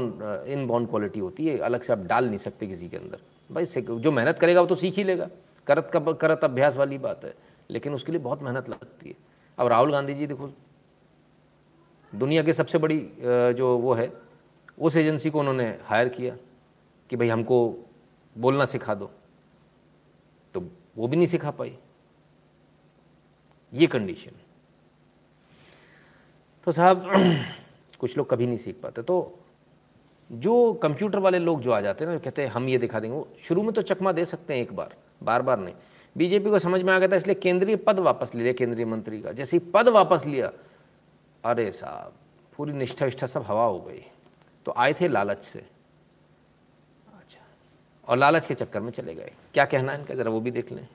इन 0.47 0.65
बॉर्न 0.67 0.85
क्वालिटी 0.85 1.19
होती 1.19 1.47
है, 1.47 1.57
अलग 1.59 1.81
से 1.81 1.93
आप 1.93 1.99
डाल 1.99 2.27
नहीं 2.27 2.37
सकते 2.39 2.67
किसी 2.67 2.89
के 2.89 2.97
अंदर। 2.97 3.19
भाई 3.49 3.65
जो 3.65 4.11
मेहनत 4.11 4.39
करेगा 4.39 4.61
वो 4.61 4.67
तो 4.67 4.75
सीख 4.75 4.95
ही 4.95 5.03
लेगा। 5.03 5.29
करत 5.67 5.89
का 5.93 5.99
करत 6.13 6.43
अभ्यास 6.43 6.75
वाली 6.77 6.97
बात 6.97 7.23
है, 7.25 7.33
लेकिन 7.71 7.93
उसके 7.93 8.11
लिए 8.11 8.21
बहुत 8.21 8.41
मेहनत 8.43 8.69
लगती 8.69 9.09
है। 9.09 9.15
अब 9.57 9.67
राहुल 9.67 9.91
गांधी 9.91 10.13
जी, 10.13 10.27
देखो, 10.27 10.49
दुनिया 12.13 12.43
की 12.43 12.53
सबसे 12.53 12.77
बड़ी 12.77 12.99
जो 13.21 13.77
वो 13.77 13.93
है, 13.93 14.11
उस 14.77 14.95
एजेंसी 14.97 15.29
को 15.29 15.39
उन्होंने 15.39 15.65
हायर 15.83 16.09
किया 16.09 16.35
कि 17.09 17.15
भाई 17.15 17.29
हमको 17.29 17.57
बोलना 18.35 18.65
सिखा 18.65 18.93
दो। 18.95 19.09
वो 20.97 21.07
भी 21.07 21.17
नहीं 21.17 21.27
सिखा 21.27 21.51
पाई। 21.51 21.77
ये 23.73 23.87
कंडीशन 23.87 24.31
तो 26.63 26.71
साहब, 26.71 27.09
कुछ 27.99 28.17
लोग 28.17 28.29
कभी 28.29 28.45
नहीं 28.45 28.57
सीख 28.57 28.79
पाते। 28.83 29.01
तो 29.01 29.39
जो 30.31 30.73
कंप्यूटर 30.73 31.19
वाले 31.19 31.39
लोग 31.39 31.61
जो 31.61 31.71
आ 31.71 31.81
जाते 31.81 32.05
हैं 32.05 32.11
ना 32.11 32.17
कहते 32.17 32.41
हैं, 32.41 32.49
हम 32.49 32.69
ये 32.69 32.77
दिखा 32.77 32.99
देंगे 32.99 33.43
शुरू 33.43 33.63
में 33.63 33.73
तो 33.73 33.81
चकमा 33.81 34.11
दे 34.11 34.25
सकते 34.25 34.53
हैं 34.53 34.61
एक 34.61 34.73
बार 34.75 34.95
बार 35.23 35.41
बार 35.41 35.59
नहीं 35.59 35.73
बीजेपी 36.17 36.49
को 36.49 36.59
समझ 36.59 36.81
में 36.81 36.93
आ 36.93 36.99
गया 36.99 37.07
था, 37.07 37.15
इसलिए 37.15 37.35
केंद्रीय 37.35 37.75
पद 37.75 37.99
वापस 37.99 38.31
ले 38.35 38.41
लिया, 38.41 38.53
केंद्रीय 38.53 38.85
मंत्री 38.85 39.21
का। 39.21 39.31
जैसे 39.31 39.57
ही 39.57 39.71
पद 39.73 39.87
वापस 39.87 40.25
लिया, 40.25 40.51
अरे 41.43 41.71
साहब, 41.71 42.13
पूरी 42.57 42.73
निष्ठा 42.73 43.05
विष्ठा 43.05 43.27
सब 43.27 43.43
हवा 43.43 43.65
हो 43.65 43.79
गई। 43.79 44.01
तो 44.65 44.73
आए 44.77 44.93
थे 44.93 45.07
लालच 45.07 45.43
से। 45.43 45.65
और 48.07 48.17
लालच 48.17 48.47
के 48.47 48.53
चक्कर 48.53 48.79
में 48.79 48.91
चले 48.91 49.15
गए। 49.15 49.31
क्या 49.53 49.65
कहना 49.65 49.91
है 49.91 49.99
इनका? 49.99 50.13
ज़रा 50.13 50.31
वो 50.31 50.41
भी 50.41 50.51
देख 50.51 50.71
लें। 50.71 50.87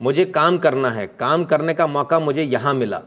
मुझे 0.00 0.24
काम 0.24 0.58
करना 0.58 0.90
है। 0.90 1.06
काम 1.06 1.44
करने 1.44 1.74
का 1.74 1.86
मौका 1.86 2.20
मुझे 2.20 2.42
यहाँ 2.42 2.74
मिला। 2.74 3.02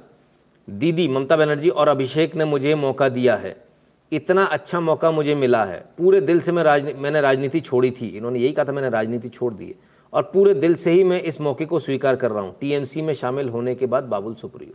दीदी, 0.70 1.08
ममता 1.08 1.38
बनर्जी 1.38 1.70
और 1.70 1.88
अभिषेक 1.88 2.36
ने 2.36 2.46
मुझे 2.46 2.76
मौका 2.76 3.10
दिया 3.10 3.36
है। 3.36 3.64
इतना 4.12 4.44
अच्छा 4.44 4.80
मौका 4.80 5.12
मुझे 5.12 5.36
मिला 5.36 5.66
है। 5.66 5.86
पूरे 5.98 6.22
दिल 6.22 6.42
से 6.42 6.52
मैं 6.52 6.64
राजनी, 6.64 6.94
मैंने 6.94 7.22
राजनीति 7.22 7.60
छोड़ी 7.60 7.92
थी। 7.92 8.08
इन्होंने 8.08 8.40
यही 8.40 8.54
कहा 8.54 8.66
था, 8.66 8.72
मैंने 8.72 8.90
राजनीति 8.90 9.30
छोड़ 9.30 9.54
दी 9.54 9.68
है। 9.68 9.74
और 10.14 10.24
पूरे 10.24 10.54
दिल 10.54 10.76
से 10.76 10.92
ही 10.92 11.04
मैं 11.04 11.22
इस 11.22 11.42
मौके 11.42 11.66
को 11.66 11.80
स्वीकार 11.80 12.16
कर 12.16 12.32
रहा 12.32 12.44
हूँ। 12.44 12.56
टीएमसी 12.60 13.02
में 13.02 13.14
शामिल 13.14 13.50
होने 13.50 13.76
के 13.76 13.86
बाद 13.86 14.04
बाबुल 14.04 14.36
सुप्रियो। 14.36 14.74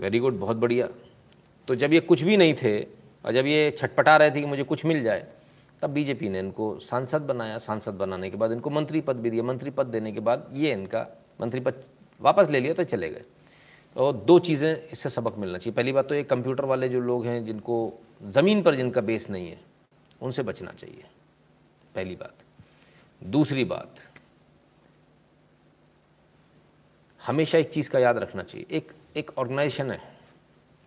वेरी 0.00 0.18
गुड, 0.18 0.38
बहुत 0.38 0.56
बढ़िया। 0.56 0.88
तो 1.68 1.74
जब 1.74 1.92
ये 1.92 2.00
कुछ 2.00 2.22
भी 2.22 2.36
नहीं 2.36 2.54
थे 2.54 3.01
और 3.24 3.32
जब 3.32 3.46
ये 3.46 3.70
छटपटा 3.70 4.16
रहे 4.16 4.30
थे 4.30 4.40
कि 4.40 4.46
मुझे 4.46 4.62
कुछ 4.64 4.84
मिल 4.84 5.02
जाए, 5.02 5.26
तब 5.82 5.90
बीजेपी 5.90 6.28
ने 6.28 6.38
इनको 6.38 6.78
सांसद 6.80 7.22
बनाया। 7.22 7.58
सांसद 7.58 7.94
बनाने 7.94 8.30
के 8.30 8.36
बाद 8.36 8.52
इनको 8.52 8.70
मंत्री 8.70 9.00
पद 9.00 9.16
भी 9.16 9.30
दिया। 9.30 9.42
मंत्री 9.42 9.70
पद 9.70 9.86
देने 9.86 10.12
के 10.12 10.20
बाद 10.20 10.48
ये 10.54 10.72
इनका 10.72 11.06
मंत्री 11.40 11.60
पद 11.60 11.82
वापस 12.20 12.50
ले 12.50 12.60
लिया 12.60 12.74
तो 12.74 12.84
चले 12.84 13.08
गए। 13.10 13.24
और 13.96 14.12
दो 14.16 14.38
चीज़ें 14.38 14.88
इससे 14.88 15.10
सबक 15.10 15.38
मिलना 15.38 15.58
चाहिए। 15.58 15.74
पहली 15.76 15.92
बात 15.92 16.08
तो 16.08 16.14
ये 16.14 16.22
कंप्यूटर 16.24 16.64
वाले 16.64 16.88
जो 16.88 17.00
लोग 17.00 17.26
हैं, 17.26 17.44
जिनको 17.44 17.92
ज़मीन 18.22 18.62
पर 18.62 18.74
जिनका 18.74 19.00
बेस 19.00 19.28
नहीं 19.30 19.48
है, 19.48 19.60
उनसे 20.20 20.42
बचना 20.42 20.72
चाहिए। 20.72 21.04
पहली 21.94 22.14
बात। 22.14 22.34
दूसरी 23.22 23.64
बात, 23.64 23.94
हमेशा 27.20 27.58
एक 27.58 27.70
चीज़ 27.70 27.90
का 27.90 27.98
याद 27.98 28.18
रखना 28.18 28.42
चाहिए। 28.42 28.66
एक 28.70 28.92
एक 29.16 29.30
ऑर्गेनाइजेशन 29.38 29.90
है, 29.90 30.00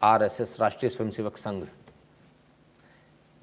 आरएसएस, 0.01 0.57
राष्ट्रीय 0.61 0.89
स्वयंसेवक 0.89 1.37
संघ। 1.37 1.65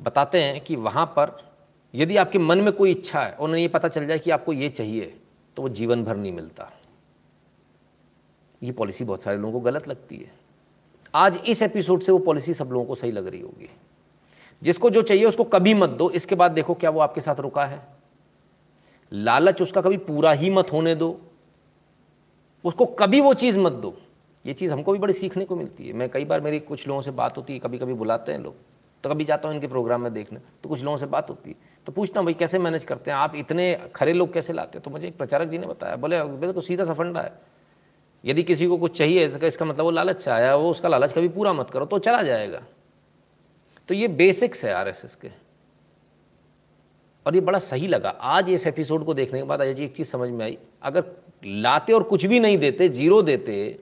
बताते 0.02 0.42
हैं 0.42 0.60
कि 0.60 0.76
वहाँ 0.76 1.06
पर 1.06 1.52
यदि 1.94 2.16
आपके 2.16 2.38
मन 2.38 2.60
में 2.60 2.72
कोई 2.72 2.90
इच्छा 2.90 3.22
है 3.22 3.32
और 3.32 3.48
उन्हें 3.48 3.62
ये 3.62 3.68
पता 3.68 3.88
चल 3.88 4.06
जाए 4.06 4.18
कि 4.18 4.30
आपको 4.30 4.52
ये 4.52 4.68
चाहिए 4.68 5.18
तो 5.56 5.62
वो 5.62 5.68
जीवन 5.68 6.04
भर 6.04 6.16
नहीं 6.16 6.32
मिलता। 6.32 6.72
ये 8.62 8.72
पॉलिसी 8.72 9.04
बहुत 9.04 9.22
सारे 9.22 9.38
लोगों 9.38 9.52
को 9.52 9.60
गलत 9.60 9.88
लगती 9.88 10.16
है। 10.16 10.32
आज 11.14 11.40
इस 11.46 11.62
एपिसोड 11.62 12.00
से 12.00 12.12
वो 12.12 12.18
पॉलिसी 12.18 12.54
सब 12.54 12.68
लोगों 12.72 12.84
को 12.84 12.94
सही 12.94 13.12
लग 13.12 13.26
रही 13.26 13.40
होगी। 13.40 13.70
जिसको 14.62 14.90
जो 14.90 15.02
चाहिए 15.02 15.24
उसको 15.24 15.44
कभी 15.44 15.74
मत 15.74 15.90
दो। 15.90 16.10
इसके 16.10 16.34
बाद 16.34 16.50
देखो 16.50 16.74
क्या 16.74 16.90
वो 16.90 17.00
आपके 17.00 17.20
साथ 17.20 17.40
रुका 17.40 17.64
है। 17.64 17.86
लालच 19.12 19.62
उसका 19.62 19.80
कभी 19.80 19.96
पूरा 19.96 20.32
ही 20.32 20.50
मत 20.50 20.72
होने 20.72 20.94
दो। 20.94 21.20
उसको 22.64 22.86
कभी 22.86 23.20
वो 23.20 23.34
चीज़ 23.34 23.58
मत 23.58 23.72
दो। 23.72 23.96
ये 24.46 24.54
चीज़ 24.54 24.72
हमको 24.72 24.92
भी 24.92 24.98
बड़ी 24.98 25.14
सीखने 25.14 25.44
को 25.44 25.56
मिलती 25.56 25.86
है। 25.86 25.92
मैं 25.92 26.08
कई 26.08 26.24
बार 26.24 26.40
मेरी 26.40 26.60
कुछ 26.60 26.88
लोगों 26.88 27.02
से 27.02 27.10
बात 27.10 27.36
होती 27.36 27.52
है 27.52 27.58
कभी 27.58 27.78
कभी 27.78 27.94
बुलाते 27.94 28.32
हैं 28.32 28.38
लोग। 28.38 28.54
तो 29.04 29.10
कभी 29.10 29.24
जाता 29.24 29.48
हूँ 29.48 29.54
इनके 29.54 29.66
प्रोग्राम 29.66 30.02
में 30.02 30.12
देखने 30.14 30.40
तो 30.62 30.68
कुछ 30.68 30.82
लोगों 30.82 30.96
से 30.96 31.06
बात 31.06 31.30
होती 31.30 31.50
है। 31.50 31.56
तो 31.86 31.92
पूछता 31.92 32.20
हूँ, 32.20 32.26
भाई, 32.26 32.34
कैसे 32.34 32.58
मैनेज 32.58 32.84
करते 32.84 33.10
हैं? 33.10 33.18
आप 33.18 33.34
इतने 33.36 33.74
खरे 33.94 34.12
लोग 34.12 34.32
कैसे 34.32 34.52
लाते 34.52 34.78
हैं? 34.78 34.82
तो 34.84 34.90
मुझे 34.90 35.06
एक 35.06 35.16
प्रचारक 35.16 35.48
जी 35.48 35.58
ने 35.58 35.66
बताया, 35.66 35.96
बोले 35.96 36.22
बोले 36.24 36.52
तो 36.52 36.60
सीधा 36.60 36.84
सा 36.84 36.94
फंडा 36.94 37.20
है। 37.20 37.32
यदि 38.24 38.42
किसी 38.42 38.66
को 38.66 38.76
कुछ 38.78 38.96
चाहिए 38.98 39.28
तो 39.28 39.46
इसका 39.46 39.64
मतलब 39.64 39.84
वो 39.84 39.90
लालच 39.90 40.28
आया 40.28 40.54
वो 40.56 40.70
उसका 40.70 40.88
लालच 40.88 41.12
कभी 41.12 41.28
पूरा 41.28 41.52
मत 41.52 41.70
करो 41.70 41.86
तो 41.86 41.98
चला 41.98 42.22
जाएगा। 42.22 42.62
तो 43.88 43.94
ये 43.94 44.08
बेसिक्स 44.10 44.64
है 44.64 44.72
आरएसएस 44.74 45.14
के। 45.14 45.30
और 47.26 47.34
ये 47.34 47.40
बड़ा 47.40 47.58
सही 47.58 47.86
लगा। 47.86 48.10
आज 48.10 48.50
इस 48.50 48.66
एपिसोड 48.66 49.04
को 49.04 49.14
देखने 49.14 49.38
के 49.38 49.44
बाद 49.44 49.60
अजय 49.60 49.74
जी 49.74 49.84
एक 49.84 49.96
चीज़ 49.96 50.08
समझ 50.08 50.28
में 50.30 50.44
आई। 50.44 50.56
अगर 50.82 51.04
लाते 51.44 51.92
और 51.92 52.02
कुछ 52.02 52.26
भी 52.26 52.40
नहीं 52.40 52.58
देते 52.58 52.88
ज़ीरो 52.88 53.20
देते 53.22 53.78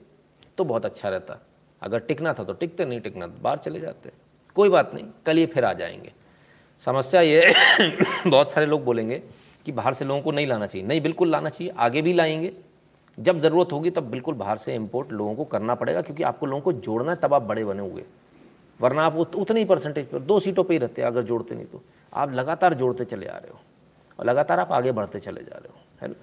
तो 0.57 0.63
बहुत 0.63 0.85
अच्छा 0.85 1.09
रहता। 1.09 1.37
अगर 1.81 1.99
टिकना 1.99 2.33
था 2.33 2.43
तो 2.43 2.53
टिकते, 2.53 2.85
नहीं 2.85 2.99
टिकना 2.99 3.27
तो 3.27 3.41
बाहर 3.41 3.57
चले 3.57 3.79
जाते। 3.79 4.11
कोई 4.55 4.69
बात 4.69 4.93
नहीं 4.93 5.05
कल 5.25 5.39
ये 5.39 5.45
फिर 5.45 5.65
आ 5.65 5.73
जाएँगे। 5.73 6.11
समस्या 6.81 7.21
ये 7.21 7.53
बहुत 8.27 8.51
सारे 8.51 8.65
लोग 8.65 8.83
बोलेंगे 8.83 9.21
कि 9.65 9.71
बाहर 9.71 9.93
से 9.93 10.05
लोगों 10.05 10.21
को 10.21 10.31
नहीं 10.31 10.47
लाना 10.47 10.65
चाहिए। 10.65 10.87
नहीं 10.87 11.01
बिल्कुल 11.01 11.29
लाना 11.29 11.49
चाहिए 11.49 11.73
आगे 11.77 12.01
भी 12.01 12.13
लाएँगे। 12.13 12.51
जब 13.17 13.39
ज़रूरत 13.39 13.71
होगी 13.71 13.89
तब 13.89 14.03
बिल्कुल 14.03 14.35
बाहर 14.35 14.57
से 14.57 14.75
इम्पोर्ट 14.75 15.11
लोगों 15.11 15.33
को 15.35 15.45
करना 15.45 15.75
पड़ेगा 15.75 16.01
क्योंकि 16.01 16.23
आपको 16.23 16.45
लोगों 16.45 16.61
को 16.61 16.73
जोड़ना 16.73 17.11
है 17.11 17.17
तब 17.21 17.33
आप 17.33 17.41
बड़े 17.41 17.65
बने 17.65 17.81
हुए 17.81 18.03
वरना 18.79 19.03
आप 19.03 19.15
उत, 19.15 19.35
उतनी 19.35 19.65
परसेंटेज 19.65 20.05
पर 20.07 20.19
दो 20.19 20.39
सीटों 20.39 20.63
पर 20.63 20.73
ही 20.73 20.77
रहते 20.77 21.01
हैं 21.01 21.07
अगर 21.07 21.21
जोड़ते 21.21 21.55
नहीं 21.55 21.65
तो। 21.65 21.81
आप 22.13 22.31
लगातार 22.33 22.73
जोड़ते 22.73 23.05
चले 23.05 23.27
आ 23.27 23.37
रहे 23.37 23.51
हो 23.51 23.59
और 24.19 24.25
लगातार 24.25 24.59
आप 24.59 24.71
आगे 24.71 24.91
बढ़ते 24.91 25.19
चले 25.19 25.41
जा 25.41 25.55
रहे 25.55 25.73
हो 25.73 25.79
है 26.01 26.07
ना? 26.07 26.15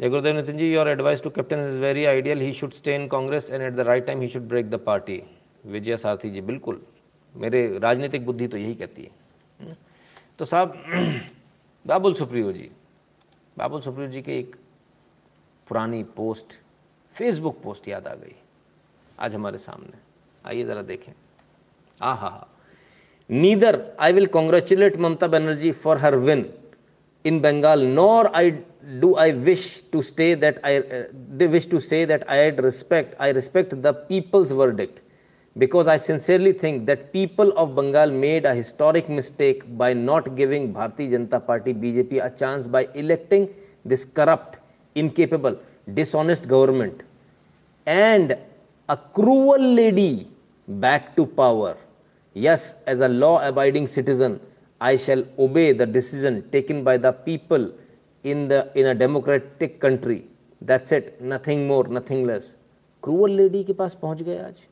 जय 0.00 0.08
गुरुदेव 0.08 0.36
Nitin 0.36 0.56
ji 0.58 0.72
your 0.74 0.88
advice 0.88 1.22
to 1.22 1.30
captain 1.30 1.64
is 1.64 1.78
very 1.80 2.04
ideal 2.04 2.40
he 2.40 2.52
should 2.52 2.72
stay 2.72 2.94
in 2.94 3.06
Congress 3.08 3.50
and 3.50 3.62
at 3.62 3.72
the 3.72 3.80
right 3.80 4.06
time 4.06 4.20
he 4.20 4.28
should 4.28 4.42
break 4.42 4.70
the 4.70 4.74
party 4.74 5.22
Vijay 5.66 5.96
Sarathi 5.96 6.30
ji 6.30 6.40
बिल्कुल। 6.40 6.80
मेरे 7.34 7.78
राजनीतिक 7.78 8.24
बुद्धि 8.26 8.48
तो 8.48 8.56
यही 8.56 8.74
कहती 8.74 9.02
है। 9.02 9.76
तो 10.38 10.44
साहब 10.44 10.74
बाबुल 11.86 12.14
सुप्रियो 12.14 12.52
जी 12.52 12.70
बाबुल 13.58 13.80
सुप्रियो 13.80 14.08
जी 14.10 14.22
के 14.22 14.38
एक 14.38 14.56
पुरानी 15.68 16.02
पोस्ट 16.16 16.58
फेसबुक 17.14 17.62
पोस्ट 17.62 17.88
याद 17.88 18.06
आ 18.06 18.14
गई 18.14 18.34
आज 19.18 19.34
हमारे 19.34 19.58
सामने। 19.58 19.98
आइए 20.48 20.64
ज़रा 20.64 20.82
देखें। 20.82 21.12
आ 22.02 22.12
हा। 22.12 22.28
हा 22.28 22.48
neither 23.30 23.80
I 24.00 24.12
will 24.12 24.26
congratulate 24.38 24.96
Mamata 24.96 25.26
Banerjee 25.28 25.72
for 25.72 25.98
her 25.98 26.16
win 26.16 26.46
in 27.24 27.38
Bengal, 27.42 27.80
nor 27.94 28.30
I 28.36 28.50
do 29.02 29.08
I 29.16 29.32
wish 29.46 29.62
to 29.94 30.00
stay 30.08 30.34
that 30.34 30.58
I 30.62 30.74
uh, 30.78 31.48
wish 31.54 31.64
to 31.66 31.80
say 31.80 32.04
that 32.10 32.26
I 32.30 32.36
respect 32.66 33.16
I 33.18 33.30
respect 33.38 33.72
the 33.86 33.92
because 35.57 35.87
I 35.87 35.97
sincerely 35.97 36.53
think 36.53 36.85
that 36.85 37.11
people 37.11 37.51
of 37.57 37.75
Bengal 37.75 38.11
made 38.11 38.45
a 38.45 38.55
historic 38.55 39.09
mistake 39.09 39.63
by 39.77 39.93
not 39.93 40.35
giving 40.35 40.73
Bharatiya 40.73 41.11
Janata 41.11 41.45
Party 41.45 41.73
BJP 41.73 42.25
a 42.25 42.29
chance 42.29 42.67
by 42.67 42.87
electing 42.93 43.49
this 43.83 44.05
corrupt, 44.05 44.57
incapable, 44.95 45.59
dishonest 45.93 46.47
government 46.47 47.03
and 47.85 48.37
a 48.87 48.97
cruel 48.97 49.59
lady 49.59 50.27
back 50.67 51.15
to 51.15 51.25
power. 51.25 51.75
Yes, 52.33 52.75
as 52.87 53.01
a 53.01 53.07
law 53.07 53.45
abiding 53.45 53.87
citizen, 53.87 54.39
I 54.79 54.95
shall 54.95 55.23
obey 55.37 55.73
the 55.73 55.85
decision 55.85 56.49
taken 56.49 56.83
by 56.83 56.97
the 56.97 57.11
people 57.11 57.73
in, 58.23 58.47
the, 58.47 58.71
in 58.75 58.87
a 58.87 58.95
democratic 58.95 59.79
country. 59.79 60.27
That's 60.61 60.91
it, 60.91 61.21
nothing 61.21 61.67
more, 61.67 61.87
nothing 61.87 62.25
less. 62.25 62.55
Cruel 63.03 63.31
lady 63.31 63.63
के 63.63 63.73
पास 63.73 63.93
पहुंच 64.01 64.21
गए 64.23 64.37
आज 64.37 64.65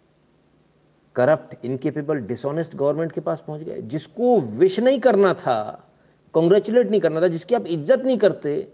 corrupt 1.17 1.65
incapable 1.65 2.19
dishonest 2.19 2.75
government 2.77 3.13
के 3.13 3.21
पास 3.21 3.45
पहुँच 3.47 3.63
गए। 3.63 3.81
जिसको 3.83 4.41
wish 4.41 4.81
नहीं 4.81 5.01
करना 5.01 5.35
था 5.35 5.89
कॉन्ग्रेचुलेट 6.35 6.91
नहीं 6.91 7.01
करना 7.01 7.21
था, 7.21 7.29
जिसकी 7.29 7.55
आप 7.55 7.67
इज़्ज़त 7.67 8.05
नहीं 8.05 8.19
करते, 8.19 8.69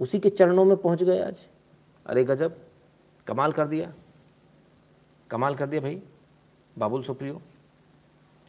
उसी 0.00 0.18
के 0.18 0.28
चरणों 0.30 0.64
में 0.64 0.76
पहुँच 0.76 1.02
गए 1.02 1.20
आज। 1.20 1.40
अरे 2.06 2.24
गजब, 2.24 2.56
कमाल 3.26 3.52
कर 3.52 3.66
दिया। 3.66 3.92
कमाल 5.30 5.54
कर 5.54 5.66
दिया 5.66 5.80
भाई, 5.80 6.02
बाबुल 6.78 7.02
सुप्रियो। 7.02 7.40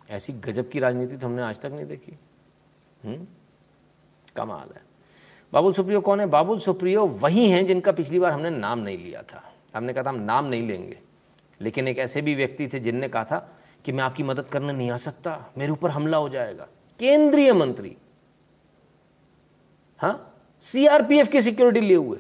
ऐसी 0.09 0.33
गजब 0.33 0.69
की 0.69 0.79
राजनीति 0.79 1.17
तो 1.17 1.27
हमने 1.27 1.41
आज 1.41 1.59
तक 1.59 1.71
नहीं 1.71 1.85
देखी। 1.85 2.17
हुँ? 3.05 3.27
कमाल 4.35 4.73
है। 4.75 4.81
बाबुल 5.53 5.73
सुप्रियो 5.73 6.01
कौन 6.01 6.19
है? 6.19 6.25
बाबुल 6.25 6.59
सुप्रियो 6.59 7.05
वही 7.05 7.49
हैं 7.49 7.65
जिनका 7.67 7.91
पिछली 7.91 8.19
बार 8.19 8.31
हमने 8.31 8.49
नाम 8.49 8.79
नहीं 8.79 8.97
लिया 8.97 9.21
था। 9.23 9.43
हमने 9.75 9.93
कहा 9.93 10.03
था 10.03 10.09
हम 10.09 10.19
नाम 10.19 10.45
नहीं 10.45 10.67
लेंगे। 10.67 10.99
लेकिन 11.61 11.87
एक 11.87 11.97
ऐसे 11.97 12.21
भी 12.21 12.35
व्यक्ति 12.35 12.67
थे 12.67 12.79
जिनने 12.79 13.07
कहा 13.07 13.23
था 13.23 13.59
कि 13.85 13.91
मैं 13.91 14.03
आपकी 14.03 14.23
मदद 14.23 14.43
करने 14.43 14.73
नहीं 14.73 14.91
आ 14.91 14.97
सकता, 14.97 15.53
मेरे 15.57 15.71
ऊपर 15.71 15.89
हमला 15.89 16.17
हो 16.17 16.29
जाएगा। 16.29 16.67
केंद्रीय 16.99 17.53
मंत्री। 17.53 17.97
हाँ? 19.97 20.43
सीआरपीएफ 20.61 21.27
की 21.27 21.41
सिक्योरिटी 21.41 21.81
लिए 21.87 21.97
हुए। 21.97 22.19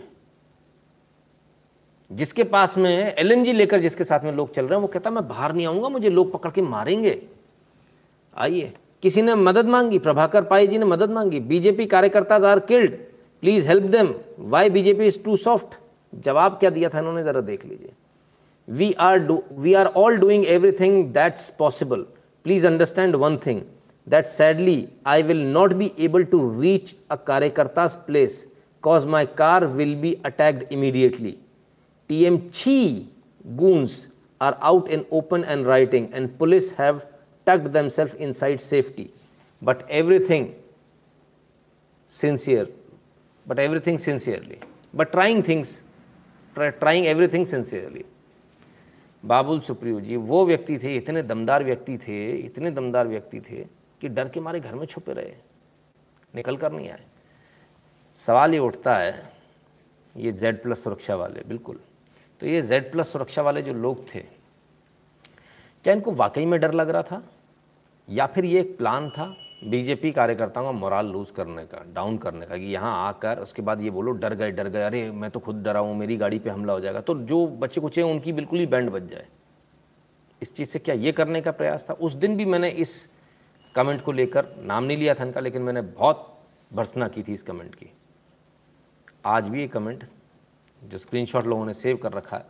जिसके 2.11 2.43
पास 2.43 2.77
में 2.77 3.15
एलएमजी 3.15 3.53
लेकर 3.53 3.79
जिसके 3.79 4.03
साथ 4.03 4.19
में 4.23 4.31
लोग 4.31 4.53
चल 4.53 4.65
रहे 4.65 4.75
हैं, 4.75 4.81
वो 4.81 4.87
कहता, 4.87 5.09
मैं 5.09 5.27
बाहर 5.27 5.53
नहीं 5.53 5.67
आऊँगा, 5.67 5.89
मुझे 5.89 6.09
लोग 6.09 6.31
पकड़ 6.31 6.51
के 6.51 6.61
मारेंगे। 6.61 7.27
आइए, 8.37 8.73
किसी 9.01 9.21
ने 9.21 9.35
मदद 9.35 9.65
मांगी, 9.65 9.99
प्रभाकर 9.99 10.43
पाई 10.43 10.67
जी 10.67 10.77
ने 10.77 10.85
मदद 10.85 11.09
मांगी 11.09 11.39
बीजेपी 11.39 11.85
कार्यकर्ता 11.85 12.35
are 12.35 12.59
killed, 12.59 12.91
please 13.41 13.67
help 13.67 13.83
them. 13.83 14.15
Why 14.39 14.69
BJP 14.69 15.05
is 15.05 15.23
too 15.23 15.35
soft 15.35 15.67
जवाब 16.15 16.51
क्या 16.51 16.69
दिया 16.69 16.89
था 16.89 16.99
इन्होंने, 16.99 17.23
जरा 17.23 17.41
देख 17.41 17.65
लीजिए। 17.65 17.91
we 18.79 18.95
are, 18.95 19.19
do, 19.19 19.43
we 19.49 19.75
are 19.75 19.87
all 19.87 20.17
doing 20.17 20.45
everything 20.45 21.11
that's 21.11 21.51
possible. 21.51 22.05
Please 22.43 22.63
understand 22.63 23.15
one 23.15 23.37
thing 23.37 23.67
that 24.07 24.29
sadly 24.29 24.89
I 25.05 25.21
will 25.23 25.43
not 25.57 25.77
be 25.77 25.93
able 25.97 26.25
to 26.25 26.37
reach 26.41 26.95
a 27.09 27.17
Karyakarta's 27.17 27.95
place 27.95 28.47
cause 28.81 29.05
my 29.05 29.25
car 29.25 29.67
will 29.67 29.95
be 29.95 30.21
attacked 30.23 30.71
immediately. 30.71 31.37
TMC 32.07 33.07
goons 33.57 34.09
are 34.39 34.57
out 34.61 34.87
in 34.87 35.05
open 35.11 35.43
and 35.43 35.67
rioting 35.67 36.11
and 36.13 36.37
police 36.37 36.71
have 36.71 37.05
tucked 37.45 37.73
themselves 37.73 38.13
inside 38.15 38.61
safety. 38.61 39.11
But 39.61 39.85
everything 39.89 40.55
sincere, 42.07 42.69
but 43.45 43.59
everything 43.59 43.99
sincerely, 43.99 44.59
but 44.93 45.11
trying 45.11 45.43
things, 45.43 45.83
trying 46.53 47.05
everything 47.07 47.45
sincerely. 47.45 48.05
Babul 49.25 49.59
Supriyo 49.59 49.99
जी, 50.01 50.15
वो 50.15 50.45
व्यक्ति 50.45 50.77
थे, 50.79 50.95
इतने 50.95 51.21
दमदार 51.23 51.63
व्यक्ति 51.63 51.97
थे, 51.97 52.31
इतने 52.31 52.71
दमदार 52.71 53.07
व्यक्ति 53.07 53.41
थे 53.41 53.63
कि 54.01 54.09
डर 54.09 54.29
के 54.29 54.39
मारे 54.39 54.59
घर 54.59 54.75
में 54.75 54.85
छुपे 54.85 55.13
रहे। 55.13 55.35
निकल 56.35 56.57
कर 56.57 56.71
नहीं 56.71 56.89
आए। 56.89 57.03
सवाल 58.15 58.53
ये 58.53 58.59
उठता 58.59 58.95
है, 58.95 59.33
ये 60.17 60.31
जेड 60.31 60.61
प्लस 60.63 60.83
सुरक्षा 60.83 61.15
वाले, 61.15 61.41
बिल्कुल। 61.41 61.79
तो 62.39 62.47
ये 62.47 62.61
जेड 62.61 62.91
प्लस 62.91 63.11
सुरक्षा 63.11 63.41
वाले 63.41 63.61
जो 63.61 63.73
लोग 63.73 64.05
थे, 64.15 64.19
क्या 65.83 65.93
इनको 65.93 66.11
वाकई 66.11 66.45
में 66.45 66.59
डर 66.59 66.73
लग 66.73 66.89
रहा 66.89 67.03
था? 67.03 67.23
या 68.09 68.27
फिर 68.27 68.45
ये 68.45 68.59
एक 68.59 68.77
प्लान 68.77 69.09
था 69.09 69.35
बीजेपी 69.61 70.11
कार्यकर्ताओं 70.11 70.65
का 70.65 70.71
मोराल 70.71 71.07
लूज 71.07 71.31
करने 71.31 71.63
का, 71.65 71.83
डाउन 71.93 72.17
करने 72.17 72.45
का, 72.45 72.57
कि 72.57 72.65
यहाँ 72.65 73.07
आकर 73.07 73.39
उसके 73.39 73.61
बाद 73.61 73.81
ये 73.81 73.89
बोलो, 73.89 74.11
डर 74.11 74.33
गए 74.33 74.51
डर 74.51 74.67
गए, 74.67 74.83
अरे 74.83 75.11
मैं 75.11 75.29
तो 75.31 75.39
खुद 75.39 75.61
डरा 75.63 75.79
हूँ, 75.79 75.95
मेरी 75.95 76.17
गाड़ी 76.17 76.39
पे 76.39 76.49
हमला 76.49 76.73
हो 76.73 76.79
जाएगा। 76.79 77.01
तो 77.01 77.15
जो 77.15 77.45
बच्चे 77.47 77.81
कुछ 77.81 77.97
हैं, 77.97 78.05
उनकी 78.05 78.33
बिल्कुल 78.33 78.59
ही 78.59 78.65
बैंड 78.65 78.89
बच 78.89 79.03
जाए। 79.03 79.27
इस 80.41 80.53
चीज़ 80.55 80.69
से 80.69 80.79
क्या 80.79 80.95
ये 80.95 81.11
करने 81.11 81.41
का 81.41 81.51
प्रयास 81.51 81.85
था? 81.89 81.93
उस 81.93 82.13
दिन 82.13 82.37
भी 82.37 82.45
मैंने 82.45 82.69
इस 82.69 83.09
कमेंट 83.75 84.01
को 84.01 84.11
लेकर, 84.11 84.47
नाम 84.63 84.83
नहीं 84.83 84.97
लिया 84.97 85.13
था 85.13 85.23
इनका, 85.23 85.39
लेकिन 85.39 85.61
मैंने 85.61 85.81
बहुत 85.81 86.27
भर्सना 86.71 87.07
की 87.07 87.23
थी 87.23 87.33
इस 87.33 87.43
कमेंट 87.43 87.75
की। 87.75 87.91
आज 89.25 89.47
भी 89.47 89.61
ये 89.61 89.67
कमेंट 89.67 90.05
जो 90.81 90.97
स्क्रीनशॉट 90.97 91.47
लोगों 91.47 91.65
ने 91.65 91.73
सेव 91.73 91.97
कर 91.97 92.11
रखा 92.11 92.37
है, 92.37 92.45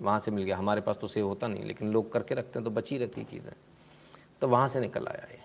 वहाँ 0.00 0.18
से 0.20 0.30
मिल 0.30 0.44
गया। 0.44 0.56
हमारे 0.56 0.80
पास 0.80 0.98
तो 1.00 1.08
सेव 1.08 1.26
होता 1.26 1.46
नहीं, 1.46 1.64
लेकिन 1.64 1.92
लोग 1.92 2.12
करके 2.12 2.34
रखते 2.34 2.58
हैं 2.58 2.64
तो 2.64 2.70
बची 2.70 2.98
रहती 2.98 3.24
चीज़ें। 3.24 3.52
तो 4.40 4.48
वहाँ 4.48 4.68
से 4.68 4.80
निकल 4.80 5.06
आया 5.06 5.26
ये। 5.32 5.44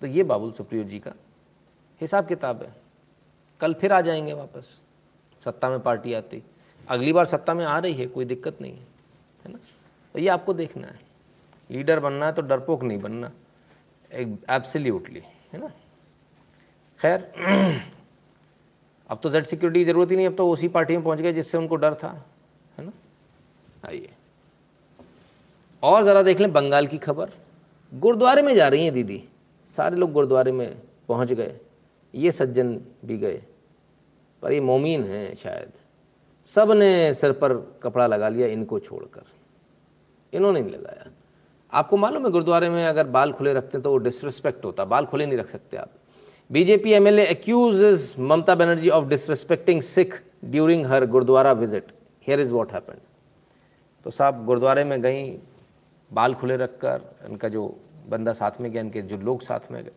तो 0.00 0.06
ये 0.06 0.22
बाबुल 0.22 0.52
सुप्रियो 0.52 0.84
जी 0.84 0.98
का 0.98 1.12
हिसाब 2.00 2.26
किताब 2.26 2.62
है। 2.62 2.72
कल 3.60 3.74
फिर 3.74 3.92
आ 3.92 4.00
जाएँगे 4.00 4.32
वापस। 4.32 4.82
सत्ता 5.44 5.70
में 5.70 5.80
पार्टी 5.80 6.14
आती। 6.14 6.42
अगली 6.88 7.12
बार 7.12 7.26
सत्ता 7.26 7.54
में 7.54 7.64
आ 7.64 7.78
रही 7.78 7.92
है, 7.92 8.06
कोई 8.06 8.24
दिक्कत 8.24 8.58
नहीं 8.60 8.72
है 8.72 8.84
है 9.44 9.52
ना? 9.52 9.58
तो 10.14 10.20
ये 10.20 10.28
आपको 10.28 10.54
देखना 10.54 10.86
है। 10.86 11.00
लीडर 11.70 12.00
बनना 12.00 12.26
है 12.26 12.32
तो 12.32 12.42
डरपोक 12.42 12.82
नहीं 12.82 13.00
बनना। 13.00 13.32
एक 14.12 14.38
एब्सोल्युटली 14.50 15.22
है 15.52 15.60
ना? 15.60 15.66
खैर, 17.00 17.32
अब 19.10 19.20
तो 19.22 19.30
जेड 19.30 19.44
सिक्योरिटी 19.44 19.80
की 19.80 19.84
ज़रूरत 19.84 20.10
ही 20.10 20.16
नहीं, 20.16 20.26
अब 20.26 20.36
तो 20.36 20.50
उसी 20.50 20.68
पार्टी 20.68 20.96
में 20.96 21.04
पहुँच 21.04 21.20
गए 21.20 21.32
जिससे 21.32 21.58
उनको 21.58 21.76
डर 21.76 21.94
था, 21.94 22.26
है 22.78 22.84
ना? 22.84 22.92
आइए। 23.88 24.10
और 25.82 26.02
ज़रा 26.02 26.22
देख 26.22 26.40
लें 26.40 26.52
बंगाल 26.52 26.86
की 26.86 26.98
खबर। 26.98 27.30
गुरुद्वारे 27.94 28.42
में 28.42 28.54
जा 28.54 28.68
रही 28.68 28.84
हैं 28.84 28.94
दीदी। 28.94 29.28
सारे 29.68 29.96
लोग 29.96 30.12
गुरुद्वारे 30.12 30.52
में 30.52 30.80
पहुँच 31.08 31.32
गए। 31.32 31.56
ये 32.14 32.30
सज्जन 32.32 32.74
भी 33.04 33.16
गए। 33.18 33.42
पर 34.42 34.52
ये 34.52 34.60
मोमिन 34.60 35.04
हैं 35.04 35.34
शायद। 35.34 35.72
सबने 36.48 37.14
सिर 37.14 37.32
पर 37.32 37.54
कपड़ा 37.82 38.06
लगा 38.06 38.28
लिया 38.28 38.46
इनको 38.46 38.78
छोड़कर। 38.78 39.22
इन्होंने 40.32 40.60
नहीं 40.60 40.72
लगाया। 40.72 41.10
आपको 41.72 41.96
मालूम 41.96 42.24
है 42.24 42.30
गुरुद्वारे 42.30 42.68
में 42.68 42.84
अगर 42.86 43.06
बाल 43.06 43.32
खुले 43.32 43.52
रखते 43.52 43.70
हैं 43.74 43.82
तो 43.82 43.90
वो 43.90 43.96
डिसरिस्पेक्ट 43.98 44.64
होता। 44.64 44.84
बाल 44.84 45.06
खुले 45.06 45.26
नहीं 45.26 45.38
रख 45.38 45.48
सकते 45.48 45.76
आप। 45.76 45.90
BJP 46.50 46.92
MLA 46.92 47.24
accuse 47.26 48.14
Mamata 48.18 48.54
Banerjee 48.54 48.90
of 48.90 49.06
disrespecting 49.06 49.80
Sikh 49.82 50.22
during 50.44 50.86
her 50.86 51.06
gurdwara 51.06 51.52
visit 51.52 51.92
here 52.26 52.40
is 52.40 52.52
what 52.54 52.72
happened 52.72 53.00
तो 54.04 54.10
साहब, 54.10 54.44
गुरुद्वारे 54.44 54.84
में 54.84 55.00
गई, 55.02 55.38
बाल 56.10 56.34
खुले 56.34 56.56
रखकर, 56.56 57.00
इनका 57.28 57.48
जो 57.48 57.74
बंदा 58.08 58.32
साथ 58.32 58.60
में 58.60 58.70
गया, 58.72 58.82
इनके 58.82 59.02
जो 59.02 59.16
लोग 59.16 59.42
साथ 59.42 59.70
में 59.72 59.82
गए। 59.84 59.92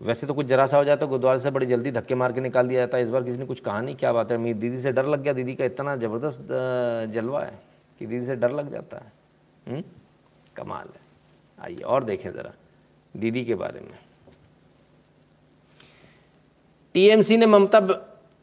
वैसे 0.00 0.26
तो 0.26 0.34
कुछ 0.34 0.46
जरा 0.46 0.66
सा 0.66 0.78
हो 0.78 0.84
जाता 0.84 1.00
तो 1.00 1.06
गुरुद्वारे 1.06 1.38
से 1.38 1.50
बड़ी 1.50 1.66
जल्दी 1.66 1.90
धक्के 1.90 2.14
मार 2.14 2.32
के 2.32 2.40
निकाल 2.40 2.68
दिया 2.68 2.80
जाता 2.80 2.98
है। 2.98 3.02
इस 3.04 3.10
बार 3.10 3.22
किसी 3.22 3.38
ने 3.38 3.44
कुछ 3.44 3.60
कहा 3.60 3.80
नहीं, 3.80 3.94
क्या 3.96 4.12
बात 4.12 4.32
है? 4.32 4.38
मेरी 4.38 4.58
दीदी 4.58 4.78
से 4.78 4.92
डर 4.92 5.06
लग 5.06 5.22
गया, 5.22 5.32
दीदी 5.32 5.54
का 5.54 5.64
इतना 5.64 5.96
ज़बरदस्त 5.96 6.48
जलवा 7.14 7.44
है 7.44 7.58
कि 7.98 8.06
दीदी 8.06 8.26
से 8.26 8.36
डर 8.36 8.50
लग 8.50 8.70
जाता 8.72 8.96
है। 8.96 9.12
हुँ? 9.68 9.74
हम्म? 9.74 9.84
कमाल 10.56 10.86
है। 10.86 11.00
आइए 11.60 11.82
और 11.82 12.04
देखें 12.04 12.30
ज़रा 12.32 12.52
दीदी 13.16 13.44
के 13.44 13.54
बारे 13.54 13.80
में। 13.80 13.98
टीएमसी 16.94 17.36
ने 17.36 17.46
ममता 17.46 17.80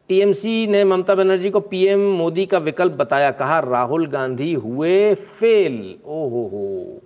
टीएमसी 0.09 0.67
ने 0.67 0.83
ममता 0.83 1.15
बनर्जी 1.15 1.49
को 1.49 1.59
पीएम 1.59 1.99
मोदी 1.99 2.45
का 2.45 2.57
विकल्प 2.57 2.93
बताया, 2.93 3.31
कहा 3.31 3.59
राहुल 3.59 4.07
गांधी 4.07 4.53
हुए 4.53 5.13
फेल। 5.15 5.99
ओ 6.05 6.27
हो 6.29 6.43
हो। 6.47 7.01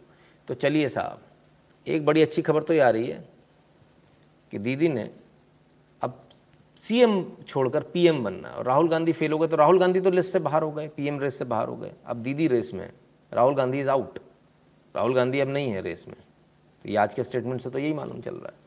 तो 0.47 0.53
चलिए 0.53 0.89
साहब 0.89 1.21
एक 1.89 2.05
बड़ी 2.05 2.21
अच्छी 2.21 2.41
खबर 2.41 2.63
तो 2.63 2.73
ये 2.73 2.79
आ 2.79 2.89
रही 2.89 3.07
है 3.07 3.23
कि 4.51 4.59
दीदी 4.59 4.87
ने 4.87 5.09
अब 6.01 6.19
सीएम 6.77 7.23
छोड़कर 7.47 7.83
पीएम 7.83 8.23
बनना 8.23 8.49
और 8.49 8.65
राहुल 8.65 8.89
गांधी 8.89 9.13
फेल 9.13 9.31
हो 9.31 9.37
गए 9.39 9.47
तो 9.47 9.55
राहुल 9.55 9.79
गांधी 9.79 10.01
तो 10.01 10.09
लिस्ट 10.09 10.33
से 10.33 10.39
बाहर 10.39 10.63
हो 10.63 10.71
गए, 10.71 10.87
पीएम 10.87 11.19
रेस 11.19 11.37
से 11.37 11.45
बाहर 11.45 11.67
हो 11.67 11.75
गए। 11.75 11.91
अब 12.05 12.17
दीदी 12.17 12.47
रेस 12.47 12.73
में 12.73 12.91
राहुल 13.31 13.55
गांधी 13.55 13.79
इज़ 13.79 13.89
आउट 13.89 14.19
राहुल 14.95 15.15
गांधी 15.15 15.39
अब 15.39 15.49
नहीं 15.49 15.71
है 15.71 15.81
रेस 15.81 16.05
में। 16.07 16.15
तो 16.15 16.89
ये 16.89 16.95
आज 16.97 17.13
के 17.13 17.23
स्टेटमेंट 17.23 17.61
से 17.61 17.69
तो 17.69 17.79
यही 17.79 17.93
मालूम 17.93 18.21
चल 18.21 18.35
रहा 18.35 18.47
है। 18.47 18.57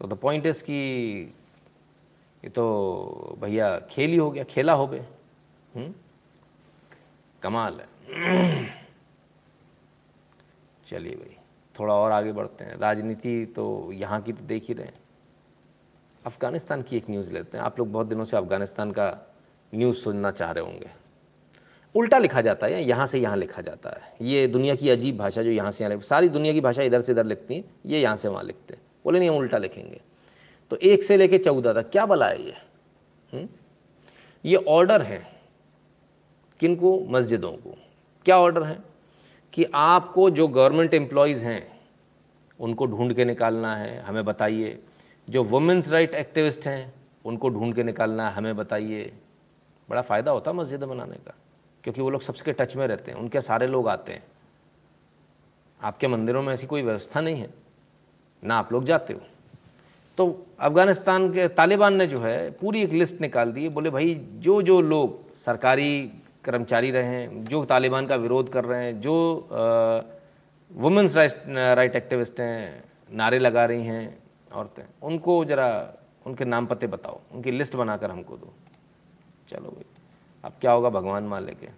सो 0.00 0.06
द 0.06 0.18
पॉइंट 0.18 0.46
इज़ 0.46 0.62
कि 0.64 0.74
ये 2.42 2.50
तो 2.50 3.38
भैया 3.40 3.78
खेल 3.90 4.10
ही 4.10 4.16
हो 4.16 4.30
गया, 4.30 4.44
खेला 4.44 4.72
हो 4.72 4.86
गए 4.86 5.04
हम्म? 5.74 5.92
कमाल 7.42 7.80
है। 7.80 8.66
चलिए 10.86 11.14
भाई। 11.14 11.36
थोड़ा 11.74 11.94
और 11.94 12.12
आगे 12.12 12.32
बढ़ते 12.32 12.64
हैं। 12.64 12.78
राजनीति 12.78 13.44
तो 13.46 13.90
यहाँ 13.92 14.20
की 14.22 14.32
तो 14.32 14.44
देख 14.44 14.68
ही 14.68 14.74
रहे 14.74 14.86
हैं। 14.86 14.94
अफ़गानिस्तान 16.22 16.82
की 16.82 16.96
एक 16.96 17.10
न्यूज़ 17.10 17.32
लेते 17.32 17.56
हैं। 17.56 17.64
आप 17.64 17.78
लोग 17.78 17.92
बहुत 17.92 18.06
दिनों 18.06 18.24
से 18.24 18.36
अफ़गानिस्तान 18.36 18.90
का 18.90 19.08
न्यूज़ 19.72 19.96
सुनना 19.96 20.30
चाह 20.30 20.50
रहे 20.50 20.64
होंगे। 20.64 20.90
उल्टा 21.94 22.18
लिखा 22.18 22.40
जाता 22.40 22.66
है 22.66 22.82
यहाँ 22.84 23.06
से 23.06 23.18
यहाँ 23.18 23.36
लिखा 23.36 23.62
जाता 23.62 23.90
है। 23.90 24.26
ये 24.26 24.46
दुनिया 24.46 24.74
की 24.74 24.90
अजीब 24.90 25.16
भाषा 25.16 25.42
जो 25.42 25.50
यहाँ 25.50 25.70
से 25.70 25.84
यहाँ 25.84 26.00
सारी 26.02 26.28
दुनिया 26.28 26.52
की 26.52 26.60
भाषा 26.60 26.82
इधर 26.82 27.00
से 27.00 27.12
इधर 27.12 27.26
लिखती 27.26 27.54
हैं, 27.54 27.64
ये 27.86 28.00
यहाँ 28.00 28.16
से 28.16 28.28
वहाँ 28.28 28.44
लिखते 28.44 28.74
हैं। 28.74 28.82
बोले 29.04 29.18
नहीं, 29.18 29.28
हम 29.28 29.36
उल्टा 29.36 29.58
लिखेंगे। 29.58 30.00
तो 30.70 30.76
एक 30.76 31.02
से 31.02 31.16
लेके 31.16 31.38
चौदह 31.38 31.72
तक, 31.72 31.90
क्या 31.90 32.06
बला 32.06 32.28
है 32.28 32.42
ये? 32.42 33.48
ये 34.44 34.56
ऑर्डर 34.56 35.02
है 35.02 35.20
किनको? 36.60 36.98
मस्जिदों 37.08 37.52
को। 37.52 37.76
क्या 38.26 38.38
ऑर्डर 38.38 38.62
है? 38.62 38.78
कि 39.52 39.64
आपको 39.74 40.30
जो 40.30 40.48
गवर्नमेंट 40.48 40.94
एम्प्लॉयज़ 40.94 41.44
हैं, 41.44 41.80
उनको 42.60 42.86
ढूंढ 42.86 43.12
के 43.12 43.24
निकालना 43.24 43.76
है, 43.76 44.00
हमें 44.00 44.24
बताइए। 44.24 44.78
जो 45.28 45.44
वुमेंस 45.44 45.90
राइट 45.92 46.14
एक्टिविस्ट 46.14 46.66
हैं, 46.66 46.92
उनको 47.24 47.48
ढूंढ 47.48 47.74
के 47.74 47.82
निकालना 47.82 48.28
है, 48.28 48.34
हमें 48.34 48.56
बताइए। 48.56 49.12
बड़ा 49.88 50.02
फ़ायदा 50.02 50.30
होता 50.30 50.52
मस्जिद 50.52 50.84
बनाने 50.84 51.16
का, 51.16 51.34
क्योंकि 51.84 52.00
वो 52.00 52.10
लोग 52.10 52.22
सबके 52.22 52.52
टच 52.52 52.76
में 52.76 52.86
रहते 52.86 53.10
हैं, 53.10 53.18
उनके 53.18 53.40
सारे 53.40 53.66
लोग 53.66 53.88
आते 53.88 54.12
हैं। 54.12 54.22
आपके 55.80 56.08
मंदिरों 56.08 56.42
में 56.42 56.52
ऐसी 56.54 56.66
कोई 56.66 56.82
व्यवस्था 56.82 57.20
नहीं 57.20 57.36
है, 57.36 57.50
ना 58.44 58.58
आप 58.58 58.72
लोग 58.72 58.84
जाते 58.84 59.12
हो। 59.12 59.20
तो 60.18 60.46
अफ़गानिस्तान 60.60 61.32
के 61.32 61.48
तालिबान 61.48 61.94
ने 61.94 62.06
जो 62.06 62.20
है, 62.20 62.50
पूरी 62.50 62.82
एक 62.82 62.92
लिस्ट 62.92 63.20
निकाल 63.20 63.52
दी, 63.52 63.68
बोले 63.68 63.90
भाई 63.90 64.14
जो 64.14 64.62
जो 64.62 64.80
लोग 64.80 65.34
सरकारी 65.34 66.12
कर्मचारी 66.44 66.90
रहे 66.90 67.06
हैं, 67.06 67.44
जो 67.44 67.64
तालिबान 67.64 68.06
का 68.06 68.16
विरोध 68.16 68.52
कर 68.52 68.64
रहे 68.64 68.84
हैं, 68.84 69.00
जो 69.00 69.14
वुमेंस 70.70 71.16
राइट 71.16 71.42
राइट 71.48 71.96
एक्टिविस्ट 71.96 72.40
हैं, 72.40 72.84
नारे 73.12 73.38
लगा 73.38 73.64
रही 73.64 73.84
हैं, 73.84 74.18
औरतें, 74.52 74.82
उनको 75.02 75.44
ज़रा 75.44 75.68
उनके 76.26 76.44
नाम 76.44 76.66
पते 76.66 76.86
बताओ, 76.86 77.20
उनकी 77.32 77.50
लिस्ट 77.50 77.76
बनाकर 77.76 78.10
हमको 78.10 78.36
दो। 78.36 78.52
चलो 79.48 79.70
भाई, 79.70 79.84
अब 80.44 80.52
क्या 80.60 80.72
होगा 80.72 80.88
भगवान 80.90 81.24
मान 81.24 81.44
लेके? 81.44 81.68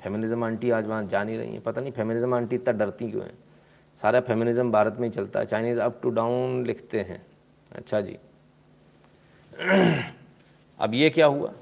फेमिनिज़म 0.00 0.44
आंटी 0.44 0.70
आज 0.70 0.86
वहाँ 0.86 1.06
जा 1.06 1.22
नहीं 1.24 1.38
रही 1.38 1.52
हैं, 1.52 1.62
पता 1.62 1.80
नहीं 1.80 1.92
फेमिनिज़म 1.92 2.34
आंटी 2.34 2.56
इतना 2.56 2.72
डरती 2.78 3.10
क्यों 3.10 3.22
है? 3.22 3.32
सारा 3.98 4.20
फेमिनिज़म 4.20 4.70
भारत 4.72 4.96
में 5.00 5.08
ही 5.08 5.14
चलता 5.14 5.40
है 5.40 5.46
चाइनीज़ 5.46 5.78
अप 5.80 6.00
टू 6.02 6.10
डाउन 6.10 6.64
लिखते 6.66 7.00
हैं। 7.00 7.24
अच्छा 7.72 8.00
जी। 8.00 8.16
अब 10.80 10.94
ये 10.94 11.10
क्या 11.10 11.26
हुआ? 11.26 11.52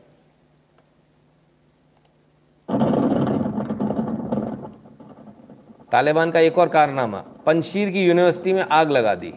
तालिबान 5.93 6.31
का 6.31 6.41
एक 6.41 6.59
और 6.59 6.69
कारनामा, 6.69 7.25
पंशीर 7.47 7.91
की 7.91 8.05
यूनिवर्सिटी 8.05 8.53
में 8.53 8.63
आग 8.63 8.91
लगा 8.91 9.15
दी। 9.15 9.35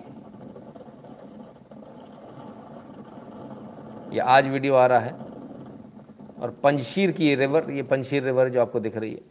ये 4.16 4.20
आज 4.20 4.48
वीडियो 4.48 4.76
आ 4.76 4.86
रहा 4.86 5.00
है। 5.00 5.12
और 6.42 6.60
पंशीर 6.64 7.12
की 7.12 7.28
ये 7.28 7.36
रिवर, 7.36 7.72
ये 7.72 7.82
पंशीर 7.82 8.24
रिवर 8.24 8.50
जो 8.50 8.62
आपको 8.62 8.80
दिख 8.80 8.98
रही 8.98 9.14
है, 9.14 9.22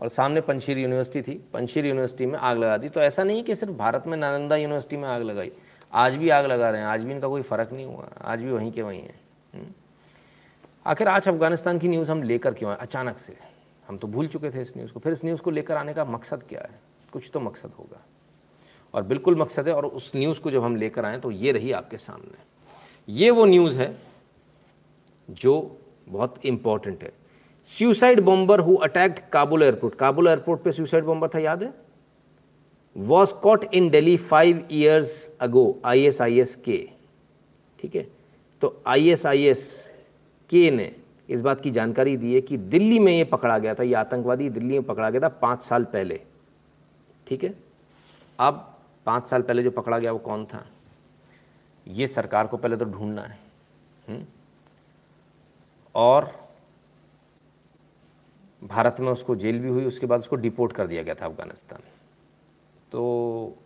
और 0.00 0.08
सामने 0.08 0.40
पंशीर 0.40 0.78
यूनिवर्सिटी 0.78 1.32
थी, 1.32 1.50
पंशीर 1.52 1.86
यूनिवर्सिटी 1.86 2.26
में 2.26 2.38
आग 2.38 2.58
लगा 2.58 2.76
दी। 2.76 2.88
तो 2.88 3.00
ऐसा 3.00 3.24
नहीं 3.24 3.44
कि 3.44 3.54
सिर्फ़ 3.54 3.74
भारत 3.74 4.04
में 4.06 4.16
नालंदा 4.16 4.56
यूनिवर्सिटी 4.56 4.96
में 4.96 5.08
आग 5.08 5.22
लगाई। 5.22 5.52
आज 5.92 6.16
भी 6.16 6.30
आग 6.30 6.46
लगा 6.46 6.70
रहे 6.70 6.80
हैं, 6.80 6.88
आज 6.88 7.04
भी 7.04 7.12
इनका 7.12 7.28
कोई 7.28 7.42
फ़र्क 7.42 7.72
नहीं 7.72 7.86
हुआ, 7.86 8.08
आज 8.24 8.40
भी 8.40 8.50
वहीं 8.50 8.72
के 8.72 8.82
वहीं 8.82 9.00
हैं। 9.00 9.20
हम्म। 9.54 9.66
आखिर 10.86 11.08
आज 11.08 11.28
अफ़गानिस्तान 11.28 11.78
की 11.78 11.88
न्यूज़ 11.88 12.10
हम 12.10 12.22
लेकर 12.22 12.54
क्यों 12.54 12.70
आए? 12.70 12.76
अचानक 12.80 13.18
से। 13.18 13.55
हम 13.88 13.96
तो 13.98 14.08
भूल 14.08 14.26
चुके 14.26 14.50
थे 14.50 14.62
इस 14.62 14.76
न्यूज़ 14.76 14.92
को। 14.92 15.00
फिर 15.00 15.12
इस 15.12 15.24
न्यूज़ 15.24 15.40
को 15.40 15.50
लेकर 15.50 15.76
आने 15.76 15.94
का 15.94 16.04
मकसद 16.04 16.42
क्या 16.42 16.60
है? 16.60 16.80
कुछ 17.12 17.30
तो 17.32 17.40
मकसद 17.40 17.72
होगा। 17.78 18.04
और 18.94 19.02
बिल्कुल 19.02 19.36
मकसद 19.36 19.68
है, 19.68 19.74
और 19.74 19.86
उस 19.86 20.10
न्यूज़ 20.16 20.40
को 20.40 20.50
जब 20.50 20.62
हम 20.64 20.76
लेकर 20.76 21.04
आए 21.04 21.18
तो 21.18 21.30
ये 21.30 21.52
रही 21.52 21.72
आपके 21.72 21.96
सामने। 21.96 22.44
ये 23.08 23.30
वो 23.30 23.44
न्यूज़ 23.44 23.78
है 23.78 23.94
जो 25.28 25.78
बहुत 26.08 26.44
इंपॉर्टेंट 26.44 27.02
है। 27.02 27.12
Suicide 27.70 28.20
bomber 28.20 28.60
who 28.60 28.74
attacked 28.76 29.18
Kabul 29.32 29.62
airport 29.62 29.94
Kabul 29.94 30.26
airport 30.28 30.60
पे 30.62 30.72
सुसाइड 30.72 31.04
बॉम्बर 31.04 31.28
था, 31.28 31.38
याद 31.38 31.62
है? 31.62 31.72
Was 32.96 33.34
caught 33.34 33.64
in 33.74 33.88
Delhi 33.90 34.16
five 34.16 34.66
years 34.72 35.36
ago 35.40 35.64
I 35.84 36.04
S 36.06 36.20
I 36.20 36.38
S 36.40 36.54
के 36.56 36.78
ठीक 37.78 37.96
है? 37.96 38.06
तो 38.62 38.82
आई 38.86 39.08
एस 39.10 39.26
आई 39.26 39.42
एस 39.44 39.88
के 40.50 40.70
ने 40.70 40.94
इस 41.28 41.42
बात 41.42 41.60
की 41.60 41.70
जानकारी 41.70 42.16
दी 42.16 42.34
है 42.34 42.40
कि 42.40 42.56
दिल्ली 42.56 42.98
में 42.98 43.12
ये 43.12 43.24
पकड़ा 43.24 43.58
गया 43.58 43.74
था, 43.74 43.82
ये 43.82 43.94
आतंकवादी 43.94 44.50
दिल्ली 44.50 44.72
में 44.72 44.82
पकड़ा 44.82 45.10
गया 45.10 45.20
था 45.20 45.28
पाँच 45.28 45.62
साल 45.62 45.84
पहले। 45.84 46.20
ठीक 47.26 47.44
है? 47.44 47.54
अब 48.38 48.78
पाँच 49.06 49.28
साल 49.28 49.42
पहले 49.42 49.62
जो 49.62 49.70
पकड़ा 49.70 49.98
गया 49.98 50.12
वो 50.12 50.18
कौन 50.18 50.44
था? 50.44 50.66
ये 51.88 52.06
सरकार 52.06 52.46
को 52.46 52.56
पहले 52.56 52.76
तो 52.76 52.84
ढूंढना 52.84 53.22
है। 53.22 53.38
हुँ? 54.08 54.26
और 55.94 56.48
भारत 58.64 58.96
में 59.00 59.08
उसको 59.08 59.36
जेल 59.36 59.58
भी 59.58 59.68
हुई, 59.68 59.84
उसके 59.84 60.06
बाद 60.06 60.20
उसको 60.20 60.36
डिपोर्ट 60.36 60.72
कर 60.72 60.86
दिया 60.86 61.02
गया 61.02 61.14
था 61.14 61.26
अफ़गानिस्तान। 61.26 61.80
तो 62.92 63.56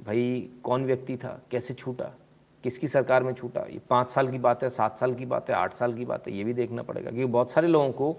भाई 0.00 0.50
कौन 0.64 0.84
व्यक्ति 0.84 1.16
था? 1.16 1.42
कैसे 1.50 1.74
छूटा? 1.74 2.17
किसकी 2.62 2.88
सरकार 2.88 3.22
में 3.22 3.32
छूटा? 3.32 3.60
ये 3.60 3.80
पाँच 3.90 4.10
साल 4.10 4.30
की 4.30 4.38
बात 4.38 4.62
है, 4.62 4.70
सात 4.70 4.98
साल 4.98 5.14
की 5.14 5.26
बात 5.26 5.50
है, 5.50 5.56
आठ 5.56 5.74
साल 5.74 5.94
की 5.94 6.04
बात 6.04 6.28
है, 6.28 6.34
ये 6.34 6.44
भी 6.44 6.52
देखना 6.52 6.82
पड़ेगा। 6.82 7.10
क्योंकि 7.10 7.32
बहुत 7.32 7.50
सारे 7.50 7.68
लोगों 7.68 7.92
को 7.92 8.16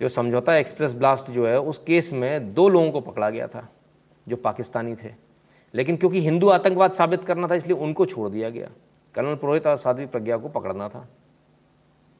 जो 0.00 0.08
समझौता 0.08 0.56
एक्सप्रेस 0.56 0.94
ब्लास्ट 0.94 1.30
जो 1.30 1.46
है, 1.46 1.60
उस 1.60 1.78
केस 1.78 2.12
में 2.12 2.54
दो 2.54 2.68
लोगों 2.68 2.90
को 2.90 3.00
पकड़ा 3.00 3.30
गया 3.30 3.48
था, 3.48 3.68
जो 4.28 4.36
पाकिस्तानी 4.36 4.94
थे। 4.94 5.14
लेकिन 5.74 5.96
क्योंकि 5.96 6.20
हिंदू 6.20 6.48
आतंकवाद 6.48 6.92
साबित 6.92 7.24
करना 7.24 7.48
था, 7.48 7.54
इसलिए 7.54 7.76
उनको 7.76 8.06
छोड़ 8.06 8.28
दिया 8.28 8.50
गया। 8.50 8.70
कर्नल 9.14 9.34
पुरोहित 9.34 9.66
और 9.66 9.76
साध्वी 9.76 10.06
प्रज्ञा 10.06 10.36
को 10.36 10.48
पकड़ना 10.48 10.88
था 10.88 11.08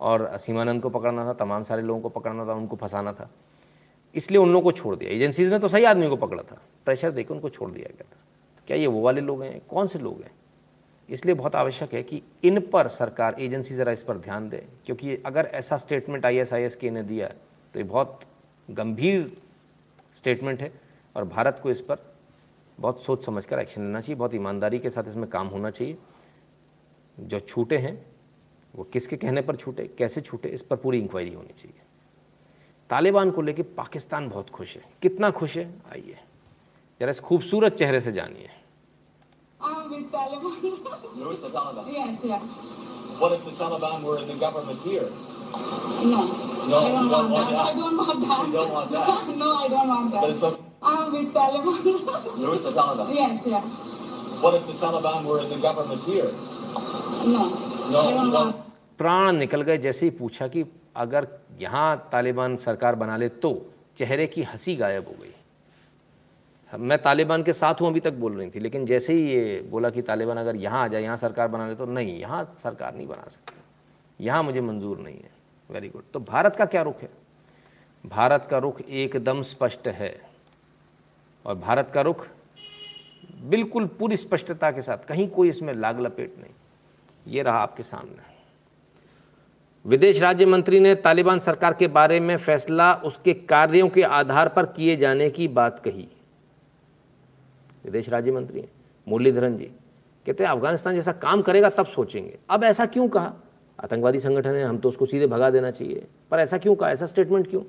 और 0.00 0.38
सीमानंद 0.38 0.82
को 0.82 0.88
पकड़ना 0.88 1.24
था, 1.24 1.32
तमाम 1.32 1.64
सारे 1.64 1.82
लोगों 1.82 2.00
को 2.00 2.08
पकड़ना 2.08 2.46
था, 2.46 2.52
उनको 2.52 2.76
फंसाना 2.76 3.12
था। 3.12 3.30
इसलिए 4.14 4.40
उन 4.40 4.48
लोगों 4.48 4.62
को 4.62 4.72
छोड़ 4.72 4.96
दिया। 4.96 5.10
एजेंसीज 5.10 5.52
ने 5.52 5.58
तो 5.58 5.68
सही 5.68 5.84
आदमी 5.84 6.08
को 6.08 6.16
पकड़ा 6.16 6.42
था। 6.42 6.58
प्रेशर 6.84 7.10
देकर 7.10 7.34
उनको 7.34 7.48
छोड़ 7.48 7.70
दिया 7.70 7.88
गया 7.88 8.04
था। 8.12 8.20
क्या 8.66 8.76
ये 8.76 8.86
वो 8.86 9.00
वाले 9.00 9.20
लोग 9.20 9.42
हैं? 9.42 9.62
कौन 9.70 9.86
से 9.86 9.98
लोग 9.98 10.22
हैं? 10.22 10.30
इसलिए 11.08 11.34
बहुत 11.34 11.54
आवश्यक 11.56 11.92
है 11.94 12.02
कि 12.02 12.22
इन 12.44 12.60
पर 12.62 12.88
सरकार, 12.88 13.36
एजेंसी 13.40 13.74
ज़रा 13.74 13.92
इस 13.92 14.02
पर 14.02 14.18
ध्यान 14.18 14.48
दे, 14.48 14.64
क्योंकि 14.86 15.16
अगर 15.16 15.50
ऐसा 15.54 15.76
स्टेटमेंट 15.76 16.26
आई 16.26 16.44
के 16.80 16.90
ने 16.90 17.02
दिया 17.02 17.28
तो 17.74 17.78
ये 17.78 17.84
बहुत 17.84 18.20
गंभीर 18.68 19.26
स्टेटमेंट 20.14 20.60
है 20.62 20.72
और 21.16 21.24
भारत 21.26 21.60
को 21.62 21.70
इस 21.70 21.80
पर 21.80 21.98
बहुत 22.78 23.02
सोच 23.04 23.24
समझ 23.24 23.44
कर 23.46 23.58
एक्शन 23.58 23.80
लेना 23.80 24.00
चाहिए, 24.00 24.18
बहुत 24.18 24.34
ईमानदारी 24.34 24.78
के 24.78 24.90
साथ 24.90 25.08
इसमें 25.08 25.28
काम 25.30 25.46
होना 25.46 25.70
चाहिए। 25.70 25.96
जो 27.18 27.40
छूटे 27.40 27.76
हैं, 27.78 28.06
वो 28.74 28.84
किसके 28.84 29.16
कहने 29.16 29.42
पर 29.42 29.56
छूटे, 29.56 29.86
कैसे 29.88 30.20
छूटे, 30.20 30.48
इस 30.48 30.62
पर 30.62 30.76
पूरी 30.76 30.98
इंक्वायरी 30.98 31.32
होनी 31.34 31.52
चाहिए। 31.52 31.80
तालिबान 32.90 33.30
को 33.30 33.42
लेकर 33.42 33.62
पाकिस्तान 33.76 34.28
बहुत 34.28 34.50
खुश 34.50 34.76
है। 34.76 34.82
कितना 35.02 35.30
खुश 35.30 35.56
है? 35.56 35.64
आइए, 35.92 36.16
जरा 37.00 37.10
इस 37.10 37.20
खूबसूरत 37.20 37.74
चेहरे 37.74 38.00
से 38.00 38.12
जानिए। 38.12 38.48
I'm 39.76 39.90
with 39.90 40.10
Taliban. 40.10 41.16
You're 41.16 41.28
with 41.28 41.42
the 41.42 41.50
Taliban. 41.50 41.92
yes, 41.92 42.18
yeah. 42.24 42.38
What 43.20 43.32
if 43.32 43.44
the 43.44 43.50
Taliban 43.52 44.02
were 44.02 44.18
in 44.18 44.28
the 44.28 44.34
government 44.36 44.80
here? 44.82 45.08
No. 46.12 46.22
No, 46.68 46.78
I 46.78 46.90
don't 46.92 47.08
don't 47.08 47.30
want 47.30 47.50
that. 47.50 47.56
that. 47.56 47.66
I 47.66 47.74
don't 47.74 47.96
want 47.96 48.20
that. 48.22 48.46
You 48.46 48.52
don't 48.52 48.72
want 48.72 48.90
that. 48.90 49.36
no, 49.42 49.50
I 49.64 49.68
don't 49.68 49.88
want 49.88 50.12
that. 50.12 50.20
But 50.22 50.30
it's 50.30 50.42
okay. 50.42 50.62
I'm 50.82 51.12
with 51.12 51.34
Taliban. 51.34 52.40
You're 52.40 52.50
with 52.50 52.62
the 52.64 52.72
Taliban. 52.72 53.14
yes, 53.14 53.42
yeah. 53.46 53.60
What 54.40 54.54
if 54.54 54.66
the 54.66 54.72
Taliban 54.74 55.24
were 55.24 55.40
in 55.42 55.50
the 55.50 55.58
government 55.58 56.02
here? 56.04 56.30
No. 57.34 57.44
No, 57.90 58.00
I 58.00 58.14
don't 58.14 58.30
don't. 58.30 58.32
want 58.32 58.62
प्राण 58.98 59.36
निकल 59.36 59.62
गए 59.62 59.78
जैसे 59.78 60.06
ही 60.06 60.10
पूछा 60.18 60.46
कि 60.48 60.64
अगर 61.04 61.26
यहाँ 61.60 61.88
तालिबान 62.12 62.56
सरकार 62.66 62.94
बना 63.02 63.16
ले 63.16 63.28
तो 63.44 63.50
चेहरे 63.96 64.26
की 64.34 64.42
हँसी 64.52 64.76
गायब 64.76 65.08
हो 65.08 65.14
गई 65.20 65.35
मैं 66.76 66.98
तालिबान 67.02 67.42
के 67.42 67.52
साथ 67.52 67.80
हूँ, 67.80 67.88
अभी 67.88 68.00
तक 68.00 68.12
बोल 68.12 68.36
रही 68.38 68.50
थी, 68.50 68.60
लेकिन 68.60 68.86
जैसे 68.86 69.12
ही 69.12 69.26
ये 69.26 69.60
बोला 69.70 69.90
कि 69.90 70.02
तालिबान 70.02 70.36
अगर 70.36 70.56
यहाँ 70.56 70.82
आ 70.84 70.88
जाए, 70.88 71.02
यहाँ 71.02 71.16
सरकार 71.16 71.48
बना 71.48 71.68
ले 71.68 71.74
तो 71.74 71.86
नहीं, 71.86 72.18
यहाँ 72.20 72.44
सरकार 72.62 72.94
नहीं 72.94 73.06
बना 73.06 73.28
सकती। 73.28 74.24
यहाँ 74.24 74.42
मुझे 74.42 74.60
मंजूर 74.60 74.98
नहीं 74.98 75.14
है। 75.14 75.30
वेरी 75.70 75.88
गुड 75.88 76.02
तो 76.12 76.20
भारत 76.20 76.56
का 76.56 76.64
क्या 76.64 76.82
रुख 76.82 77.02
है? 77.02 77.08
भारत 78.04 78.46
का 78.50 78.58
रुख 78.58 78.80
एकदम 78.80 79.42
स्पष्ट 79.42 79.88
है। 79.88 80.14
और 81.44 81.54
भारत 81.56 81.90
का 81.94 82.00
रुख 82.00 82.26
बिल्कुल 83.42 83.86
पूरी 83.88 84.16
स्पष्टता 84.16 84.70
के 84.70 84.82
साथ, 84.82 84.98
कहीं 84.98 85.28
कोई 85.28 85.48
इसमें 85.48 85.72
लाग 85.74 86.00
लपेट 86.00 86.34
नहीं। 86.38 87.32
ये 87.32 87.42
रहा 87.42 87.58
आपके 87.58 87.82
सामने। 87.82 88.34
विदेश 89.84 90.20
राज्य 90.22 90.46
मंत्री 90.46 90.80
ने 90.80 90.94
तालिबान 90.96 91.38
सरकार 91.38 91.74
के 91.74 91.86
बारे 91.88 92.18
में 92.20 92.36
फैसला, 92.36 92.92
उसके 92.94 93.34
कार्यों 93.34 93.88
के 93.88 94.02
आधार 94.02 94.48
पर 94.48 94.66
किए 94.66 94.96
जाने 94.96 95.28
की 95.30 95.48
बात 95.48 95.80
कही। 95.80 96.08
विदेश 97.86 98.08
राज्य 98.08 98.32
मंत्री 98.32 98.60
हैं 98.60 98.68
मुरलीधरन 99.08 99.56
जी। 99.56 99.64
कहते 100.26 100.44
हैं, 100.44 100.50
अफ़गानिस्तान 100.50 100.94
जैसा 100.94 101.12
काम 101.12 101.42
करेगा, 101.42 101.70
तब 101.70 101.86
सोचेंगे। 101.86 102.38
अब 102.50 102.64
ऐसा 102.64 102.86
क्यों 102.86 103.08
कहा? 103.08 103.34
आतंकवादी 103.84 104.20
संगठन 104.20 104.50
है, 104.50 104.64
हम 104.64 104.78
तो 104.78 104.88
उसको 104.88 105.06
सीधे 105.06 105.26
भगा 105.26 105.50
देना 105.50 105.70
चाहिए। 105.70 106.06
पर 106.30 106.38
ऐसा 106.38 106.58
क्यों 106.58 106.74
कहा? 106.74 106.90
ऐसा 106.90 107.06
स्टेटमेंट 107.06 107.50
क्यों? 107.50 107.62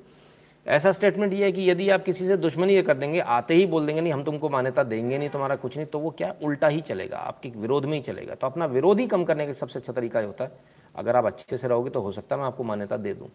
ऐसा 0.67 0.91
स्टेटमेंट 0.91 1.33
ये 1.33 1.43
है 1.43 1.51
कि 1.51 1.71
यदि 1.71 1.89
आप 1.89 2.03
किसी 2.03 2.27
से 2.27 2.37
दुश्मनी 2.37 2.73
ये 2.73 2.81
कर 2.81 2.97
देंगे, 2.97 3.19
आते 3.19 3.53
ही 3.53 3.65
बोल 3.65 3.85
देंगे, 3.85 4.01
नहीं, 4.01 4.13
हम 4.13 4.23
तुमको 4.23 4.49
मान्यता 4.49 4.83
देंगे 4.83 5.17
नहीं, 5.17 5.29
तुम्हारा 5.29 5.55
कुछ 5.55 5.77
नहीं 5.77 5.87
तो 5.87 5.99
वो 5.99 6.09
क्या? 6.09 6.35
उल्टा 6.43 6.67
ही 6.67 6.81
चलेगा, 6.81 7.17
आपके 7.17 7.49
विरोध 7.49 7.85
में 7.85 7.93
ही 7.93 8.03
चलेगा। 8.03 8.35
तो 8.35 8.47
अपना 8.47 8.65
विरोध 8.65 8.99
ही 8.99 9.07
कम 9.07 9.23
करने 9.23 9.47
का 9.47 9.53
सबसे 9.53 9.79
अच्छा 9.79 9.93
तरीका 9.93 10.19
होता 10.19 10.43
है। 10.43 10.51
अगर 10.95 11.15
आप 11.15 11.25
अच्छे 11.25 11.57
से 11.57 11.67
रहोगे 11.67 11.89
तो 11.89 12.01
हो 12.01 12.11
सकता 12.11 12.35
है 12.35 12.41
मैं 12.41 12.47
आपको 12.47 12.63
मान्यता 12.63 12.97
दे 12.97 13.13
दूँ। 13.13 13.29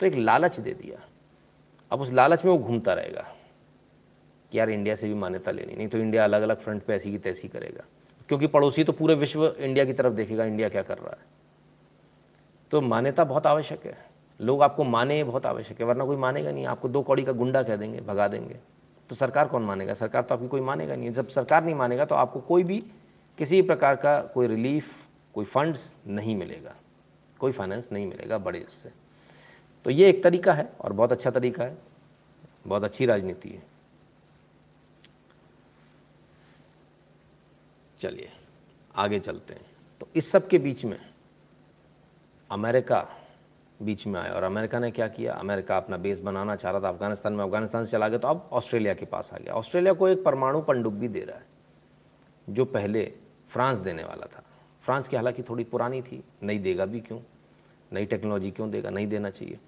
तो 0.00 0.06
एक 0.06 0.14
लालच 0.14 0.60
दे 0.60 0.70
दिया। 0.70 0.98
अब 1.90 2.00
उस 2.00 2.12
लालच 2.12 2.44
में 2.44 2.52
वो 2.52 2.58
घूमता 2.58 2.94
रहेगा। 2.94 3.24
कि 4.52 4.58
यार 4.58 4.70
इंडिया 4.70 4.94
से 4.94 5.08
भी 5.08 5.14
मान्यता 5.14 5.50
लेनी, 5.50 5.76
नहीं 5.76 5.88
तो 5.88 5.98
इंडिया 5.98 6.24
अलग 6.24 6.42
अलग 6.42 6.60
फ्रंट 6.60 6.82
पे 6.82 6.94
ऐसी 6.94 7.10
की 7.10 7.18
तैसी 7.18 7.48
करेगा। 7.48 7.84
क्योंकि 8.28 8.46
पड़ोसी 8.46 8.84
तो 8.84 8.92
पूरे 8.92 9.14
विश्व 9.14 9.46
इंडिया 9.46 9.84
की 9.84 9.92
तरफ़ 9.92 10.14
देखेगा 10.14 10.44
इंडिया 10.44 10.68
क्या 10.68 10.82
कर 10.82 10.98
रहा 10.98 11.10
है। 11.10 11.26
तो 12.70 12.80
मान्यता 12.80 13.24
बहुत 13.24 13.46
आवश्यक 13.46 13.86
है। 13.86 14.10
लोग 14.40 14.62
आपको 14.62 14.84
माने 14.84 15.24
बहुत 15.24 15.46
आवश्यक 15.46 15.80
है, 15.80 15.86
वरना 15.86 16.04
कोई 16.04 16.16
मानेगा 16.16 16.50
नहीं। 16.50 16.66
आपको 16.66 16.88
दो 16.88 17.02
कौड़ी 17.02 17.24
का 17.24 17.32
गुंडा 17.32 17.62
कह 17.62 17.76
देंगे, 17.76 18.00
भगा 18.00 18.28
देंगे। 18.28 18.58
तो 19.08 19.16
सरकार 19.16 19.48
कौन 19.48 19.62
मानेगा? 19.62 19.94
सरकार 19.94 20.22
तो 20.22 20.34
आपकी 20.34 20.48
कोई 20.48 20.60
मानेगा 20.60 20.96
नहीं। 20.96 21.10
जब 21.10 21.28
सरकार 21.28 21.64
नहीं 21.64 21.74
मानेगा 21.74 22.04
तो 22.04 22.14
आपको 22.14 22.40
कोई 22.40 22.64
भी 22.64 22.80
किसी 23.38 23.62
प्रकार 23.62 23.96
का 23.96 24.20
कोई 24.20 24.46
रिलीफ 24.46 24.92
कोई 25.34 25.44
फंड्स 25.44 25.94
नहीं 26.06 26.36
मिलेगा। 26.36 26.74
कोई 27.38 27.52
फाइनेंस 27.52 27.88
नहीं 27.92 28.06
मिलेगा 28.06 28.38
बड़े 28.38 28.58
इससे 28.58 28.90
तो 29.84 29.90
ये 29.90 30.08
एक 30.08 30.22
तरीका 30.24 30.52
है 30.52 30.72
और 30.80 30.92
बहुत 30.92 31.12
अच्छा 31.12 31.30
तरीका 31.30 31.64
है। 31.64 31.76
बहुत 32.66 32.84
अच्छी 32.84 33.06
राजनीति 33.06 33.48
है। 33.48 33.71
चलिए, 38.02 38.28
आगे 38.96 39.18
चलते 39.18 39.54
हैं। 39.54 39.62
तो 40.00 40.08
इस 40.16 40.30
सब 40.30 40.46
के 40.48 40.58
बीच 40.58 40.84
में, 40.84 40.98
अमेरिका 42.50 43.06
बीच 43.80 44.06
में 44.06 44.20
आया। 44.20 44.32
और 44.32 44.42
अमेरिका 44.42 44.78
ने 44.78 44.90
क्या 44.90 45.06
किया? 45.08 45.32
अमेरिका 45.32 45.76
अपना 45.76 45.96
बेस 45.96 46.20
बनाना 46.20 46.56
चाह 46.56 46.72
रहा 46.72 46.80
था 46.80 46.88
अफ़गानिस्तान 46.88 47.32
में। 47.32 47.44
अफ़गानिस्तान 47.44 47.84
से 47.84 47.90
चला 47.90 48.08
गया 48.08 48.18
तो 48.18 48.28
अब 48.28 48.48
ऑस्ट्रेलिया 48.52 48.94
के 48.94 49.06
पास 49.06 49.30
आ 49.34 49.38
गया। 49.38 49.54
ऑस्ट्रेलिया 49.54 49.92
को 49.92 50.08
एक 50.08 50.22
परमाणु 50.24 50.60
पनडुब्बी 50.60 51.08
दे 51.08 51.20
रहा 51.20 51.36
है, 51.36 51.46
जो 52.48 52.64
पहले 52.64 53.12
फ्रांस 53.50 53.78
देने 53.78 54.04
वाला 54.04 54.26
था। 54.26 54.42
फ्रांस 54.84 55.08
की 55.08 55.16
हालाँकि 55.16 55.42
थोड़ी 55.42 55.64
पुरानी 55.64 56.02
थी, 56.02 56.22
नहीं 56.42 56.60
देगा 56.60 56.86
भी 56.86 57.00
क्यों? 57.00 57.18
नई 57.92 58.06
टेक्नोलॉजी 58.06 58.50
क्यों 58.50 58.70
देगा? 58.70 58.90
नहीं 58.90 59.06
देना 59.06 59.30
चाहिए। 59.30 59.58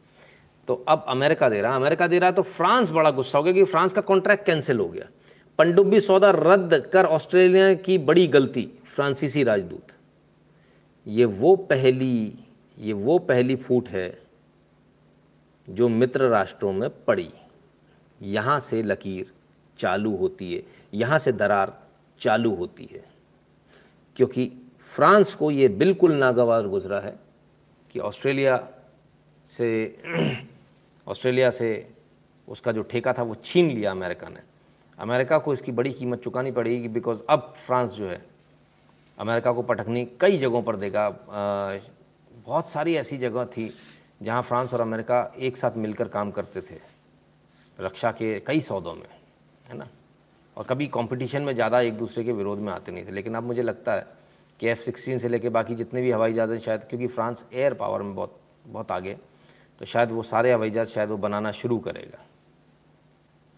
तो 0.68 0.74
अब 0.88 1.04
अमेरिका 1.08 1.48
दे 1.48 1.60
रहा 1.60 1.70
है। 1.70 1.76
अमेरिका 1.76 2.06
दे 2.06 2.18
रहा 2.18 2.30
है 2.30 2.36
तो 2.36 2.42
फ्रांस 2.42 2.90
बड़ा 2.90 3.10
गुस्सा 3.10 3.38
हो 3.38 3.44
गया 3.44 3.52
कि 3.52 3.64
फ्रांस 3.64 3.92
का 3.92 4.00
कॉन्ट्रैक्ट 4.00 4.46
कैंसिल 4.46 4.78
हो 4.78 4.88
गया। 4.88 5.08
पनडुब्बी 5.58 6.00
सौदा 6.00 6.30
रद्द 6.30 6.74
कर 6.92 7.04
ऑस्ट्रेलिया 7.06 7.74
की 7.74 7.98
बड़ी 7.98 8.26
गलती, 8.26 8.68
फ्रांसीसी 8.84 9.42
राजदूत। 9.42 9.92
ये 11.06 11.24
वो 11.24 11.54
पहली, 11.56 12.38
ये 12.78 12.92
वो 12.92 13.18
पहली 13.18 13.56
फूट 13.56 13.88
है 13.88 14.22
जो 15.68 15.88
मित्र 15.88 16.28
राष्ट्रों 16.28 16.72
में 16.72 16.88
पड़ी। 17.04 17.32
यहाँ 18.22 18.60
से 18.60 18.82
लकीर 18.82 19.32
चालू 19.78 20.16
होती 20.16 20.54
है, 20.54 20.62
यहाँ 20.94 21.18
से 21.18 21.32
दरार 21.32 21.82
चालू 22.20 22.54
होती 22.54 22.88
है। 22.92 23.04
क्योंकि 24.16 24.50
फ्रांस 24.90 25.34
को 25.34 25.50
ये 25.50 25.68
बिल्कुल 25.68 26.12
नागवार 26.12 26.66
गुजरा 26.66 27.00
है 27.00 27.16
कि 27.90 28.00
ऑस्ट्रेलिया 28.00 28.56
से 29.48 29.96
ऑस्ट्रेलिया 31.08 31.50
से 31.50 31.94
उसका 32.48 32.72
जो 32.72 32.82
ठेका 32.82 33.12
था 33.12 33.22
वो 33.22 33.36
छीन 33.44 33.70
लिया 33.70 33.90
अमेरिका 33.90 34.28
ने। 34.28 34.53
अमेरिका 34.98 35.38
को 35.38 35.52
इसकी 35.52 35.72
बड़ी 35.72 35.92
कीमत 35.92 36.22
चुकानी 36.22 36.50
पड़ेगी 36.52 36.88
बिकॉज़ 36.90 37.18
अब 37.30 37.52
फ्रांस 37.56 37.90
जो 37.90 38.08
है, 38.08 38.20
अमेरिका 39.18 39.52
को 39.52 39.62
पटकनी 39.64 40.04
कई 40.20 40.36
जगहों 40.38 40.62
पर 40.62 40.76
देगा। 40.76 41.08
बहुत 42.36 42.70
सारी 42.70 42.94
ऐसी 42.96 43.18
जगह 43.18 43.44
थी 43.46 43.72
जहाँ 44.22 44.42
फ्रांस 44.42 44.74
और 44.74 44.80
अमेरिका 44.80 45.32
एक 45.38 45.56
साथ 45.56 45.76
मिलकर 45.76 46.08
काम 46.08 46.30
करते 46.30 46.60
थे, 46.60 46.78
रक्षा 47.78 48.10
के 48.12 48.38
कई 48.40 48.60
सौदों 48.62 48.94
में, 48.94 49.08
है 49.66 49.76
ना? 49.76 49.88
और 50.56 50.64
कभी 50.64 50.86
कंपटीशन 50.88 51.42
में 51.42 51.54
ज़्यादा 51.54 51.80
एक 51.80 51.96
दूसरे 51.98 52.24
के 52.24 52.32
विरोध 52.32 52.58
में 52.58 52.72
आते 52.72 52.92
नहीं 52.92 53.06
थे। 53.06 53.10
लेकिन 53.10 53.34
अब 53.34 53.42
मुझे 53.42 53.62
लगता 53.62 53.94
है 53.94 54.06
कि 54.60 54.68
एफ़ 54.68 54.80
सिक्सटीन 54.80 55.18
से 55.18 55.28
लेकर 55.28 55.48
बाकी 55.50 55.74
जितने 55.74 56.02
भी 56.02 56.10
हवाई 56.10 56.32
जहाज़ 56.32 56.50
हैं, 56.50 56.58
शायद 56.58 56.84
क्योंकि 56.90 57.06
फ्रांस 57.08 57.44
एयर 57.52 57.74
पावर 57.74 58.02
में 58.02 58.14
बहुत 58.14 58.40
बहुत 58.66 58.90
आगे 58.92 59.16
तो 59.80 59.86
शायद 59.86 60.10
वो 60.10 60.22
सारे 60.24 60.52
हवाई 60.52 60.70
जहाज़ 60.70 60.88
शायद 60.88 61.08
वो 61.10 61.16
बनाना 61.18 61.50
शुरू 61.52 61.78
करेगा। 61.80 62.18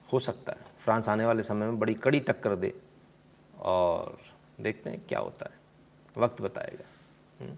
हो 0.08 0.18
सकता 0.20 0.52
है। 0.52 0.65
फ्रांस 0.86 1.08
आने 1.08 1.24
वाले 1.26 1.42
समय 1.42 1.66
में 1.66 1.78
बड़ी 1.78 1.94
कड़ी 1.94 2.18
टक्कर 2.20 2.54
दे 2.54 2.72
और 3.58 4.18
देखते 4.60 4.90
हैं 4.90 5.00
क्या 5.08 5.18
होता 5.18 5.46
है। 5.50 6.22
वक्त 6.22 6.40
बताएगा। 6.42 6.84
हम्म। 7.40 7.56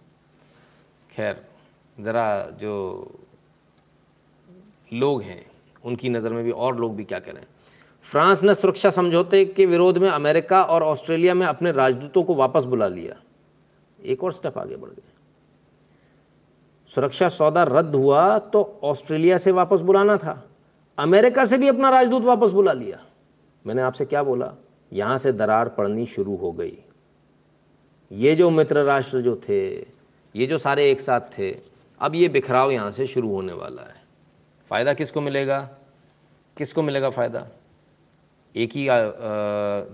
खैर, 1.10 1.44
ज़रा 1.98 2.50
जो 2.60 2.74
लोग 4.92 5.22
हैं, 5.22 5.42
उनकी 5.84 6.08
नज़र 6.08 6.32
में 6.32 6.42
भी 6.44 6.50
और 6.50 6.76
लोग 6.76 6.94
भी 6.96 7.04
क्या 7.04 7.18
करें। 7.18 7.42
फ्रांस 8.06 8.42
ने 8.42 8.54
सुरक्षा 8.54 8.90
समझौते 8.90 9.44
के 9.44 9.66
विरोध 9.66 9.98
में 9.98 10.08
अमेरिका 10.10 10.62
और 10.64 10.82
ऑस्ट्रेलिया 10.82 11.34
में 11.34 11.46
अपने 11.46 11.72
राजदूतों 11.72 12.22
को 12.22 12.34
वापस 12.34 12.64
बुला 12.64 12.88
लिया। 12.88 13.20
एक 13.98 14.24
और 14.24 14.32
स्टेप 14.32 14.58
आगे 14.58 14.76
बढ़ 14.76 14.90
गए 14.90 15.12
सुरक्षा 16.90 17.28
सौदा 17.28 17.62
रद्द 17.62 17.94
हुआ 17.94 18.38
तो 18.38 18.80
ऑस्ट्रेलिया 18.84 19.38
से 19.38 19.52
वापस 19.52 19.80
बुलाना 19.80 20.16
था। 20.16 20.48
अमेरिका 20.98 21.44
से 21.46 21.58
भी 21.58 21.68
अपना 21.68 21.90
राजदूत 21.90 22.22
वापस 22.22 22.50
बुला 22.50 22.72
लिया। 22.72 23.04
मैंने 23.68 23.82
आपसे 23.82 24.04
क्या 24.04 24.22
बोला? 24.22 24.52
यहाँ 24.92 25.16
से 25.18 25.32
दरार 25.32 25.68
पड़नी 25.68 26.06
शुरू 26.06 26.36
हो 26.36 26.52
गई। 26.52 26.76
ये 28.10 28.34
जो 28.34 28.48
मित्र 28.50 28.82
राष्ट्र 28.84 29.20
जो 29.20 29.34
थे, 29.48 29.60
ये 30.34 30.46
जो 30.46 30.58
सारे 30.58 30.90
एक 30.90 31.00
साथ 31.00 31.20
थे, 31.38 31.50
अब 32.00 32.14
ये 32.14 32.28
बिखराव 32.28 32.70
यहाँ 32.70 32.90
से 32.90 33.06
शुरू 33.06 33.30
होने 33.30 33.52
वाला 33.52 33.82
है। 33.82 34.00
फ़ायदा 34.68 34.94
किसको 34.94 35.20
मिलेगा? 35.20 35.60
किसको 36.56 36.82
मिलेगा 36.82 37.10
फ़ायदा? 37.10 37.46
एक 38.54 38.72
ही 38.72 38.86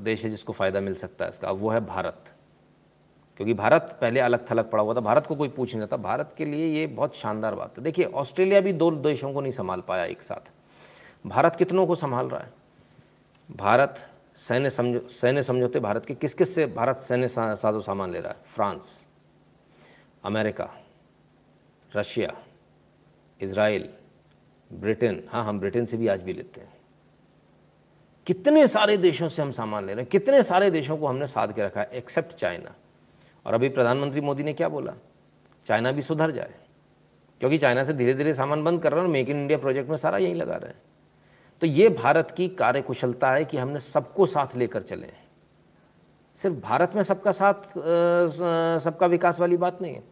देश 0.05 0.25
है 0.25 0.31
जिसको 0.31 0.53
फ़ायदा 0.53 0.81
मिल 0.81 0.95
सकता 0.95 1.25
है 1.25 1.31
इसका, 1.31 1.51
वो 1.51 1.71
है 1.71 1.81
भारत। 1.87 2.25
क्योंकि 3.37 3.55
भारत 3.55 3.97
पहले 4.01 4.21
अलग 4.21 4.51
थलग 4.51 4.71
पड़ा 4.71 4.83
हुआ 4.83 4.95
था। 4.95 5.01
भारत 5.01 5.27
को 5.27 5.35
कोई 5.35 5.49
पूछ 5.49 5.75
नहीं 5.75 5.87
था। 5.93 5.97
भारत 5.97 6.35
के 6.39 6.45
लिए 6.45 6.67
ये 6.79 6.87
बहुत 6.87 7.17
शानदार 7.17 7.55
बात 7.55 7.79
है। 7.79 7.85
देखिए, 7.85 8.05
ऑस्ट्रेलिया 8.05 8.61
भी 8.61 8.73
दो 8.73 8.91
देशों 8.91 9.33
को 9.33 9.41
नहीं 9.41 9.53
संभाल 9.53 9.81
पाया 9.81 10.05
एक 10.05 10.23
साथ। 10.23 10.51
भारत 11.27 11.57
कितनों 11.57 11.87
को 11.87 11.95
संभाल 11.95 12.29
रहा 12.29 12.41
है? 12.41 12.64
भारत 13.51 14.11
सैन्य 14.35 14.71
समझो, 14.71 14.99
सैन्य 14.99 15.43
समझौते 15.43 15.81
भारत 15.81 16.07
के 16.07 16.15
किस 16.15 16.35
किस 16.35 16.55
से 16.55 16.67
भारत 16.67 16.97
सैन्य 16.97 17.29
साजो 17.29 17.81
सामान 17.81 18.13
ले 18.13 18.21
रहा 18.21 18.33
है? 18.33 18.39
France, 18.55 19.07
America, 20.25 20.71
Russia 21.97 22.37
Israel 23.41 23.89
Britain. 24.73 25.29
हाँ 25.29 25.45
हम 25.45 25.61
ब्रिटेन 25.61 25.87
से 25.87 25.97
भी 25.97 26.09
आज 26.09 26.23
भी 26.23 26.33
लेते 26.33 26.61
हैं। 26.61 26.73
कितने 28.27 28.67
सारे 28.69 28.97
देशों 28.97 29.29
से 29.29 29.43
हम 29.43 29.51
सामान 29.51 29.87
ले 29.87 29.93
रहे 29.95 30.03
हैं? 30.03 30.11
कितने 30.11 30.43
सारे 30.43 30.71
देशों 30.71 30.97
को 30.97 31.07
हमने 31.07 31.27
साध 31.27 31.55
के 31.55 31.63
रखा 31.63 31.81
है 31.81 31.91
एक्सेप्ट 31.93 32.35
चाइना। 32.35 32.75
और 33.47 33.55
अभी 33.55 33.69
प्रधानमंत्री 33.69 34.21
मोदी 34.21 34.43
ने 34.43 34.53
क्या 34.53 34.69
बोला? 34.69 34.95
चाइना 35.67 35.93
भी 35.93 36.03
सुधर 36.03 36.31
जाए। 36.31 36.55
क्योंकि 37.41 37.59
चाइना 37.59 37.85
से 37.85 37.93
धीरे 37.93 38.15
धीरे 38.15 38.35
सामान 38.35 38.65
बंद 38.65 38.83
कर 38.83 38.93
रहे 38.93 39.01
हैं 39.01 39.07
और 39.07 39.13
मेक 39.13 39.29
इन 39.29 39.37
इंडिया 39.37 39.59
प्रोजेक्ट 39.59 39.91
में 39.91 39.97
सारा 39.97 40.19
यही 40.19 40.35
लगा 40.35 40.57
रहे 40.57 40.71
हैं। 40.71 40.83
तो 41.65 41.69
ये 41.69 41.89
भारत 41.89 42.35
की 42.37 42.49
कार्यकुशलता 42.49 43.31
है 43.31 43.45
कि 43.45 43.57
हमने 43.57 43.81
सबको 43.81 44.27
साथ 44.27 44.57
लेकर 44.57 44.83
चले 44.83 45.07
हैं। 45.07 45.25
सिर्फ़ 46.37 46.57
भारत 46.57 46.93
में 46.95 47.03
सबका 47.03 47.33
साथ 47.33 47.55
सबका 48.81 49.07
विकास 49.07 49.41
वाली 49.41 49.57
बात 49.57 49.83
नहीं 49.83 49.95
है। 49.95 50.05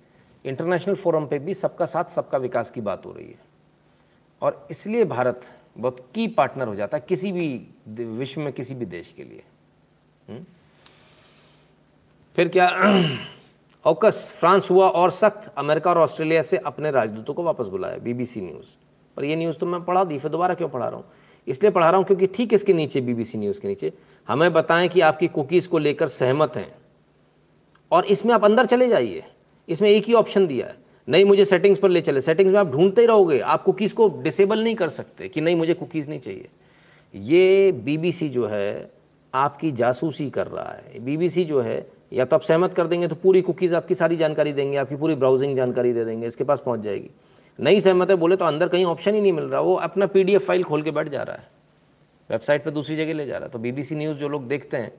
इंटरनेशनल 0.45 0.95
फोरम 0.95 1.27
पे 1.27 1.39
भी 1.39 1.55
सबका 1.55 1.87
साथ, 1.87 2.05
सबका 2.05 2.39
विकास 2.39 2.71
की 2.71 2.81
बात 2.81 3.07
हो 3.07 3.13
रही 3.13 3.27
है। 3.27 3.41
और 4.43 4.69
इसलिए 4.71 5.05
भारत 5.05 5.43
बहुत 5.79 6.09
की 6.15 6.29
पार्टनर 6.29 6.69
हो 6.69 6.75
जाता 6.75 6.97
है 6.97 7.05
किसी 7.09 7.33
भी 7.33 7.69
विश्व 7.89 8.41
में 8.41 8.53
किसी 8.53 8.75
भी 8.75 8.85
देश 8.85 9.15
के 9.17 9.25
लिए। 9.25 9.45
हुँ? 10.29 10.47
फिर 12.37 12.49
क्या? 12.49 12.71
ऑकस 13.87 14.35
फ्रांस 14.37 14.71
हुआ 14.71 14.89
और 14.89 15.11
सख्त। 15.11 15.55
अमेरिका 15.59 15.91
और 15.91 15.99
ऑस्ट्रेलिया 15.99 16.43
से 16.43 16.57
अपने 16.57 16.91
राजदूतों 16.91 17.35
को 17.35 17.43
वापस 17.43 17.67
बुलाया। 17.67 17.99
BBC 17.99 18.41
news. 18.41 18.77
पर 19.17 19.25
ये 19.25 19.37
न्यूज़ 19.37 19.57
तो 19.57 19.67
मैं 19.67 19.85
पढ़ा 19.85 20.05
दी, 20.05 20.19
फिर 20.19 20.31
दोबारा 20.31 20.55
क्यों 20.55 20.69
पढ़ा 20.69 20.89
रहा 20.89 20.97
हूँ? 20.97 21.05
इसलिए 21.49 21.71
पढ़ा 21.73 21.91
रहा 21.91 21.99
हूँ 21.99 22.07
क्योंकि 22.07 22.27
ठीक 22.27 22.55
इसके 22.55 22.73
नीचे 22.73 23.01
बीबीसी 23.01 23.39
न्यूज़ 23.39 23.61
के 23.61 23.69
नीचे। 23.69 23.93
हमें 24.29 24.53
बताएँ 24.53 24.89
कि 24.89 25.01
आपकी 25.01 25.29
कुकीज़ 25.29 25.69
को 25.69 25.79
लेकर 25.79 26.09
सहमत 26.09 26.57
हैं। 26.57 26.75
और 27.93 28.05
इसमें 28.05 28.35
आप 28.35 28.45
अंदर 28.45 28.67
चले 28.67 28.89
जाइए। 28.89 29.23
इसमें 29.69 29.91
एक 29.91 30.05
ही 30.05 30.15
ऑप्शन 30.15 30.47
दिया 30.47 30.67
है। 30.67 30.77
नहीं, 31.09 31.25
मुझे 31.25 31.45
सेटिंग्स 31.45 31.79
पर 31.79 31.89
ले 31.89 32.01
चले। 32.01 32.21
सेटिंग्स 32.21 32.53
में 32.53 32.61
आप 32.61 32.67
ढूंढते 32.67 33.01
ही 33.01 33.07
रहोगे। 33.07 33.41
आप 33.41 33.63
कुकीज़ 33.63 33.95
को 33.95 34.09
डिसेबल 34.23 34.63
नहीं 34.65 34.75
कर 34.75 34.89
सकते 34.89 35.29
कि 35.29 35.41
नहीं, 35.41 35.57
मुझे 35.57 35.75
कुकीज़ 35.75 36.09
नहीं 36.09 36.21
चाहिए। 36.21 36.49
ये 37.15 37.73
बीबीसी 37.73 38.29
जो 38.29 38.47
है, 38.47 38.91
आपकी 39.35 39.73
जासूसी 39.73 40.31
कर 40.31 40.47
रहा 40.47 40.73
है। 40.73 40.99
बीबीसी 41.01 41.45
जो 41.45 41.61
है, 41.61 41.87
या 42.13 42.25
तो 42.25 42.37
आप 42.37 42.43
सहमत 42.43 42.75
कर 42.75 42.87
देंगे 42.87 43.09
तो 43.09 43.15
पूरी 43.15 43.43
कुकीज़ 43.43 43.75
आपकी 43.75 43.95
सारी 43.95 44.17
जानकारी 44.17 44.53
देंगे, 44.53 44.77
आपकी 44.77 44.97
पूरी 44.97 45.15
ब्राउजिंग 45.15 45.57
जानकारी 45.57 45.93
दे 45.93 46.05
देंगे, 46.05 46.27
इसके 46.27 46.45
पास 46.45 46.63
पहुँच 46.67 46.81
जाएगी। 46.81 47.11
नहीं 47.59 47.81
सहमत 47.81 48.11
है, 48.11 48.17
बोले 48.17 48.37
तो 48.37 48.45
अंदर 48.45 48.69
कहीं 48.69 48.85
ऑप्शन 48.85 49.15
ही 49.15 49.21
नहीं 49.21 49.33
मिल 49.33 49.45
रहा, 49.45 49.61
वो 49.61 49.75
अपना 49.77 50.07
पीडीएफ 50.09 50.47
फ़ाइल 50.47 50.65
खोल 50.65 50.83
के 50.83 50.91
बैठ 50.91 51.09
जा 51.09 51.23
रहा 51.23 51.37
है। 51.37 51.51
वेबसाइट 52.31 52.65
पर 52.65 52.71
दूसरी 52.71 52.97
जगह 52.97 53.13
ले 53.15 53.25
जा 53.27 53.37
रहा 53.37 53.45
है। 53.45 53.53
तो 53.53 53.59
बीबीसी 53.59 53.95
न्यूज़ 53.95 54.19
जो 54.19 54.29
लोग 54.29 54.47
देखते 54.49 54.77
हैं 54.77 54.93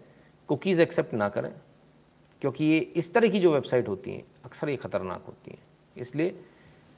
कुकीज़ 0.50 0.82
एक्सेप्ट 0.82 1.14
ना 1.14 1.30
करें, 1.30 1.52
क्योंकि 2.42 2.66
ये 2.66 2.80
इस 2.80 3.14
तरह 3.14 3.30
की 3.30 3.40
जो 3.40 3.54
वेबसाइट 3.54 3.88
होती 3.88 4.12
हैं, 4.12 4.24
अक्सर 4.46 4.70
ये 4.70 4.76
ख़तरनाक 4.76 5.24
होती 5.28 5.52
हैं। 5.52 5.60
इसलिए 5.96 6.36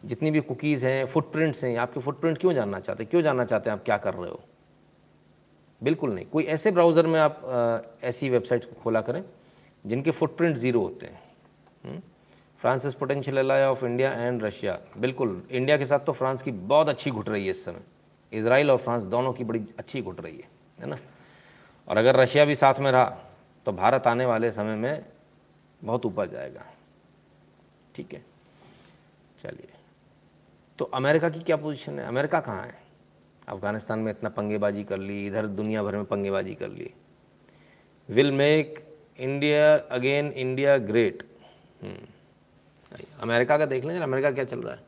जितनी 0.02 0.32
भी 0.32 0.40
कुकीज़ 0.42 0.86
हैं 0.86 1.06
फुटप्रिंट्स 1.06 1.64
हैं, 1.64 1.76
आपके 1.78 2.00
फुटप्रिंट 2.00 2.38
क्यों 2.38 2.54
जानना 2.54 2.80
चाहते 2.80 3.04
हैं? 3.04 3.10
क्यों 3.10 3.22
जानना 3.22 3.46
चाहते 3.46 3.70
हैं 3.70 3.78
आप 3.78 3.84
क्या 3.86 3.98
कर 3.98 4.14
रहे 4.14 4.30
हो? 4.30 4.40
बिल्कुल 5.82 6.14
नहीं। 6.14 6.26
कोई 6.26 6.44
ऐसे 6.46 6.72
ब्राउज़र 6.72 7.08
में 7.08 7.20
आप 7.20 7.98
ऐसी 8.04 8.30
वेबसाइट्स 8.30 8.66
को 8.66 8.82
खोला 8.84 9.02
करें, 9.02 9.24
जिनके 9.86 10.12
फुटप्रिंट 10.12 10.58
ज़ीरो 10.58 10.82
होते 10.82 11.06
हैं। 11.06 12.02
France 12.66 12.86
is 12.86 12.96
potential 12.98 13.38
ally 13.38 13.64
of 13.64 13.84
India 13.86 14.12
and 14.12 14.44
Russia 14.44 14.78
बिल्कुल 14.98 15.42
इंडिया 15.52 15.78
के 15.78 15.86
साथ 15.86 16.00
तो 16.06 16.12
फ्रांस 16.12 16.42
की 16.44 16.52
बहुत 16.52 16.90
अच्छी 16.90 17.12
घुट 17.12 17.28
रही 17.30 17.44
है 17.44 17.50
इस 17.50 17.64
समय। 17.66 17.82
इसराइल 18.32 18.72
और 18.72 18.78
फ्रांस 18.78 19.04
दोनों 19.04 19.34
की 19.34 19.44
बड़ी 19.44 19.60
अच्छी 19.80 20.02
घुट 20.02 20.22
रही 20.22 20.38
है 20.38 20.48
है 20.80 20.88
ना? 20.88 20.98
और 21.88 21.98
अगर 21.98 22.16
रशिया 22.16 22.46
भी 22.46 22.56
साथ 22.56 22.80
में 22.80 22.92
रहा 22.92 23.06
तो 23.66 23.72
भारत 23.72 24.08
आने 24.08 24.26
वाले 24.26 24.50
समय 24.52 24.76
में 24.76 25.06
बहुत 25.82 26.06
ऊपर 26.06 26.28
जाएगा। 26.28 26.66
ठीक 27.96 28.14
है? 28.14 28.24
चलिए। 29.44 29.70
तो 30.80 30.86
अमेरिका 30.86 31.30
की 31.30 31.40
क्या 31.42 31.58
पोजीशन 31.58 32.00
है? 32.00 32.08
अमेरिका 32.08 32.40
कहाँ 32.40 32.64
है? 32.64 32.76
अफ़गानिस्तान 33.48 34.00
में 34.00 34.12
इतना 34.12 34.30
पंगेबाजी 34.32 34.84
कर 34.84 34.98
ली, 34.98 35.26
इधर 35.28 35.48
दुनिया 35.54 35.84
भर 35.84 35.96
में 35.96 36.06
पंगेबाजी 36.06 36.56
कर 36.56 36.70
ली। 36.70 36.92
Will 38.10 38.32
make 38.32 38.84
India 39.20 39.76
again 39.76 40.32
India 40.34 40.78
great 40.90 41.24
America 43.24 43.58
का 43.58 43.66
देख 43.66 43.86
लें 43.86 44.00
अमेरिका 44.00 44.32
क्या 44.32 44.44
चल 44.44 44.60
रहा 44.60 44.74
है। 44.74 44.80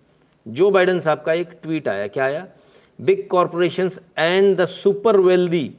जो 0.45 0.69
बाइडन 0.71 0.99
साहब 0.99 1.21
का 1.21 1.33
एक 1.33 1.49
ट्वीट 1.63 1.87
आया, 1.87 2.07
क्या 2.07 2.23
आया? 2.25 2.45
Big 2.99 3.27
corporations 3.27 3.99
and 4.17 4.55
the 4.57 4.65
super 4.65 5.17
wealthy 5.19 5.73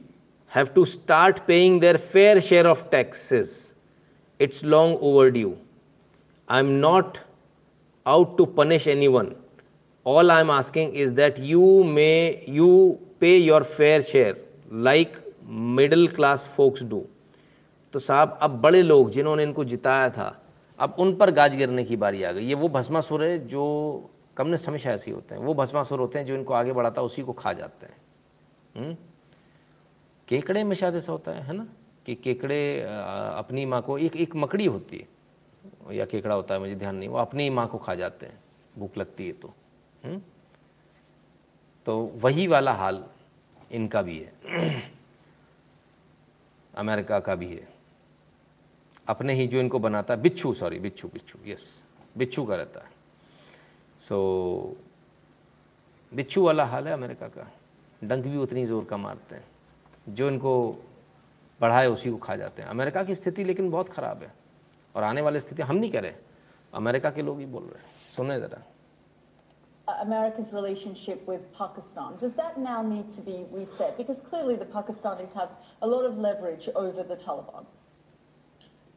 have 0.51 0.67
to 0.75 0.85
start 0.85 1.39
paying 1.47 1.79
their 1.81 1.97
fair 1.97 2.39
share 2.39 2.67
of 2.67 2.83
taxes. 2.91 3.71
It's 4.39 4.63
long 4.65 5.03
over 5.03 5.29
due 5.29 5.53
I 6.47 6.59
am 6.59 6.69
not 6.79 7.17
out 8.05 8.37
to 8.37 8.45
punish 8.57 8.87
anyone 9.07 9.31
all 10.05 10.31
I 10.31 10.41
am 10.41 10.51
asking 10.51 10.95
is 10.95 11.13
that 11.13 11.39
you 11.39 11.83
may, 11.83 12.43
you 12.49 12.97
pay 13.19 13.35
your 13.37 13.63
fair 13.63 14.01
share, 14.01 14.45
like 14.73 15.17
middle 15.45 16.07
class 16.07 16.49
folks 16.55 16.83
do. 16.83 17.05
तो 17.93 17.99
साहब, 17.99 18.37
अब 18.41 18.61
बड़े 18.61 18.81
लोग 18.81 19.09
जिन्होंने 19.11 19.43
इनको 19.43 19.63
जिताया 19.65 20.09
था 20.09 20.38
अब 20.79 20.95
उन 20.99 21.15
पर 21.15 21.31
गाज 21.31 21.55
गिरने 21.55 21.83
की 21.83 21.95
बारी 21.95 22.23
आ 22.23 22.31
गई। 22.31 22.45
ये 22.45 22.53
वो 22.53 22.69
भस्मासुर 22.69 23.23
है 23.23 23.47
जो 23.47 24.09
कम्युनिस्ट 24.37 24.67
हमेशा 24.67 24.91
ऐसे 24.91 25.11
होते 25.11 25.35
हैं। 25.35 25.41
वो 25.41 25.53
भस्मासुर 25.53 25.99
होते 25.99 26.19
हैं 26.19 26.25
जो 26.25 26.35
इनको 26.35 26.53
आगे 26.53 26.73
बढ़ाता 26.73 27.01
है, 27.01 27.05
उसी 27.05 27.23
को 27.23 27.33
खा 27.33 27.53
जाते 27.53 27.85
हैं। 27.85 27.97
हम्म? 28.77 28.97
केकड़े 30.27 30.63
में 30.63 30.75
शायद 30.75 30.95
ऐसा 30.95 31.11
होता 31.11 31.31
है 31.31 31.41
है 31.41 31.53
ना? 31.53 31.67
कि 32.05 32.15
केकड़े 32.15 32.81
अपनी 33.35 33.65
माँ 33.65 33.81
को, 33.81 33.97
एक 33.97 34.15
एक 34.15 34.35
मकड़ी 34.35 34.65
होती 34.65 34.97
है, 34.97 35.07
या 35.95 36.05
केकड़ा 36.05 36.35
होता 36.35 36.53
है, 36.53 36.59
मुझे 36.59 36.75
ध्यान 36.75 36.95
नहीं, 36.95 37.09
वो 37.09 37.17
अपनी 37.17 37.49
माँ 37.49 37.67
को 37.67 37.77
खा 37.77 37.95
जाते 37.95 38.25
हैं। 38.25 38.39
भूख 38.77 38.97
लगती 38.97 39.27
है 39.27 39.33
तो। 39.33 39.47
हुँ? 39.47 40.11
हम्म? 40.11 40.21
तो 41.85 41.99
वही 41.99 42.47
वाला 42.47 42.73
हाल 42.73 43.03
इनका 43.71 44.01
भी 44.01 44.19
है। 44.19 44.33
अमेरिका 46.75 47.19
का 47.19 47.35
भी 47.35 47.47
है। 47.47 47.78
अपने 49.09 49.33
ही 49.33 49.47
जो 49.47 49.59
इनको 49.59 49.79
बनाता 49.79 50.13
है 50.13 50.21
बिच्छू 50.21 50.53
सॉरी 50.53 50.79
बिच्छू 50.79 51.07
बिच्छू 51.07 51.39
यस 51.47 51.83
बिच्छू 52.17 52.43
का 52.45 52.55
रहता 52.55 52.79
है। 52.79 52.91
सो 53.99 54.17
so, 54.75 56.15
बिच्छू 56.15 56.43
वाला 56.43 56.65
हाल 56.65 56.87
है 56.87 56.93
अमेरिका 56.93 57.27
का। 57.27 57.47
डंक 58.03 58.25
भी 58.25 58.37
उतनी 58.37 58.65
ज़ोर 58.65 58.85
का 58.85 58.97
मारते 58.97 59.35
हैं। 59.35 59.45
जो 60.15 60.27
इनको 60.29 60.51
बढ़ाए 61.61 61.87
उसी 61.87 62.11
को 62.11 62.17
खा 62.17 62.35
जाते 62.35 62.61
हैं। 62.61 62.69
अमेरिका 62.69 63.03
की 63.03 63.15
स्थिति 63.15 63.43
लेकिन 63.43 63.69
बहुत 63.71 63.89
ख़राब 63.89 64.23
है। 64.23 64.33
और 64.95 65.03
आने 65.03 65.21
वाली 65.21 65.39
स्थिति 65.39 65.63
हम 65.63 65.75
नहीं 65.75 65.91
कह 65.91 65.99
रहे 65.99 66.13
अमेरिका 66.73 67.09
के 67.09 67.21
लोग 67.21 67.39
ही 67.39 67.45
बोल 67.45 67.63
रहे 67.63 67.79
हैं। 67.79 67.95
सुने 67.95 68.39
ज़रा। 68.39 68.63
America's 69.87 70.51
relationship 70.53 71.27
with 71.27 71.45
Pakistan. 71.57 72.17
Does 72.21 72.33
that 72.33 72.57
now 72.59 72.81
need 72.83 73.07
to 73.15 73.21
be 73.21 73.37
reset? 73.51 73.97
Because 73.97 74.19
clearly 74.29 74.55
the 74.55 74.65
Pakistanis 74.65 75.33
have 75.33 75.49
a 75.81 75.87
lot 75.87 76.05
of 76.05 76.19
leverage 76.25 76.69
over 76.75 77.05
the 77.11 77.15
Taliban. 77.15 77.65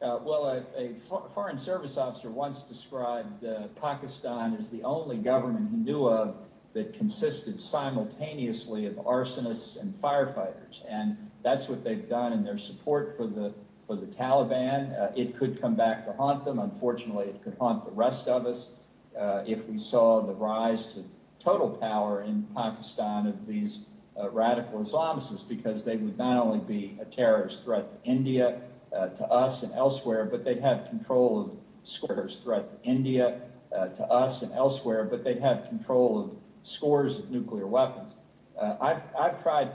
Uh, 0.03 0.19
well, 0.21 0.47
a, 0.47 0.63
a 0.77 0.93
foreign 1.33 1.57
service 1.57 1.95
officer 1.95 2.29
once 2.29 2.63
described 2.63 3.45
uh, 3.45 3.67
Pakistan 3.81 4.53
as 4.53 4.67
the 4.69 4.83
only 4.83 5.17
government 5.17 5.69
he 5.71 5.77
knew 5.77 6.09
of 6.09 6.35
that 6.73 6.91
consisted 6.91 7.57
simultaneously 7.57 8.85
of 8.85 8.95
arsonists 8.95 9.79
and 9.79 9.95
firefighters, 9.95 10.81
and 10.89 11.15
that's 11.41 11.69
what 11.69 11.85
they've 11.85 12.09
done 12.09 12.33
in 12.33 12.43
their 12.43 12.57
support 12.57 13.15
for 13.15 13.27
the 13.27 13.53
for 13.87 13.95
the 13.95 14.07
Taliban. 14.07 14.99
Uh, 14.99 15.11
it 15.15 15.37
could 15.37 15.61
come 15.61 15.75
back 15.75 16.05
to 16.05 16.11
haunt 16.11 16.43
them. 16.43 16.59
Unfortunately, 16.59 17.27
it 17.27 17.41
could 17.41 17.55
haunt 17.57 17.85
the 17.85 17.91
rest 17.91 18.27
of 18.27 18.45
us 18.45 18.73
uh, 19.17 19.43
if 19.47 19.69
we 19.69 19.77
saw 19.77 20.21
the 20.21 20.33
rise 20.33 20.87
to 20.87 21.05
total 21.39 21.69
power 21.69 22.23
in 22.23 22.45
Pakistan 22.53 23.25
of 23.25 23.47
these 23.47 23.85
uh, 24.19 24.29
radical 24.31 24.79
Islamists, 24.79 25.47
because 25.47 25.85
they 25.85 25.95
would 25.95 26.17
not 26.17 26.37
only 26.37 26.59
be 26.59 26.97
a 27.01 27.05
terrorist 27.05 27.63
threat 27.63 28.03
to 28.03 28.09
India, 28.09 28.61
uh, 28.93 29.07
to 29.09 29.25
us 29.25 29.63
and 29.63 29.73
elsewhere, 29.73 30.25
but 30.25 30.43
they'd 30.45 30.61
have 30.61 30.89
control 30.89 31.41
of 31.41 31.51
scores 31.83 32.39
to 32.39 32.63
India, 32.83 33.41
uh, 33.75 33.87
to 33.87 34.03
us 34.03 34.41
and 34.41 34.51
elsewhere, 34.53 35.03
but 35.03 35.23
they'd 35.23 35.41
have 35.41 35.67
control 35.69 36.19
of 36.21 36.31
scores 36.63 37.17
of 37.19 37.29
nuclear 37.31 37.67
weapons. 37.67 38.15
Uh, 38.55 38.75
I've, 38.79 39.01
I've 39.19 39.41
tried 39.43 39.69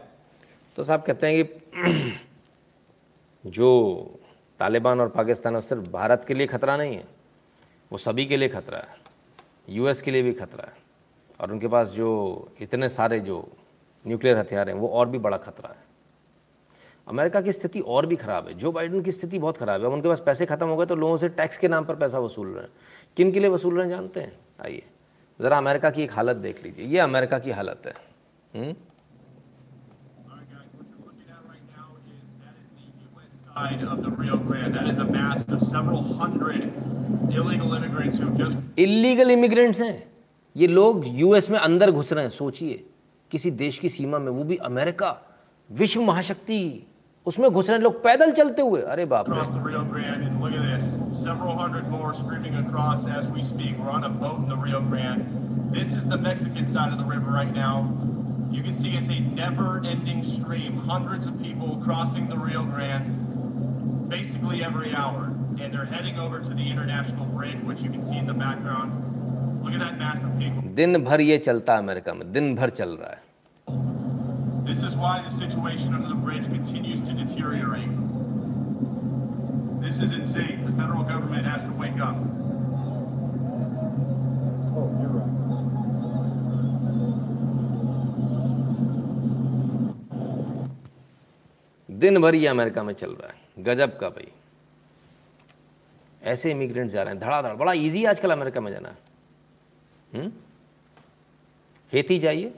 तो 0.76 0.84
साहब 0.84 1.02
कहते 1.02 1.26
हैं 1.26 1.44
कि 1.44 2.14
जो 3.44 3.70
तालिबान 4.60 5.00
और 5.00 5.08
पाकिस्तान 5.08 5.54
है 5.54 5.60
सिर्फ़ 5.60 5.88
भारत 5.90 6.24
के 6.28 6.34
लिए 6.34 6.46
खतरा 6.46 6.76
नहीं 6.76 6.96
है 6.96 7.06
वो 7.92 7.98
सभी 7.98 8.26
के 8.26 8.36
लिए 8.36 8.48
खतरा 8.48 8.78
है 8.78 8.96
यूएस 9.76 10.02
के 10.02 10.10
लिए 10.10 10.22
भी 10.22 10.32
खतरा 10.40 10.68
है 10.68 10.76
और 11.40 11.52
उनके 11.52 11.68
पास 11.68 11.88
जो 11.98 12.08
इतने 12.60 12.88
सारे 12.88 13.20
जो 13.26 13.36
न्यूक्लियर 14.04 14.38
हथियार 14.38 14.68
हैं 14.68 14.76
वो 14.76 14.88
और 14.88 15.08
भी 15.08 15.18
बड़ा 15.26 15.36
खतरा 15.36 15.70
है 15.70 15.87
अमेरिका 17.08 17.40
की 17.40 17.52
स्थिति 17.52 17.80
और 17.80 18.06
भी 18.06 18.16
ख़राब 18.16 18.48
है। 18.48 18.54
जो 18.54 18.72
बाइडन 18.72 19.02
की 19.02 19.12
स्थिति 19.12 19.38
बहुत 19.38 19.56
ख़राब 19.56 19.80
है। 19.80 19.86
अब 19.86 19.92
उनके 19.92 20.08
पास 20.08 20.22
पैसे 20.26 20.46
ख़त्म 20.46 20.66
हो 20.66 20.76
गए 20.76 20.86
तो 20.86 20.96
लोगों 20.96 21.16
से 21.16 21.28
टैक्स 21.28 21.58
के 21.58 21.68
नाम 21.68 21.84
पर 21.84 21.94
पैसा 21.94 22.18
वसूल 22.18 22.48
रहे 22.48 22.62
हैं। 22.62 22.70
किन 23.16 23.32
के 23.32 23.40
लिए 23.40 23.48
वसूल 23.48 23.74
रहे 23.74 23.82
हैं 23.82 23.90
जानते 23.90 24.20
हैं? 24.20 24.32
आइए 24.60 24.82
ज़रा 25.40 25.58
अमेरिका 25.58 25.90
की 25.90 26.02
एक 26.02 26.12
हालत 26.12 26.36
देख 26.36 26.64
लीजिए। 26.64 26.86
ये 26.86 26.98
अमेरिका 26.98 27.38
की 27.38 27.50
हालत 27.50 27.82
है। 27.86 27.94
हुँ? 28.54 28.74
इलीगल 38.78 39.30
इमिग्रेंट्स 39.30 39.80
हैं। 39.80 40.12
ये 40.56 40.66
लोग 40.66 41.04
यूएस 41.06 41.50
में 41.50 41.58
अंदर 41.58 41.90
घुस 41.90 42.12
रहे 42.12 42.24
हैं। 42.24 42.30
सोचिए 42.30 42.84
किसी 43.30 43.50
देश 43.50 43.78
की 43.78 43.88
सीमा 43.88 44.18
में 44.18 44.32
वो 44.32 44.44
भी 44.44 44.56
अमेरिका। 44.56 45.20
विश्व 45.70 46.02
महाशक्ति। 46.02 46.86
उसमें 47.28 47.50
घुस 47.50 47.70
रहे 47.70 47.78
लोग 47.78 48.02
पैदल 48.02 48.32
चलते 48.40 48.62
हुए 48.62 48.80
अरे 48.94 49.04
बाप 49.14 49.30
रे 49.30 49.36
this. 55.72 55.94
Is 55.94 56.06
the 56.08 56.16
Mexican 56.16 56.66
side 56.66 56.92
of 56.92 56.98
the 56.98 57.04
river 57.04 57.30
right 57.30 57.52
now. 57.52 57.72
You 58.50 58.62
can 58.62 58.72
see 58.72 58.90
it's 58.96 59.08
a 59.08 59.20
never-ending 59.20 60.22
stream. 60.24 60.78
Hundreds 60.78 61.26
of 61.26 61.40
people 61.40 61.76
crossing 61.84 62.28
the 62.28 62.36
Rio 62.36 62.62
Grande 62.64 64.08
basically 64.08 64.62
every 64.64 64.94
hour. 64.94 65.26
And 65.60 65.74
they're 65.74 65.84
heading 65.84 66.18
over 66.18 66.38
to 66.40 66.54
the 66.54 66.70
International 66.70 67.26
Bridge, 67.26 67.60
which 67.60 67.80
you 67.80 67.90
can 67.90 68.00
see 68.00 68.16
in 68.16 68.26
the 68.26 68.34
background. 68.34 68.92
Look 69.62 69.74
at 69.74 69.80
that 69.80 69.98
mass 69.98 70.22
of 70.22 70.38
people. 70.38 70.62
दिन 70.74 71.04
भर 71.04 71.20
ये 71.20 71.38
चलता 71.46 71.72
है 71.72 71.78
America 71.78 72.14
में 72.14 72.32
दिन 72.32 72.54
भर 72.56 72.70
चल 72.80 72.96
रहा 73.00 73.10
है 73.10 73.22
This 74.68 74.82
is 74.82 74.94
why 74.96 75.22
the 75.26 75.34
situation 75.34 75.94
under 75.94 76.08
the 76.10 76.14
bridge 76.14 76.44
continues 76.44 77.00
to 77.00 77.12
deteriorate. 77.14 77.88
This 79.80 79.98
is 79.98 80.12
insane. 80.12 80.66
The 80.66 80.72
federal 80.72 81.04
government 81.04 81.46
has 81.46 81.62
to 81.62 81.72
wake 81.72 81.98
up. 82.08 82.16
दिन 91.88 92.20
भर 92.22 92.34
ये 92.34 92.46
अमेरिका 92.46 92.82
में 92.82 92.92
चल 92.94 93.12
रहा 93.12 93.32
है 93.32 93.64
गजब 93.64 93.98
का 93.98 94.08
भाई 94.20 94.32
ऐसे 96.32 96.50
इमिग्रेंट 96.50 96.90
जा 96.90 97.02
रहे 97.02 97.14
हैं 97.14 97.20
धड़ाधड़ 97.20 97.56
बड़ा 97.56 97.72
इजी 97.72 98.02
है 98.02 98.08
आजकल 98.10 98.30
अमेरिका 98.30 98.60
में 98.60 98.72
जाना 98.72 98.94
हम्म 100.14 100.30
हेती 101.92 102.18
जाइए 102.18 102.54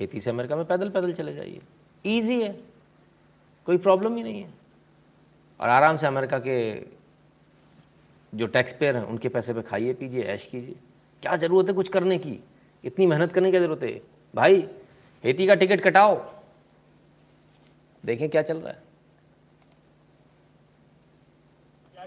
हेती 0.00 0.20
से 0.20 0.30
अमेरिका 0.30 0.56
में 0.56 0.64
पैदल 0.64 0.90
पैदल 0.90 1.12
चले 1.12 1.34
जाइए। 1.34 1.60
ईजी 2.06 2.42
है। 2.42 2.52
कोई 3.66 3.78
प्रॉब्लम 3.78 4.16
ही 4.16 4.22
नहीं 4.22 4.42
है। 4.42 4.54
और 5.60 5.68
आराम 5.68 5.96
से 5.96 6.06
अमेरिका 6.06 6.38
के 6.38 6.86
जो 8.34 8.46
टैक्स 8.46 8.72
पेयर 8.72 8.96
हैं, 8.96 9.04
उनके 9.04 9.28
पैसे 9.28 9.54
पे 9.54 9.62
खाइए, 9.62 9.94
पीजिए, 9.94 10.22
ऐश 10.22 10.44
कीजिए। 10.44 10.74
क्या 11.22 11.36
ज़रूरत 11.36 11.66
है 11.66 11.72
कुछ 11.72 11.88
करने 11.88 12.18
की? 12.18 12.40
इतनी 12.84 13.06
मेहनत 13.06 13.32
करने 13.32 13.52
की 13.52 13.58
ज़रूरत 13.58 13.82
है? 13.82 14.02
भाई 14.34 14.68
हेती 15.24 15.46
का 15.46 15.54
टिकट 15.54 15.80
कटाओ। 15.80 16.32
देखें 18.06 18.28
क्या 18.28 18.42
चल 18.42 18.58
रहा 18.58 18.72
है। 18.72 18.89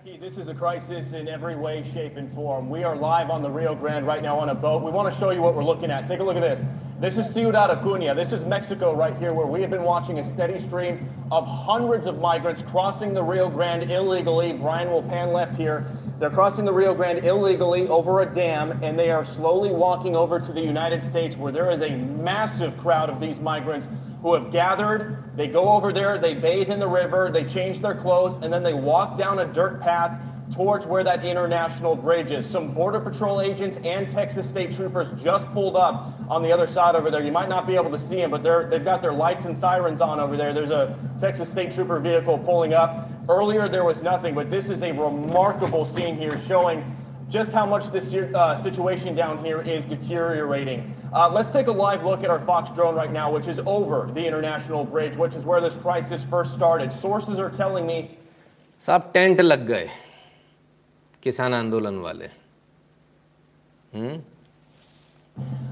Jackie, 0.05 0.17
this 0.17 0.37
is 0.37 0.47
a 0.47 0.53
crisis 0.53 1.11
in 1.11 1.29
every 1.29 1.55
way, 1.55 1.83
shape, 1.93 2.17
and 2.17 2.33
form. 2.33 2.69
We 2.69 2.83
are 2.83 2.95
live 2.95 3.29
on 3.29 3.41
the 3.41 3.49
Rio 3.49 3.73
Grande 3.73 4.05
right 4.05 4.21
now 4.21 4.37
on 4.37 4.49
a 4.49 4.55
boat. 4.55 4.83
We 4.83 4.91
want 4.91 5.13
to 5.13 5.17
show 5.17 5.29
you 5.29 5.41
what 5.41 5.55
we're 5.55 5.63
looking 5.63 5.91
at. 5.91 6.07
Take 6.07 6.19
a 6.19 6.23
look 6.23 6.35
at 6.35 6.41
this. 6.41 6.65
This 6.99 7.17
is 7.17 7.33
Ciudad 7.33 7.69
Acuña. 7.69 8.13
This 8.13 8.33
is 8.33 8.43
Mexico 8.43 8.93
right 8.93 9.15
here, 9.17 9.33
where 9.33 9.45
we 9.45 9.61
have 9.61 9.69
been 9.69 9.83
watching 9.83 10.19
a 10.19 10.29
steady 10.29 10.59
stream 10.59 11.09
of 11.31 11.45
hundreds 11.47 12.05
of 12.05 12.19
migrants 12.19 12.63
crossing 12.63 13.13
the 13.13 13.23
Rio 13.23 13.49
Grande 13.49 13.89
illegally. 13.89 14.51
Brian 14.51 14.89
will 14.89 15.03
pan 15.03 15.31
left 15.31 15.55
here. 15.55 15.85
They're 16.19 16.29
crossing 16.29 16.65
the 16.65 16.73
Rio 16.73 16.93
Grande 16.93 17.23
illegally 17.23 17.87
over 17.87 18.21
a 18.21 18.25
dam, 18.25 18.83
and 18.83 18.99
they 18.99 19.09
are 19.09 19.23
slowly 19.23 19.71
walking 19.71 20.17
over 20.17 20.37
to 20.39 20.51
the 20.51 20.61
United 20.61 21.01
States, 21.03 21.37
where 21.37 21.53
there 21.53 21.71
is 21.71 21.81
a 21.81 21.91
massive 21.91 22.77
crowd 22.77 23.09
of 23.09 23.21
these 23.21 23.39
migrants 23.39 23.87
who 24.23 24.33
have 24.33 24.51
gathered. 24.51 25.31
They 25.35 25.47
go 25.47 25.69
over 25.73 25.91
there, 25.91 26.17
they 26.17 26.33
bathe 26.33 26.69
in 26.69 26.79
the 26.79 26.87
river, 26.87 27.29
they 27.31 27.43
change 27.43 27.81
their 27.81 27.93
clothes, 27.93 28.35
and 28.41 28.51
then 28.51 28.63
they 28.63 28.73
walk 28.73 29.17
down 29.17 29.39
a 29.39 29.45
dirt 29.45 29.81
path 29.81 30.17
towards 30.53 30.85
where 30.85 31.03
that 31.03 31.25
international 31.25 31.95
bridge 31.95 32.31
is. 32.31 32.49
Some 32.49 32.73
Border 32.73 33.01
Patrol 33.01 33.41
agents 33.41 33.77
and 33.83 34.09
Texas 34.09 34.47
State 34.47 34.75
Troopers 34.75 35.21
just 35.21 35.45
pulled 35.47 35.75
up 35.75 36.13
on 36.29 36.41
the 36.41 36.53
other 36.53 36.67
side 36.67 36.95
over 36.95 37.11
there. 37.11 37.21
You 37.21 37.33
might 37.33 37.49
not 37.49 37.67
be 37.67 37.75
able 37.75 37.91
to 37.91 37.99
see 37.99 38.15
them, 38.15 38.31
but 38.31 38.43
they're, 38.43 38.69
they've 38.69 38.83
got 38.83 39.01
their 39.01 39.13
lights 39.13 39.43
and 39.43 39.57
sirens 39.57 39.99
on 39.99 40.21
over 40.21 40.37
there. 40.37 40.53
There's 40.53 40.71
a 40.71 40.97
Texas 41.19 41.49
State 41.49 41.73
Trooper 41.73 41.99
vehicle 41.99 42.37
pulling 42.39 42.73
up. 42.73 43.09
Earlier, 43.27 43.67
there 43.67 43.83
was 43.83 44.01
nothing, 44.01 44.35
but 44.35 44.49
this 44.49 44.69
is 44.69 44.83
a 44.83 44.91
remarkable 44.93 45.85
scene 45.93 46.17
here 46.17 46.41
showing 46.47 46.95
just 47.29 47.51
how 47.51 47.65
much 47.65 47.91
this 47.91 48.13
uh, 48.13 48.61
situation 48.61 49.15
down 49.15 49.43
here 49.43 49.61
is 49.61 49.83
deteriorating. 49.85 50.95
Uh, 51.12 51.28
let's 51.30 51.48
take 51.48 51.66
a 51.66 51.72
live 51.72 52.04
look 52.04 52.24
at 52.24 52.30
our 52.30 52.40
Fox 52.46 52.70
drone 52.70 52.94
right 52.94 53.12
now, 53.12 53.32
which 53.32 53.46
is 53.46 53.60
over 53.66 54.10
the 54.14 54.24
International 54.26 54.84
Bridge, 54.84 55.16
which 55.16 55.34
is 55.34 55.44
where 55.44 55.60
this 55.60 55.74
crisis 55.74 56.24
first 56.30 56.52
started. 56.54 56.92
Sources 56.92 57.38
are 57.38 57.50
telling 57.50 57.86
me 57.86 58.00
सब 58.86 59.10
tent 59.14 59.40
लग 59.40 59.66
गए 59.66 59.88
किसान 61.22 61.54
आंदोलन 61.54 61.98
वाले 62.00 62.28
हम्म 63.94 64.20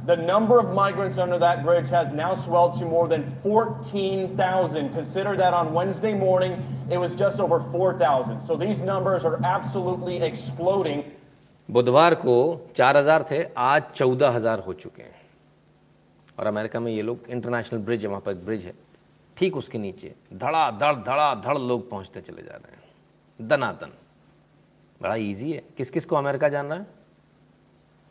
the 0.06 0.16
number 0.16 0.60
of 0.60 0.72
migrants 0.72 1.18
under 1.18 1.36
that 1.38 1.64
bridge 1.64 1.88
has 1.90 2.10
now 2.12 2.32
swelled 2.34 2.78
to 2.78 2.84
more 2.84 3.08
than 3.08 3.24
14,000. 3.42 4.90
Consider 4.90 5.36
that 5.36 5.52
on 5.52 5.72
Wednesday 5.74 6.14
morning, 6.14 6.62
it 6.88 6.96
was 6.96 7.14
just 7.14 7.40
over 7.40 7.58
4,000. 7.72 8.40
So 8.40 8.56
these 8.56 8.78
numbers 8.80 9.24
are 9.24 9.40
absolutely 9.44 10.18
exploding. 10.22 11.02
बुधवार 11.70 12.14
को 12.14 12.36
4000 12.76 13.24
थे 13.30 13.44
आज 13.58 13.92
14000 14.00 14.66
हो 14.66 14.72
चुके 14.72 15.02
हैं 15.02 15.19
और 16.39 16.47
अमेरिका 16.47 16.79
में 16.79 16.91
ये 16.91 17.01
लोग 17.01 17.19
इंटरनेशनल 17.29 17.79
ब्रिज 17.79 18.01
है, 18.01 18.07
वहाँ 18.07 18.21
पर 18.21 18.31
एक 18.31 18.45
ब्रिज 18.45 18.65
है। 18.65 18.73
ठीक 19.37 19.57
उसके 19.57 19.77
नीचे, 19.77 20.13
धड़ा, 20.33 20.71
धड़ 20.71 20.95
धड़ा, 20.95 21.35
धड़ 21.35 21.57
लोग 21.57 21.89
पहुँचते 21.89 22.21
चले 22.21 22.41
जा 22.41 22.51
रहे 22.51 22.75
हैं। 22.75 23.47
दनादन। 23.47 23.91
बड़ा 25.01 25.15
इजी 25.15 25.51
है। 25.51 25.63
किस 25.77 25.89
किस 25.91 26.05
को 26.05 26.15
अमेरिका 26.15 26.49
जाना 26.49 26.75
है? 26.75 26.85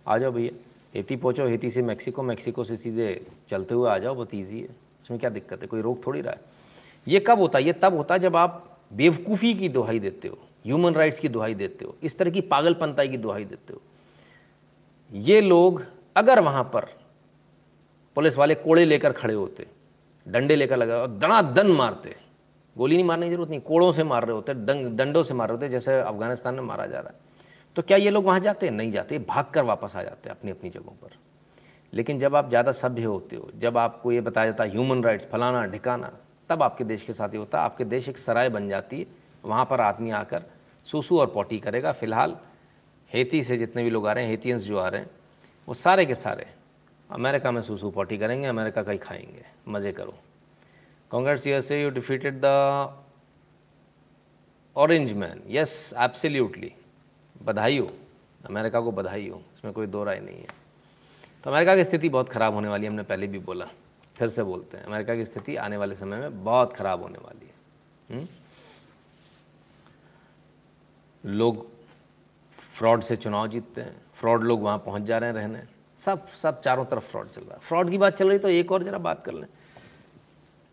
आ 0.06 0.18
जाओ 0.18 0.30
भैया। 0.30 0.58
हेती 0.94 1.16
पहुँचो, 1.16 1.46
हेती 1.46 1.70
से 1.70 1.82
मैक्सिको 1.82 2.22
मैक्सिको 2.22 2.64
से 2.64 2.76
सीधे 2.76 3.26
चलते 3.48 3.74
हुए 3.74 3.90
आ 3.90 3.98
जाओ, 3.98 4.14
बहुत 4.14 4.34
ईजी 4.34 4.60
है। 4.60 4.68
इसमें 5.02 5.20
क्या 5.20 5.30
दिक्कत 5.30 5.60
है? 5.60 5.66
कोई 5.66 5.82
रोक 5.82 6.06
थोड़ी 6.06 6.20
रहा 6.20 6.32
है? 6.32 6.40
ये 7.08 7.20
कब 7.20 7.38
होता 7.38 7.58
है? 7.58 7.64
ये 7.64 7.72
तब 7.72 7.94
होता 7.94 8.14
है 8.14 8.20
जब 8.20 8.36
आप 8.36 8.78
बेवकूफ़ी 8.92 9.54
की 9.54 9.68
दुहाई 9.68 9.98
देते 9.98 10.28
हो 10.28 10.38
ह्यूमन 10.66 10.94
राइट्स 10.94 11.20
की 11.20 11.28
दुहाई 11.28 11.54
देते 11.54 11.84
हो, 11.84 11.96
इस 12.02 12.18
तरह 12.18 12.30
की 12.30 12.40
पागलपंताई 12.40 13.08
की 13.08 13.16
दुहाई 13.16 13.44
देते 13.44 13.72
हो। 13.72 13.80
ये 15.12 15.40
लोग 15.40 15.84
अगर 16.16 16.40
वहाँ 16.40 16.64
पर 16.64 16.99
पुलिस 18.16 18.36
वाले 18.36 18.54
कोड़े 18.56 18.84
लेकर 18.84 19.12
खड़े 19.12 19.34
होते, 19.34 19.66
डंडे 20.26 20.56
लेकर 20.56 20.76
लगा, 20.76 20.96
और 20.96 21.08
दनादन 21.08 21.66
मारते। 21.68 22.14
गोली 22.76 22.96
नहीं 22.96 23.04
मारने 23.04 23.26
की 23.26 23.32
ज़रूरत 23.32 23.50
नहीं, 23.50 23.60
कोड़ों 23.60 23.90
से 23.92 24.04
मार 24.04 24.24
रहे 24.24 24.34
होते 24.34 24.54
डंडों 24.54 25.22
से 25.22 25.34
मार 25.34 25.48
रहे 25.48 25.56
होते, 25.56 25.68
जैसे 25.68 25.98
अफ़गानिस्तान 26.00 26.54
में 26.54 26.62
मारा 26.62 26.86
जा 26.86 26.98
रहा 26.98 27.08
है। 27.08 27.28
तो 27.76 27.82
क्या 27.82 27.96
ये 27.96 28.10
लोग 28.10 28.24
वहाँ 28.24 28.40
जाते? 28.40 28.66
हैं 28.66 28.72
नहीं 28.72 28.90
जाते 28.92 29.18
भाग 29.20 29.50
कर 29.54 29.64
वापस 29.64 29.96
आ 29.96 30.02
जाते 30.02 30.28
हैं 30.28 30.36
अपनी 30.36 30.50
अपनी 30.50 30.70
जगहों 30.70 30.92
पर। 30.92 31.16
लेकिन 31.92 32.18
जब 32.18 32.36
आप 32.36 32.48
ज़्यादा 32.48 32.72
सभ्य 32.72 33.02
होते 33.04 33.36
हो, 33.36 33.50
जब 33.56 33.78
आपको 33.78 34.12
ये 34.12 34.20
बताया 34.20 34.46
जाता 34.46 34.64
है 34.64 34.70
ह्यूमन 34.70 35.02
राइट्स 35.04 35.26
फलाना, 35.32 35.64
ढिकाना, 35.66 36.12
तब 36.50 36.62
आपके 36.62 36.84
देश 36.84 37.02
के 37.02 37.12
साथ 37.12 37.28
ये 37.28 37.38
होता 37.38 37.58
है 37.58 37.64
आपके 37.64 37.84
देश 37.86 38.08
एक 38.08 38.18
सराय 38.18 38.48
बन 38.48 38.68
जाती 38.68 38.98
है। 38.98 39.06
वहाँ 39.44 39.64
पर 39.64 39.80
आदमी 39.80 40.10
आकर 40.12 40.42
सूसू 40.86 41.18
और 41.20 41.26
पोटी 41.26 41.58
करेगा। 41.58 41.92
फ़िलहाल 41.92 42.36
हेती 43.10 43.42
से 43.42 43.56
जितने 43.56 43.82
भी 43.84 43.90
लोग 43.90 44.06
आ 44.06 44.12
रहे 44.12 44.24
हैं, 44.24 44.30
हेतियंस 44.30 44.62
जो 44.62 44.78
आ 44.78 44.88
रहे 44.88 45.00
हैं, 45.00 45.10
वो 45.68 45.74
सारे 45.74 46.06
के 46.06 46.14
सारे 46.14 46.46
अमेरिका 47.10 47.50
में 47.50 47.62
सूसू 47.62 47.90
पॉटी 47.90 48.18
करेंगे, 48.18 48.48
अमेरिका 48.48 48.82
का 48.82 48.92
ही 48.92 48.98
खाएँगे। 48.98 49.44
मज़े 49.68 49.92
करो। 49.92 50.14
Congress 51.10 51.46
USA 51.46 51.82
you 51.82 51.90
defeated 51.90 52.40
the 52.44 52.44
orange 54.76 55.12
man 55.12 55.42
yes 55.46 55.94
absolutely 55.98 56.72
बधाई 57.42 57.78
हो। 57.78 57.90
अमेरिका 58.46 58.80
को 58.80 58.92
बधाई 58.92 59.28
हो। 59.28 59.42
इसमें 59.52 59.74
कोई 59.74 59.86
दो 59.86 60.04
राय 60.04 60.20
नहीं 60.20 60.38
है। 60.38 60.48
तो 61.44 61.50
अमेरिका 61.50 61.76
की 61.76 61.84
स्थिति 61.84 62.08
बहुत 62.08 62.28
ख़राब 62.28 62.54
होने 62.54 62.68
वाली 62.68 62.84
है, 62.84 62.90
हमने 62.90 63.02
पहले 63.02 63.26
भी 63.26 63.38
बोला। 63.38 63.66
फिर 64.16 64.28
से 64.28 64.42
बोलते 64.42 64.76
हैं। 64.76 64.84
अमेरिका 64.84 65.14
की 65.14 65.24
स्थिति 65.24 65.56
आने 65.56 65.76
वाले 65.76 65.96
समय 65.96 66.16
में 66.16 66.44
बहुत 66.44 66.72
ख़राब 66.72 67.02
होने 67.02 67.18
वाली 67.18 67.46
है। 67.46 68.20
हुँ? 68.20 68.28
लोग 71.26 71.68
फ्रॉड 72.74 73.00
से 73.00 73.16
चुनाव 73.16 73.48
जीतते 73.48 73.80
हैं। 73.80 74.02
फ्रॉड 74.14 74.42
लोग 74.42 74.62
वहाँ 74.62 74.78
पहुँच 74.78 75.02
जा 75.02 75.18
रहे 75.18 75.30
हैं 75.30 75.36
रहने। 75.36 75.79
सब 76.04 76.28
सब 76.32 76.60
चारों 76.60 76.84
तरफ़ 76.84 77.04
फ्रॉड 77.04 77.26
चल 77.26 77.40
रहा 77.40 77.54
है। 77.54 77.60
फ्रॉड 77.60 77.90
की 77.90 77.98
बात 77.98 78.16
चल 78.16 78.28
रही 78.28 78.38
तो 78.38 78.48
एक 78.48 78.72
और 78.72 78.82
ज़रा 78.84 78.98
बात 78.98 79.24
कर 79.24 79.32
लें। 79.32 79.46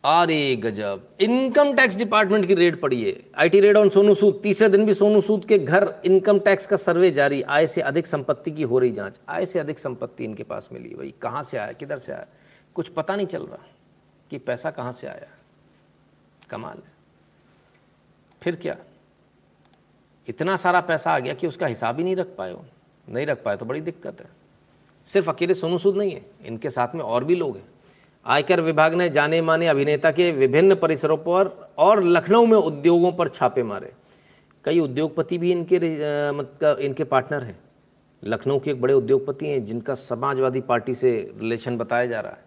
अरे 0.03 0.55
गजब। 0.55 1.07
इनकम 1.21 1.73
टैक्स 1.73 1.95
डिपार्टमेंट 1.95 2.45
की 2.47 2.53
रेड 2.53 2.79
पड़ी 2.81 3.03
है। 3.03 3.15
IT 3.37 3.59
raid 3.59 3.77
on 3.77 3.89
Sonu 3.89 4.13
Sood. 4.15 4.39
तीसरे 4.43 4.69
दिन 4.69 4.85
भी 4.85 4.93
सोनू 4.93 5.21
सूद 5.21 5.45
के 5.45 5.57
घर 5.59 5.93
इनकम 6.05 6.39
टैक्स 6.39 6.67
का 6.67 6.77
सर्वे 6.77 7.11
जारी। 7.11 7.41
आय 7.41 7.67
से 7.67 7.81
अधिक 7.81 8.07
संपत्ति 8.07 8.51
की 8.51 8.63
हो 8.63 8.79
रही 8.79 8.91
जाँच। 8.91 9.19
आय 9.29 9.45
से 9.45 9.59
अधिक 9.59 9.79
संपत्ति 9.79 10.23
इनके 10.23 10.43
पास 10.43 10.69
मिली 10.73 10.95
भाई। 10.95 11.13
कहाँ 11.21 11.43
से 11.43 11.57
आया? 11.57 11.71
किधर 11.71 11.99
से 11.99 12.13
आया? 12.13 12.25
कुछ 12.75 12.89
पता 12.89 13.15
नहीं 13.15 13.27
चल 13.27 13.45
रहा 13.45 13.65
कि 14.29 14.37
पैसा 14.37 14.71
कहाँ 14.71 14.93
से 14.93 15.07
आया। 15.07 15.27
कमाल 16.49 16.77
है। 16.77 16.91
फिर 18.41 18.55
क्या? 18.55 18.75
इतना 20.27 20.55
सारा 20.55 20.81
पैसा 20.81 21.11
आ 21.11 21.19
गया 21.19 21.33
कि 21.33 21.47
उसका 21.47 21.67
हिसाब 21.67 21.97
ही 21.97 22.03
नहीं 22.03 22.15
रख 22.15 22.35
पाए 22.37 22.55
नहीं 23.07 23.25
रख 23.25 23.43
पाए 23.43 23.57
तो 23.57 23.65
बड़ी 23.65 23.81
दिक्कत 23.81 24.21
है। 24.21 24.36
सिर्फ़ 25.07 25.29
अकेले 25.29 25.53
सोनू 25.53 25.77
सूद 25.77 25.97
नहीं 25.97 26.11
है, 26.11 26.21
इनके 26.45 26.69
साथ 26.69 26.95
में 26.95 27.01
और 27.01 27.23
भी 27.23 27.35
लोग 27.35 27.55
हैं। 27.57 27.65
आयकर 28.25 28.61
विभाग 28.61 28.93
ने 28.93 29.09
जाने 29.09 29.41
माने 29.41 29.67
अभिनेता 29.67 30.11
के 30.11 30.31
विभिन्न 30.31 30.75
परिसरों 30.75 31.17
पर 31.17 31.47
और 31.77 32.03
लखनऊ 32.03 32.45
में 32.45 32.57
उद्योगों 32.57 33.11
पर 33.11 33.27
छापे 33.27 33.63
मारे। 33.63 33.93
कई 34.65 34.79
उद्योगपति 34.79 35.37
भी 35.37 35.51
इनके 35.51 36.31
मतलब 36.31 36.79
इनके 36.79 37.03
पार्टनर 37.03 37.43
हैं। 37.43 37.57
लखनऊ 38.23 38.59
के 38.59 38.71
एक 38.71 38.81
बड़े 38.81 38.93
उद्योगपति 38.93 39.47
हैं 39.47 39.63
जिनका 39.65 39.95
समाजवादी 39.95 40.61
पार्टी 40.61 40.95
से 40.95 41.11
रिलेशन 41.37 41.77
बताया 41.77 42.05
जा 42.05 42.19
रहा 42.19 42.31
है। 42.31 42.45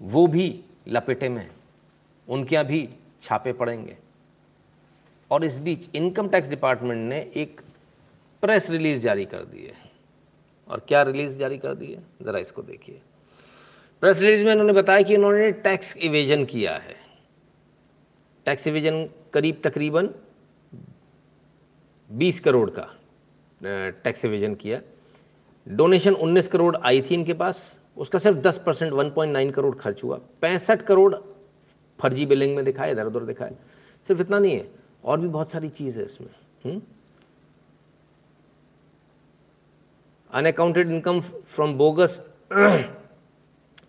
वो 0.00 0.26
भी 0.26 0.64
लपेटे 0.88 1.28
में 1.28 1.46
उनके 2.28 2.54
यहाँ 2.54 2.66
भी 2.66 2.88
छापे 3.22 3.52
पड़ेंगे। 3.52 3.96
और 5.30 5.44
इस 5.44 5.58
बीच 5.58 5.88
इनकम 5.94 6.28
टैक्स 6.28 6.48
डिपार्टमेंट 6.48 7.08
ने 7.08 7.20
एक 7.36 7.60
प्रेस 8.42 8.70
रिलीज़ 8.70 9.00
जारी 9.00 9.24
कर 9.24 9.44
दी 9.44 9.62
है। 9.62 9.83
और 10.68 10.80
क्या 10.88 11.02
रिलीज़ 11.02 11.38
जारी 11.38 11.58
कर 11.58 11.74
दी 11.74 11.86
है? 11.86 12.02
ज़रा 12.22 12.38
इसको 12.38 12.62
देखिए। 12.62 13.00
प्रेस 14.02 14.20
रिलीज़ 14.20 14.44
में 14.44 14.52
उन्होंने 14.52 14.72
बताया 14.72 15.02
कि 15.02 15.16
उन्होंने 15.16 15.50
टैक्स 15.52 15.96
इवेजन 15.96 16.44
किया 16.44 16.74
है। 16.74 16.96
टैक्स 18.46 18.66
इवेजन 18.66 19.08
करीब 19.34 19.60
तकरीबन 19.64 20.08
20 22.10 22.40
करोड़ 22.40 22.70
का 22.70 22.88
टैक्स 23.60 24.24
इवेजन 24.24 24.54
किया। 24.54 24.80
डोनेशन 25.66 26.14
19 26.14 26.48
करोड़ 26.48 26.76
आई 26.76 27.02
थी 27.02 27.14
इनके 27.14 27.34
पास। 27.34 27.78
उसका 27.96 28.18
सिर्फ़ 28.18 28.38
10 28.38 28.58
परसेंट, 28.58 28.92
वन 28.92 29.50
करोड़ 29.50 29.74
खर्च 29.76 30.02
हुआ। 30.04 30.20
पैंसठ 30.40 30.82
करोड़ 30.82 31.14
फर्जी 31.98 32.26
बिलिंग 32.26 32.54
में 32.56 32.64
दिखाए 32.64 32.92
इधर 32.92 33.06
उधर 33.06 33.24
दिखाए 33.24 33.56
सिर्फ़ 34.06 34.20
इतना 34.20 34.38
नहीं 34.38 34.56
है, 34.56 34.68
और 35.04 35.20
भी 35.20 35.28
बहुत 35.28 35.50
सारी 35.50 35.68
चीज़ 35.70 35.98
है 35.98 36.04
इसमें। 36.04 36.28
हुँ? 36.64 36.80
Unaccounted 40.40 40.90
income 40.90 41.22
from 41.46 41.78
bogus 41.78 42.20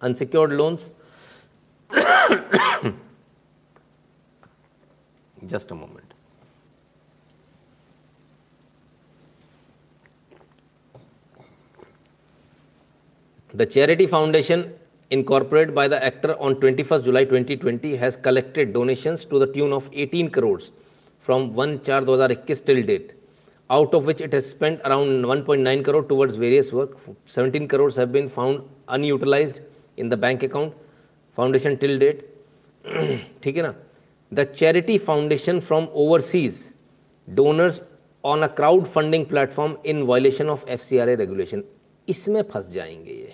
unsecured 0.01 0.51
loans. 0.53 0.91
Just 5.45 5.71
a 5.71 5.75
moment. 5.75 6.13
The 13.53 13.65
charity 13.65 14.05
foundation 14.07 14.73
incorporated 15.09 15.73
by 15.73 15.87
the 15.87 16.03
actor 16.03 16.35
on 16.39 16.55
21st 16.55 17.05
July 17.05 17.23
2020 17.25 17.95
has 17.95 18.17
collected 18.17 18.73
donations 18.73 19.23
to 19.25 19.39
the 19.39 19.47
tune 19.47 19.71
of 19.71 19.89
18 19.93 20.29
crores 20.29 20.71
from 21.19 21.53
1 21.53 21.79
4 21.79 22.01
2021 22.01 22.65
till 22.65 22.83
date 22.83 23.13
out 23.69 23.93
of 23.93 24.05
which 24.05 24.21
it 24.21 24.33
has 24.33 24.49
spent 24.49 24.79
around 24.85 25.25
1.9 25.25 25.83
crore 25.83 26.03
towards 26.03 26.35
various 26.35 26.71
work. 26.71 26.97
17 27.25 27.67
crores 27.67 27.95
have 27.95 28.11
been 28.11 28.29
found 28.29 28.61
unutilized 28.87 29.61
in 29.97 30.09
the 30.09 30.17
bank 30.17 30.43
account. 30.43 30.73
Foundation 31.37 31.77
till 31.77 31.99
date. 31.99 32.23
ठीक 33.43 33.55
है 33.57 33.61
ना 33.63 33.73
the 34.31 34.43
charity 34.55 34.97
foundation 34.97 35.59
from 35.59 35.87
overseas 36.03 36.59
donors 37.27 37.81
on 38.23 38.41
a 38.43 38.47
crowdfunding 38.85 39.25
platform 39.25 39.75
in 39.85 40.01
violation 40.03 40.49
of 40.49 40.67
F 40.69 40.81
C 40.81 40.97
R 40.97 41.09
A 41.09 41.15
regulation 41.15 41.63
इसमें 42.07 42.41
फंस 42.51 42.69
जाएँगे 42.71 43.11
ये 43.11 43.33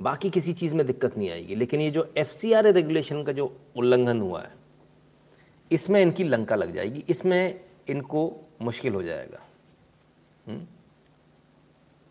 बाकी 0.00 0.30
किसी 0.30 0.52
चीज़ 0.52 0.74
में 0.74 0.86
दिक्कत 0.86 1.16
नहीं 1.18 1.30
आएगी 1.30 1.54
लेकिन 1.54 1.80
ये 1.80 1.90
जो 1.90 2.06
F 2.18 2.32
C 2.32 2.52
R 2.52 2.66
A 2.66 2.72
regulation 2.72 3.22
का 3.22 3.32
जो 3.32 3.46
उल्लंघन 3.76 4.20
हुआ 4.20 4.40
है, 4.42 4.50
इसमें 5.70 6.00
इनकी 6.02 6.24
लंका 6.24 6.56
लग 6.56 6.74
जाएगी 6.74 7.04
इसमें 7.08 7.60
इनको 7.88 8.26
मुश्किल 8.62 8.94
हो 8.94 9.02
जाएगा। 9.02 9.40
हुँ? 10.48 10.66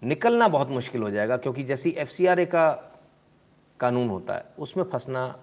निकलना 0.03 0.47
बहुत 0.47 0.69
मुश्किल 0.69 1.01
हो 1.01 1.09
जाएगा, 1.09 1.37
क्योंकि 1.37 1.63
जैसी 1.63 1.89
एफ़ 1.89 2.11
का 2.45 2.71
कानून 3.79 4.09
होता 4.09 4.35
है, 4.35 4.45
उसमें 4.59 4.83
फंसना 4.83 5.39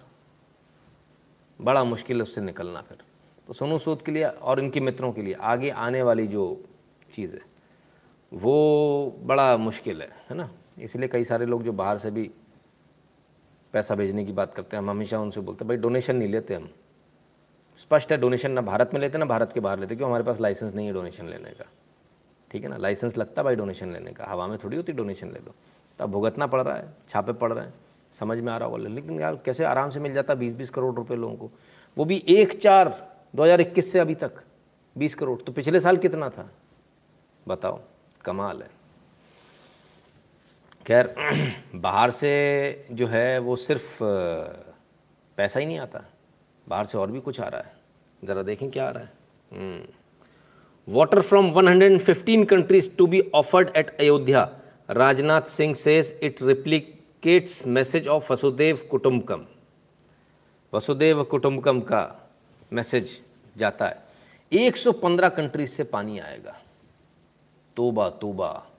बड़ा 1.61 1.85
मुश्किल 1.85 2.17
है 2.17 2.23
उससे 2.23 2.41
निकलना 2.41 2.81
फिर। 2.81 2.99
तो 3.47 3.53
सोनू 3.53 3.79
सूद 3.79 4.03
के 4.03 4.13
लिए 4.13 4.25
और 4.25 4.61
इनके 4.61 4.81
मित्रों 4.81 5.13
के 5.13 5.23
लिए 5.23 5.35
आगे 5.35 5.71
आने 5.71 6.03
वाली 6.03 6.27
जो 6.27 6.65
चीज़ 7.13 7.35
है, 7.35 7.43
वो 8.33 9.17
बड़ा 9.21 9.57
मुश्किल 9.57 10.03
है 10.03 10.09
है 10.31 10.37
ना? 10.37 10.51
इसलिए 10.79 11.09
कई 11.09 11.25
सारे 11.25 11.47
लोग 11.47 11.63
जो 11.63 11.73
बाहर 11.73 11.99
से 11.99 12.11
भी 12.11 12.31
पैसा 13.73 13.95
भेजने 13.95 14.25
की 14.25 14.33
बात 14.33 14.55
करते 14.55 14.77
हैं, 14.77 14.83
हम 14.83 14.91
हमेशा 14.91 15.21
उनसे 15.21 15.41
बोलते 15.41 15.65
हैं, 15.65 15.69
भाई 15.69 15.77
डोनेशन 15.77 16.17
नहीं 16.17 16.29
लेते 16.29 16.55
हम। 16.55 16.71
स्पष्ट 17.81 18.13
है 18.13 18.19
डोनेशन 18.19 18.51
ना 18.51 18.61
भारत 18.61 18.91
में 18.95 19.01
लेते, 19.01 19.19
ना 19.19 19.25
भारत 19.25 19.53
के 19.53 19.61
बाहर 19.61 19.79
लेते, 19.79 19.97
क्यों? 19.97 20.09
हमारे 20.09 20.25
पास 20.25 20.41
लाइसेंस 20.41 20.75
नहीं 20.75 20.87
है 20.87 20.93
डोनेशन 20.93 21.29
लेने 21.29 21.51
का। 21.51 21.65
ठीक 22.51 22.63
है 22.63 22.69
ना? 22.69 22.77
लाइसेंस 22.77 23.17
लगता 23.17 23.41
है 23.41 23.45
भाई 23.45 23.57
डोनेशन 23.57 23.93
लेने 23.93 24.13
का। 24.13 24.25
हवा 24.25 24.47
में 24.47 24.59
थोड़ी 24.59 24.77
होती 24.77 24.93
डोनेशन 24.93 25.29
ले 25.29 25.39
लो। 25.39 25.55
तब 25.99 26.11
भुगतना 26.11 26.47
पड़ 26.47 26.63
रहा 26.63 26.77
है, 26.77 26.93
छापे 27.09 27.33
पड़ 27.33 27.53
रहे 27.53 27.65
हैं। 27.65 27.75
समझ 28.13 28.39
में 28.39 28.53
आ 28.53 28.57
रहा 28.57 28.69
होगा। 28.69 28.89
लेकिन 28.89 29.21
यार, 29.21 29.37
कैसे 29.45 29.65
आराम 29.65 29.91
से 29.91 30.01
मिल 30.01 30.15
जाता 30.15 30.33
है 30.33 30.39
बीस 30.39 30.55
बीस 30.55 30.71
करोड़ 30.71 30.95
रुपये 30.95 31.17
लोगों 31.17 31.37
को? 31.37 31.51
वो 31.99 32.05
भी 32.05 32.25
एक 32.29 32.61
चार, 32.61 33.13
दो 33.37 33.43
हज़ार 33.43 33.61
इक्कीस 33.61 33.93
से 33.93 33.99
अभी 33.99 34.15
तक। 34.15 34.33
बीस 34.99 35.15
करोड़। 35.15 35.41
तो 35.43 35.53
पिछले 35.53 35.81
साल 35.81 35.97
कितना 35.97 36.29
था? 36.29 36.51
बताओ। 37.49 37.81
कमाल 38.25 38.63
है। 38.63 38.71
खैर, 40.87 41.15
बाहर 41.75 42.11
से 42.11 42.87
जो 42.93 43.07
है, 43.07 43.39
वो 43.39 43.57
सिर्फ़ 43.57 43.99
पैसा 45.37 45.61
ही 45.61 45.67
नहीं 45.67 45.79
आता। 45.79 46.05
बाहर 46.71 46.87
से 46.87 46.99
और 46.99 47.11
भी 47.11 47.21
कुछ 47.21 47.41
आ 47.41 47.49
रहा 47.49 47.61
है। 47.61 47.73
ज़रा 48.25 48.43
देखें 48.43 48.71
क्या 48.71 48.87
आ 48.89 48.91
रहा 48.91 49.05
है। 49.05 49.89
Water 50.89 51.21
from 51.21 51.51
115 51.53 52.45
countries 52.45 52.91
to 52.97 53.07
be 53.07 53.21
offered 53.35 53.71
at 53.77 53.91
Ayodhya 53.99 54.43
Rajnath 54.91 55.43
Singh 55.43 55.75
says 55.75 56.19
it 56.23 56.43
replicates 56.43 57.67
message 57.67 58.09
of 58.09 58.33
Vasudhaiva 58.33 58.87
Kutumbakam 58.91 59.45
Vasudev 60.73 61.23
कुटुम्बकम 61.25 61.81
का 61.81 62.31
मैसेज 62.73 63.21
जाता 63.57 63.87
है। 63.87 64.03
115 64.53 65.29
कंट्रीज़ 65.29 65.71
से 65.71 65.85
पानी 65.85 66.19
आएगा। 66.19 66.57
तोबा 67.77 68.09
तोबा। 68.11 68.70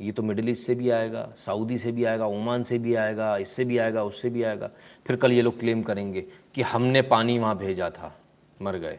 ये 0.00 0.12
तो 0.12 0.22
मिडिल 0.22 0.48
ईस्ट 0.48 0.66
से 0.66 0.74
भी 0.74 0.90
आएगा, 0.90 1.32
सऊदी 1.38 1.78
से 1.78 1.92
भी 1.92 2.04
आएगा, 2.04 2.26
ओमान 2.26 2.62
से 2.62 2.78
भी 2.78 2.94
आएगा, 2.94 3.36
इससे 3.36 3.64
भी 3.64 3.78
आएगा, 3.78 4.04
उससे 4.04 4.30
भी 4.30 4.42
आएगा। 4.42 4.70
फिर 5.06 5.16
कल 5.16 5.32
ये 5.32 5.42
लोग 5.42 5.58
क्लेम 5.58 5.82
करेंगे 5.82 6.20
कि 6.54 6.62
हमने 6.62 7.02
पानी 7.02 7.38
वहाँ 7.38 7.58
भेजा 7.58 7.90
था, 7.90 8.20
मर 8.62 8.76
गए। 8.76 8.98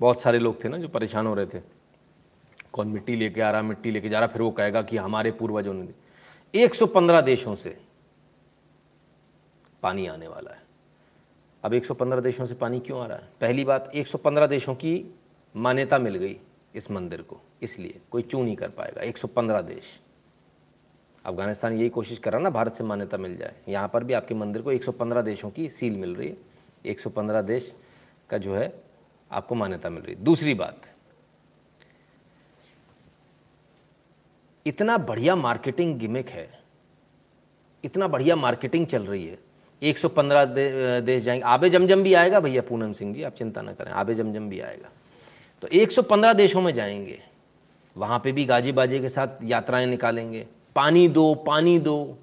बहुत 0.00 0.22
सारे 0.22 0.38
लोग 0.38 0.64
थे 0.64 0.68
ना 0.68 0.78
जो 0.78 0.88
परेशान 0.88 1.26
हो 1.26 1.34
रहे 1.34 1.46
थे। 1.46 1.60
कौन 2.72 2.88
मिट्टी 2.88 3.16
लेके 3.16 3.40
आ 3.40 3.50
रहा, 3.50 3.62
मिट्टी 3.62 3.90
लेके 3.90 4.08
जा 4.08 4.18
रहा, 4.18 4.28
फिर 4.28 4.42
वो 4.42 4.50
कहेगा 4.50 4.82
कि 4.82 4.96
हमारे 4.96 5.30
पूर्वजों 5.30 5.74
ने 5.74 5.88
115 6.54 7.20
देशों 7.20 7.54
से 7.54 7.76
पानी 9.82 10.06
आने 10.06 10.28
वाला 10.28 10.50
है। 10.50 10.62
अब 11.64 11.74
115 11.74 12.20
देशों 12.20 12.46
से 12.46 12.54
पानी 12.54 12.80
क्यों 12.80 13.00
आ 13.00 13.06
रहा 13.06 13.18
है? 13.18 13.28
पहली 13.40 13.64
बात 13.64 13.90
115 13.94 14.46
देशों 14.46 14.74
की 14.74 15.14
मान्यता 15.56 15.98
मिल 15.98 16.14
गई। 16.14 16.36
इस 16.74 16.90
मंदिर 16.90 17.22
को 17.22 17.40
इसलिए 17.62 18.00
कोई 18.10 18.22
चू 18.22 18.42
नहीं 18.42 18.56
कर 18.56 18.68
पाएगा। 18.68 19.02
115 19.02 19.60
देश। 19.60 19.98
अफ़गानिस्तान 21.24 21.72
यही 21.72 21.88
कोशिश 21.88 22.18
कर 22.18 22.32
रहा 22.32 22.40
ना 22.40 22.50
भारत 22.50 22.74
से 22.74 22.84
मान्यता 22.84 23.16
मिल 23.16 23.36
जाए। 23.36 23.54
यहाँ 23.68 23.88
पर 23.88 24.04
भी 24.04 24.12
आपके 24.12 24.34
मंदिर 24.34 24.62
को 24.62 24.72
115 24.72 25.22
देशों 25.22 25.50
की 25.50 25.68
सील 25.68 25.96
मिल 25.96 26.14
रही 26.16 26.28
है। 26.28 26.36
115 26.86 27.42
देश 27.42 27.72
का 28.30 28.38
जो 28.38 28.54
है 28.54 28.72
आपको 29.30 29.54
मान्यता 29.54 29.90
मिल 29.90 30.02
रही 30.02 30.14
है। 30.14 30.24
दूसरी 30.24 30.54
बात 30.54 30.88
इतना 34.66 34.96
बढ़िया 34.98 35.36
मार्केटिंग 35.36 35.98
गिमिक 35.98 36.28
है 36.28 36.48
इतना 37.84 38.08
बढ़िया 38.08 38.36
मार्केटिंग 38.36 38.86
चल 38.86 39.06
रही 39.06 39.26
है। 39.26 39.38
115 39.82 40.44
दे, 40.44 41.00
देश 41.00 41.22
जाएँगे। 41.22 41.44
आबे 41.44 41.68
जमजम 41.70 42.02
भी 42.02 42.14
आएगा 42.14 42.40
भैया 42.40 42.62
पूनम 42.62 42.92
सिंह 42.92 43.14
जी 43.14 43.22
आप 43.22 43.34
चिंता 43.34 43.62
ना 43.62 43.72
करें 43.72 43.90
आबे 43.92 44.14
जमजम 44.14 44.48
भी 44.48 44.60
आएगा। 44.60 44.90
तो 45.62 45.68
115 45.68 46.32
देशों 46.32 46.60
में 46.60 46.74
जाएँगे। 46.74 47.22
वहाँ 47.96 48.20
पे 48.24 48.32
भी 48.32 48.44
गाजी 48.44 48.72
बाजे 48.72 48.98
के 48.98 49.08
साथ 49.08 49.28
यात्राएँ 49.42 49.86
निकालेंगे। 49.86 50.46
पानी 50.76 51.08
दो 51.08 51.34
पानी 51.34 51.78
दो। 51.78 52.18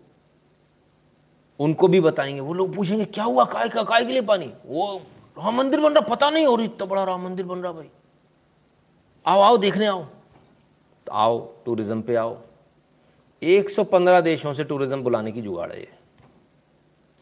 उनको 1.60 1.88
भी 1.88 2.00
बताएँगे। 2.00 2.40
वो 2.40 2.54
लोग 2.54 2.76
पूछेंगे, 2.76 3.06
क्या 3.06 3.24
हुआ? 3.24 3.46
काय 3.46 3.70
का, 3.70 3.84
काय 3.84 4.06
के 4.06 4.12
लिए 4.12 4.22
पानी? 4.22 4.54
वो, 4.66 5.02
राम 5.40 5.56
मंदिर 5.56 5.80
बन 5.80 5.92
रहा, 5.92 6.02
पता 6.02 6.30
नहीं 6.30 6.46
हो 6.46 6.56
रही, 6.56 6.66
इतना 6.66 6.86
बड़ा 6.86 7.04
राम 7.04 7.24
मंदिर 7.24 7.46
बन 7.46 7.58
रहा 7.58 7.72
भाई। 7.72 7.90
आओ 9.28 9.40
आओ, 9.40 9.58
देखने 9.58 9.86
आओ। 9.86 10.04
तो 11.08 11.12
आओ, 11.12 11.54
टूरिज़्म 11.66 12.02
पे 12.02 12.16
आओ। 12.16 12.42
115 13.42 14.22
देशों 14.22 14.54
से 14.54 14.64
टूरिज़्म 14.64 15.04
बुलाने 15.04 15.32
की 15.32 15.42
जुगाड़ 15.42 15.72
है 15.72 15.80
ये। 15.80 15.92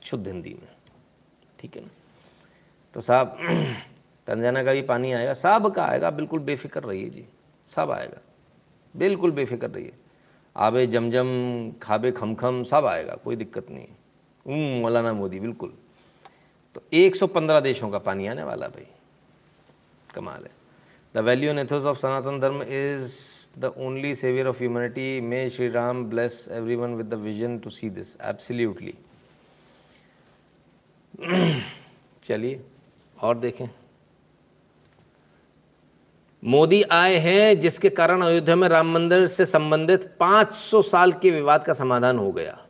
शुद्ध 0.03 0.27
हिंदी 0.27 0.49
में। 0.49 0.67
ठीक 1.59 1.75
है 1.75 1.81
ना? 1.81 1.89
तो 2.93 3.01
साहब 3.01 3.37
तंजाना 4.27 4.63
का 4.63 4.73
भी 4.73 4.81
पानी 4.83 5.11
आएगा, 5.13 5.33
सब 5.35 5.73
का 5.75 5.85
आएगा, 5.85 6.09
बिल्कुल 6.11 6.39
बेफिक्र 6.41 6.83
रहिए 6.83 7.09
जी, 7.09 7.25
सब 7.71 7.91
आएगा, 7.91 8.21
बिल्कुल 8.95 9.31
बेफिक्र 9.31 9.69
रहिए। 9.69 9.93
आबे 10.55 10.85
जमजम, 10.87 11.71
खाबे 11.81 12.11
खमखम, 12.13 12.63
सब 12.63 12.85
आएगा, 12.85 13.15
कोई 13.23 13.35
दिक्कत 13.35 13.69
नहीं। 13.69 13.87
हम्म 14.45 14.81
मौलाना 14.81 15.13
मोदी, 15.13 15.39
बिल्कुल। 15.39 15.73
तो 16.75 16.81
115 16.93 17.59
देशों 17.61 17.89
का 17.89 17.97
पानी 17.99 18.27
आने 18.27 18.43
वाला 18.43 18.67
भाई, 18.67 18.85
कमाल 20.15 20.43
है। 20.43 20.51
The 21.15 21.23
value 21.25 21.49
and 21.49 21.59
ethos 21.59 21.83
of 21.85 21.97
Sanatan 21.97 22.39
Dharma 22.39 22.61
is 22.63 23.13
the 23.59 23.73
only 23.77 24.13
saviour 24.15 24.47
of 24.47 24.57
humanity 24.59 25.21
may 25.21 25.49
Shri 25.49 25.67
Ram 25.69 26.03
bless 26.09 26.47
every 26.51 26.75
one 26.75 26.95
with 26.95 27.07
the 27.07 27.13
vision 27.21 27.57
to 27.59 27.69
see 27.69 27.89
this 27.89 28.15
absolutely 28.23 28.93
चलिए, 32.23 32.59
और 33.17 33.37
देखें। 33.39 33.67
मोदी 36.45 36.83
आए 36.83 37.17
हैं, 37.17 37.59
जिसके 37.59 37.89
कारण 37.89 38.21
अयोध्या 38.21 38.55
में 38.55 38.67
राम 38.67 38.93
मंदिर 38.93 39.27
से 39.27 39.45
संबंधित 39.45 40.15
500 40.19 40.81
साल 40.81 41.11
के 41.11 41.31
विवाद 41.31 41.65
का 41.65 41.73
समाधान 41.73 42.17
हो 42.17 42.31
गया। 42.31 42.61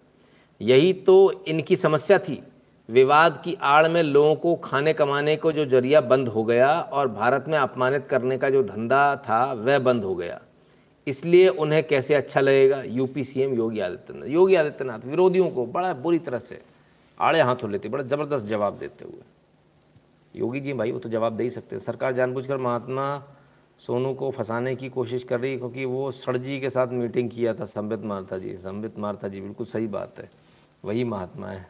यही 0.62 0.94
तो 0.94 1.44
इनकी 1.48 1.76
समस्या 1.76 2.20
थी। 2.20 2.44
विवाद 2.90 3.42
की 3.46 3.58
आड़ 3.62 3.88
में 3.88 4.04
लोगों 4.04 4.36
को 4.36 4.56
खाने 4.56 4.94
कमाने 4.94 5.36
को 5.36 5.52
जो 5.52 5.66
ज़रिया 5.66 6.02
बंद 6.02 6.28
हो 6.28 6.44
गया 6.44 6.82
और 6.82 7.08
भारत 7.08 7.46
में 7.48 7.58
अपमानित 7.58 8.08
करने 8.08 8.38
का 8.38 8.50
जो 8.50 8.64
धंधा 8.64 9.16
था, 9.16 9.54
वह 9.54 9.80
बंद 9.80 10.04
हो 10.04 10.16
गया। 10.16 10.42
इसलिए 11.08 11.48
उन्हें 11.48 11.84
कैसे 11.84 12.14
अच्छा 12.14 12.42
लगेगा? 12.42 12.84
UP 12.84 13.24
CM 13.24 13.54
Yogi 13.54 13.80
Adityanath. 13.80 14.28
योगी 14.28 14.56
आदित्यनाथ 14.56 15.00
विरोधियों 15.06 15.50
को 15.50 15.66
बड़ा 15.66 15.94
बुरी 15.94 16.20
तरह 16.20 16.40
से 16.40 16.62
आड़े 17.20 17.42
हाथों 17.42 17.72
लेते, 17.72 17.90
बड़ा 17.90 18.04
ज़बरदस्त 18.04 18.46
जवाब 18.46 18.78
देते 18.78 19.06
हुए। 19.06 19.22
योगी 20.36 20.60
जी 20.60 20.74
भाई, 20.74 20.92
वो 20.92 21.00
तो 21.00 21.10
जवाब 21.10 21.38
दे 21.38 21.44
ही 21.44 21.50
सकते 21.50 21.76
हैं। 21.76 21.84
सरकार 21.84 22.14
जानबूझकर 22.14 22.58
महात्मा 22.58 23.24
सोनू 23.78 24.14
को 24.14 24.32
फंसाने 24.32 24.76
की 24.76 24.90
कोशिश 24.90 25.24
कर 25.24 25.40
रही 25.40 25.58
क्योंकि 25.58 25.86
वो 25.86 26.12
सड़जी 26.12 26.60
के 26.60 26.70
साथ 26.70 26.88
मीटिंग 26.88 27.30
किया 27.30 27.54
था 27.54 27.66
संबित 27.66 28.04
मारता 28.04 28.38
जी। 28.38 28.56
संबित 28.58 29.00
मारता 29.00 29.28
जी, 29.28 29.42
बिल्कुल 29.42 29.66
सही 29.66 29.88
बात 29.88 30.20
है। 30.20 30.30
वही 30.86 31.04
महात्मा 31.04 31.48
है। 31.48 31.68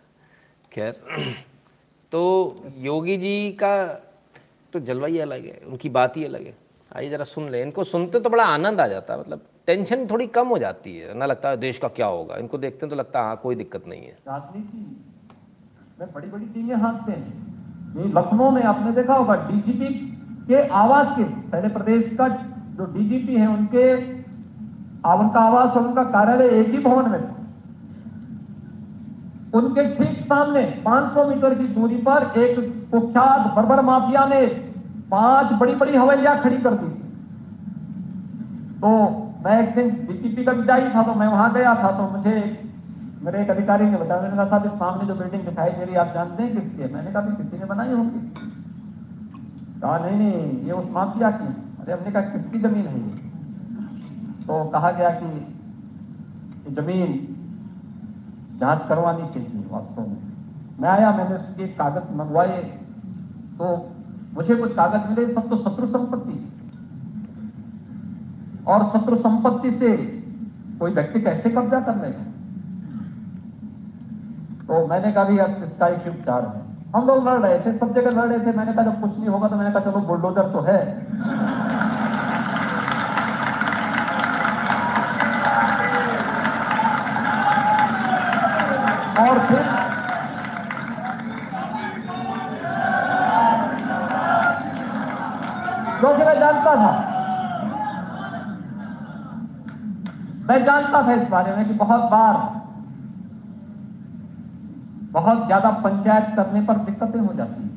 खैर 0.73 0.91
तो 2.11 2.55
योगी 2.77 3.17
जी 3.17 3.49
का 3.49 3.87
तो 4.73 4.79
जलवा 4.79 5.07
ही 5.07 5.19
अलग 5.19 5.45
है, 5.45 5.61
उनकी 5.67 5.89
बात 5.89 6.17
ही 6.17 6.25
अलग 6.25 6.45
है। 6.45 6.57
आइए 6.95 7.09
ज़रा 7.09 7.23
सुन 7.23 7.49
ले। 7.49 7.61
इनको 7.61 7.83
सुनते 7.83 8.19
तो 8.19 8.29
बड़ा 8.29 8.43
आनंद 8.43 8.81
आ 8.81 8.87
जाता 8.87 9.13
है 9.13 9.19
मतलब 9.19 9.41
टेंशन 9.67 10.07
थोड़ी 10.07 10.27
कम 10.27 10.47
हो 10.47 10.57
जाती 10.57 10.97
है। 10.97 11.13
ना 11.13 11.25
लगता 11.25 11.49
है 11.49 11.57
देश 11.57 11.77
का 11.77 11.87
क्या 11.87 12.07
होगा। 12.07 12.37
इनको 12.37 12.57
देखते 12.57 12.85
हैं 12.85 12.89
तो 12.89 12.95
लगता 12.95 13.19
है 13.19 13.25
हाँ 13.25 13.37
कोई 13.37 13.55
दिक्कत 13.55 13.87
नहीं 13.87 14.01
है। 14.01 14.15
में 15.99 16.13
बड़ी 16.13 16.29
बड़ी 16.29 16.45
टीमें 16.45 16.75
हाथते 16.75 17.11
हैं। 17.11 17.45
लखनऊ 18.15 18.51
में 18.51 18.63
आपने 18.63 18.91
देखा 18.91 19.15
होगा 19.15 19.35
डीजीपी 19.35 20.14
के 20.47 20.67
आवास 20.69 21.15
के, 21.17 21.23
पहले 21.23 21.67
प्रदेश 21.69 22.03
का 22.17 22.27
जो 22.27 22.85
डीजीपी 22.87 23.35
है, 23.35 23.47
उनके 23.49 23.85
उनका 25.13 25.39
आवास 25.41 25.69
और 25.69 25.83
उनका 25.83 26.03
कार्यालय 26.11 26.47
एक 26.59 26.69
ही 26.69 26.79
भवन 26.79 27.09
में 27.11 27.21
था। 27.21 27.33
उनके 29.53 29.83
ठीक 29.95 30.23
सामने 30.25 30.61
500 30.85 31.25
मीटर 31.27 31.53
की 31.55 31.67
दूरी 31.69 31.97
पर 32.07 32.23
एक 32.39 32.55
कुख्यात 32.91 33.53
बर्बर 33.55 33.81
माफिया 33.83 34.25
ने 34.25 34.45
पाँच 35.11 35.53
बड़ी 35.59 35.75
बड़ी 35.75 35.95
हवेलियाँ 35.95 36.41
खड़ी 36.41 36.57
कर 36.59 36.73
दी। 36.73 36.89
तो 38.79 38.89
मैं 39.45 39.61
एक 39.61 39.69
दिन 39.75 39.89
डीजीपी 40.07 40.43
का 40.43 40.51
विदाई 40.53 40.89
था 40.89 41.03
तो 41.03 41.13
मैं 41.15 41.27
वहाँ 41.27 41.53
गया 41.53 41.73
था 41.75 41.91
तो 41.91 42.03
मुझे 42.11 42.35
मेरे 43.23 43.41
एक 43.41 43.49
अधिकारी 43.49 43.85
ने 43.85 43.97
बताया, 43.97 44.21
मैंने 44.21 44.35
कहा 44.37 44.57
सामने 44.75 45.07
जो 45.07 45.15
बिल्डिंग 45.15 45.43
दिखाई 45.43 45.69
दे 45.71 45.85
रही 45.85 45.95
आप 45.97 46.11
जानते 46.13 46.43
हैं 46.43 46.53
किसकी 46.53 46.81
है? 46.81 46.93
मैंने 46.93 47.11
कहा 47.11 47.21
किसी 47.21 47.59
ने 47.59 47.65
बनाई 47.65 47.91
होगी। 47.91 48.19
कहा, 49.81 49.97
नहीं 49.97 50.17
नहीं, 50.17 50.65
ये 50.65 50.71
उस 50.71 50.89
माफिया 50.91 51.31
की 51.31 51.47
अरे, 51.81 51.93
हमने 51.93 52.11
कहा, 52.11 52.21
किसकी 52.21 52.59
ज़मीन 52.59 52.85
है 52.87 52.99
ये? 52.99 53.15
तो 54.47 54.69
कहा 54.69 54.91
गया 54.91 55.09
कि 55.09 55.55
ज़मीन 56.71 57.31
जाँच 58.59 58.87
करवानी 58.89 59.33
चाहिए 59.33 59.67
वास्तव 59.71 60.01
में। 60.01 60.17
मैं 60.79 60.89
आया, 60.89 61.11
मैंने 61.11 61.35
उसके 61.35 61.67
कागज़ 61.67 62.15
मंगवाए 62.15 62.63
तो 63.57 63.91
मुझे 64.33 64.55
कुछ 64.55 64.75
कागज़ 64.75 65.09
मिले, 65.09 65.33
सब 65.33 65.49
तो 65.49 65.57
शत्रु 65.57 65.87
संपत्ति। 65.87 66.51
और 68.67 68.89
शत्रु 68.93 69.15
संपत्ति 69.15 69.71
से 69.71 69.97
कोई 70.79 70.91
व्यक्ति 70.91 71.21
कैसे 71.21 71.49
कब्जा 71.49 71.79
कर 71.79 71.95
लेगा? 71.95 72.23
तो 74.67 74.87
मैंने 74.87 75.11
कहा 75.11 75.23
भी 75.23 75.37
अब 75.37 75.63
इसका 75.63 75.87
एक 75.87 76.07
उपचार 76.07 76.45
है। 76.45 76.74
हम 76.95 77.07
लोग 77.07 77.27
लड़ 77.27 77.39
रहे 77.39 77.59
थे, 77.59 77.71
सब 77.77 77.93
जगह 77.95 78.17
लड़ 78.17 78.27
रहे 78.27 78.39
थे। 78.39 78.51
मैंने 78.57 78.73
कहा, 78.73 78.83
जब 78.83 79.01
कुछ 79.01 79.17
नहीं 79.19 79.29
होगा 79.29 79.47
तो 79.47 79.55
मैंने 79.55 79.71
कहा, 79.71 79.83
चलो, 79.83 79.99
बुलडोजर 80.01 80.51
तो 80.51 80.61
है। 80.61 80.79
और 89.21 89.39
फिर 89.47 89.61
क्योंकि 95.99 96.23
मैं 96.23 96.39
जानता 96.39 96.75
था, 96.75 96.91
मैं 100.49 100.63
जानता 100.65 101.01
था 101.01 101.13
इस 101.13 101.27
बारे 101.29 101.55
में 101.55 101.67
कि 101.67 101.73
बहुत 101.75 102.01
बार 102.11 102.35
बहुत 105.15 105.45
ज़्यादा 105.45 105.69
पंचायत 105.83 106.35
करने 106.35 106.61
पर 106.61 106.77
दिक्कतें 106.85 107.19
हो 107.19 107.33
जाती 107.33 107.63
हैं। 107.63 107.73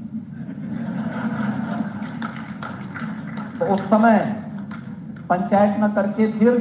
तो 3.59 3.66
उस 3.74 3.81
समय 3.90 4.19
पंचायत 5.28 5.77
न 5.81 5.89
करके 5.94 6.27
फिर 6.32 6.59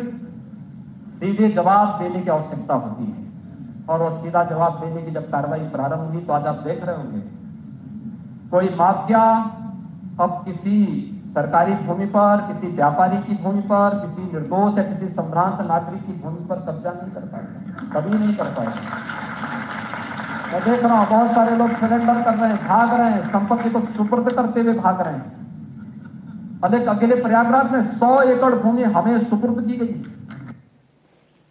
सीधे 1.19 1.49
जवाब 1.51 1.97
देने 1.99 2.21
की 2.21 2.29
आवश्यकता 2.29 2.73
होती 2.75 3.05
है। 3.05 3.25
और 3.89 4.01
वो 4.01 4.09
सीधा 4.21 4.43
जवाब 4.43 4.79
देने 4.79 5.01
की 5.01 5.11
जब 5.11 5.29
कार्रवाई 5.31 5.59
प्रारंभ 5.69 6.13
हुई 6.13 6.21
तो 6.21 6.33
आज 6.33 6.47
आप 6.47 6.63
देख 6.63 6.83
रहे 6.83 6.95
होंगे। 6.95 7.21
कोई 8.49 8.69
माफिया 8.75 9.21
अब 10.21 10.41
किसी 10.45 10.75
सरकारी 11.29 11.73
भूमि 11.85 12.05
पर, 12.07 12.41
किसी 12.43 12.67
व्यापारी 12.75 13.17
की 13.19 13.35
भूमि 13.43 13.61
पर, 13.63 13.97
किसी 13.99 14.21
निर्दोष 14.31 14.77
या 14.77 14.83
किसी 14.83 15.07
संभ्रांत 15.13 15.61
नागरिक 15.67 16.05
की 16.05 16.13
भूमि 16.21 16.45
पर 16.49 16.59
कब्जा 16.67 16.91
नहीं 16.91 17.11
कर 17.11 17.25
पाएगा। 17.27 17.89
कभी 17.93 18.17
नहीं 18.17 18.35
कर 18.35 18.53
पाएगा। 18.53 19.26
मैं 20.47 20.61
देख 20.63 20.83
रहा 20.83 20.97
हूँ, 20.97 21.07
बहुत 21.09 21.31
सारे 21.31 21.55
लोग 21.57 21.71
सिलेंडर 21.71 22.21
कर 22.23 22.35
रहे 22.35 22.49
हैं, 22.49 22.57
भाग 22.67 22.93
रहे 22.93 23.09
हैं, 23.11 23.23
संपत्ति 23.29 23.69
को 23.69 23.79
सुपुर्द 23.95 24.31
करते 24.31 24.61
हुए 24.61 24.73
भाग 24.75 25.01
रहे 25.01 25.13
हैं। 25.13 25.35
अनेक 26.63 26.87
अकेले 26.89 27.15
प्रयागराज 27.15 27.71
में 27.71 27.97
सौ 27.97 28.21
एकड़ 28.23 28.53
भूमि 28.55 28.83
हमें 28.85 29.25
सुपुर्द 29.25 29.65
की 29.67 29.77
गई। 29.77 29.93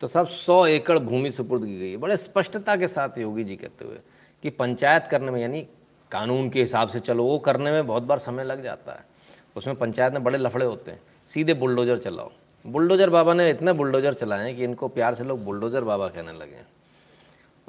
तो 0.01 0.07
सब 0.09 0.27
सौ 0.29 0.65
एकड़ 0.67 0.99
भूमि 1.01 1.31
सुपुर्द 1.31 1.65
की 1.65 1.79
गई 1.79 1.97
बड़े 1.97 2.17
स्पष्टता 2.19 2.77
के 2.77 2.87
साथ 2.89 3.19
योगी 3.19 3.45
जी 3.45 3.57
कहते 3.57 3.85
हुए 3.85 3.99
कि 4.45 4.51
पंचायत 4.53 5.07
करने 5.11 5.31
में, 5.31 5.41
यानी 5.41 5.61
कानून 6.13 6.49
के 6.51 6.61
हिसाब 6.63 6.89
से 6.89 7.01
चलो, 7.01 7.25
वो 7.25 7.39
करने 7.39 7.71
में 7.73 7.87
बहुत 7.87 8.03
बार 8.03 8.19
समय 8.19 8.45
लग 8.45 8.63
जाता 8.63 8.93
है। 8.93 9.05
उसमें 9.57 9.77
पंचायत 9.77 10.13
में 10.13 10.25
बड़े 10.25 10.39
लफड़े 10.39 10.65
होते 10.67 10.91
हैं। 10.91 11.01
सीधे 11.31 11.55
बुलडोजर 11.55 11.99
चलाओ। 11.99 12.31
बुलडोजर 12.65 13.11
बाबा 13.11 13.35
ने 13.35 13.49
इतने 13.51 13.73
बुलडोजर 13.73 14.15
चलाए 14.15 14.47
हैं 14.47 14.57
कि 14.57 14.65
इनको 14.65 14.89
प्यार 14.89 15.15
से 15.15 15.25
लोग 15.25 15.45
बुलडोजर 15.45 15.85
बाबा 15.85 16.09
कहने 16.09 16.33
लगे 16.33 16.57
हैं। 16.57 16.67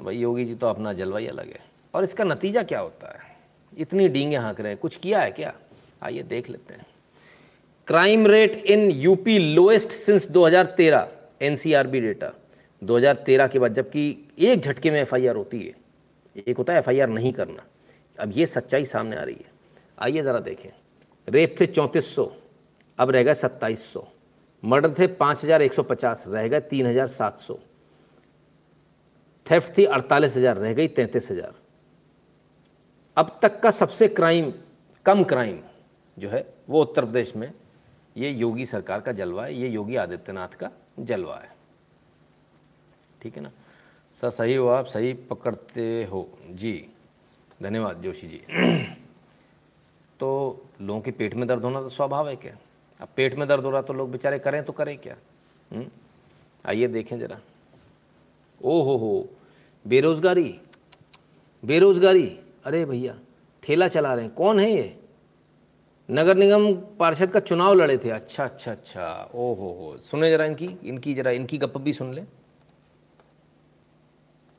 भाई, 0.00 0.16
योगी 0.16 0.44
जी 0.44 0.54
तो 0.54 0.66
अपना 0.66 0.92
जलवा 0.92 1.18
ही 1.18 1.26
अलग 1.26 1.46
है। 1.46 1.60
और 1.94 2.04
इसका 2.04 2.24
नतीजा 2.24 2.62
क्या 2.62 2.80
होता 2.80 3.08
है? 3.08 3.36
इतनी 3.72 4.08
डींगे 4.08 4.36
हाँक 4.36 4.60
रहे 4.60 4.72
हैं। 4.72 4.80
कुछ 4.80 4.96
किया 4.96 5.20
है 5.20 5.30
क्या? 5.30 5.52
आइए 6.02 6.22
देख 6.22 6.50
लेते 6.50 6.74
हैं। 6.74 6.86
Crime 7.88 8.26
rate 8.26 8.56
in 8.66 8.90
UP 8.90 9.38
lowest 9.54 9.90
since 9.90 10.28
2013 10.30 11.08
NCRB 11.42 12.00
data. 12.00 12.32
2013 12.82 13.46
के 13.46 13.58
बाद 13.58 13.74
जबकि 13.74 14.32
एक 14.38 14.60
झटके 14.60 14.90
में 14.90 15.00
एफआईआर 15.00 15.36
होती 15.36 15.60
है। 15.60 16.42
एक 16.46 16.56
होता 16.56 16.72
है, 16.72 16.78
एफआईआर 16.78 17.08
नहीं 17.08 17.32
करना। 17.32 17.64
अब 18.18 18.32
ये 18.36 18.46
सच्चाई 18.46 18.84
सामने 18.84 19.16
आ 19.16 19.22
रही 19.22 19.34
है। 19.34 19.50
आइए 20.00 20.22
ज़रा 20.22 20.38
देखें। 20.40 20.70
रेप 21.28 21.54
थे 21.60 21.66
चौंतीस 21.66 22.14
सौ, 22.14 22.32
अब 22.98 23.10
रह 23.10 23.22
गए 23.22 23.34
सत्ताईस 23.34 23.92
सौ। 23.92 24.06
मर्डर 24.62 24.94
थे 24.98 25.06
पाँच 25.06 25.44
हज़ार 25.44 25.62
एक 25.62 25.74
सौ 25.74 25.82
पचास, 25.82 26.24
रह 26.28 26.48
गए 26.48 26.60
तीन 26.60 26.86
हज़ार 26.86 27.06
सात 27.08 27.38
सौ। 27.40 27.58
थेफ्ट 29.50 29.78
थी 29.78 29.84
अड़तालीस 29.84 30.36
हज़ार, 30.36 30.56
रह 30.56 30.72
गई 30.74 30.88
तैंतीस 30.88 31.30
हज़ार। 31.30 31.54
अब 33.16 33.38
तक 33.42 33.60
का 33.60 33.70
सबसे 33.70 34.08
क्राइम, 34.08 34.52
कम 35.06 35.24
क्राइम 35.24 35.58
जो 36.18 36.28
है, 36.28 36.54
वो 36.68 36.82
उत्तर 36.82 37.04
प्रदेश 37.04 37.36
में 37.36 37.52
ये 38.16 38.30
योगी 38.30 38.66
सरकार 38.66 39.00
का 39.00 39.12
जलवा 39.12 39.44
है, 39.44 39.54
ये 39.54 39.68
योगी 39.68 39.96
आदित्यनाथ 39.96 40.48
का 40.48 40.70
जलवा 41.00 41.36
है। 41.36 41.56
ठीक 43.22 43.36
है 43.36 43.42
ना? 43.42 43.50
सर, 44.16 44.30
सही 44.30 44.54
हो 44.54 44.66
आप, 44.68 44.86
सही 44.86 45.12
पकड़ते 45.12 46.04
हो। 46.04 46.28
जी, 46.50 46.88
धन्यवाद 47.62 48.02
जोशी 48.02 48.28
जी। 48.28 48.40
तो 50.20 50.28
लोगों 50.80 51.00
के 51.00 51.10
पेट 51.10 51.34
में 51.34 51.48
दर्द 51.48 51.64
होना 51.64 51.80
तो 51.82 51.88
स्वाभाविक 51.88 52.44
है। 52.44 52.58
अब 53.00 53.08
पेट 53.16 53.34
में 53.34 53.48
दर्द 53.48 53.64
हो 53.64 53.70
रहा 53.70 53.82
तो 53.82 53.92
लोग 53.92 54.10
बेचारे 54.10 54.38
करें 54.38 54.64
तो 54.64 54.72
करें 54.72 54.98
क्या? 54.98 55.16
हम्म? 55.72 55.86
आइए 56.66 56.86
देखें 56.88 57.18
ज़रा। 57.18 57.38
ओ 58.60 58.82
हो 58.82 58.96
हो। 58.96 59.28
बेरोज़गारी 59.84 60.60
बेरोज़गारी। 61.62 62.26
अरे 62.66 62.84
भैया, 62.84 63.14
ठेला 63.62 63.88
चला 63.88 64.14
रहे 64.14 64.24
हैं। 64.24 64.34
कौन 64.34 64.60
है 64.60 64.70
ये? 64.70 64.94
नगर 66.08 66.36
निगम 66.36 66.72
पार्षद 66.98 67.30
का 67.30 67.40
चुनाव 67.40 67.74
लड़े 67.74 67.96
थे। 67.98 68.10
अच्छा 68.10 68.44
अच्छा 68.44 68.70
अच्छा। 68.72 69.30
ओ 69.34 69.52
हो। 69.54 69.72
हो 69.72 69.96
सुने 70.10 70.30
जरा 70.30 70.44
इनकी 70.44 70.68
इनकी 70.84 71.14
जरा, 71.14 71.30
इनकी 71.30 71.58
गप 71.58 71.78
भी 71.78 71.92
सुन 71.92 72.12
लें। 72.14 72.26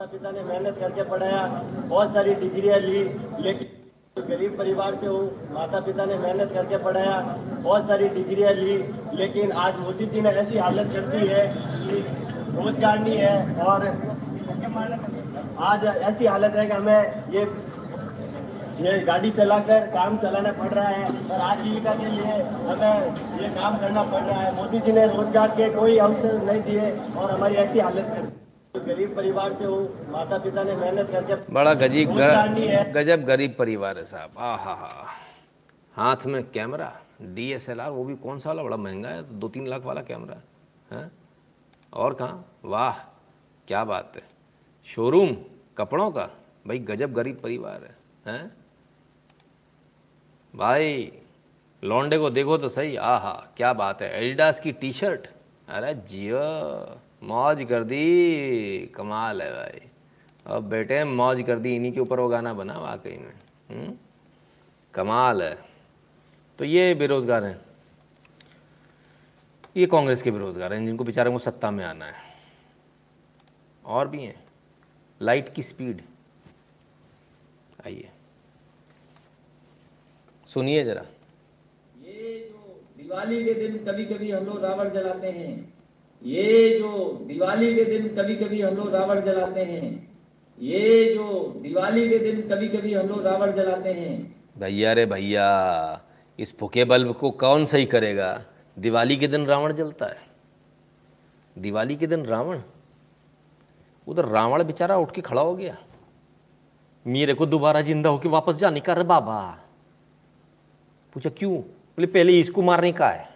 पिता 0.02 0.32
ने 0.32 0.44
मेहनत 0.44 0.78
करके 0.80 1.04
पढ़ाया, 1.04 1.46
बहुत 1.88 2.14
सारी 2.14 2.34
डिग्रियाँ 2.36 2.80
ली, 2.80 3.04
लेकिन 3.40 4.28
गरीब 4.28 4.58
परिवार 4.58 4.96
से 4.96 5.08
हूँ। 5.08 5.50
माता 5.54 5.80
पिता 5.80 6.06
ने 6.06 6.18
मेहनत 6.18 6.52
करके 6.54 6.78
पढ़ाया, 6.78 7.20
बहुत 7.62 7.88
सारी 7.88 8.08
डिग्रियाँ 8.10 8.54
ली, 8.54 8.78
लेकिन 9.14 9.52
आज 9.54 9.80
मोदी 9.80 10.06
जी 10.06 10.22
ने 10.22 10.30
ऐसी 10.42 10.58
हालत 10.58 10.94
कर 10.94 11.06
दी 11.08 11.28
है 11.28 11.48
कि 11.80 12.00
रोज़गार 12.56 13.00
नहीं 13.00 13.18
है 13.18 13.64
और 13.64 13.86
आज 14.70 15.86
ऐसी 15.86 16.26
हालत 16.26 16.56
है 16.56 16.66
कि 16.66 16.74
हमें 16.74 17.32
ये 17.34 17.44
ये 18.80 19.00
गाड़ी 19.06 19.30
चलाकर 19.32 19.88
काम 19.94 20.18
चलाना 20.18 20.52
पड़ 20.54 20.68
रहा 20.70 20.88
है 20.88 21.06
और 21.06 21.42
आजीविका 21.44 21.94
के 21.96 22.06
लिए 22.08 22.36
हमें 22.68 23.42
ये 23.42 23.50
काम 23.56 23.78
करना 23.80 24.04
पड़ 24.12 24.22
रहा 24.22 24.42
है। 24.42 24.56
मोदी 24.56 24.80
जी 24.80 24.92
ने 24.92 25.06
रोज़गार 25.08 25.50
के 25.58 25.70
कोई 25.70 25.98
अवसर 26.00 26.42
नहीं 26.44 26.62
दिए 26.64 26.92
और 27.16 27.32
हमारी 27.32 27.56
ऐसी 27.56 27.80
हालत 27.80 28.14
कर 28.14 28.22
दी। 28.22 28.80
गरीब 28.86 29.16
परिवार 29.16 29.54
से 29.54 29.66
हूँ 29.66 29.82
माता 30.12 30.38
पिता 30.38 30.64
ने 30.64 30.76
मेहनत 30.76 31.12
करके 31.12 31.36
बड़ा 31.54 31.74
गजीब 31.76 32.12
है। 32.12 32.92
गजब 32.94 33.26
गरीब 33.26 33.56
परिवार 33.60 33.98
है 33.98 34.04
साहब। 34.06 34.40
आ 34.40 34.56
हा। 34.56 34.74
हा 34.76 35.06
हाथ 35.96 36.26
में 36.26 36.44
कैमरा 36.52 36.92
डीएसएलआर 37.36 37.90
वो 37.92 38.04
भी 38.06 38.16
कौन 38.18 38.40
सा 38.40 38.50
वाला? 38.50 38.64
बड़ा 38.64 38.78
महँगा 38.78 39.10
है 39.10 39.40
दो 39.40 39.48
तीन 39.50 39.68
लाख 39.68 39.86
वाला 39.86 40.02
कैमरा। 40.04 40.42
है? 40.92 41.10
और 41.94 42.14
कहाँ? 42.14 42.46
वाह 42.66 42.92
क्या 43.68 43.84
बात 43.86 44.12
है। 44.16 44.22
शोरूम, 44.90 45.36
कपड़ों 45.78 46.12
का। 46.12 46.26
भाई, 46.68 46.80
गजब 46.80 47.14
गरीब 47.14 47.40
परिवार 47.40 47.84
है, 47.84 47.96
हैं? 48.26 48.52
भाई, 50.56 51.12
लौंडे 51.84 52.18
को 52.18 52.30
देखो 52.30 52.58
तो 52.58 52.70
सही, 52.70 52.96
आहा, 52.96 53.34
क्या 53.58 53.74
बात 53.74 54.02
है। 54.02 54.24
एडिडास 54.24 54.60
की 54.60 54.72
टी 54.72 54.94
शर्ट 54.94 55.28
अरे 55.68 55.94
जियो, 55.94 56.40
मौज 57.24 57.66
कर 57.70 57.84
दी, 57.84 58.94
कमाल 58.96 59.42
है 59.42 59.52
भाई। 59.52 59.82
अब 60.46 60.64
बेटे, 60.64 61.04
मौज 61.04 61.42
कर 61.42 61.60
दी, 61.60 61.76
इन्हीं 61.76 61.92
के 61.92 62.00
ऊपर 62.00 62.20
वो 62.20 62.28
गाना 62.28 62.54
बना 62.54 62.74
वाकई 62.74 63.18
में 63.18 63.34
हुँ? 63.72 64.00
कमाल 64.94 65.42
है। 65.42 65.58
तो 66.60 66.66
ये 66.66 66.94
बेरोज़गार 66.96 67.44
हैं। 67.44 67.62
ये 69.78 69.86
कांग्रेस 69.86 70.22
के 70.22 70.32
बेरोज़गार 70.32 70.74
हैं, 70.74 70.86
जिनको 70.86 71.04
बेचारे 71.04 71.32
को 71.32 71.40
सत्ता 71.40 71.72
में 71.72 71.86
आना 71.86 72.06
है। 72.06 72.14
और 73.86 74.08
भी 74.08 74.24
हैं। 74.24 74.49
लाइट 75.22 75.54
की 75.54 75.62
स्पीड। 75.62 76.02
आइए। 77.86 78.10
सुनिए 80.48 80.84
ज़रा। 80.84 81.02
ये 82.02 82.40
जो 82.52 82.82
दिवाली 82.98 83.44
के 83.46 83.54
दिन 83.54 83.78
कभी 83.86 84.06
कभी 84.06 84.32
हम 84.32 84.46
लोग 84.46 84.64
रावण 84.66 84.90
जलाते 84.90 85.28
हैं 85.28 85.74
ये 86.22 86.80
जो 86.80 87.12
दिवाली 87.28 87.74
के 87.76 87.84
दिन 87.84 88.08
कभी 88.16 88.36
कभी 88.36 88.62
हम 88.62 88.76
लोग 88.76 88.94
रावण 88.96 89.22
जलाते 89.26 89.64
हैं 89.64 90.18
ये 90.60 91.14
जो 91.14 91.54
दिवाली 91.62 92.10
के 92.10 92.18
दिन 92.20 92.42
कभी 92.50 92.68
कभी 92.68 92.94
हम 92.94 93.08
लोग 93.08 93.26
रावण 93.26 93.52
जलाते 93.52 93.94
हैं। 93.94 94.16
भैया 94.58 94.94
रे 94.94 95.06
भैया 95.06 95.46
इस 96.40 96.58
फुके 96.58 96.84
बल्ब 96.86 97.14
को 97.16 97.32
कौन 97.32 97.66
सही 97.66 97.86
करेगा? 97.86 98.42
दिवाली 98.80 99.18
के 99.18 99.28
दिन 99.28 99.46
रावण 99.46 99.74
जलता 99.74 100.06
है। 100.06 100.22
दिवाली 101.58 101.96
के 101.96 102.08
दिन 102.08 102.26
रावण? 102.26 102.62
उधर 104.10 104.26
रावण 104.26 104.64
बेचारा 104.64 104.98
उठ 104.98 105.12
के 105.12 105.22
खड़ा 105.22 105.42
हो 105.42 105.56
गया। 105.56 105.78
मेरे 107.06 107.34
को 107.34 107.46
दोबारा 107.46 107.82
ज़िंदा 107.82 108.10
होके 108.10 108.30
वापस 108.30 108.56
जाने 108.56 108.80
का 108.80 108.94
रे 108.94 109.04
बाबा। 109.04 109.40
पूछा, 111.14 111.30
क्यों? 111.30 111.54
बोले, 111.54 112.08
पहले 112.08 112.40
इसको 112.40 112.62
मारने 112.62 112.92
का 112.92 113.10
है। 113.10 113.28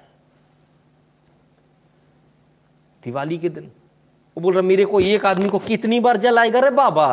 दिवाली 3.03 3.37
के 3.37 3.49
दिन, 3.49 3.71
वो 4.37 4.41
बोल 4.41 4.53
रहा, 4.53 4.61
मेरे 4.61 4.85
को 4.85 4.99
एक 4.99 5.25
आदमी 5.25 5.49
को 5.49 5.59
कितनी 5.59 5.99
बार 5.99 6.17
जलाएगा 6.17 6.59
रे 6.59 6.69
बाबा? 6.69 7.07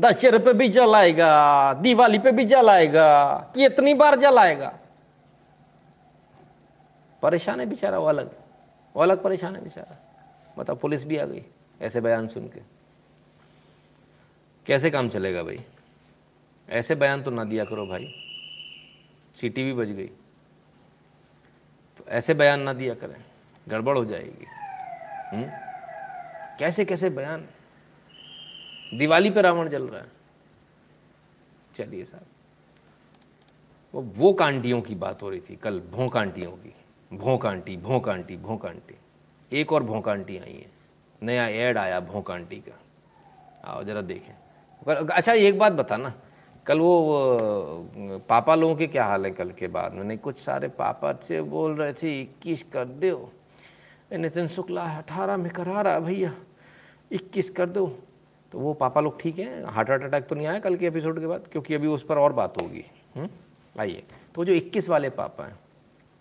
दशहरे 0.00 0.38
पे 0.38 0.52
भी 0.52 0.68
जलाएगा, 0.68 1.74
दिवाली 1.74 2.18
पे 2.18 2.32
भी 2.32 2.44
जलाएगा, 2.44 3.36
कितनी 3.54 3.94
बार 3.94 4.16
जलाएगा? 4.16 4.72
परेशान 7.22 7.60
है 7.60 7.66
बेचारा, 7.66 7.98
वो 7.98 8.06
अलग 8.06 8.30
वो 8.94 9.02
अलग 9.02 9.22
परेशान 9.22 9.56
है 9.56 9.62
बेचारा। 9.62 9.96
मतलब 10.58 10.78
पुलिस 10.78 11.04
भी 11.04 11.16
आ 11.16 11.24
गई, 11.24 11.44
ऐसे 11.80 12.00
बयान 12.00 12.28
सुन 12.28 12.46
के। 12.48 12.77
कैसे 14.68 14.90
काम 14.90 15.08
चलेगा 15.08 15.42
भाई? 15.42 15.60
ऐसे 16.70 16.94
बयान 16.94 17.22
तो 17.22 17.30
ना 17.30 17.44
दिया 17.44 17.64
करो 17.64 17.86
भाई। 17.86 18.14
सीटी 19.34 19.64
भी 19.64 19.72
बज 19.72 19.90
गई। 19.90 20.06
तो 21.98 22.04
ऐसे 22.08 22.34
बयान 22.34 22.60
ना 22.60 22.72
दिया 22.72 22.94
करें। 22.94 23.24
गड़बड़ 23.68 23.98
हो 23.98 24.04
जाएगी। 24.04 24.46
हुँ? 25.36 25.50
कैसे 26.58 26.84
कैसे 26.84 27.10
बयान? 27.10 27.48
दिवाली 28.94 29.30
पे 29.30 29.42
रावण 29.42 29.68
जल 29.68 29.88
रहा 29.88 30.00
है। 30.00 30.08
चलिए 31.76 32.04
साहब। 32.04 32.26
वो 33.94 34.02
वो 34.02 34.32
कांटियों 34.32 34.80
की 34.80 34.94
बात 34.94 35.22
हो 35.22 35.30
रही 35.30 35.40
थी 35.40 35.56
कल 35.56 35.80
भोंक 35.80 36.16
आंटियों 36.16 36.52
की। 36.52 36.74
भोंक 37.12 37.46
आंटी 37.46 37.76
भोंक 37.76 38.08
आंटी 38.08 38.36
भोंक 38.36 38.66
आंटी 38.66 38.98
एक 39.52 39.72
और 39.72 39.82
भोंक 39.82 40.08
आंटी 40.08 40.38
आई 40.38 40.52
है। 40.52 40.70
नया 41.22 41.46
एड 41.46 41.78
आया 41.78 42.00
भोंक 42.00 42.30
आंटी 42.30 42.56
का। 42.56 42.80
आओ 43.64 43.84
जरा 43.84 44.00
देखें। 44.00 44.47
अच्छा 44.86 45.32
एक 45.32 45.58
बात 45.58 45.72
बताना। 45.72 46.12
कल 46.66 46.80
वो 46.80 48.20
पापा 48.28 48.54
लोगों 48.54 48.76
के 48.76 48.86
क्या 48.86 49.04
हाल 49.04 49.24
है 49.24 49.30
कल 49.30 49.50
के 49.50 49.68
बाद? 49.68 49.92
में 49.92 50.04
नहीं 50.04 50.18
कुछ 50.18 50.40
सारे 50.40 50.68
पापा 50.68 51.12
थे 51.14 51.40
बोल 51.42 51.74
रहे 51.74 51.92
थे, 51.92 52.20
इक्कीस 52.20 52.62
कर 52.72 52.84
दो। 52.84 53.32
नितिन 54.12 54.48
शुक्ला 54.48 54.82
अठारह 54.98 55.36
में 55.36 55.50
करा 55.52 55.80
रहा 55.80 55.98
भैया, 56.00 56.34
इक्कीस 57.12 57.50
कर 57.50 57.68
दो। 57.68 57.86
तो 58.52 58.58
वो 58.58 58.72
पापा 58.74 59.00
लोग 59.00 59.20
ठीक 59.20 59.38
हैं? 59.38 59.64
हार्ट 59.64 59.90
अटैक 59.90 60.26
तो 60.26 60.34
नहीं 60.34 60.46
आया 60.46 60.58
कल 60.58 60.76
के 60.76 60.86
एपिसोड 60.86 61.20
के 61.20 61.26
बाद? 61.26 61.48
क्योंकि 61.52 61.74
अभी 61.74 61.86
उस 61.86 62.04
पर 62.04 62.18
और 62.18 62.32
बात 62.32 62.60
होगी। 62.62 62.84
हम्म? 63.16 63.28
आइए। 63.76 64.02
तो 64.34 64.44
जो 64.44 64.52
इक्कीस 64.52 64.88
वाले 64.88 65.10
पापा 65.10 65.44
हैं, 65.44 65.58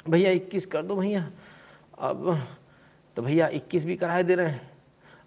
भैया 0.09 0.31
इक्कीस 0.31 0.65
कर 0.65 0.83
दो 0.83 0.95
भैया। 0.95 1.29
अब 1.99 2.43
तो 3.15 3.21
भैया 3.21 3.47
इक्कीस 3.47 3.85
भी 3.85 3.95
कराए 3.95 4.23
दे 4.23 4.35
रहे 4.35 4.47
हैं। 4.47 4.69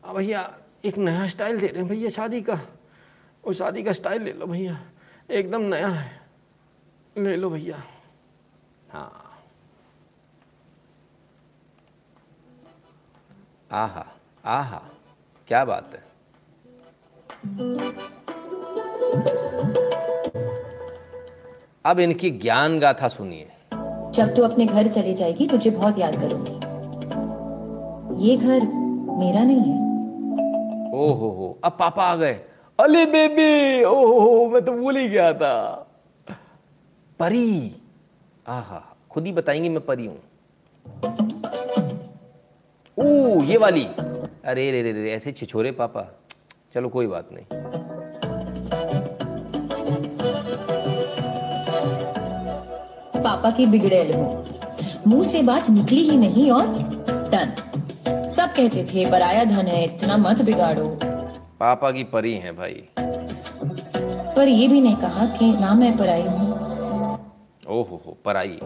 अब 0.05 0.17
भैया 0.17 0.51
एक 0.85 0.99
नया 0.99 1.27
स्टाइल 1.27 1.61
दे 1.61 1.67
रहे 1.67 1.81
हैं 1.81 1.89
भैया 1.89 2.11
शादी 2.11 2.41
का। 2.41 2.61
वो 3.47 3.53
शादी 3.53 3.83
का 3.83 3.93
स्टाइल 3.93 4.23
ले 4.23 4.33
लो 4.33 4.47
भैया। 4.47 4.81
एकदम 5.31 5.61
नया 5.61 5.89
है। 5.89 6.21
ले 7.19 7.37
लो 7.37 7.51
भैया। 7.51 7.83
हाँ। 8.91 9.27
आहा 13.73 14.07
आहा 14.45 14.83
क्या 15.49 15.65
बात 15.65 15.91
है। 15.95 16.11
अब 21.85 21.99
इनकी 22.01 22.31
ज्ञान 22.31 22.79
गाथा 22.81 23.09
सुनिए। 23.09 23.49
जब 24.15 24.35
तू 24.37 24.43
अपने 24.43 24.67
घर 24.67 24.89
चली 24.89 25.15
जाएगी 25.15 25.49
तुझे 25.49 25.71
बहुत 25.71 25.99
याद 25.99 26.17
करूँगी। 26.17 26.71
ये 28.29 28.37
घर 28.37 28.61
मेरा 29.19 29.43
नहीं 29.43 29.61
है। 29.61 29.81
ओ 30.95 31.13
हो 31.13 31.29
हो 31.31 31.59
अब 31.65 31.77
पापा 31.81 32.05
आ 32.05 32.17
गए। 32.17 32.50
अले 32.81 33.07
बेबी 33.07 33.85
ओ 33.85 33.95
हो 33.95 34.21
हो 34.21 34.49
मैं 34.49 34.65
तो 34.65 34.73
भूल 34.73 34.97
ही 34.97 35.09
गया 35.09 35.33
था। 35.33 35.87
परी। 37.19 37.77
आहा, 38.49 38.97
खुद 39.11 39.27
ही 39.27 39.33
बताएँगे 39.33 39.69
मैं 39.69 39.81
परी 39.81 40.07
हूँ। 40.07 40.21
ओ 42.99 43.43
ये 43.43 43.57
वाली। 43.57 43.85
अरे, 44.45 44.71
रे 44.71 44.83
रे 44.83 44.93
रे, 44.93 45.13
ऐसे 45.13 45.33
छिछोरे 45.33 45.73
पापा। 45.73 46.21
चलो, 46.75 46.89
कोई 46.89 47.07
बात 47.07 47.29
नहीं। 47.33 47.45
पापा 53.23 53.51
की 53.51 53.67
बिगड़ेल 53.67 54.13
हूँ 54.13 54.47
मुँह 55.07 55.29
से 55.33 55.43
बात 55.43 55.71
निकली 55.71 56.11
ही 56.11 56.17
नहीं 56.17 56.51
और 56.51 56.67
डन 57.33 57.55
सब 58.37 58.53
कहते 58.53 58.85
थे 58.85 59.11
पराया 59.11 59.45
धन 59.45 59.67
है, 59.67 59.85
इतना 59.85 60.17
मत 60.17 60.43
बिगाड़ो। 60.43 61.10
पापा 61.61 61.91
की 61.93 62.05
परी 62.05 62.35
हैं 62.35 62.55
भाई। 62.57 62.85
पर 64.37 64.49
ये 64.49 64.69
भी 64.69 64.81
नहीं 64.81 64.97
कहा 64.97 65.27
कि 65.37 65.51
ना 65.53 65.75
मैं 65.75 65.97
पराई 65.99 66.23
हूँ। 66.23 66.49
ओहो 67.71 67.97
हो 68.07 68.17
पराई 68.25 68.59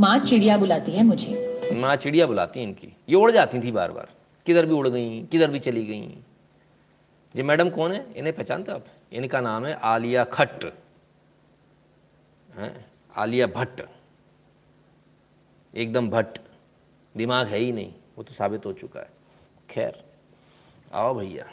माँ 0.00 0.18
चिड़िया 0.18 0.56
बुलाती 0.56 0.92
है 0.92 1.02
मुझे। 1.02 1.70
माँ 1.74 1.94
चिड़िया 1.96 2.26
बुलाती 2.26 2.60
है 2.60 2.66
इनकी। 2.66 2.92
ये 3.08 3.16
उड़ 3.16 3.30
जाती 3.30 3.60
थी 3.60 3.72
बार 3.72 3.92
बार 3.92 4.08
किधर 4.46 4.66
भी 4.66 4.74
उड़ 4.74 4.88
गई 4.88 5.22
किधर 5.22 5.50
भी 5.50 5.58
चली 5.60 5.84
गई। 5.86 6.00
ये 7.36 7.42
मैडम 7.42 7.70
कौन 7.70 7.92
है? 7.92 8.04
इन्हें 8.16 8.34
पहचानते 8.36 8.72
हो 8.72 8.78
आप? 8.78 8.84
इनका 9.12 9.40
नाम 9.40 9.66
है 9.66 9.78
आलिया 9.84 10.24
खट्ट। 10.32 10.66
आलिया 13.14 13.46
भट्ट। 13.46 13.82
एकदम 15.74 16.08
भट्ट। 16.10 16.38
दिमाग 17.16 17.46
है 17.46 17.58
ही 17.58 17.72
नहीं, 17.72 17.92
वो 18.16 18.22
तो 18.22 18.34
साबित 18.34 18.66
हो 18.66 18.72
चुका 18.72 19.00
है। 19.00 19.08
खैर, 19.70 20.02
आओ 20.94 21.14
भैया, 21.14 21.44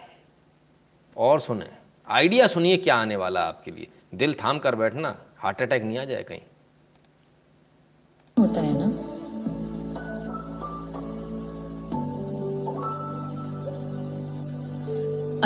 और 1.17 1.39
सुने, 1.39 1.67
आइडिया 2.07 2.47
सुनिए 2.47 2.77
क्या 2.77 2.95
आने 2.95 3.15
वाला 3.15 3.41
आपके 3.41 3.71
लिए। 3.71 3.87
दिल 4.15 4.33
थाम 4.33 4.59
कर 4.59 4.75
बैठना, 4.75 5.15
हार्ट 5.37 5.61
अटैक 5.61 5.83
नहीं 5.83 5.97
आ 5.97 6.03
जाए 6.03 6.23
कहीं। 6.23 6.41
होता 8.39 8.61
है 8.61 8.73
ना? 8.77 8.85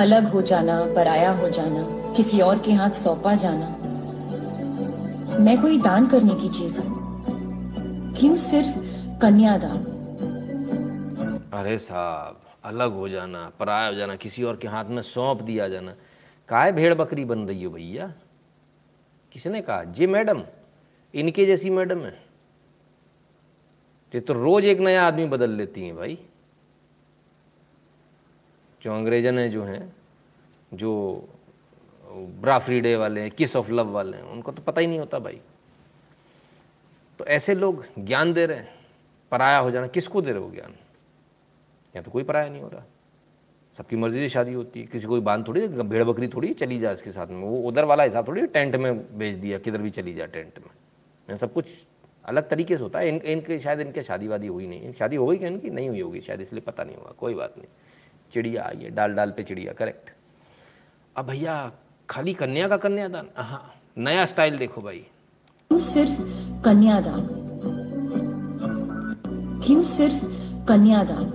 अलग 0.02 0.32
हो 0.32 0.42
जाना, 0.42 0.82
पराया 0.96 1.32
हो 1.32 1.50
जाना, 1.50 2.14
किसी 2.14 2.42
और 2.42 2.60
के 2.60 2.72
हाथ 2.72 2.92
सौंपा 2.92 3.36
जाना। 3.36 3.78
मैं 5.40 5.62
कोई 5.62 5.80
दान 5.82 6.08
करने 6.08 6.36
की 6.36 6.50
चीज़ 6.50 6.82
हूँ। 6.82 7.01
क्यों 8.22 8.36
सिर्फ़ 8.38 8.76
कन्यादान 9.22 9.78
अरे 11.54 11.78
साहब, 11.78 12.42
अलग 12.64 12.94
हो 12.94 13.10
जाना, 13.10 13.52
पराया 13.60 13.88
हो 13.88 13.94
जाना, 13.94 14.16
किसी 14.16 14.44
और 14.44 14.58
के 14.58 14.68
हाथ 14.68 14.86
में 14.86 15.02
सौंप 15.02 15.42
दिया 15.42 15.68
जाना। 15.70 15.96
काय 16.50 16.72
भेड़ 16.72 16.94
बकरी 16.94 17.26
बन 17.26 17.40
रही 17.40 17.64
हो 17.64 17.72
भैया? 17.72 18.14
किसने 19.32 19.62
कहा? 19.62 19.84
जी 19.84 20.08
मैडम, 20.08 20.44
इनके 21.14 21.46
जैसी 21.46 21.70
मैडम 21.70 22.02
है। 22.02 22.14
ये 24.14 24.20
तो 24.20 24.34
रोज 24.34 24.66
एक 24.66 24.80
नया 24.80 25.08
आदमी 25.08 25.26
बदल 25.26 25.50
लेती 25.50 25.86
हैं 25.86 25.96
भाई। 25.96 26.18
जो 28.82 28.94
अंग्रेजन 28.94 29.40
है 29.40 29.50
जो 29.50 29.64
हैं, 29.64 29.94
जो 30.74 30.92
ब्रा 32.42 32.60
फ्री 32.60 32.82
डे 32.82 32.96
वाले 32.96 33.22
हैं, 33.22 33.32
किस 33.32 33.56
ऑफ़ 33.56 33.72
लव 33.72 33.90
वाले 33.90 34.18
हैं, 34.18 34.24
उनको 34.24 34.52
तो 34.52 34.62
पता 34.62 34.82
ही 34.82 34.88
नहीं 34.88 35.00
होता 35.00 35.20
भाई। 35.20 35.42
तो 37.22 37.26
ऐसे 37.26 37.56
लोग 37.56 37.86
ज्ञान 38.00 38.34
दे 38.34 38.46
रहे 38.46 38.58
हैं, 38.58 38.70
पराया 39.32 39.58
हो 39.58 39.72
जाना, 39.72 39.88
किसको 39.88 40.22
दे 40.22 40.32
रहे 40.32 40.42
हो 40.44 40.52
ज्ञान? 40.52 40.72
यहाँ 41.96 42.04
तो 42.04 42.12
कोई 42.12 42.24
पराया 42.24 42.50
नहीं 42.50 42.62
हो 42.62 42.70
रहा। 42.70 42.84
सबकी 43.78 43.96
मर्ज़ी 43.96 44.20
से 44.20 44.30
शादी 44.30 44.54
होती 44.54 44.82
है, 44.82 44.86
किसी 44.88 45.08
कोई 45.08 45.20
बाँध 45.20 45.48
थोड़ी, 45.48 45.68
भेड़ 45.68 46.04
बकरी 46.04 46.28
थोड़ी 46.28 46.54
चली 46.54 46.80
जाए 46.80 46.94
इसके 46.94 47.12
साथ 47.12 47.28
में। 47.28 47.38
वो 47.38 47.58
उधर 47.58 47.86
वाला 47.86 48.04
हिसाब 48.04 48.28
थोड़ी 48.28 48.48
टेंट 48.48 48.76
में 48.76 49.18
भेज 49.18 49.36
दिया, 49.36 49.60
किधर 49.60 49.78
भी 49.78 49.90
चली 49.90 50.14
जाए 50.14 50.28
टेंट 50.28 50.60
में। 51.30 51.38
सब 51.38 51.54
कुछ 51.54 51.66
अलग 52.26 52.50
तरीके 52.50 52.78
से 52.78 52.84
होता 52.84 53.00
है। 53.00 53.08
इन, 53.08 53.16
इनके, 53.16 53.60
शायद 53.60 53.80
इनके 53.80 54.04
शादी 54.04 54.28
वादी 54.28 54.48
हुई 54.48 54.68
नहीं 54.68 54.92
शादी 54.94 55.16
हो 55.16 55.28
गई 55.28 55.38
क्या 55.38 55.50
इनकी? 55.50 55.70
नहीं 55.70 55.90
हुई 55.90 56.02
होगी, 56.02 56.22
शायद 56.22 56.42
इसलिए 56.42 56.62
पता 56.62 56.84
नहीं 56.84 56.96
हुआ, 56.96 57.12
कोई 57.12 57.34
बात 57.34 57.58
नहीं। 57.58 57.68
चिड़िया 58.34 58.64
आई 58.64 58.78
है 58.78 58.90
डाल 58.90 59.14
डाल 59.14 59.32
पे 59.32 59.44
चिड़िया, 59.44 59.74
करेक्ट। 59.74 60.10
अब 61.16 61.26
भैया, 61.26 61.72
खाली 62.10 62.34
कन्या 62.34 62.68
का 62.68 62.78
कन्यादान? 62.78 63.30
हाँ 63.36 63.82
नया 63.98 64.26
स्टाइल 64.26 64.58
देखो 64.58 64.82
भाई। 64.82 65.08
क्यों 65.72 65.80
सिर्फ़ 65.80 66.18
कन्यादान 66.64 67.22
क्यों 69.64 69.84
सिर्फ़ 69.84 70.24
कन्यादान 70.68 71.30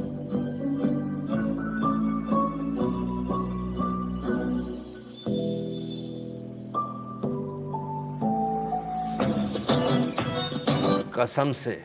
कसम 11.14 11.52
से, 11.52 11.82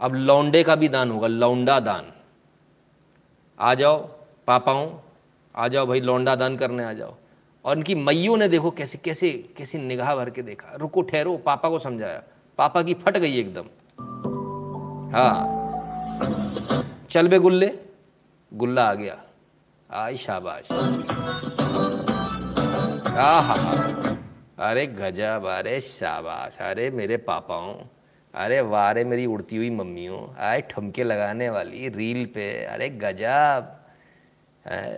अब 0.00 0.14
लौंडे 0.14 0.62
का 0.62 0.74
भी 0.74 0.88
दान 0.88 1.10
होगा, 1.10 1.26
लौंडा 1.26 1.78
दान। 1.80 2.12
आ 3.58 3.74
जाओ, 3.74 3.96
पापाओं, 4.46 4.90
आ 5.54 5.68
जाओ 5.68 5.86
भाई, 5.86 6.00
लौंडा 6.00 6.34
दान 6.34 6.56
करने 6.56 6.84
आ 6.84 6.92
जाओ। 6.92 7.14
और 7.64 7.76
इनकी 7.76 7.94
मैयों 7.94 8.36
ने 8.36 8.48
देखो 8.48 8.70
कैसे 8.70 8.98
कैसे 8.98 9.30
कैसे 9.56 9.78
निगाह 9.78 10.16
भर 10.16 10.30
के 10.30 10.42
देखा। 10.42 10.74
रुको, 10.76 11.02
ठहरो, 11.02 11.36
पापा 11.36 11.68
को 11.68 11.78
समझाया। 11.78 12.22
पापा 12.58 12.82
की 12.82 12.94
फट 12.94 13.16
गई 13.16 13.38
एकदम। 13.38 13.64
हाँ। 15.14 15.58
चल 17.10 17.28
बे 17.28 17.38
गुल्ले। 17.38 17.78
गुल्ला 18.54 18.84
आ 18.84 18.94
गया। 18.94 19.22
आई 19.90 20.16
शाबाश। 20.16 20.72
आहा। 23.18 23.54
अरे 24.58 24.86
गजब, 24.86 25.44
अरे 25.46 25.80
शाबाश। 25.80 26.56
अरे 26.60 26.90
मेरे 26.90 27.16
पापाओं। 27.16 27.74
अरे 28.34 28.60
वारे 28.60 29.04
मेरी 29.04 29.26
उड़ती 29.26 29.56
हुई 29.56 29.70
मम्मियों। 29.70 30.34
आए 30.44 30.60
ठमके 30.60 31.04
लगाने 31.04 31.50
वाली 31.50 31.88
रील 31.88 32.26
पे। 32.26 32.64
अरे 32.64 32.88
गजब। 32.88 33.74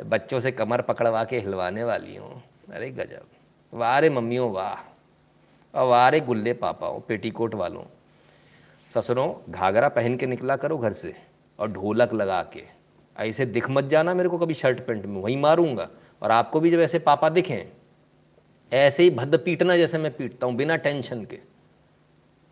बच्चों 0.06 0.40
से 0.40 0.52
कमर 0.52 0.80
पकड़वा 0.80 1.24
के 1.24 1.38
हिलवाने 1.38 1.84
वाली 1.84 2.16
हूँ। 2.16 2.42
अरे 2.72 2.90
गजब। 2.90 3.26
वारे 3.74 4.10
मम्मियों, 4.10 4.50
वाह। 4.50 4.96
और 5.78 5.86
वारे 5.86 6.20
गुल्ले 6.20 6.52
पापाओं, 6.52 7.00
पेटीकोट 7.00 7.54
वालों। 7.54 7.82
ससुरों, 8.94 9.52
घाघरा 9.52 9.88
पहन 9.88 10.16
के 10.16 10.26
निकला 10.26 10.56
करो 10.56 10.78
घर 10.78 10.92
से 10.92 11.14
और 11.58 11.68
ढोलक 11.68 12.12
लगा 12.12 12.42
के। 12.42 12.64
ऐसे 13.16 13.46
दिख 13.46 13.70
मत 13.70 13.84
जाना 13.84 14.14
मेरे 14.14 14.28
को 14.28 14.38
कभी 14.38 14.54
शर्ट 14.54 14.86
पैंट 14.86 15.06
में, 15.06 15.22
वहीं 15.22 15.36
मारूँगा। 15.36 15.90
और 16.22 16.30
आपको 16.30 16.60
भी 16.60 16.70
जब 16.70 16.80
ऐसे 16.80 16.98
पापा 16.98 17.28
दिखें, 17.28 17.72
ऐसे 18.72 19.02
ही 19.02 19.10
भद्द 19.10 19.38
पीटना 19.38 19.76
जैसे 19.76 19.98
मैं 19.98 20.12
पीटता 20.12 20.46
हूँ, 20.46 20.54
बिना 20.54 20.76
टेंशन 20.76 21.24
के। 21.24 21.38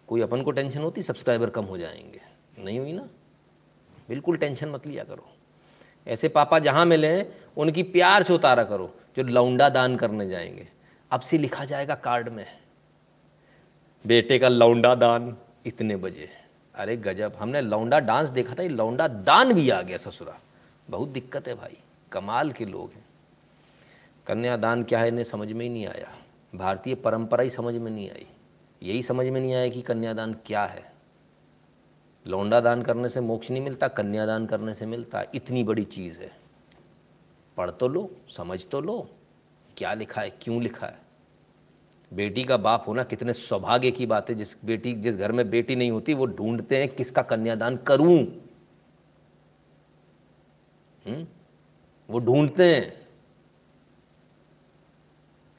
कोई 0.08 0.20
अपन 0.20 0.42
को 0.42 0.50
टेंशन 0.50 0.80
होती, 0.80 1.02
सब्सक्राइबर 1.02 1.50
कम 1.50 1.64
हो 1.64 1.78
जाएँगे। 1.78 2.20
नहीं 2.58 2.78
हुई 2.78 2.92
ना? 2.92 3.02
बिल्कुल 4.08 4.36
टेंशन 4.36 4.68
मत 4.68 4.86
लिया 4.86 5.04
करो। 5.04 5.28
ऐसे 6.08 6.28
पापा 6.28 6.58
जहाँ 6.58 6.86
मिले, 6.86 7.26
उनकी 7.56 7.82
प्यार 7.82 8.22
से 8.22 8.32
उतारा 8.32 8.64
करो। 8.64 8.94
जो 9.18 9.28
लौंडा 9.28 9.68
दान 9.68 9.96
करने 9.96 10.28
जाएँगे। 10.28 10.68
अब 11.10 11.20
से 11.20 11.38
लिखा 11.38 11.64
जाएगा 11.64 11.94
कार्ड 11.94 12.28
में, 12.28 12.46
बेटे 14.04 14.38
का 14.38 14.48
लौंडा 14.48 14.94
दान 14.94 15.36
इतने 15.66 15.96
बजे। 15.96 16.28
अरे 16.74 16.96
गजब, 16.96 17.36
हमने 17.38 17.60
लौंडा 17.60 17.98
डांस 17.98 18.28
देखा 18.28 18.54
था, 18.54 18.62
ये 18.62 18.68
लौंडा 18.68 19.08
दान 19.08 19.52
भी 19.52 19.70
आ 19.70 19.82
गया 19.82 19.98
ससुरा। 19.98 20.38
बहुत 20.90 21.08
दिक्कत 21.08 21.48
है 21.48 21.54
भाई, 21.54 21.76
कमाल 22.12 22.52
के 22.52 22.64
लोग 22.64 22.92
हैं। 22.94 23.04
कन्यादान 24.26 24.82
क्या 24.84 25.00
है, 25.00 25.08
इन्हें 25.08 25.24
समझ 25.24 25.52
में 25.52 25.66
ही 25.66 25.72
नहीं 25.72 25.86
आया। 25.86 26.12
भारतीय 26.54 26.94
परंपरा 26.94 27.42
ही 27.42 27.50
समझ 27.50 27.74
में 27.74 27.90
नहीं 27.90 28.10
आई। 28.10 28.26
यही 28.82 29.02
समझ 29.02 29.26
में 29.26 29.40
नहीं 29.40 29.54
आया 29.54 29.68
कि 29.68 29.82
कन्यादान 29.82 30.32
क्या 30.46 30.64
है। 30.64 30.92
लौंडा 32.26 32.60
दान 32.60 32.82
करने 32.82 33.08
से 33.08 33.20
मोक्ष 33.20 33.50
नहीं 33.50 33.62
मिलता 33.62 33.88
कन्यादान 33.88 34.46
करने 34.46 34.74
से 34.74 34.86
मिलता। 34.86 35.24
इतनी 35.34 35.64
बड़ी 35.64 35.84
चीज़ 35.84 36.18
है। 36.18 36.30
पढ़ 37.58 37.70
तो 37.70 37.88
लो, 37.88 38.08
समझ 38.36 38.64
तो 38.70 38.80
लो, 38.80 39.10
क्या 39.76 39.94
लिखा 39.94 40.20
है, 40.20 40.30
क्यों 40.30 40.62
लिखा 40.62 40.86
है? 40.86 40.98
बेटी 42.12 42.44
का 42.44 42.56
बाप 42.56 42.84
होना 42.88 43.04
कितने 43.04 43.32
सौभाग्य 43.32 43.90
की 43.90 44.06
बात 44.06 44.28
है, 44.30 44.34
जिस 44.34 44.56
बेटी, 44.64 44.92
जिस 44.92 45.16
घर 45.16 45.32
में 45.32 45.50
बेटी 45.50 45.76
नहीं 45.76 45.90
होती, 45.90 46.14
वो 46.14 46.26
ढूंढते 46.26 46.76
हैं 46.76 46.88
किसका 46.88 47.22
कन्यादान 47.22 47.76
करूँ। 47.76 48.18
हुँ? 51.06 51.26
वो 52.08 52.18
ढूंढते 52.20 52.74
हैं। 52.74 53.06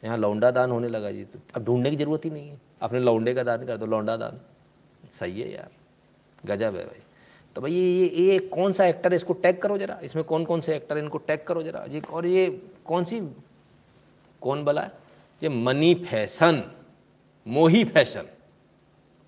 यहाँ 0.04 0.18
लौंडा 0.18 0.52
दान 0.52 0.72
होने 0.72 0.88
लगा 0.88 1.12
जी 1.12 1.24
तो 1.26 1.40
अब 1.56 1.64
ढूँढने 1.64 1.90
की 1.90 1.98
ज़रूरत 1.98 2.26
ही 2.26 2.30
नहीं 2.30 2.50
है। 2.50 2.60
अपने 2.82 3.00
लौंडे 3.00 3.34
का 3.34 3.44
दान 3.44 3.66
कर 3.66 3.78
दो, 3.78 3.86
लौंडा 3.86 4.18
दान। 4.18 4.40
सही 5.14 5.42
है 5.42 5.52
यार, 5.54 5.72
गजब 6.46 6.76
है 6.76 6.86
भाई। 6.86 7.02
तो 7.56 7.62
भाई 7.62 7.72
ये 7.72 8.08
ये 8.08 8.32
ये 8.32 8.40
कौन 8.40 8.74
सा 8.74 8.86
एक्टर 8.86 9.12
है? 9.12 9.16
इसको 9.16 9.34
टैग 9.34 9.60
करो 9.62 9.78
जरा। 9.78 10.00
इसमें 10.04 10.24
कौन 10.26 10.46
कौन 10.46 10.62
से 10.62 10.76
एक्टर 10.76 10.98
है? 10.98 11.04
इनको 11.04 11.18
टैग 11.18 11.44
करो 11.44 11.64
जरा। 11.64 11.88
जी 11.88 12.00
और 12.00 12.26
ये 12.26 12.62
कौन 12.86 13.06
सी? 13.06 13.20
कौन 14.42 14.64
बला 14.64 14.82
है? 14.82 14.92
ये 15.44 15.50
money 15.50 15.94
fashion. 15.96 16.64
Mohi 17.48 17.84
fashion. 17.86 18.28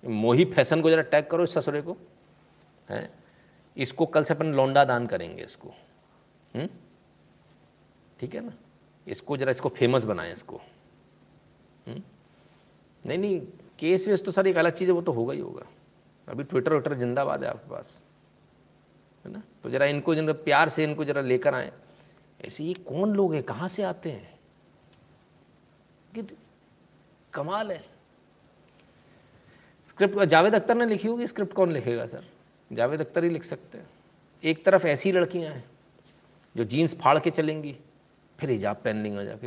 Mohi 0.04 0.44
fashion 0.44 0.80
को 0.80 0.90
जरा 0.90 1.02
टैग 1.02 1.26
करो 1.26 1.44
इस 1.44 1.54
ससुरे 1.54 1.82
को। 1.82 1.96
हैं? 2.90 3.08
इसको 3.76 4.06
कल 4.06 4.24
से 4.24 4.34
अपन 4.34 4.46
लौंडा 4.46 4.84
दान 4.84 5.06
करेंगे 5.06 5.42
इसको। 5.42 5.68
हुँ? 6.56 6.68
ठीक 8.20 8.34
है 8.34 8.40
ना? 8.40 8.52
इसको 9.06 9.36
जरा 9.36 9.50
इसको 9.50 9.68
फ़ेमस 9.68 10.04
बनाएँ 10.04 10.32
इसको। 10.32 10.56
हुँ? 11.88 12.02
नहीं 13.06 13.18
नहीं, 13.18 13.40
केस 13.78 14.08
वेस 14.08 14.24
तो 14.24 14.32
सर 14.32 14.46
एक 14.46 14.56
अलग 14.56 14.72
चीज़ 14.72 14.88
है, 14.88 14.94
वो 14.94 15.02
तो 15.02 15.12
होगा 15.12 15.32
ही 15.32 15.40
होगा। 15.40 15.62
अभी 16.28 16.44
ट्विटर 16.44 16.72
व्विटर 16.72 16.94
जिंदाबाद 16.94 17.44
है 17.44 17.50
आपके 17.50 17.70
पास। 17.70 18.02
तो 19.62 19.70
ज़रा 19.70 19.86
इनको 19.86 20.14
जरा 20.14 20.32
प्यार 20.32 20.68
से 20.68 20.84
इनको 20.84 21.04
ज़रा 21.04 21.22
लेकर 21.22 21.54
आए। 21.54 21.72
ऐसे 22.44 22.64
ये 22.64 22.74
कौन 22.74 23.14
लोग 23.14 23.34
हैं? 23.34 23.42
कहाँ 23.42 23.68
से 23.68 23.82
आते 23.82 24.10
हैं? 24.10 24.38
कि 26.14 26.36
कमाल 27.32 27.72
है। 27.72 27.84
स्क्रिप्ट 29.88 30.24
जावेद 30.24 30.54
अख्तर 30.54 30.74
ने 30.74 30.86
लिखी 30.86 31.08
होगी, 31.08 31.26
स्क्रिप्ट 31.26 31.52
कौन 31.52 31.72
लिखेगा 31.72 32.06
सर? 32.06 32.24
जावेद 32.72 33.00
अख्तर 33.00 33.24
ही 33.24 33.30
लिख 33.30 33.44
सकते 33.44 33.78
हैं। 33.78 33.86
एक 34.44 34.64
तरफ़ 34.64 34.86
ऐसी 34.86 35.12
लड़कियाँ 35.12 35.52
हैं 35.52 35.64
जो 36.56 36.64
जीन्स 36.64 36.94
फाड़ 36.94 37.18
के 37.18 37.30
चलेंगी, 37.30 37.76
फिर 38.40 38.50
हिजाब 38.50 38.76
पहन 38.76 39.02
लेंगे 39.02 39.24
जाके। 39.24 39.46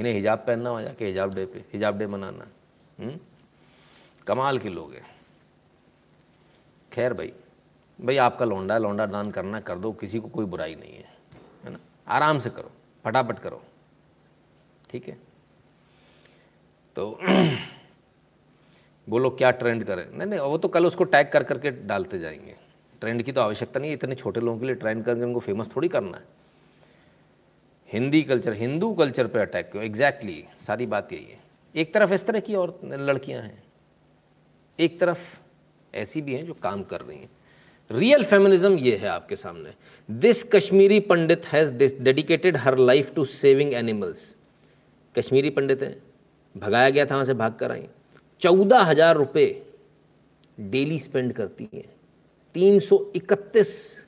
इन्हें 0.00 0.12
हिजाब 0.12 0.38
पहनना 0.38 0.70
हो 0.70 0.82
जाके 0.82 1.06
हिजाब 1.06 1.34
डे 1.34 1.46
पे 1.46 1.58
हिजाब 1.72 1.98
डे 1.98 2.06
मनाना। 2.06 2.46
हुँ? 3.00 3.18
कमाल 4.26 4.58
के 4.58 4.68
लोग 4.68 4.92
हैं। 4.94 5.15
खैर 6.96 7.12
भाई 7.12 7.32
भाई 7.98 8.16
आपका 8.16 8.44
लौंडा 8.44 8.76
लौंडा 8.78 9.06
दान 9.06 9.30
करना 9.30 9.60
कर 9.60 9.78
दो 9.78 9.90
किसी 9.92 10.18
को 10.20 10.28
कोई 10.28 10.44
बुराई 10.46 10.74
नहीं 10.74 10.92
है 10.92 11.04
है 11.64 11.70
ना? 11.72 11.78
आराम 12.08 12.38
से 12.38 12.50
करो 12.50 12.70
फटाफट 13.04 13.38
करो 13.38 13.62
ठीक 14.90 15.08
है? 15.08 15.16
तो 16.96 17.18
बोलो 19.08 19.30
क्या 19.30 19.50
ट्रेंड 19.50 19.84
करें 19.84 20.06
नहीं 20.06 20.28
नहीं 20.28 20.40
वो 20.40 20.58
तो 20.58 20.68
कल 20.68 20.86
उसको 20.86 21.04
टैग 21.04 21.28
कर 21.32 21.44
करके 21.44 21.70
डालते 21.86 22.18
जाएँगे। 22.18 22.56
ट्रेंड 23.00 23.22
की 23.22 23.32
तो 23.32 23.40
आवश्यकता 23.40 23.80
नहीं 23.80 23.90
है 23.90 23.96
इतने 23.96 24.14
छोटे 24.14 24.40
लोगों 24.40 24.58
के 24.60 24.66
लिए 24.66 24.74
ट्रेंड 24.74 25.04
करके 25.04 25.22
उनको 25.22 25.40
फ़ेमस 25.40 25.76
थोड़ी 25.76 25.88
करना 25.88 26.16
है। 26.16 26.24
हिंदी 27.90 28.22
कल्चर 28.22 28.52
हिंदू 28.52 28.92
कल्चर 28.94 29.26
पे 29.26 29.40
अटैक 29.40 29.70
क्यों? 29.70 29.84
एग्जैक्टली 29.84 30.32
exactly, 30.32 30.66
सारी 30.66 30.86
बात 30.86 31.12
यही 31.12 31.24
है। 31.24 31.38
एक 31.74 31.94
तरफ़ 31.94 32.12
इस 32.14 32.26
तरह 32.26 32.40
की 32.40 32.54
और 32.54 32.78
लड़कियाँ 32.84 33.42
हैं 33.42 33.62
एक 34.78 35.00
तरफ़ 35.00 35.45
ऐसी 35.94 36.20
भी 36.22 36.34
हैं 36.34 36.44
जो 36.46 36.54
काम 36.54 36.82
कर 36.82 37.00
रही 37.00 37.18
हैं। 37.18 37.30
रियल 37.90 38.24
फेमिनिज्म 38.24 38.78
ये 38.78 38.96
है 38.96 39.08
आपके 39.08 39.36
सामने। 39.36 39.72
This 40.08 40.42
Kashmiri 40.44 41.00
Pandit 41.00 41.46
has 41.46 41.72
dedicated 41.74 42.56
her 42.56 42.78
life 42.78 43.12
to 43.14 43.24
saving 43.24 43.72
animals 43.74 44.34
Kashmiri 45.14 45.50
Pandit 45.50 45.82
हैं। 45.82 45.96
भगाया 46.54 46.90
गया 46.90 47.04
था 47.06 47.14
वहाँ 47.14 47.24
से 47.24 47.34
भाग 47.34 47.54
कर 47.54 47.72
आई। 47.72 47.86
चौदह 48.40 48.82
हज़ार 48.82 49.16
रुपये 49.16 49.62
डेली 50.58 50.98
स्पेंड 50.98 51.32
करती 51.32 51.68
हैं। 51.74 51.84
तीन 52.54 52.78
सौ 52.78 52.98
इकतीस 53.16 54.04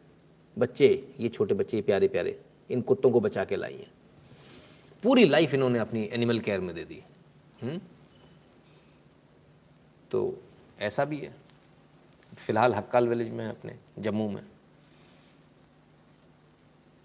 बच्चे, 0.57 0.89
ये 1.21 1.29
छोटे 1.29 1.55
बच्चे 1.55 1.81
प्यारे 1.83 2.09
प्यारे, 2.09 2.39
इन 2.71 2.81
कुत्तों 2.81 3.11
को 3.11 3.21
बचा 3.21 3.45
के 3.45 3.57
लाई 3.57 3.75
हैं। 3.75 3.91
पूरी 5.03 5.25
लाइफ 5.25 5.55
इन्होंने 5.55 5.79
अपनी 5.79 6.09
एनिमल 6.13 6.39
केयर 6.41 6.61
में 6.61 6.75
दे 6.75 6.85
दी। 6.85 7.03
हुँ? 7.63 7.79
तो 10.11 10.41
ऐसा 10.81 11.05
भी 11.05 11.17
है। 11.17 11.35
फ़िलहाल 12.49 12.75
हक्काल 12.75 13.09
विलेज 13.09 13.33
में 13.33 13.45
है 13.45 13.51
अपने, 13.51 13.75
जम्मू 13.99 14.29
में। 14.29 14.41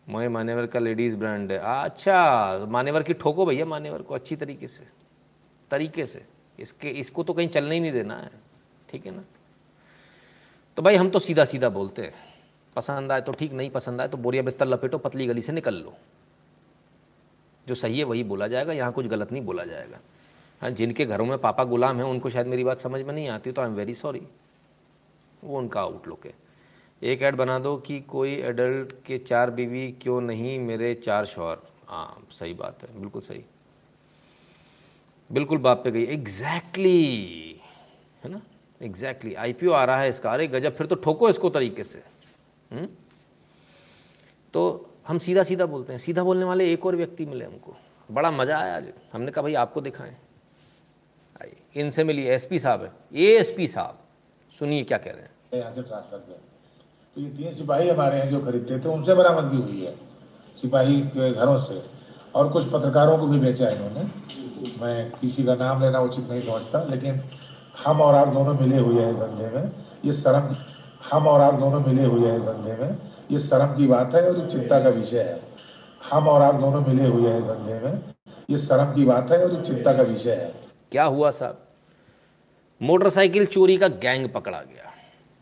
मोए 0.08 0.28
मानेवर 0.28 0.66
का 0.66 0.80
लेडीज़ 0.80 1.16
ब्रांड 1.16 1.52
है। 1.52 1.58
अच्छा 1.60 2.66
मानेवर 2.70 3.04
की 3.04 3.14
ठोको 3.14 3.46
भैया, 3.46 3.66
मानेवर 3.66 4.02
को 4.02 4.14
अच्छी 4.16 4.36
तरीके 4.36 4.68
से 4.68 4.84
तरीके 5.72 6.06
से। 6.06 6.26
इसके, 6.60 6.90
इसको 6.90 7.24
तो 7.24 7.34
कहीं 7.34 7.48
चलने 7.48 7.76
ही 7.76 7.82
नहीं 7.82 7.92
देना 7.92 8.18
है, 8.18 8.30
ठीक 8.90 9.06
है 9.06 9.16
ना? 9.16 9.24
तो 10.78 10.82
भाई 10.82 10.96
हम 10.96 11.10
तो 11.10 11.20
सीधा 11.20 11.46
सीधा 11.46 11.70
बोलते 11.70 12.02
हैं, 12.02 12.14
पसंद 12.76 13.12
आए 13.12 13.22
तो 13.22 13.32
ठीक, 13.32 13.54
नहीं 13.54 13.70
पसंद 13.70 14.02
आए 14.02 14.08
तो 14.08 14.18
बोरिया 14.18 14.44
बिस्तर 14.44 14.68
लपेटो, 14.68 14.98
पतली 14.98 15.28
गली 15.28 15.42
से 15.42 15.52
निकल 15.52 15.76
लो। 15.76 15.94
जो 17.68 17.76
सही 17.76 18.00
है 18.00 18.04
वही 18.04 18.24
बोला 18.24 18.48
जाएगा, 18.48 18.74
यहाँ 18.74 18.92
कुछ 18.92 19.08
गलत 19.08 19.32
नहीं 19.32 19.44
बोला 19.44 19.66
जाएगा। 19.66 20.00
हाँ 20.62 20.72
जिनके 20.72 21.06
घरों 21.06 21.26
में 21.26 21.38
पापा 21.38 21.64
गुलाम 21.66 21.98
हैं, 21.98 22.06
उनको 22.06 22.30
शायद 22.30 22.48
मेरी 22.48 22.64
बात 22.64 22.82
समझ 22.82 23.02
में 23.02 23.14
नहीं 23.14 23.28
आती 23.30 23.52
तो 23.52 23.62
आई 23.62 23.68
एम 23.68 23.76
वेरी 23.76 23.96
सॉरी 23.96 24.22
वो 25.44 25.58
उनका 25.58 25.82
आउटलुक 25.82 26.26
है। 26.26 26.34
एक 27.04 27.22
ऐड 27.22 27.36
बना 27.36 27.60
दो 27.60 27.78
कि 27.78 28.00
कोई 28.02 28.34
एडल्ट 28.36 28.94
के 29.06 29.18
चार 29.18 29.52
बीवी 29.52 29.92
क्यों 29.92 30.22
नहीं 30.22 30.60
मेरे 30.60 30.94
चार 30.96 31.26
शौहर? 31.26 31.58
हाँ 31.88 32.28
सही 32.32 32.54
बात 32.54 32.84
है, 32.84 33.00
बिल्कुल 33.00 33.22
सही। 33.22 33.44
बिल्कुल 35.32 35.58
बाप 35.58 35.84
पे 35.84 35.92
गई। 35.92 36.04
एग्जैक्टली 36.04 37.62
है 38.24 38.32
ना? 38.32 38.42
एग्जैक्टली. 38.82 39.34
आईपीओ 39.34 39.72
आ 39.72 39.84
रहा 39.84 40.02
है 40.02 40.10
इसका। 40.10 40.34
अरे 40.34 40.48
गजब, 40.48 40.76
फिर 40.76 40.88
तो 40.88 40.96
ठोको 40.96 41.30
इसको 41.30 41.50
तरीके 41.50 41.84
से। 41.84 42.00
हुँ? 42.00 42.80
हम्म? 42.80 42.90
तो 44.54 44.90
हम 45.08 45.20
सीधा 45.20 45.44
सीधा 45.44 45.66
बोलते 45.66 45.94
हैं। 45.94 46.00
सीधा 46.00 46.24
बोलने 46.24 46.46
वाले 46.46 46.74
एक 46.74 46.86
और 46.86 46.96
व्यक्ति 46.96 47.26
मिले 47.26 47.46
हमको। 47.46 47.76
बड़ा 48.12 48.32
मज़ा 48.32 48.58
आया 48.58 48.76
आज। 48.76 48.94
हमने 49.14 49.32
कहा, 49.32 49.42
भाई, 49.42 49.54
आपको 49.54 49.82
दिखाएँ। 49.82 50.18
इनसे 51.76 52.04
मिली 52.04 52.24
एसपी 52.24 52.60
साहब 52.60 52.84
है। 52.84 52.92
ए 53.14 53.26
एस 53.38 53.54
पी 53.58 53.68
साहब। 53.68 54.00
सुनिए 54.60 54.84
क्या 54.84 54.98
कह 54.98 55.12
रहे 55.12 55.22
हैं। 55.22 55.33
यहाँ 55.58 55.74
से 55.74 55.82
ट्रांसफ़र 55.82 56.18
किया 56.18 56.38
तो 57.16 57.22
ये 57.22 57.28
तीन 57.30 57.54
सिपाही 57.56 57.90
हमारे 57.90 58.18
हैं 58.18 58.30
जो 58.30 58.40
खरीदते 58.40 58.80
थे, 58.80 58.90
उनसे 58.90 59.14
बरामदगी 59.14 59.58
हुई 59.58 59.86
है, 59.86 59.96
सिपाही 60.58 61.02
के 61.08 61.32
घरों 61.32 61.60
से। 61.62 61.82
और 62.36 62.48
कुछ 62.50 62.66
पत्रकारों 62.66 63.18
को 63.18 63.28
भी 63.28 63.40
बेचा 63.40 63.66
है 63.66 63.76
इन्होंने। 63.76 64.04
मैं 64.82 65.12
किसी 65.12 65.44
का 65.44 65.54
नाम 65.56 65.82
लेना 65.82 66.00
उचित 66.00 66.30
नहीं 66.30 66.42
समझता, 66.42 66.84
लेकिन 66.84 67.22
हम 67.86 68.02
और 68.02 68.16
आप 68.16 68.28
दोनों 68.28 68.54
मिले 68.54 68.80
हुए 68.80 69.04
हैं 69.04 69.14
धंधे 69.16 69.50
में। 69.56 69.72
ये 70.06 70.14
शर्म, 70.14 70.56
हम 71.12 71.28
और 71.28 71.42
आप 71.42 71.54
दोनों 71.60 71.80
मिले 71.80 72.06
हुए 72.06 72.32
हैं 72.32 72.40
धंधे 72.46 72.78
में। 72.78 72.98
ये 73.32 73.40
शर्म 73.40 73.76
की 73.76 73.88
बात 73.88 74.16
है 74.16 74.28
और 74.30 74.40
ये 74.40 74.48
चिंता 74.52 74.80
का 74.84 74.90
विषय 74.90 75.20
है। 75.20 75.40
हम 76.12 76.28
और 76.28 76.42
आप 76.42 76.56
दोनों 76.56 76.82
मिले 76.82 77.08
हुए 77.08 77.32
हैं 77.32 77.42
धंधे 77.42 77.80
में। 77.80 78.02
ये 78.50 78.58
शर्म 78.58 78.94
की 78.94 79.06
बात 79.06 79.32
है 79.32 79.44
और 79.44 79.54
ये 79.54 79.62
चिंता 79.62 79.94
का 79.94 80.04
विषय 80.04 80.32
है। 80.32 80.52
क्या 80.92 81.04
हुआ 81.04 81.32
साहब? 81.32 81.58
मोटरसाइकिल 82.82 83.46
चोरी 83.46 83.78
का 83.78 83.88
गैंग 83.88 84.30
पकड़ा 84.30 84.62
गया। 84.62 84.83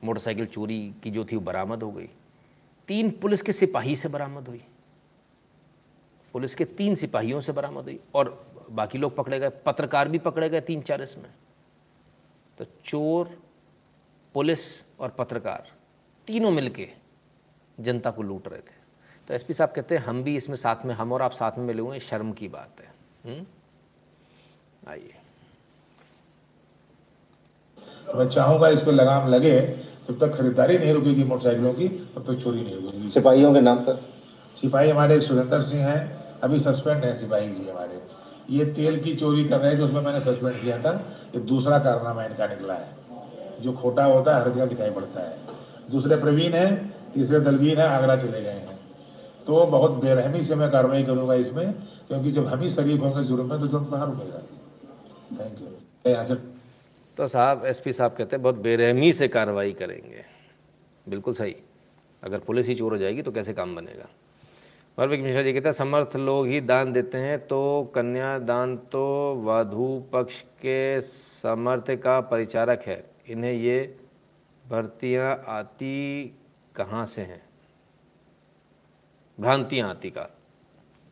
मोटरसाइकिल 0.03 0.45
चोरी 0.45 0.93
की 1.03 1.11
जो 1.11 1.25
थी 1.25 1.35
वो 1.35 1.41
बरामद 1.41 1.83
हो 1.83 1.91
गई। 1.91 2.09
तीन 2.87 3.11
पुलिस 3.11 3.41
के 3.41 3.51
सिपाही 3.51 3.95
से 3.95 4.09
बरामद 4.09 4.47
हुई। 4.47 4.63
पुलिस 6.33 6.55
के 6.55 6.65
तीन 6.65 6.95
सिपाहियों 6.95 7.41
से 7.41 7.51
बरामद 7.51 7.83
हुई 7.83 7.99
और 8.15 8.51
बाकी 8.71 8.97
लोग 8.97 9.15
पकड़े 9.15 9.39
गए, 9.39 9.49
पत्रकार 9.49 10.09
भी 10.09 10.17
पकड़े 10.17 10.49
गए 10.49 10.61
तीन 10.61 10.81
चार 10.81 11.01
इसमें। 11.01 11.29
तो 12.57 12.65
चोर, 12.85 13.41
पुलिस 14.33 14.83
और 14.99 15.09
पत्रकार 15.09 15.71
तीनों 16.27 16.51
मिलके 16.51 16.89
जनता 17.79 18.11
को 18.11 18.23
लूट 18.23 18.47
रहे 18.47 18.59
थे। 18.59 18.81
तो 19.27 19.33
एसपी 19.33 19.53
साहब 19.53 19.71
कहते 19.71 19.97
हैं, 19.97 20.03
हम 20.03 20.23
भी 20.23 20.35
इसमें 20.35 20.55
साथ 20.55 20.75
में, 20.85 20.95
हम 20.95 21.13
और 21.13 21.21
आप 21.21 21.31
साथ 21.31 21.51
में 21.57 21.65
मिले 21.65 21.81
हुए 21.81 21.99
शर्म 21.99 22.31
की 22.31 22.47
बात 22.47 22.75
है। 22.79 22.93
हम्म? 23.25 23.45
आइए। 24.91 25.13
तो 28.07 28.17
मैं 28.17 28.29
चाहूँगा 28.29 28.69
इस 28.69 28.79
पर 28.79 28.91
लगाम 28.91 29.27
लगे 29.27 29.59
जब 30.09 30.19
तक 30.19 30.35
खरीदारी 30.37 30.77
नहीं 30.77 30.93
रुकेगी 30.93 31.23
मोटरसाइकिलों 31.23 31.73
की 31.73 31.87
तब 31.87 32.23
तक 32.27 32.41
चोरी 32.43 32.61
नहीं 32.61 32.75
रुकेगी 32.75 33.09
सिपाहियों 33.09 33.53
के 33.53 33.61
नाम 33.61 33.77
पर? 33.77 34.01
सिपाही 34.57 34.89
हमारे 34.89 35.19
सुरेंद्र 35.21 35.61
सिंह 35.61 35.81
हैं 35.81 35.99
अभी 36.43 36.59
सस्पेंड 36.59 37.03
है 37.05 37.15
सिपाही 37.19 37.49
जी 37.49 37.69
हमारे। 37.69 38.01
ये 38.49 38.65
तेल 38.73 38.99
की 38.99 39.15
चोरी 39.15 39.43
कर 39.45 39.59
रहे 39.59 39.77
थे 39.77 39.81
उसमें 39.81 40.01
मैंने 40.01 40.19
सस्पेंड 40.21 40.61
किया 40.61 40.77
था 40.77 40.91
ये 41.35 41.41
दूसरा 41.41 41.79
कारनामा 41.79 42.23
इनका 42.25 42.47
निकला 42.47 42.73
है। 42.73 42.89
जो 43.61 43.71
खोटा 43.73 44.05
होता 44.05 44.35
है 44.35 44.41
हर 44.41 44.51
जगह 44.51 44.65
दिखाई 44.65 44.89
पड़ता 44.91 45.21
है। 45.21 45.37
दूसरे 45.91 46.15
प्रवीण 46.17 46.53
है 46.53 46.75
तीसरे 47.13 47.39
दलवीर 47.39 47.79
है 47.79 47.87
आगरा 47.87 48.15
चले 48.15 48.41
गए 48.41 48.49
हैं। 48.49 48.79
तो 49.47 49.65
बहुत 49.67 49.91
बेरहमी 50.03 50.43
से 50.43 50.55
मैं 50.55 50.69
कार्रवाई 50.71 51.03
करूँगा 51.03 51.33
इसमें 51.35 51.73
क्योंकि 52.07 52.31
जब 52.31 52.47
हम 52.47 52.59
ही 52.59 52.69
शरीफ 52.69 53.01
होंगे 53.01 53.23
जुर्म 53.23 53.49
में 53.49 53.59
तो 53.59 53.67
जुर्म 53.67 53.85
कहाँ 53.85 54.07
रुकेगा 54.07 54.39
थैंक 55.39 55.61
यू 55.61 56.50
तो 57.17 57.27
साहब, 57.27 57.65
एसपी 57.65 57.93
साहब 57.93 58.11
कहते 58.11 58.35
हैं, 58.35 58.43
बहुत 58.43 58.55
बेरहमी 58.55 59.11
से 59.13 59.27
कार्रवाई 59.27 59.73
करेंगे। 59.73 60.23
बिल्कुल 61.09 61.33
सही। 61.33 61.55
अगर 62.23 62.39
पुलिस 62.39 62.67
ही 62.67 62.75
चोर 62.75 62.91
हो 62.91 62.97
जाएगी 62.97 63.21
तो 63.21 63.31
कैसे 63.31 63.53
काम 63.53 63.75
बनेगा? 63.75 64.07
परविक 64.97 65.21
मिश्रा 65.21 65.41
जी 65.43 65.53
कहते 65.53 65.67
हैं, 65.67 65.73
समर्थ 65.73 66.15
लोग 66.15 66.47
ही 66.47 66.61
दान 66.61 66.91
देते 66.93 67.17
हैं 67.17 67.37
तो 67.47 67.91
कन्या 67.95 68.37
दान 68.39 68.77
तो 68.91 69.03
वधु 69.43 70.03
पक्ष 70.13 70.41
के 70.41 71.01
समर्थ 71.01 71.91
का 71.91 72.19
परिचारक 72.21 72.83
है। 72.87 73.03
इन्हें 73.27 73.53
ये 73.53 73.97
भर्तियाँ 74.65 75.43
आती 75.47 76.35
कहाँ 76.75 77.05
से 77.05 77.21
हैं? 77.21 77.41
भ्रांतियाँ 79.39 79.89
आती 79.89 80.09
का। 80.09 80.29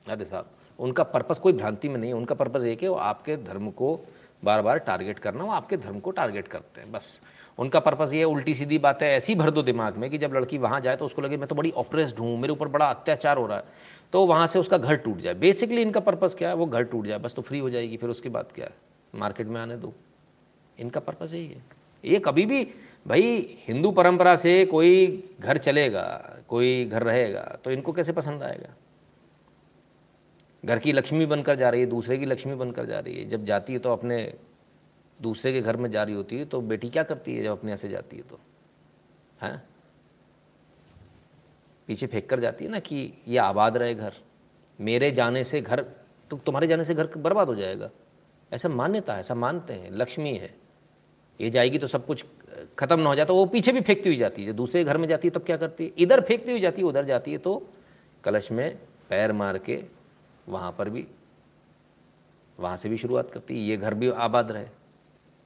अरे 0.07 0.26
साहब, 0.26 0.45
उनका 0.80 1.03
पर्पस 1.03 1.39
कोई 1.39 1.53
भ्रांति 1.53 1.89
में 1.89 1.97
नहीं 1.97 2.09
है। 2.11 2.17
उनका 2.17 2.35
पर्पस 2.35 2.63
एक 2.63 2.84
है, 2.84 2.89
वो 2.89 2.95
आपके 2.95 3.38
धर्म 3.38 3.69
को 3.71 3.99
बार 4.44 4.61
बार 4.61 4.78
टारगेट 4.78 5.20
करना, 5.20 5.44
वो 5.44 5.52
आपके 5.52 5.78
धर्म 5.78 5.99
को 5.99 6.11
टारगेट 6.11 6.48
करते 6.48 6.82
हैं, 6.82 6.91
बस। 6.91 7.22
उनका 7.57 7.80
पर्पज़ 7.80 8.16
ये 8.16 8.24
उल्टी 8.24 8.53
सीधी 8.56 8.78
बात 8.78 9.02
है 9.03 9.10
ऐसी 9.10 9.36
भर 9.36 9.49
दो 9.52 9.61
दिमाग 9.61 9.98
में 9.98 10.10
कि 10.10 10.18
जब 10.18 10.34
लड़की 10.34 10.57
वहाँ 10.57 10.80
जाए 10.82 10.95
तो 10.95 11.06
उसको 11.06 11.22
लगे, 11.22 11.38
मैं 11.38 11.48
तो 11.48 11.56
बड़ी 11.56 11.72
ऑपरेस्ड 11.72 12.20
हूँ, 12.20 12.38
मेरे 12.38 12.53
ऊपर 12.53 12.68
बड़ा 12.68 12.86
अत्याचार 12.86 13.38
हो 13.38 13.45
रहा 13.48 13.57
है। 13.57 13.64
तो 14.14 14.26
वहाँ 14.26 14.48
से 14.48 14.60
उसका 14.60 14.78
घर 14.78 14.95
टूट 14.95 15.18
जाए। 15.18 15.34
बेसिकली 15.34 15.82
इनका 15.82 15.99
पर्पज़ 15.99 16.36
क्या 16.36 16.49
है? 16.49 16.56
वो 16.56 16.66
घर 16.66 16.84
टूट 16.84 17.06
जाए, 17.06 17.18
बस 17.18 17.34
तो 17.34 17.41
फ्री 17.41 17.60
हो 17.60 17.70
जाएगी, 17.70 17.98
फिर 17.98 18.10
उसके 18.10 18.30
बाद 18.30 18.52
क्या 18.56 18.66
है? 18.66 18.74
मार्केट 19.16 19.48
में 19.48 19.61
आने 19.61 19.76
दो। 19.78 19.94
इनका 20.80 20.99
पर्पज़ 20.99 21.36
यही 21.36 21.48
है। 21.48 21.64
ये 22.06 22.20
कभी 22.20 22.45
भी, 22.45 22.64
भाई, 23.07 23.57
हिंदू 23.68 23.91
परंपरा 23.91 24.36
से 24.36 24.66
कोई 24.66 25.24
घर 25.40 25.57
चलेगा, 25.57 26.36
कोई 26.48 26.86
घर 26.86 27.03
रहेगा 27.03 27.41
तो 27.64 27.72
इनको 27.72 27.91
कैसे 27.91 28.11
पसंद 28.11 28.44
आएगा? 28.44 28.74
घर 30.64 30.80
की 30.80 30.91
लक्ष्मी 30.91 31.26
बनकर 31.26 31.56
जा 31.56 31.69
रही 31.69 31.81
है, 31.81 31.88
दूसरे 31.88 32.18
की 32.18 32.26
लक्ष्मी 32.26 32.56
बनकर 32.56 32.86
जा 32.86 32.99
रही 32.99 33.15
है। 33.15 33.27
जब 33.30 33.45
जाती 33.45 33.73
है 33.73 33.80
तो 33.80 33.91
अपने 33.91 34.34
दूसरे 35.19 35.52
के 35.53 35.61
घर 35.61 35.77
में 35.77 35.90
जा 35.91 36.03
रही 36.03 36.15
होती 36.15 36.38
है 36.38 36.45
तो 36.45 36.61
बेटी 36.61 36.90
क्या 36.90 37.03
करती 37.03 37.36
है 37.36 37.44
जब 37.44 37.52
अपने 37.52 37.69
यहाँ 37.69 37.77
से 37.77 37.90
जाती 37.90 38.18
है 38.18 38.23
तो? 38.23 38.40
हैं? 39.44 39.61
पीछे 41.88 42.07
फेंक 42.07 42.30
कर 42.30 42.40
जाती 42.40 42.65
है 42.65 42.72
ना 42.72 42.80
कि 42.80 43.11
ये 43.27 43.38
आबाद 43.38 43.77
रहे 43.77 43.94
घर। 43.95 44.14
मेरे 44.80 45.11
जाने 45.11 45.44
से 45.44 45.61
घर 45.61 45.81
तो 46.31 46.38
तुम्हारे 46.38 46.68
जाने 46.68 46.84
से 46.86 46.94
घर 46.94 47.07
बर्बाद 47.18 47.48
हो 47.48 47.56
जाएगा। 47.56 47.90
ऐसा 48.52 48.69
मान्यता 48.69 49.14
है, 49.14 49.19
ऐसा 49.19 49.36
मानते 49.36 49.73
हैं, 49.73 49.91
लक्ष्मी 49.91 50.34
है। 50.34 50.53
ये 51.40 51.49
जाएगी 51.49 51.77
तो 51.77 51.88
सब 51.88 52.06
कुछ 52.06 52.26
खत्म 52.77 52.99
ना 52.99 53.10
हो 53.10 53.15
जाता, 53.15 53.34
वो 53.34 53.45
पीछे 53.45 53.72
भी 53.72 53.81
फेंकती 53.81 54.10
हुई 54.10 54.18
जाती 54.18 54.45
है। 54.45 54.53
दूसरे 54.53 54.84
घर 54.84 54.98
में 54.98 55.07
जाती 55.07 55.27
है 55.27 55.31
तब 55.31 55.44
क्या 55.44 55.57
करती 55.57 55.86
है? 55.86 55.91
इधर 55.98 56.22
फेंकती 56.22 56.52
हुई 56.52 56.60
जाती 56.60 56.81
है, 56.81 56.88
उधर 56.88 57.06
जाती 57.06 57.31
है 57.31 57.38
तो 57.38 57.69
कलश 58.23 58.52
में 58.52 58.77
पैर 59.10 59.31
मार 59.31 59.57
के 59.57 59.84
वहाँ 60.49 60.71
पर 60.77 60.89
भी, 60.89 61.05
वहाँ 62.59 62.77
से 62.77 62.89
भी 62.89 62.97
शुरुआत 62.97 63.31
करती 63.31 63.53
है, 63.53 63.61
ये 63.61 63.77
घर 63.77 63.93
भी 63.93 64.09
आबाद 64.09 64.51
रहे। 64.51 64.65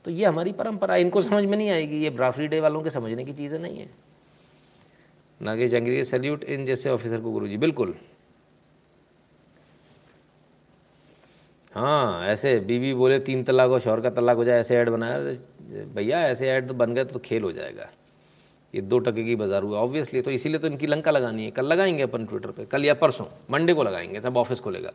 तो 0.05 0.11
ये 0.11 0.25
हमारी 0.25 0.51
परंपरा, 0.51 0.95
इनको 0.95 1.21
समझ 1.21 1.43
में 1.45 1.57
नहीं 1.57 1.69
आएगी, 1.69 2.03
ये 2.03 2.09
ब्राफरी 2.09 2.47
डे 2.47 2.59
वालों 2.59 2.81
के 2.84 2.89
समझने 2.89 3.25
की 3.25 3.34
चीज़ें 3.34 3.59
नहीं 3.59 3.77
है। 3.77 3.89
नागेश 5.41 5.73
अंग्रेज़ी 5.73 6.03
सैल्यूट 6.03 6.43
इन 6.43 6.65
जैसे 6.65 6.89
ऑफिसर 6.89 7.21
को 7.21 7.31
गुरुजी, 7.31 7.57
बिल्कुल। 7.57 7.93
हाँ 11.71 12.25
ऐसे 12.27 12.59
बीवी 12.59 12.93
बोले, 12.93 13.19
तीन 13.19 13.43
तलाक 13.43 13.69
हो 13.69 13.80
शौहर 13.80 14.01
का 14.01 14.09
तलाक 14.09 14.38
हो 14.38 14.43
जाए, 14.43 14.59
ऐसे 14.59 14.75
ऐड 14.75 14.89
बनाया, 14.89 15.19
भैया, 15.95 16.21
ऐसे 16.21 16.49
ऐड 16.49 16.67
तो 16.67 16.73
बन 16.73 16.93
गए 16.93 17.03
तो 17.05 17.19
खेल 17.19 17.43
हो 17.43 17.51
जाएगा। 17.51 17.89
ये 18.73 18.81
दो 18.81 18.99
टके 18.99 19.23
की 19.23 19.35
बाज़ार 19.35 19.63
हुआ 19.63 19.79
ऑब्वियसली 19.79 20.21
तो 20.21 20.31
इसीलिए 20.31 20.59
तो 20.59 20.67
इनकी 20.67 20.87
लंका 20.87 21.11
लगानी 21.11 21.45
है। 21.45 21.51
कल 21.51 21.65
लगाएँगे 21.65 22.03
अपन 22.03 22.25
ट्विटर 22.25 22.51
पे, 22.51 22.65
कल 22.65 22.85
या 22.85 22.93
परसों 22.93 23.25
मंडे 23.51 23.73
को 23.73 23.83
लगाएँगे, 23.83 24.19
तब 24.19 24.37
ऑफ़िस 24.37 24.59
खोलेगा। 24.59 24.91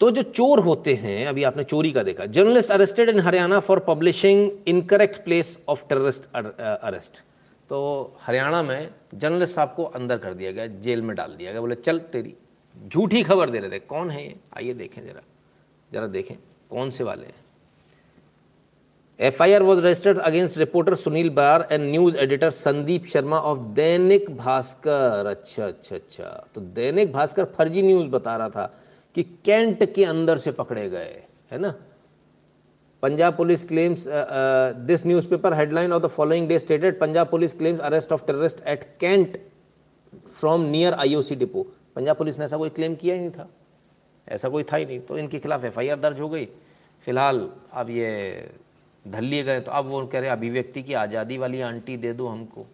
तो 0.00 0.10
जो 0.10 0.22
चोर 0.22 0.60
होते 0.60 0.94
हैं, 0.94 1.26
अभी 1.26 1.42
आपने 1.44 1.64
चोरी 1.64 1.92
का 1.92 2.02
देखा 2.02 2.26
journalist 2.28 2.70
arrested 2.70 3.08
in 3.08 3.20
Haryana 3.20 3.60
for 3.60 3.78
publishing 3.78 4.50
incorrect 4.68 5.22
place 5.24 5.56
of 5.68 5.86
terrorist 5.88 6.34
arrest 6.34 7.20
तो 7.70 7.78
हरियाणा 8.22 8.62
में 8.62 8.90
जर्नलिस्ट 9.14 9.54
साहब 9.54 9.72
को 9.76 9.84
अंदर 9.84 10.18
कर 10.18 10.34
दिया 10.34 10.50
गया, 10.52 10.66
जेल 10.66 11.02
में 11.02 11.14
डाल 11.16 11.32
दिया 11.32 11.52
गया, 11.52 11.60
बोले, 11.60 11.74
चल 11.76 11.98
तेरी, 12.12 12.34
झूठी 12.76 13.22
खबर 13.22 13.50
दे 13.50 13.58
रहे 13.58 13.70
थे। 13.70 13.78
कौन 13.80 14.10
है 14.10 14.26
ये? 14.26 14.34
आइए 14.56 14.74
देखें 14.74 15.02
जरा 15.04 15.22
जरा 15.90 16.06
देखें, 16.08 16.36
कौन 16.70 16.90
से 16.90 17.04
वाले 17.04 17.26
हैं? 17.26 17.34
F 19.20 19.42
I 19.42 19.52
R 19.52 19.62
was 19.62 19.78
registered 19.80 20.18
against 20.18 20.58
reporter 20.58 20.94
Sunil 20.94 21.28
Bar 21.34 21.66
and 21.70 21.90
news 21.90 22.16
editor 22.18 22.50
Sandeep 22.50 23.04
Sharma 23.12 23.38
of 23.40 23.58
Dainik 23.74 24.30
Bhaskar 24.36 25.26
अच्छा 25.26 25.66
अच्छा 25.66 25.94
अच्छा। 25.96 26.24
तो 26.54 26.60
दैनिक 26.60 27.12
भास्कर 27.12 27.44
फर्जी 27.56 27.82
न्यूज़ 27.82 28.08
बता 28.10 28.36
रहा 28.36 28.48
था 28.48 28.66
कि 29.16 29.22
कैंट 29.44 29.84
के 29.94 30.04
अंदर 30.04 30.38
से 30.38 30.52
पकड़े 30.52 30.88
गए, 30.90 31.22
है 31.52 31.58
ना? 31.58 31.74
Punjab 33.02 33.36
police 33.36 33.64
claims 33.64 34.04
this 34.86 35.06
newspaper 35.06 35.54
headline 35.54 35.92
of 35.92 36.02
the 36.02 36.06
following 36.08 36.48
day 36.48 36.58
stated 36.58 36.98
Punjab 37.00 37.28
police 37.30 37.52
claims 37.54 37.80
arrest 37.80 38.12
of 38.12 38.26
terrorist 38.26 38.60
at 38.68 38.84
cantt 39.00 39.40
from 40.40 40.68
near 40.70 40.94
IOC 40.94 41.34
depot 41.36 41.62
Punjab 41.96 42.16
police 42.16 42.38
ने 42.38 42.44
ऐसा 42.44 42.56
कोई 42.56 42.68
क्लेम 42.68 42.94
किया 42.94 43.14
ही 43.14 43.20
नहीं 43.20 43.30
था। 43.30 43.48
ऐसा 44.26 44.48
कोई 44.48 44.62
था 44.62 44.76
ही 44.76 44.84
नहीं। 44.84 45.00
तो 45.00 45.18
इनके 45.18 45.38
खिलाफ 45.38 45.64
एफआईआर 45.64 46.00
दर्ज 46.00 46.20
हो 46.20 46.28
गई। 46.28 46.44
फ़िलहाल 47.06 47.48
अब 47.72 47.90
ये 47.90 48.50
धर 49.06 49.20
लिए 49.20 49.42
गए 49.44 49.60
तो 49.60 49.72
अब 49.72 49.86
वो 49.86 50.04
कह 50.06 50.20
रहे 50.20 50.30
अभिव्यक्ति 50.30 50.82
की 50.82 50.94
आज़ादी 50.94 51.38
वाली 51.38 51.60
आंटी 51.60 51.96
दे 51.96 52.12
दो 52.12 52.26
हमको। 52.26 52.66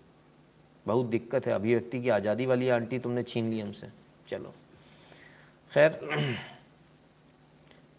बहुत 0.86 1.06
दिक्कत 1.06 1.46
है, 1.46 1.52
अभिव्यक्ति 1.52 2.00
की 2.02 2.09
आज़ादी 2.09 2.46
वाली 2.46 2.68
आंटी 2.68 2.98
तुमने 2.98 3.22
छीन 3.22 3.48
ली 3.48 3.60
हमसे। 3.60 3.88
चलो। 4.28 4.52
खैर, 5.72 5.98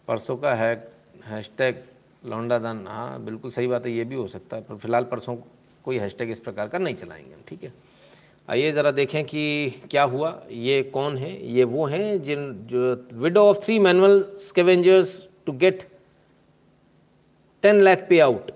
परसों 0.08 0.36
का 0.36 0.54
है, 0.54 0.74
हैशटैग 1.24 1.82
लौंडा 2.22 2.58
दान। 2.58 2.86
हाँ 2.86 3.24
बिल्कुल 3.24 3.50
सही 3.50 3.66
बात 3.66 3.86
है, 3.86 3.92
ये 3.92 4.04
भी 4.04 4.14
हो 4.14 4.26
सकता 4.28 4.56
है, 4.56 4.62
पर 4.62 4.76
फ़िलहाल 4.76 5.04
परसों 5.04 5.36
कोई 5.84 5.98
हैशटैग 5.98 6.30
इस 6.30 6.40
प्रकार 6.40 6.68
का 6.68 6.78
नहीं 6.78 6.94
चलाएँगे 6.94 7.32
हम, 7.34 7.42
ठीक 7.48 7.64
है? 7.64 7.72
आइए 8.48 8.72
ज़रा 8.72 8.90
देखें 8.90 9.24
कि 9.24 9.82
क्या 9.90 10.02
हुआ। 10.04 10.30
ये 10.50 10.82
कौन 10.84 11.16
है? 11.16 11.46
ये 11.46 11.64
वो 11.64 11.86
हैं 11.86 12.22
जिन, 12.22 12.52
जो 12.62 13.06
widow 13.14 13.42
of 13.42 13.64
three 13.64 13.78
manual 13.78 14.22
scavengers 14.40 15.22
to 15.46 15.52
get 15.54 15.88
ten 17.64 17.80
lakh 17.80 18.06
pay 18.08 18.18
out 18.20 18.50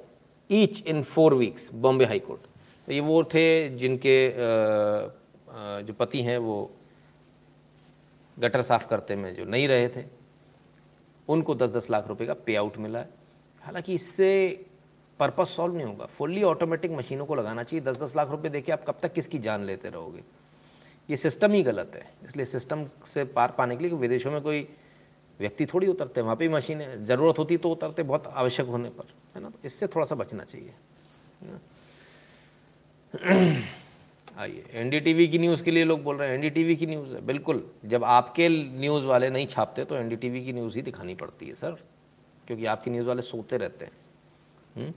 each 0.50 0.82
in 0.86 1.02
four 1.04 1.34
weeks 1.34 1.70
Bombay 1.74 2.04
high 2.04 2.18
court 2.20 2.40
तो 2.86 2.92
ये 2.92 3.00
वो 3.00 3.22
थे 3.24 3.46
जिनके 3.78 4.16
जो 5.82 5.92
पति 5.98 6.22
हैं, 6.22 6.36
वो 6.38 6.70
गटर 8.36 8.62
साफ़ 8.62 8.86
करते 8.88 9.16
में 9.16 9.34
जो 9.34 9.44
नहीं 9.44 9.68
रहे 9.68 9.88
थे, 9.88 10.04
उनको 11.28 11.54
दस 11.54 11.70
दस 11.70 11.90
लाख 11.90 12.08
रुपए 12.08 12.26
का 12.26 12.34
पे 12.46 12.54
आउट 12.56 12.76
मिला 12.78 12.98
है। 12.98 13.08
हालाँकि 13.62 13.94
इससे 13.94 14.28
पर्पस 15.20 15.54
सॉल्व 15.56 15.76
नहीं 15.76 15.86
होगा। 15.86 16.06
फुल्ली 16.08 16.42
ऑटोमेटिक 16.42 16.92
मशीनों 16.92 17.26
को 17.26 17.34
लगाना 17.34 17.62
चाहिए। 17.62 17.84
दस 17.84 17.96
दस 17.96 18.16
लाख 18.16 18.30
रुपए 18.30 18.48
देखिए 18.48 18.72
आप 18.72 18.84
कब 18.88 18.98
तक 19.02 19.12
किसकी 19.12 19.38
जान 19.38 19.64
लेते 19.64 19.88
रहोगे? 19.88 20.22
ये 21.08 21.16
सिस्टम 21.16 21.52
ही 21.52 21.62
गलत 21.62 21.92
है। 21.94 22.06
इसलिए 22.24 22.46
सिस्टम 22.46 22.86
से 23.06 23.24
पार 23.26 23.54
पाने 23.58 23.76
के 23.76 23.84
लिए 23.84 23.96
विदेशों 23.96 24.30
में 24.30 24.40
कोई 24.40 24.66
व्यक्ति 25.40 25.66
थोड़ी 25.66 25.86
उतरते 25.86 26.20
वहाँ 26.20 26.36
पे 26.36 26.48
भी 26.48 26.54
मशीनें 26.54 27.00
ज़रूरत 27.06 27.38
होती 27.38 27.56
तो 27.56 27.70
उतरते 27.70 28.02
बहुत 28.02 28.26
आवश्यक 28.26 28.66
होने 28.66 28.88
पर 28.90 29.12
है 29.36 29.42
ना? 29.42 29.48
तो 29.48 29.58
इससे 29.64 29.86
थोड़ा 29.86 30.06
सा 30.06 30.14
बचना 30.14 30.44
चाहिए 30.44 30.72
आइए 34.38 34.64
एनडीटीवी 34.80 35.26
की 35.28 35.38
न्यूज़ 35.38 35.62
के 35.64 35.70
लिए 35.70 35.84
लोग 35.84 36.02
बोल 36.02 36.16
रहे 36.16 36.28
हैं 36.28 36.34
एनडीटीवी 36.36 36.74
की 36.76 36.86
न्यूज़ 36.86 37.14
है 37.14 37.20
बिल्कुल। 37.26 37.62
जब 37.84 38.04
आपके 38.04 38.48
न्यूज़ 38.48 39.04
वाले 39.06 39.30
नहीं 39.30 39.46
छापते 39.46 39.84
तो 39.84 39.96
एनडीटीवी 39.96 40.44
की 40.44 40.52
न्यूज़ 40.52 40.76
ही 40.76 40.82
दिखानी 40.82 41.14
पड़ती 41.14 41.46
है 41.46 41.54
सर 41.54 41.78
क्योंकि 42.46 42.66
आपकी 42.66 42.90
न्यूज़ 42.90 43.06
वाले 43.06 43.22
सोते 43.22 43.56
रहते 43.56 43.84
हैं। 43.84 43.92
हुँ? 44.76 44.92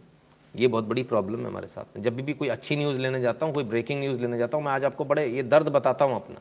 ये 0.55 0.68
बहुत 0.68 0.84
बड़ी 0.84 1.03
प्रॉब्लम 1.03 1.39
है 1.39 1.45
हमारे 1.47 1.68
साथ 1.68 1.95
में। 1.95 2.03
जब 2.03 2.15
भी, 2.15 2.22
भी 2.23 2.34
कोई 2.34 2.47
अच्छी 2.49 2.76
न्यूज़ 2.76 2.99
लेने 2.99 3.22
जाता 3.22 3.45
हूँ 3.45 3.53
कोई 3.53 3.63
ब्रेकिंग 3.63 3.99
न्यूज़ 3.99 4.22
लेने 4.22 4.38
जाता 4.38 4.57
हूँ 4.57 4.65
मैं 4.65 4.72
आज 4.72 4.85
आपको 4.85 5.05
बड़े 5.05 5.26
ये 5.27 5.43
दर्द 5.43 5.68
बताता 5.69 6.05
हूँ 6.05 6.15
अपना। 6.15 6.39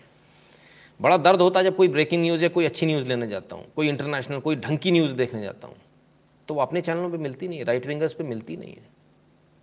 बड़ा 1.00 1.16
दर्द 1.16 1.40
होता 1.40 1.60
है 1.60 1.64
जब 1.64 1.76
कोई 1.76 1.88
ब्रेकिंग 1.88 2.22
न्यूज़ 2.22 2.42
या 2.42 2.48
कोई 2.48 2.64
अच्छी 2.66 2.86
न्यूज़ 2.86 3.06
लेने 3.08 3.26
जाता 3.28 3.56
हूँ, 3.56 3.64
कोई 3.76 3.88
इंटरनेशनल 3.88 4.40
कोई 4.40 4.56
ढंग 4.56 4.78
की 4.78 4.90
न्यूज़ 4.90 5.12
देखने 5.14 5.42
जाता 5.42 5.68
हूँ 5.68 5.76
तो 6.48 6.54
वो 6.54 6.60
अपने 6.60 6.80
चैनलों 6.80 7.10
पे 7.10 7.18
मिलती 7.18 7.48
नहीं 7.48 7.58
है 7.58 7.64
राइट 7.64 7.86
विंगर्स 7.86 8.12
पे 8.12 8.24
मिलती 8.24 8.56
नहीं 8.56 8.72
है। 8.72 8.88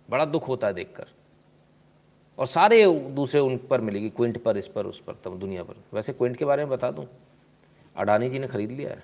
बड़ा 0.08 0.24
दुख 0.24 0.48
होता 0.48 0.66
है 0.66 0.74
देखकर। 0.74 1.06
और 2.38 2.46
सारे 2.46 2.84
दूसरे 3.10 3.40
उन 3.40 3.56
पर 3.70 3.80
मिलेगी 3.80 4.08
क्विंट 4.10 4.42
पर, 4.42 4.56
इस 4.56 4.66
पर, 4.66 4.86
उस 4.86 5.00
पर, 5.00 5.14
तब 5.24 5.38
दुनिया 5.38 5.62
पर। 5.62 5.74
वैसे 5.94 6.12
क्विंट 6.12 6.36
के 6.36 6.44
बारे 6.44 6.64
में 6.64 6.70
बता 6.70 6.90
दूँ, 6.90 7.06
अडानी 7.96 8.28
जी 8.30 8.38
ने 8.38 8.46
खरीद 8.46 8.70
लिया 8.70 8.90
है। 8.90 9.02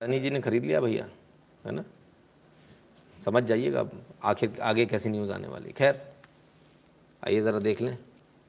अडानी 0.00 0.20
जी 0.20 0.30
ने 0.30 0.40
खरीद 0.40 0.64
लिया 0.64 0.80
भैया, 0.80 1.08
है 1.66 1.72
ना? 1.72 1.84
समझ 3.24 3.42
जाइएगा, 3.44 3.88
आखिर 4.24 4.60
आगे 4.62 4.86
कैसी 4.86 5.08
न्यूज़ 5.08 5.32
आने 5.32 5.48
वाली 5.48 5.72
खैर 5.72 6.07
आइए 7.22 7.40
ज़रा 7.40 7.58
देख 7.58 7.80
लें। 7.80 7.96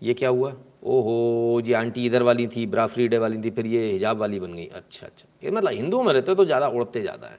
ये 0.02 0.14
क्या 0.14 0.30
हुआ? 0.30 0.54
ओहो, 0.84 1.62
जी 1.62 1.74
आंटी 1.74 2.06
इधर 2.06 2.24
वाली 2.24 2.48
थी, 2.48 2.66
ब्राफरी 2.66 3.08
डे 3.08 3.18
वाली 3.18 3.42
थी, 3.44 3.50
फिर 3.50 3.66
ये 3.66 3.92
हिजाब 3.92 4.18
वाली 4.18 4.40
बन 4.40 4.54
गई। 4.54 4.66
अच्छा 4.66 5.06
अच्छा। 5.06 5.28
ये 5.44 5.52
मतलब 5.52 5.72
हिंदुओं 5.72 6.04
में 6.04 6.14
रहते 6.14 6.36
तो 6.36 6.46
ज़्यादा 6.46 6.68
उड़ते 6.68 7.02
ज़्यादा 7.02 7.28
है। 7.28 7.38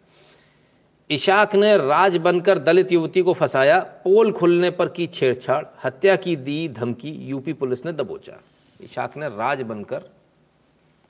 इशाक 1.11 1.55
ने 1.55 1.77
राज 1.77 2.17
बनकर 2.17 2.59
दलित 2.59 2.93
युवती 2.93 3.23
को 3.23 3.33
फंसाया, 3.33 3.79
पोल 4.05 4.33
खुलने 4.33 4.71
पर 4.71 4.89
की 4.89 5.07
छेड़छाड़, 5.07 5.65
हत्या 5.85 6.17
की 6.17 6.37
दी 6.37 6.69
धमकी, 6.69 7.11
यूपी 7.11 7.53
पुलिस 7.53 7.85
ने 7.87 7.93
दबोचा। 7.93 8.41
इशाक 8.81 9.17
ने 9.17 9.29
राज 9.29 9.63
बनकर 9.63 10.05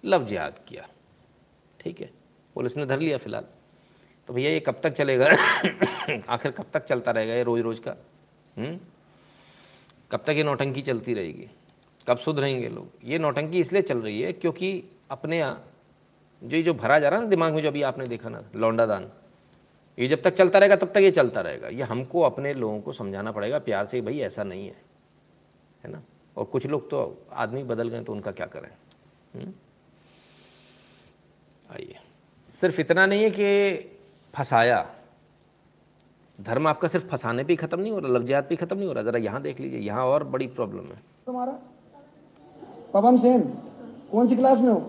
लव 0.04 0.24
जिहाद 0.26 0.54
किया। 0.68 0.86
ठीक 1.80 2.00
है, 2.00 2.10
पुलिस 2.56 2.76
ने 2.76 2.86
धर 2.86 2.98
लिया 2.98 3.18
फ़िलहाल। 3.18 3.44
तो 4.28 4.34
भैया, 4.34 4.50
ये 4.50 4.60
कब 4.60 4.80
तक 4.82 4.92
चलेगा? 4.92 5.26
आखिर 6.28 6.50
कब 6.50 6.66
तक 6.72 6.84
चलता 6.84 7.10
रहेगा 7.10 7.34
ये 7.34 7.42
रोज़ 7.42 7.62
रोज़ 7.62 7.80
का? 7.80 7.96
हुँ? 8.58 8.78
कब 10.10 10.22
तक 10.26 10.30
ये 10.30 10.42
नौटंकी 10.42 10.82
चलती 10.82 11.14
रहेगी? 11.14 11.48
कब 12.06 12.18
सुधरेंगे 12.18 12.68
लोग? 12.68 12.88
ये 13.04 13.18
नौटंकी 13.18 13.58
इसलिए 13.58 13.82
चल 13.82 13.98
रही 13.98 14.20
है 14.20 14.32
क्योंकि 14.32 14.82
अपने 15.10 15.38
यहाँ 15.38 15.66
जो 16.42 16.56
ये 16.56 16.62
जो 16.62 16.74
भरा 16.74 16.98
जा 16.98 17.08
रहा 17.08 17.18
है 17.18 17.24
ना 17.24 17.30
दिमाग 17.30 17.54
में 17.54 17.62
जो 17.62 17.68
अभी 17.68 17.82
आपने 17.82 18.06
देखा 18.06 18.28
ना 18.28 18.42
लौंडा 18.56 18.86
दान 18.86 19.10
ये 19.98 20.06
जब 20.08 20.22
तक 20.22 20.34
चलता 20.34 20.58
रहेगा 20.58 20.76
तब 20.76 20.92
तक 20.92 21.00
ये 21.00 21.10
चलता 21.10 21.40
रहेगा। 21.40 21.68
ये 21.68 21.82
हमको 21.82 22.20
अपने 22.22 22.52
लोगों 22.54 22.80
को 22.80 22.92
समझाना 22.92 23.32
पड़ेगा, 23.32 23.58
प्यार 23.58 23.86
से 23.86 24.00
भाई 24.00 24.18
ऐसा 24.20 24.44
नहीं 24.44 24.66
है 24.66 24.76
है 25.84 25.90
ना? 25.92 26.02
और 26.36 26.44
कुछ 26.44 26.66
लोग 26.66 26.88
तो 26.90 27.26
आदमी 27.32 27.62
बदल 27.64 27.88
गए 27.88 28.02
तो 28.02 28.12
उनका 28.12 28.30
क्या 28.32 28.46
करें? 28.46 28.70
आइए। 31.70 31.98
सिर्फ़ 32.54 32.80
इतना 32.80 33.06
नहीं 33.06 33.22
है 33.22 33.30
कि 33.30 33.74
फंसाया 34.34 34.80
धर्म 36.46 36.66
आपका 36.68 36.88
सिर्फ़ 36.88 37.06
फंसाने 37.06 37.44
पे 37.44 37.56
खत्म 37.56 37.80
नहीं 37.80 37.92
हो 37.92 37.98
रहा 37.98 38.12
लफ्जियात 38.12 38.48
पे 38.48 38.56
खत्म 38.56 38.76
नहीं 38.76 38.86
हो 38.88 38.92
रहा। 38.92 39.02
जरा 39.04 39.18
यहाँ 39.18 39.40
देख 39.42 39.60
लीजिए 39.60 39.80
यहाँ 39.80 40.04
और 40.06 40.24
बड़ी 40.34 40.46
प्रॉब्लम 40.58 40.84
है। 40.90 40.96
तुम्हारा? 41.26 41.52
पवन 42.94 43.16
सेन 43.18 43.40
कौन 44.12 44.28
सी 44.28 44.36
क्लास 44.36 44.60
में 44.60 44.68
हो? 44.68 44.82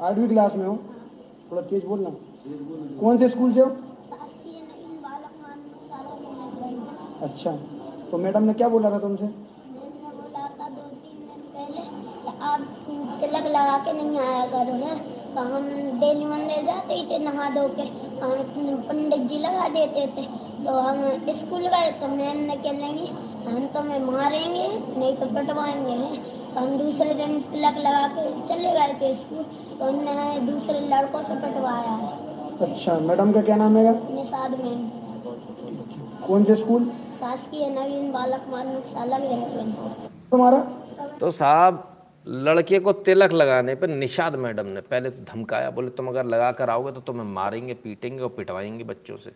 आठवीं 0.00 0.28
क्लास 0.28 0.54
में 0.56 0.66
हो। 0.66 0.76
थोड़ा 1.50 1.62
तेज 1.62 1.84
बोलना। 1.84 2.10
कौन 3.00 3.18
से 3.18 3.28
स्कूल 3.28 3.52
से 3.54 3.60
हो? 3.60 3.76
अच्छा 7.22 7.52
तो 8.10 8.18
मैडम 8.18 8.42
ने 8.42 8.52
क्या 8.54 8.68
बोला 8.68 8.90
था 8.90 8.98
तुमसे? 8.98 9.26
बोला 9.26 10.48
था 10.58 10.68
दो 10.68 10.82
तीन 10.82 11.18
दिन 11.28 11.40
पहले 11.54 11.80
आप 12.48 12.60
तिलक 13.20 13.46
लगा 13.46 13.78
के 13.84 13.92
नहीं 13.92 14.18
आया 14.20 14.44
करो 14.52 14.76
ना। 14.76 14.92
तो 15.38 15.42
हम 15.44 15.66
डेली 15.98 16.24
मंदिर 16.24 16.62
जाते 16.66 16.94
ही 16.94 17.02
थे 17.10 17.18
नहा 17.18 17.48
धो 17.50 17.66
के 17.74 17.82
हम 18.20 18.78
पंडित 18.86 19.20
जी 19.30 19.36
लगा 19.38 19.66
देते 19.68 20.06
थे। 20.14 20.22
तो 20.64 20.72
हम 20.76 20.96
स्कूल 21.40 21.66
गए 21.74 21.90
तो 22.00 22.06
मैम 22.14 22.38
ने 22.46 22.56
कह 22.56 22.72
लेंगे 22.78 23.04
हम 23.44 23.66
तुम्हें 23.74 23.98
मारेंगे 24.04 24.66
नहीं 24.96 25.14
तो 25.16 25.26
पटवाएँगे 25.34 25.98
तो 26.54 26.60
हम 26.60 26.76
दूसरे 26.78 27.14
दिन 27.14 27.38
तिलक 27.50 27.78
लगा 27.84 28.06
के 28.08 28.24
चले 28.48 28.72
गए 28.72 28.94
थे 29.00 29.14
स्कूल। 29.14 29.44
तो 29.78 29.84
हमने 29.84 30.40
दूसरे 30.50 30.80
लड़कों 30.88 31.22
से 31.22 31.34
पटवाया 31.44 31.92
है 31.92 32.10
अच्छा 32.68 32.98
मैडम 33.00 33.32
का 33.32 33.42
क्या 33.42 33.56
नाम 33.56 33.76
है? 33.76 33.92
निषाद 34.14 34.58
मैम। 34.62 34.82
कौन 36.26 36.44
से 36.44 36.56
स्कूल? 36.56 36.90
शासकीय 37.20 37.68
नवीन 37.70 38.10
बालक 38.12 38.50
माध्यमिक 38.50 38.84
शाला 38.94 39.18
तुम्हारा? 40.30 40.58
तो 41.20 41.30
साहब 41.32 41.80
लड़के 42.28 42.78
को 42.78 42.92
तिलक 42.92 43.32
लगाने 43.32 43.74
पर 43.74 43.88
निषाद 43.88 44.34
मैडम 44.34 44.66
ने 44.66 44.80
पहले 44.80 45.10
तो 45.10 45.24
धमकाया, 45.24 45.70
बोले, 45.70 45.90
तुम 45.90 46.08
अगर 46.08 46.24
लगा 46.24 46.50
कर 46.52 46.70
आओगे 46.70 46.92
तो 46.92 47.00
तुम्हें 47.00 47.24
मारेंगे, 47.24 47.74
पीटेंगे 47.74 48.20
और 48.20 48.28
पिटवाएँगे 48.28 48.84
बच्चों 48.84 49.16
से। 49.16 49.32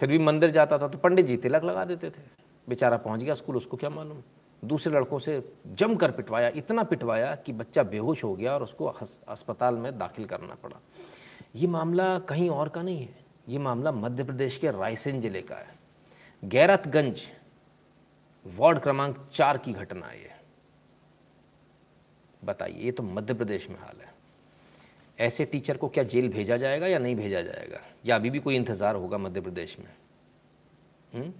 फिर 0.00 0.08
भी 0.08 0.18
मंदिर 0.18 0.50
जाता 0.50 0.78
था 0.78 0.88
तो 0.88 0.98
पंडित 0.98 1.26
जी 1.26 1.36
तिलक 1.36 1.64
लगा 1.64 1.84
देते 1.84 2.10
थे। 2.10 2.22
बेचारा 2.68 2.96
पहुँच 2.96 3.20
गया 3.20 3.34
स्कूल, 3.34 3.56
उसको 3.56 3.76
क्या 3.76 3.90
मालूम? 3.90 4.22
दूसरे 4.62 4.92
लड़कों 4.92 5.18
से 5.18 5.42
जम 5.68 5.94
कर 5.96 6.10
पिटवाया, 6.10 6.48
इतना 6.48 6.82
पिटवाया 6.82 7.34
कि 7.36 7.52
बच्चा 7.52 7.82
बेहोश 7.82 8.24
हो 8.24 8.34
गया 8.34 8.54
और 8.54 8.62
उसको 8.62 8.86
अस्पताल 9.28 9.74
में 9.74 9.96
दाखिल 9.98 10.24
करना 10.24 10.56
पड़ा। 10.62 10.80
ये 11.56 11.66
मामला 11.66 12.18
कहीं 12.18 12.48
और 12.50 12.68
का 12.68 12.82
नहीं 12.82 13.00
है। 13.00 13.14
ये 13.48 13.58
मामला 13.58 13.92
मध्य 13.92 14.24
प्रदेश 14.24 14.56
के 14.58 14.70
रायसेन 14.70 15.20
ज़िले 15.20 15.42
का 15.42 15.56
है। 15.56 15.74
गैरतगंज 16.42 17.28
वार्ड 18.46 18.78
क्रमांक 18.78 19.26
चार 19.34 19.58
की 19.58 19.72
घटना 19.72 20.06
है 20.06 20.40
बताइए, 22.42 22.80
ये 22.80 22.92
तो 22.92 23.02
मध्य 23.02 23.34
प्रदेश 23.34 23.68
में 23.70 23.76
हाल 23.78 24.00
है। 24.00 24.10
ऐसे 25.18 25.44
टीचर 25.44 25.76
को 25.76 25.88
क्या 25.88 26.04
जेल 26.04 26.28
भेजा 26.28 26.56
जाएगा 26.56 26.86
या 26.86 26.98
नहीं 26.98 27.16
भेजा 27.16 27.40
जाएगा? 27.42 27.80
या 28.06 28.16
अभी 28.16 28.30
भी 28.30 28.38
कोई 28.38 28.56
इंतज़ार 28.56 28.96
होगा 28.96 29.18
मध्य 29.18 29.40
प्रदेश 29.40 29.76
में? 29.78 29.86
हुँ? 31.14 31.32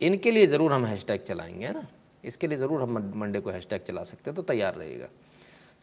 इनके 0.00 0.30
लिए 0.30 0.46
ज़रूर 0.46 0.72
हम 0.72 0.86
हैशटैग 0.86 1.22
चलाएँगे, 1.22 1.66
है 1.66 1.72
ना? 1.72 1.86
इसके 2.24 2.46
लिए 2.46 2.58
ज़रूर 2.58 2.82
हम 2.82 3.12
मंडे 3.16 3.40
को 3.40 3.50
हैशटैग 3.50 3.82
चला 3.82 4.02
सकते 4.04 4.30
हैं 4.30 4.34
तो 4.36 4.42
तैयार 4.44 4.74
रहेगा 4.74 5.08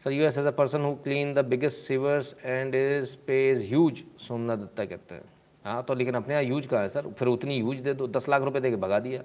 sir 0.04 0.12
U 0.12 0.24
S 0.24 0.38
as 0.38 0.46
a 0.46 0.50
person 0.50 0.80
who 0.80 0.94
clean 1.04 1.32
the 1.34 1.44
biggest 1.46 1.78
sewers 1.80 2.34
and 2.44 2.74
is 2.74 3.16
pay 3.26 3.50
is 3.50 3.62
huge 3.64 4.02
Somnath 4.20 4.56
Datta 4.56 4.84
कहते 4.84 5.14
हैं। 5.14 5.24
हाँ 5.64 5.82
तो 5.82 5.94
लेकिन 5.94 6.14
अपने 6.14 6.34
यहाँ 6.34 6.44
यूज़ 6.44 6.66
कहाँ 6.68 6.82
है, 6.82 6.88
सर? 6.88 7.06
फिर 7.08 7.28
उतनी 7.28 7.56
यूज़ 7.56 7.80
दे 7.82 7.94
दो, 7.94 8.06
दस 8.08 8.28
लाख 8.28 8.42
रुपए 8.42 8.60
दे 8.60 8.70
के 8.70 8.76
भगा 8.76 8.98
दिया। 9.00 9.22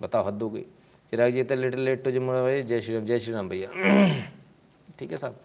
बताओ 0.00 0.26
हद 0.26 0.42
हो 0.42 0.50
गई। 0.50 0.64
Chirag 1.10 1.32
ji 1.32 1.42
little 1.42 1.80
late 1.80 2.04
to 2.04 2.10
जिम्मे 2.10 2.42
भाई। 2.42 2.62
जय 2.62 2.80
श्री 2.80 2.94
राम 2.94 3.04
जय 3.04 3.18
श्री 3.18 3.32
राम 3.32 3.48
भैया। 3.48 3.68
ठीक 4.98 5.12
है 5.12 5.18
साहब? 5.18 5.40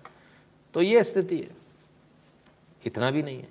तो 0.73 0.81
ये 0.81 1.03
स्थिति 1.03 1.37
है। 1.37 1.49
इतना 2.85 3.11
भी 3.11 3.23
नहीं 3.23 3.37
है। 3.37 3.47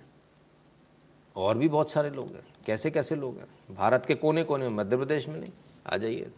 और 1.36 1.58
भी 1.58 1.68
बहुत 1.68 1.90
सारे 1.90 2.10
लोग 2.10 2.26
हैं। 2.26 2.46
कैसे 2.66 2.90
कैसे 2.90 3.14
लोग 3.14 3.36
हैं? 3.36 3.76
भारत 3.76 4.04
के 4.06 4.14
कोने 4.14 4.44
कोने 4.44 4.68
में 4.68 4.76
मध्य 4.76 4.96
प्रदेश 4.96 5.28
में 5.28 5.40
नहीं। 5.40 5.50
आ 5.92 5.96
जाइए। 5.96 6.30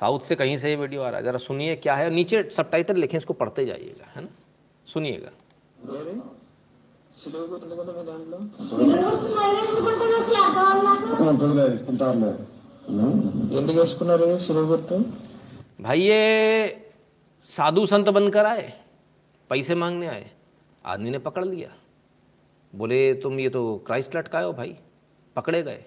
साउथ 0.00 0.20
से 0.20 0.34
कहीं 0.34 0.56
से 0.56 0.70
ये 0.70 0.76
वीडियो 0.76 1.02
आ 1.02 1.08
रहा 1.08 1.18
है। 1.18 1.24
ज़रा 1.24 1.38
सुनिए 1.38 1.76
क्या 1.76 1.94
है। 1.94 2.10
नीचे 2.10 2.50
सब 2.52 2.70
टाइटल 2.70 2.96
लिखें 2.96 3.18
इसको 3.18 3.34
पढ़ते 3.34 3.64
जाइएगा 3.66 4.06
है 4.16 4.22
ना? 4.22 4.28
सुनिएगा। 4.86 5.30
ఎందుకు 13.57 13.77
వేసుకున్నారు 13.79 14.29
సిలువ 14.47 14.65
గుర్తు 14.73 14.97
भाई 15.79 15.99
ये 16.01 16.21
साधु 17.47 17.81
संत 17.85 18.07
बनकर 18.11 18.45
आए 18.47 18.63
पैसे 19.49 19.75
मांगने 19.75 20.07
आए 20.07 20.23
आदमी 20.85 21.09
ने 21.09 21.19
पकड़ 21.19 21.43
लिया 21.45 21.69
बोले 22.73 22.97
तुम 23.17 23.33
ये 23.39 23.49
तो 23.49 23.61
क्राइस्ट 23.87 24.15
लटकाए 24.15 24.45
हो 24.45 24.53
भाई 24.53 24.71
पकड़े 25.35 25.61
गए 25.63 25.81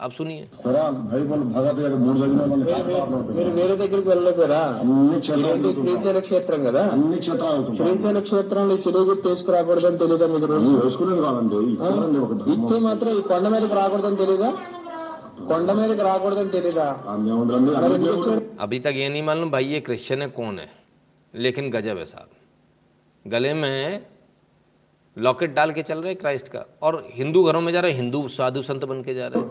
अब 0.00 0.10
सुनिए 0.12 0.42
మీరు 3.30 3.50
వేరే 3.56 3.74
దగ్గరికి 3.76 4.08
వెళ్ళలేదా 4.08 4.60
ఇదేంటి 5.30 5.72
శ్రీశైల 5.80 6.20
క్షేత్రం 6.28 6.60
కదా 6.68 6.82
శ్రీశైల 7.78 8.20
క్షేత్రంలో 8.28 8.76
సిలువ 8.84 9.02
గుర్తు 9.10 9.26
తీసుకురాకూడదని 9.28 10.00
తెలియదా 10.02 10.28
మీకు 10.28 10.46
ఇచ్చే 12.54 12.78
మాత్రం 12.86 13.10
ఈ 13.18 13.24
కొండ 13.30 13.46
మీదకి 13.54 13.76
రాకూడదని 13.80 14.20
తెలీదా 14.22 14.50
अभी 18.60 18.78
तक 18.80 18.94
ये 18.96 19.08
नहीं 19.08 19.24
मालूम 19.24 19.50
भाई 19.50 19.64
ये 19.68 19.80
क्रिश्चियन 19.82 20.22
है 20.22 20.28
कौन 20.34 20.58
है 20.58 20.68
लेकिन 21.34 21.70
गजब 21.72 21.98
है 21.98 22.06
साहब 22.06 22.28
गले 23.24 23.52
में 23.56 23.76
लॉकेट 25.16 25.54
डाल 25.54 25.70
के 25.72 25.82
चल 25.84 25.98
रहे 25.98 26.10
हैं 26.10 26.18
क्राइस्ट 26.18 26.48
का 26.48 26.60
और 26.82 26.94
हिंदू 27.14 27.42
घरों 27.44 27.60
में 27.60 27.72
जा 27.72 27.80
रहे 27.80 27.92
हैं 27.92 27.98
हिंदू 27.98 28.20
साधु 28.32 28.60
संत 28.64 28.84
बन 28.86 29.02
के 29.02 29.14
जा 29.14 29.26
रहे 29.26 29.40
हैं 29.40 29.48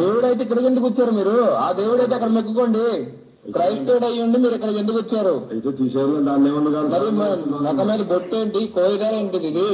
దేవుడు 0.00 0.26
అయితే 0.26 0.42
ఇక్కడికి 0.44 0.68
ఎందుకు 0.70 0.86
వచ్చారు 0.88 1.12
మీరు 1.18 1.34
ఆ 1.58 1.68
దేవుడు 1.80 2.00
అయితే 2.02 2.14
అక్కడ 2.18 2.30
మెక్కుకోండి 2.36 2.84
క్రైస్తవుడు 3.50 4.06
అయ్యి 4.06 4.20
ఉండి 4.24 4.38
మీరు 4.38 4.54
ఇక్కడ 4.54 4.70
ఎందుకు 4.82 4.98
వచ్చారు 4.98 5.34
మరి 6.94 7.10
మ- 7.18 7.36
మొఖం 7.64 7.86
మీద 7.90 8.02
బొట్టేంటి 8.10 8.60
కోయిదారు 8.74 9.16
ఏంటిది 9.20 9.48
ఇది 9.52 9.68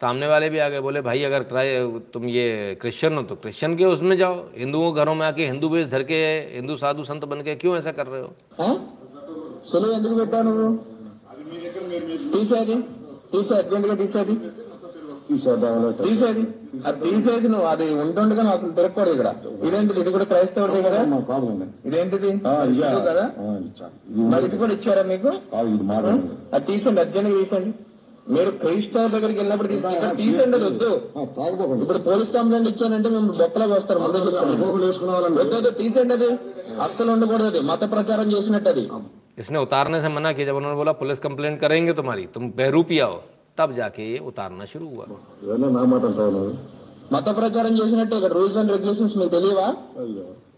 सामने 0.00 0.26
वाले 0.28 0.48
भी 0.48 0.58
आ 0.58 0.68
गए 0.68 0.80
बोले 0.80 1.00
भाई 1.02 1.22
अगर 1.24 1.42
क्राइ 1.44 1.68
तुम 2.12 2.24
ये 2.30 2.44
क्रिश्चियन 2.80 3.12
हो 3.14 3.22
तो 3.24 3.34
क्रिश्चियन 3.38 3.72
के 3.76 3.84
उसमें 3.86 4.16
जाओ 4.16 4.34
हिंदुओं 4.56 4.88
के 4.88 5.00
घरों 5.00 5.14
में 5.16 5.26
आके 5.26 5.46
हिंदू 5.46 5.68
वेश 5.70 5.86
धर 5.88 6.02
के 6.04 6.20
हिंदू 6.52 6.76
साधु 6.78 7.04
संत 7.04 7.24
बन 7.26 7.42
के 7.42 7.54
क्यों 7.56 7.76
ऐसा 7.78 7.92
कर 7.94 8.06
रहे 8.08 8.20
हो 8.20 8.30
ఆ? 8.60 8.68
సెలవు 9.70 9.92
ఎందుకు 9.94 10.14
పెట్టావు 10.14 10.44
నువ్వు 10.48 10.66
తీసేది 12.34 12.76
తీసే 13.32 13.54
అర్జెంట్ 13.56 13.86
గా 13.86 13.94
తీసేది 13.96 14.34
తీసేది 16.02 16.42
అది 16.88 16.98
తీసేసి 17.04 17.48
నువ్వు 17.48 17.66
అది 17.70 17.86
ఉంటుండగా 18.02 18.42
నువ్వు 18.42 18.54
అసలు 18.58 18.72
తిరగకూడదు 18.78 19.12
ఇక్కడ 19.16 19.30
ఇదేంటిది 19.66 20.00
ఇది 20.02 20.10
కూడా 20.14 20.26
క్రైస్తవుడే 20.30 20.80
కదా 20.86 21.00
ఇదేంటిది 21.88 22.30
క్రైస్తవుడు 22.44 23.02
కదా 23.08 23.24
మరి 24.32 24.44
ఇది 24.48 24.56
కూడా 24.62 24.72
ఇచ్చారా 24.78 25.02
మీకు 25.12 25.30
అది 26.54 26.64
తీసండి 26.70 27.00
అర్జెంట్ 27.04 27.28
గా 27.28 27.36
తీసండి 27.40 27.72
మీరు 28.34 28.50
క్రైస్తవ 28.62 29.04
దగ్గరికి 29.12 29.38
వెళ్ళినప్పుడు 29.40 29.68
తీసి 29.68 29.86
ఇక్కడ 29.92 30.10
తీసండి 30.18 30.56
అది 30.56 30.64
వద్దు 30.64 30.90
ఇప్పుడు 31.82 32.00
పోలీస్ 32.08 32.32
కంప్లైంట్ 32.34 32.68
ఇచ్చానంటే 32.72 33.08
మేము 33.14 33.32
బొక్కలో 33.38 33.66
వస్తారు 33.70 34.00
ముందే 34.00 34.20
చెప్తాను 34.26 34.56
వద్దు 35.36 35.54
వద్దు, 35.54 35.70
తీసండి 35.78 36.14
అది 36.14 36.28
అస్సలు 36.86 37.10
ఉండకూడదు 37.14 37.48
అది 37.52 37.60
మత 37.70 37.82
ప్రచారం 37.94 38.28
చేసినట్టు 38.34 38.70
అది 38.74 38.84
इसने 39.38 39.58
उतारने 39.60 39.98
से 40.00 40.08
मना 40.10 40.30
किया 40.32 40.46
जब 40.46 40.56
उन्होंने 40.56 40.76
बोला 40.76 40.92
पुलिस 41.00 41.18
कंप्लेंट 41.20 41.56
करेंगे 41.60 41.92
तुम्हारी 41.94 42.24
तुम 42.34 42.44
बहरूपिया 42.56 43.04
हो 43.06 43.18
तब 43.58 43.68
जाके 43.74 44.04
ये 44.06 44.18
उतारना 44.28 44.64
शुरू 44.72 44.86
हुआ 44.88 45.04
మత 47.12 47.28
ప్రచారం 47.36 47.72
చేసినట్టు 47.76 48.14
ఇక్కడ 48.16 48.32
రూల్స్ 48.34 48.56
అండ్ 48.60 48.72
రెగ్యులేషన్స్ 48.74 49.14
మీకు 49.16 49.32
తెలియవా 49.34 49.68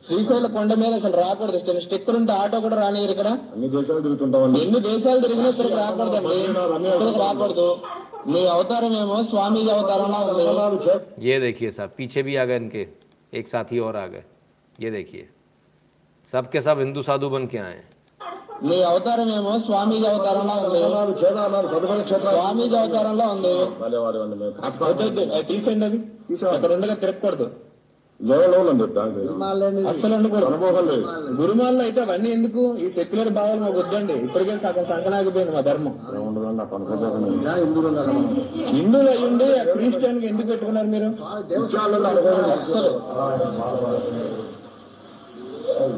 శ్రీశైల 0.06 0.46
కొండ 0.54 0.72
మీద 0.80 0.92
అసలు 0.94 1.16
రాకూడదు 1.20 1.56
ఇక్కడ 1.58 1.78
స్టిక్కర్ 1.84 2.16
ఉంటే 2.18 2.32
ఆటో 2.34 2.58
కూడా 2.60 2.76
రానియరు 2.80 3.12
ఇక్కడ 3.12 3.30
అన్ని 3.54 3.68
దేశాలు 3.74 4.00
తిరుగుతుంటామండి 4.00 4.60
ఎన్ని 4.64 4.80
దేశాలు 4.86 5.20
తిరిగినా 5.24 5.48
ఇక్కడికి 5.50 5.76
రాకూడదండి 5.80 6.36
ఇక్కడికి 6.90 7.20
రాకూడదు 7.24 7.68
మీ 8.30 8.42
అవతారం 8.54 8.94
ఏమో 9.02 9.18
స్వామీజీ 9.30 9.70
అవతారంలా 9.74 10.18
ఉంది 10.24 10.44
ये 11.26 11.36
देखिए 11.40 11.70
साहब 11.72 11.90
पीछे 11.98 12.20
भी 12.22 12.32
आ 12.36 12.44
गए 12.44 12.58
इनके 12.58 12.82
एक 13.32 13.46
साथी 13.48 13.78
और 13.80 13.96
आ 13.96 14.06
गए 14.08 14.22
ये 14.74 14.90
देखिए 14.90 15.24
सब 16.28 16.44
के 16.48 16.60
सब 16.62 16.76
हिंदू 16.80 17.02
साधु 17.04 17.28
बन 17.30 17.46
के 17.46 17.60
आए 17.60 17.74
हैं 17.74 17.86
మీ 18.62 18.78
అవతారం 18.88 19.28
ఏమో 19.34 19.52
స్వామీజీ 19.66 20.06
అవతారంలా 20.08 20.54
ఉంది 20.56 20.80
స్వామీజీ 22.30 22.74
అవతారంలో 22.76 23.26
ఉంది 23.34 23.52
వద్దు, 23.84 23.98
వద్దు, 25.02 25.22
అది 25.34 25.44
తీసేయండి 25.50 25.86
అది 25.86 25.98
అక్కడ 26.50 26.70
ఉండగా 26.72 26.94
తిరగకూడదు 27.02 27.46
అస్సలు 29.90 30.14
ఉండకూడదు 30.16 30.96
గురుమాల్లో 31.38 31.82
అయితే 31.84 32.00
అవన్నీ 32.00 32.30
ఎందుకు 32.30 32.62
ఈ 32.78 32.88
సెక్యులర్ 32.96 33.30
భావాలు 33.36 33.60
మాకు 33.60 33.76
వద్దండి 33.78 34.14
ఇప్పటికే 34.24 34.56
సగం 34.64 34.84
సంకనాగిపోయింది 34.90 35.52
మా 35.54 35.62
ధర్మం 35.62 35.94
హిందువులు 38.72 39.10
అయ్యుండి 39.10 39.48
క్రిస్టియన్ 39.72 40.20
ఎందుకు 40.24 40.48
పెట్టుకున్నారు 40.48 40.88
మీరు 40.88 41.08
అస్సలు 42.50 42.90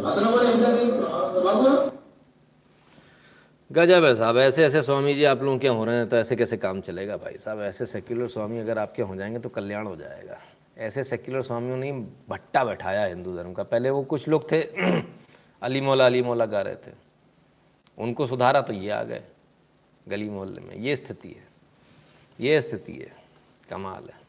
అతను 0.08 0.28
కూడా 0.32 0.46
ఏంటది 0.52 0.84
బాబు 1.42 1.70
गजब 3.70 4.04
है 4.04 4.14
साहब 4.14 4.36
ऐसे 4.38 4.60
ऐसे 4.64 4.80
स्वामी 4.82 5.12
जी 5.14 5.22
आप 5.26 5.42
लोगों 5.42 5.58
के 5.58 5.68
हो 5.70 5.84
रहे 5.84 5.96
हैं 5.96 6.08
तो 6.08 6.16
ऐसे 6.18 6.34
कैसे 6.36 6.56
काम 6.58 6.80
चलेगा 6.82 7.14
भाई 7.18 7.36
साहब 7.38 7.60
ऐसे 7.64 7.84
सेक्युलर 7.88 8.26
स्वामी 8.28 8.58
अगर 8.60 8.78
आपके 8.78 9.02
हो 9.02 9.14
जाएंगे 9.16 9.38
तो 9.40 9.50
कल्याण 9.50 9.86
हो 9.86 9.94
जाएगा 9.96 10.36
ऐसे 10.77 11.03
सेक्युलर 11.03 11.41
स्वामियों 11.41 11.77
ने 11.77 11.91
भट्टा 12.29 12.63
बैठाया 12.63 13.05
हिंदू 13.05 13.35
धर्म 13.35 13.53
का। 13.53 13.63
पहले 13.63 13.89
वो 13.89 14.03
कुछ 14.03 14.27
लोग 14.27 14.51
थे, 14.51 14.61
अली 15.61 15.81
मौला 15.81 16.05
अली 16.05 16.21
मौला 16.21 16.45
गा 16.45 16.61
रहे 16.61 16.75
थे। 16.75 16.93
उनको 17.97 18.27
सुधारा 18.27 18.61
तो 18.61 18.73
ये 18.73 18.89
आ 18.89 19.03
गए, 19.03 19.23
गली 20.07 20.29
मोहल्ले 20.29 20.61
में। 20.61 20.75
ये 20.75 20.95
स्थिति 20.95 21.29
है, 21.29 21.47
ये 22.39 22.61
स्थिति 22.61 22.93
है, 22.93 23.11
कमाल 23.69 24.03
है। 24.03 24.19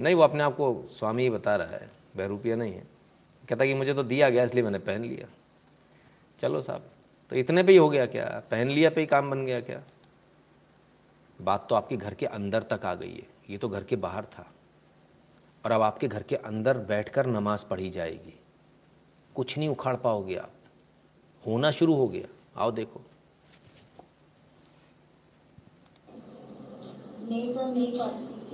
नहीं, 0.00 0.14
वो 0.14 0.22
अपने 0.22 0.42
आप 0.42 0.56
को 0.56 0.88
स्वामी 0.90 1.22
ही 1.22 1.30
बता 1.30 1.56
रहा 1.56 1.76
है, 1.76 1.88
बहरूपिया 2.16 2.56
नहीं 2.56 2.72
है। 2.72 2.84
कहता 3.48 3.64
कि 3.64 3.74
मुझे 3.74 3.94
तो 3.94 4.02
दिया 4.02 4.28
गया, 4.30 4.44
इसलिए 4.44 4.64
मैंने 4.64 4.78
पहन 4.78 5.00
लिया। 5.00 5.28
चलो 6.40 6.62
साहब 6.62 6.90
तो 7.30 7.36
इतने 7.36 7.62
पे 7.62 7.72
ही 7.72 7.78
हो 7.78 7.88
गया 7.88 8.06
क्या? 8.06 8.42
पहन 8.50 8.68
लिया 8.68 8.90
पे 8.90 9.00
ही 9.00 9.06
काम 9.06 9.30
बन 9.30 9.44
गया 9.46 9.60
क्या? 9.60 9.82
बात 11.40 11.66
तो 11.68 11.74
आपके 11.74 11.96
घर 11.96 12.14
के 12.14 12.26
अंदर 12.26 12.62
तक 12.62 12.84
आ 12.84 12.94
गई 12.94 13.14
है। 13.14 13.26
ये 13.50 13.58
तो 13.58 13.68
घर 13.68 13.84
के 13.84 13.96
बाहर 13.96 14.24
था। 14.24 14.52
और 15.66 15.72
अब 15.72 15.82
आपके 15.82 16.08
घर 16.08 16.22
के 16.22 16.36
अंदर 16.36 16.78
बैठकर 16.78 17.26
नमाज़ 17.26 17.64
पढ़ी 17.70 17.90
जाएगी। 17.90 18.40
कुछ 19.34 19.58
नहीं 19.58 19.68
उखाड़ 19.68 19.96
पाओगे 19.96 20.36
आप। 20.36 20.50
होना 21.46 21.70
शुरू 21.70 21.94
हो 21.94 22.08
गया। 22.08 22.26
आओ 22.56 22.70
देखो। 22.70 23.00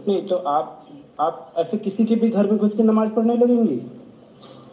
नहीं 0.09 0.26
तो 0.26 0.36
आप 0.36 0.89
आप 1.20 1.55
ऐसे 1.56 1.76
किसी 1.76 2.05
के 2.05 2.14
भी 2.14 2.28
घर 2.28 2.47
में 2.47 2.59
घुस 2.59 2.76
के 2.76 2.82
नमाज़ 2.82 3.10
पढ़ने 3.10 3.36
लगेंगी? 3.36 3.76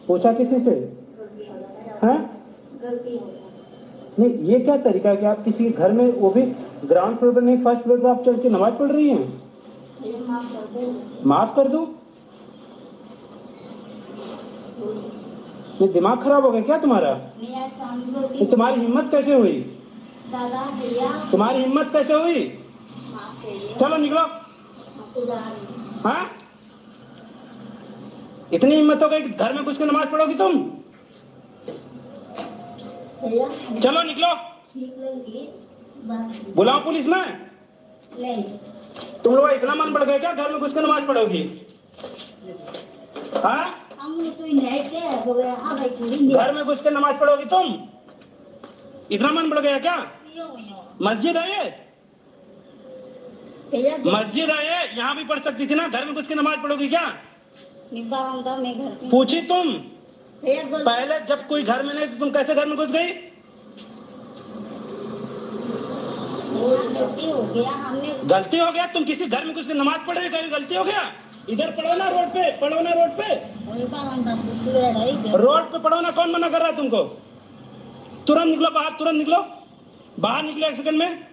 पूछा 0.07 0.33
किसी 0.33 0.59
से? 0.59 1.01
हैं? 2.03 2.43
नहीं, 4.19 4.37
ये 4.37 4.59
क्या 4.59 4.77
तरीका 4.77 5.09
है 5.09 5.17
कि 5.17 5.25
आप 5.25 5.43
किसी 5.43 5.63
के 5.63 5.69
घर 5.69 5.91
में, 5.91 6.13
वो 6.13 6.29
भी 6.29 6.41
ग्राउंड 6.87 7.19
फ्लोर 7.19 7.35
पर 7.35 7.41
नहीं 7.41 7.63
फ़र्स्ट 7.63 7.83
फ्लोर 7.83 7.99
पर 7.99 8.07
आप 8.07 8.23
चढ़ 8.25 8.39
के 8.39 8.49
नमाज़ 8.49 8.73
पढ़ 8.73 8.91
रही 8.91 9.09
हैं? 9.09 9.41
माफ़ 11.25 11.55
कर 11.55 11.67
दो। 11.67 11.98
नहीं 15.81 15.89
दिमाग 15.89 16.23
खराब 16.23 16.45
हो 16.45 16.51
गया 16.51 16.61
क्या 16.61 16.77
तुम्हारा? 16.77 17.13
नहीं 17.13 18.45
तुम्हारी 18.47 18.81
हिम्मत 18.81 19.11
कैसे 19.11 19.33
हुई? 19.33 19.51
दादा 20.31 20.63
तुम्हारी 21.31 21.59
हिम्मत 21.59 21.89
कैसे 21.93 22.13
हुई? 22.13 22.45
चलो 23.79 23.97
निकलो। 23.97 24.25
हाँ। 26.09 26.31
इतनी 28.53 28.75
हिम्मत 28.75 29.03
हो 29.03 29.09
गई 29.09 29.21
कि 29.21 29.29
घर 29.29 29.53
में 29.53 29.63
घुस 29.65 29.77
के 29.77 29.85
नमाज़ 29.85 30.07
पढ़ोगी 30.09 30.33
तुम? 30.33 30.59
चलो 33.79 34.03
निकलो। 34.03 34.33
बुलाओ 36.55 36.83
पुलिस 36.83 37.05
में। 37.05 37.49
नहीं। 38.19 38.43
तुम 39.23 39.35
लोग 39.35 39.49
इतना 39.49 39.75
मन 39.75 39.93
बढ़ 39.93 40.03
गया 40.03 40.17
क्या 40.17 40.33
घर 40.33 40.51
में 40.51 40.59
घुस 40.59 40.73
के 40.73 40.79
नमाज़ 40.79 41.05
पढ़ोगी? 41.05 41.67
हाँ? 43.43 43.88
तो 44.09 45.23
हो 45.25 45.33
घर 46.37 46.53
में 46.53 46.63
घुस 46.63 46.81
के 46.81 46.89
नमाज़ 46.89 47.15
पढ़ोगी 47.19 47.45
तुम? 47.53 47.67
इतना 49.11 49.31
मन 49.31 49.49
बढ़ 49.49 49.59
गया 49.59 49.77
क्या? 49.79 49.95
मस्जिद 51.01 51.37
है 51.37 51.47
ये? 51.49 51.69
मस्जिद 54.11 54.49
है 54.51 54.65
ये? 54.65 54.97
यहाँ 54.97 55.15
भी 55.15 55.23
पढ़ 55.23 55.39
सकती 55.43 55.67
थी 55.67 55.75
ना? 55.75 55.87
घर 55.87 56.05
में 56.05 56.13
घुस 56.15 56.27
के 56.27 56.35
नमाज़ 56.35 56.59
पढ़ोगी 56.63 56.87
क्या? 56.87 57.05
घर 58.43 59.09
पूछी 59.11 59.41
तुम? 59.51 59.71
पहले 60.85 61.19
जब 61.29 61.47
कोई 61.47 61.63
घर 61.63 61.83
में 61.83 61.93
नहीं 61.93 62.07
तो 62.07 62.17
तुम 62.19 62.29
कैसे 62.31 62.55
घर 62.55 62.65
में 62.65 62.77
घुस 62.77 62.89
गई? 62.89 63.09
गलती 66.99 67.29
हो 67.29 67.41
गया 67.53 67.71
हमने 67.71 68.13
गलती 68.25 68.59
हो 68.59 68.71
गया? 68.71 68.85
तुम 68.93 69.03
किसी 69.05 69.25
घर 69.25 69.45
में 69.45 69.55
घुस 69.55 69.67
के 69.67 69.73
नमाज़ 69.73 70.05
पढ़ 70.07 70.17
रही 70.17 70.49
गलती 70.49 70.75
हो 70.75 70.83
गया? 70.83 71.01
इधर 71.47 71.71
पढ़ो 71.71 71.93
ना 71.95 72.07
रोड 72.09 72.27
पे 72.27 72.51
पढ़ो 72.57 72.81
ना 72.81 72.91
रोड 72.91 73.11
पे। 73.17 73.27
रोड 75.37 75.71
पे 75.71 75.79
पढ़ो 75.79 75.99
ना 76.01 76.11
कौन 76.11 76.31
मना 76.31 76.49
कर 76.49 76.59
रहा 76.59 76.67
है 76.67 76.75
तुमको? 76.75 77.03
तुरंत 78.27 78.47
निकलो, 78.47 78.69
बाहर, 78.69 78.89
तुरंत 78.89 79.17
निकलो। 79.17 79.45
बाहर 80.19 80.43
निकलो 80.43 80.67
एक 80.67 80.75
सेकंड 80.75 80.97
में। 80.97 81.27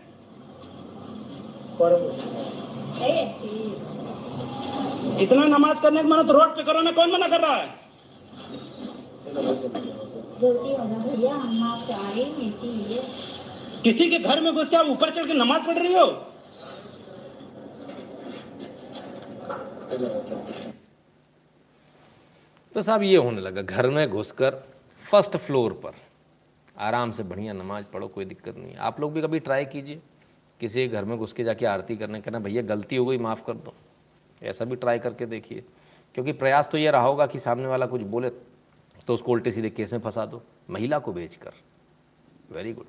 इतना 5.20 5.44
नमाज़ 5.46 5.78
करने 5.80 6.02
का 6.02 6.08
मना 6.08 6.22
तो 6.22 6.32
रोड 6.32 6.56
पे 6.56 6.62
करो 6.62 6.80
ना 6.80 6.90
कौन 6.90 7.12
मना 7.12 7.28
कर 7.28 7.40
रहा 7.40 7.54
है? 7.54 7.66
किसी 13.84 14.10
के 14.10 14.18
घर 14.18 14.40
में 14.40 14.54
घुस 14.54 14.68
के 14.68 14.88
ऊपर 14.90 15.10
चढ़ 15.10 15.26
के 15.26 15.34
नमाज़ 15.34 15.62
पढ़ 15.62 15.78
रही 15.78 15.94
हो? 15.94 16.26
तो 22.74 22.82
साहब 22.82 23.02
ये 23.02 23.16
होने 23.16 23.40
लगा, 23.40 23.62
घर 23.62 23.88
में 23.88 24.08
घुसकर 24.10 24.54
फ़र्स्ट 25.10 25.36
फ्लोर 25.36 25.72
पर। 25.72 25.92
आराम 26.78 27.12
से 27.12 27.22
बढ़िया 27.22 27.52
नमाज़ 27.52 27.84
पढ़ो, 27.92 28.08
कोई 28.08 28.24
दिक्कत 28.24 28.56
नहीं 28.56 28.74
आप 28.76 29.00
लोग 29.00 29.12
भी 29.12 29.22
कभी 29.22 29.38
ट्राई 29.38 29.64
कीजिए। 29.64 30.00
किसी 30.60 30.88
के 30.88 30.88
घर 30.88 31.04
में 31.04 31.16
घुस 31.18 31.32
के 31.32 31.44
जाके 31.44 31.66
आरती 31.66 31.96
करने 31.96 32.20
कहना, 32.20 32.38
भैया, 32.38 32.62
गलती 32.62 32.96
हो 32.96 33.06
गई, 33.06 33.18
माफ़ 33.18 33.44
कर 33.46 33.52
दो। 33.52 33.74
ऐसा 34.42 34.64
भी 34.64 34.76
ट्राई 34.76 34.98
करके 34.98 35.26
देखिए। 35.26 35.64
क्योंकि 36.14 36.32
प्रयास 36.32 36.68
तो 36.68 36.78
ये 36.78 36.90
रहा 36.90 37.02
होगा 37.02 37.26
कि 37.26 37.38
सामने 37.38 37.66
वाला 37.66 37.86
कुछ 37.86 38.02
बोले 38.02 38.30
तो 39.06 39.14
उसको 39.14 39.32
उल्टे 39.32 39.50
सीधे 39.50 39.70
केस 39.70 39.92
में 39.92 40.00
फंसा 40.00 40.26
दो। 40.26 40.42
महिला 40.70 40.98
को 40.98 41.12
भेजकर 41.12 41.52
वेरी 42.52 42.72
गुड 42.72 42.86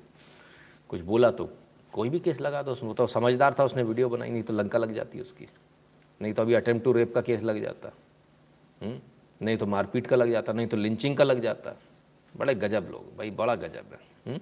कुछ 0.88 1.00
बोला 1.00 1.30
तो 1.30 1.48
कोई 1.92 2.08
भी 2.08 2.18
केस 2.20 2.40
लगा 2.40 2.62
दो 2.62 2.72
उसमें। 2.72 2.94
तो 2.94 3.06
समझदार 3.06 3.54
था, 3.58 3.64
उसने 3.64 3.82
वीडियो 3.82 4.08
बनाई, 4.08 4.30
नहीं 4.30 4.42
तो 4.42 4.52
लंका 4.52 4.78
लग 4.78 4.92
जाती 4.94 5.20
उसकी। 5.20 5.48
नहीं 6.22 6.34
तो 6.34 6.42
अभी 6.42 6.54
अटेम्प्ट 6.54 6.84
टू 6.84 6.92
रेप 6.92 7.14
का 7.14 7.20
केस 7.20 7.42
लग 7.42 7.62
जाता। 7.62 7.92
हम्म? 8.82 9.00
नहीं 9.42 9.56
तो 9.56 9.66
मारपीट 9.66 10.06
का 10.06 10.16
लग 10.16 10.30
जाता, 10.30 10.52
नहीं 10.52 10.66
तो 10.66 10.76
लिंचिंग 10.76 11.16
का 11.16 11.24
लग 11.24 11.40
जाता। 11.40 11.76
बड़े 12.36 12.54
गजब 12.54 12.88
लोग, 12.90 13.16
भाई 13.16 13.30
बड़ा 13.30 13.54
गजब 13.54 13.84
है। 13.92 13.98
हम्म? 14.26 14.38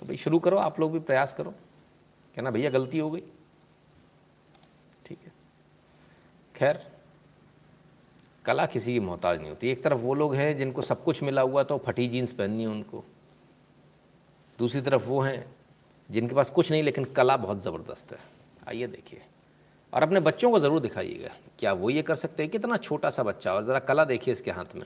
तो 0.00 0.06
भाई 0.06 0.16
शुरू 0.16 0.38
करो, 0.38 0.56
आप 0.56 0.80
लोग 0.80 0.92
भी 0.92 0.98
प्रयास 0.98 1.32
करो। 1.32 1.50
कहना, 2.36 2.50
भैया, 2.50 2.70
गलती 2.70 2.98
हो 2.98 3.10
गई। 3.10 3.22
ठीक 5.06 5.18
है। 5.24 5.32
खैर, 6.56 6.92
कला 8.44 8.66
किसी 8.66 8.92
की 8.92 9.00
मोहताज 9.00 9.38
नहीं 9.38 9.48
होती। 9.48 9.68
एक 9.68 9.84
तरफ़ 9.84 9.98
वो 9.98 10.14
लोग 10.14 10.34
हैं 10.34 10.56
जिनको 10.56 10.82
सब 10.82 11.04
कुछ 11.04 11.22
मिला 11.22 11.42
हुआ 11.42 11.62
तो 11.62 11.78
फटी 11.78 12.08
जीन्स 12.08 12.32
पहननी 12.32 12.62
है 12.62 12.68
उनको। 12.68 13.04
दूसरी 14.58 14.80
तरफ़ 14.80 15.02
वो 15.02 15.20
हैं 15.20 15.56
जिनके 16.10 16.34
पास 16.34 16.50
कुछ 16.50 16.70
नहीं, 16.70 16.82
लेकिन 16.82 17.04
कला 17.04 17.36
बहुत 17.36 17.62
ज़बरदस्त 17.62 18.12
है। 18.12 18.18
आइए 18.68 18.86
देखिए। 18.86 19.22
और 19.92 20.02
अपने 20.02 20.20
बच्चों 20.20 20.50
को 20.50 20.58
ज़रूर 20.60 20.80
दिखाइएगा 20.80 21.30
क्या 21.58 21.72
वो 21.72 21.90
ये 21.90 22.02
कर 22.02 22.14
सकते 22.16 22.42
हैं। 22.42 22.52
कितना 22.52 22.76
छोटा 22.78 23.10
सा 23.10 23.22
बच्चा 23.22 23.54
और 23.54 23.64
ज़रा 23.64 23.78
कला 23.80 24.04
देखिए 24.04 24.32
इसके 24.32 24.50
हाथ 24.50 24.74
में। 24.74 24.82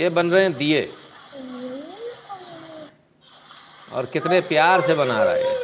ये 0.00 0.08
बन 0.10 0.30
रहे 0.30 0.42
हैं 0.42 0.52
दिए। 0.54 0.82
और 3.92 4.06
कितने 4.06 4.40
प्यार 4.42 4.80
से 4.80 4.94
बना 4.94 5.22
रहा 5.24 5.34
है 5.34 5.58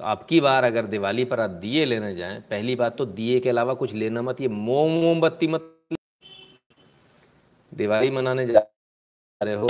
तो 0.00 0.04
अब 0.04 0.24
की 0.28 0.40
बार 0.40 0.64
अगर 0.64 0.86
दिवाली 0.86 1.24
पर 1.24 1.40
आप 1.40 1.50
दिए 1.62 1.84
लेने 1.84 2.14
जाएँ, 2.14 2.40
पहली 2.40 2.74
बात 2.76 2.96
तो 2.96 3.04
दिए 3.06 3.38
के 3.40 3.48
अलावा 3.48 3.74
कुछ 3.74 3.92
लेना 3.94 4.22
मत, 4.22 4.40
ये 4.40 4.48
मोम 4.48 4.90
मोमबत्ती 5.02 5.46
मत। 5.46 5.74
दिवाली 7.72 8.10
मनाने 8.10 8.46
जा 8.46 8.60
रहे 9.40 9.54
हो, 9.54 9.68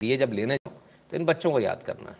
दिए 0.00 0.16
जब 0.16 0.32
लेने 0.32 0.56
जाओ 0.56 0.76
तो 1.12 1.16
इन 1.16 1.24
बच्चों 1.24 1.52
को 1.52 1.60
याद 1.60 1.82
करना 1.82 2.14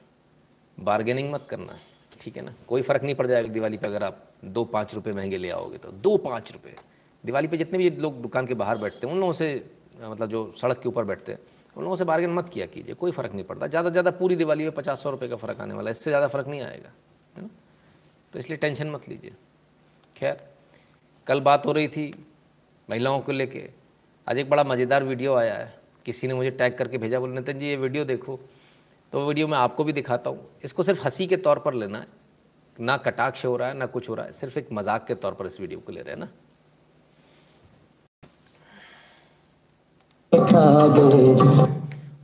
बार्गेनिंग 0.78 1.32
मत 1.32 1.46
करना। 1.50 1.72
है 1.72 1.87
ठीक 2.20 2.36
है 2.36 2.42
ना? 2.44 2.52
कोई 2.68 2.82
फ़र्क 2.82 3.02
नहीं 3.02 3.14
पड़ 3.14 3.26
जाएगा 3.26 3.48
दिवाली 3.48 3.76
पे 3.76 3.86
अगर 3.86 4.02
आप 4.04 4.22
दो 4.46 4.64
पाँच 4.66 4.94
रुपये 4.94 5.12
महँगे 5.14 5.36
ले 5.38 5.50
आओगे 5.50 5.78
तो। 5.78 5.90
दो 5.92 6.16
पाँच 6.18 6.52
रुपये 6.52 6.74
दिवाली 7.24 7.48
पे 7.48 7.56
जितने 7.56 7.78
भी 7.78 7.90
लोग 7.92 8.20
दुकान 8.22 8.46
के 8.46 8.54
बाहर 8.54 8.78
बैठते 8.78 9.06
हैं, 9.06 9.14
उन 9.14 9.20
लोगों 9.20 9.32
से 9.32 9.48
मतलब 10.00 10.28
जो 10.28 10.54
सड़क 10.60 10.80
के 10.80 10.88
ऊपर 10.88 11.04
बैठते 11.04 11.32
हैं, 11.32 11.38
उन 11.76 11.82
लोगों 11.82 11.96
से 11.96 12.04
बार्गेन 12.04 12.30
मत 12.30 12.48
किया 12.48 12.66
कीजिए, 12.66 12.94
कोई 12.94 13.10
फ़र्क 13.10 13.32
नहीं 13.32 13.44
पड़ता। 13.44 13.66
ज़्यादा 13.66 13.88
से 13.88 13.92
ज़्यादा 13.92 14.10
पूरी 14.12 14.36
दिवाली 14.36 14.64
में 14.64 14.72
पचास 14.72 15.02
सौ 15.02 15.10
रुपये 15.10 15.28
का 15.28 15.36
फ़र्क 15.36 15.60
आने 15.60 15.74
वाला 15.74 15.90
है, 15.90 15.92
इससे 15.92 16.10
ज़्यादा 16.10 16.28
फ़र्क 16.28 16.48
नहीं 16.48 16.60
आएगा, 16.60 16.90
है 17.36 17.42
ना? 17.42 17.48
तो 18.32 18.38
इसलिए 18.38 18.58
टेंशन 18.58 18.90
मत 18.90 19.08
लीजिए। 19.08 19.32
खैर, 20.16 20.40
कल 21.26 21.40
बात 21.40 21.66
हो 21.66 21.72
रही 21.72 21.88
थी 21.88 22.12
महिलाओं 22.88 23.20
को 23.20 23.32
लेके। 23.32 23.68
आज 24.26 24.38
एक 24.38 24.50
बड़ा 24.50 24.64
मज़ेदार 24.64 25.04
वीडियो 25.04 25.34
आया 25.34 25.54
है। 25.54 25.72
किसी 26.06 26.28
ने 26.28 26.34
मुझे 26.34 26.50
टैग 26.52 26.76
करके 26.78 26.98
भेजा, 26.98 27.20
बोले 27.20 27.34
नितिन 27.34 27.58
जी 27.58 27.66
ये 27.66 27.76
वीडियो 27.78 28.04
देखो। 28.04 28.38
तो 29.12 29.26
वीडियो 29.26 29.46
मैं 29.48 29.58
आपको 29.58 29.84
भी 29.84 29.92
दिखाता 29.92 30.30
हूँ। 30.30 30.48
इसको 30.64 30.82
सिर्फ़ 30.82 31.02
हँसी 31.02 31.26
के 31.26 31.36
तौर 31.36 31.58
पर 31.58 31.74
लेना 31.74 31.98
है। 31.98 32.06
ना 32.72 32.96
कटाक्ष 32.96 33.44
हो 33.44 33.56
रहा 33.56 33.68
है, 33.68 33.74
ना 33.74 33.86
कुछ 33.86 34.08
हो 34.08 34.14
रहा 34.14 34.26
है। 34.26 34.32
सिर्फ़ 34.32 34.58
एक 34.58 34.68
मज़ाक 34.72 35.06
के 35.06 35.14
तौर 35.14 35.34
पर 35.34 35.46
इस 35.46 35.60
वीडियो 35.60 35.80
को 35.80 35.92
ले 35.92 36.02
रहे 36.02 36.14
हैं 36.14 36.20
ना। 36.20 36.28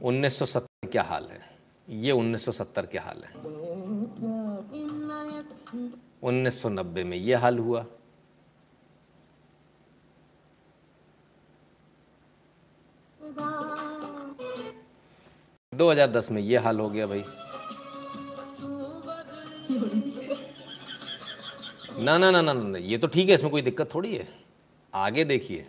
उन्नीस 0.05 0.39
सौ 0.39 0.47
सत्तर 0.47 0.89
क्या 0.89 1.02
हाल 1.02 1.28
है? 1.31 1.40
ये 1.89 2.12
उन्नीस 2.12 2.44
सौ 2.44 2.52
सत्तर 2.52 2.86
क्या 2.86 3.02
हाल 3.02 3.23
है? 3.24 3.32
उन्नीस 6.23 6.62
सौ 6.62 6.69
नब्बे 6.69 7.05
में 7.05 7.16
ये 7.16 7.35
हाल 7.35 7.59
हुआ। 7.59 7.85
2010 15.75 16.31
में 16.31 16.41
ये 16.43 16.59
हाल 16.59 16.81
हो 16.81 16.89
गया 16.91 17.07
भाई। 17.07 17.25
ना 21.99 22.17
ना 22.19 22.31
ना 22.31 22.41
ना 22.41 22.53
ना 22.53 22.79
ये 22.79 22.99
तो 22.99 23.07
ठीक 23.07 23.29
है 23.29 23.35
इसमें 23.35 23.51
कोई 23.53 23.63
दिक्कत 23.63 23.95
थोड़ी 23.95 24.15
है। 24.15 24.29
आगे 24.93 25.25
देखिए। 25.25 25.65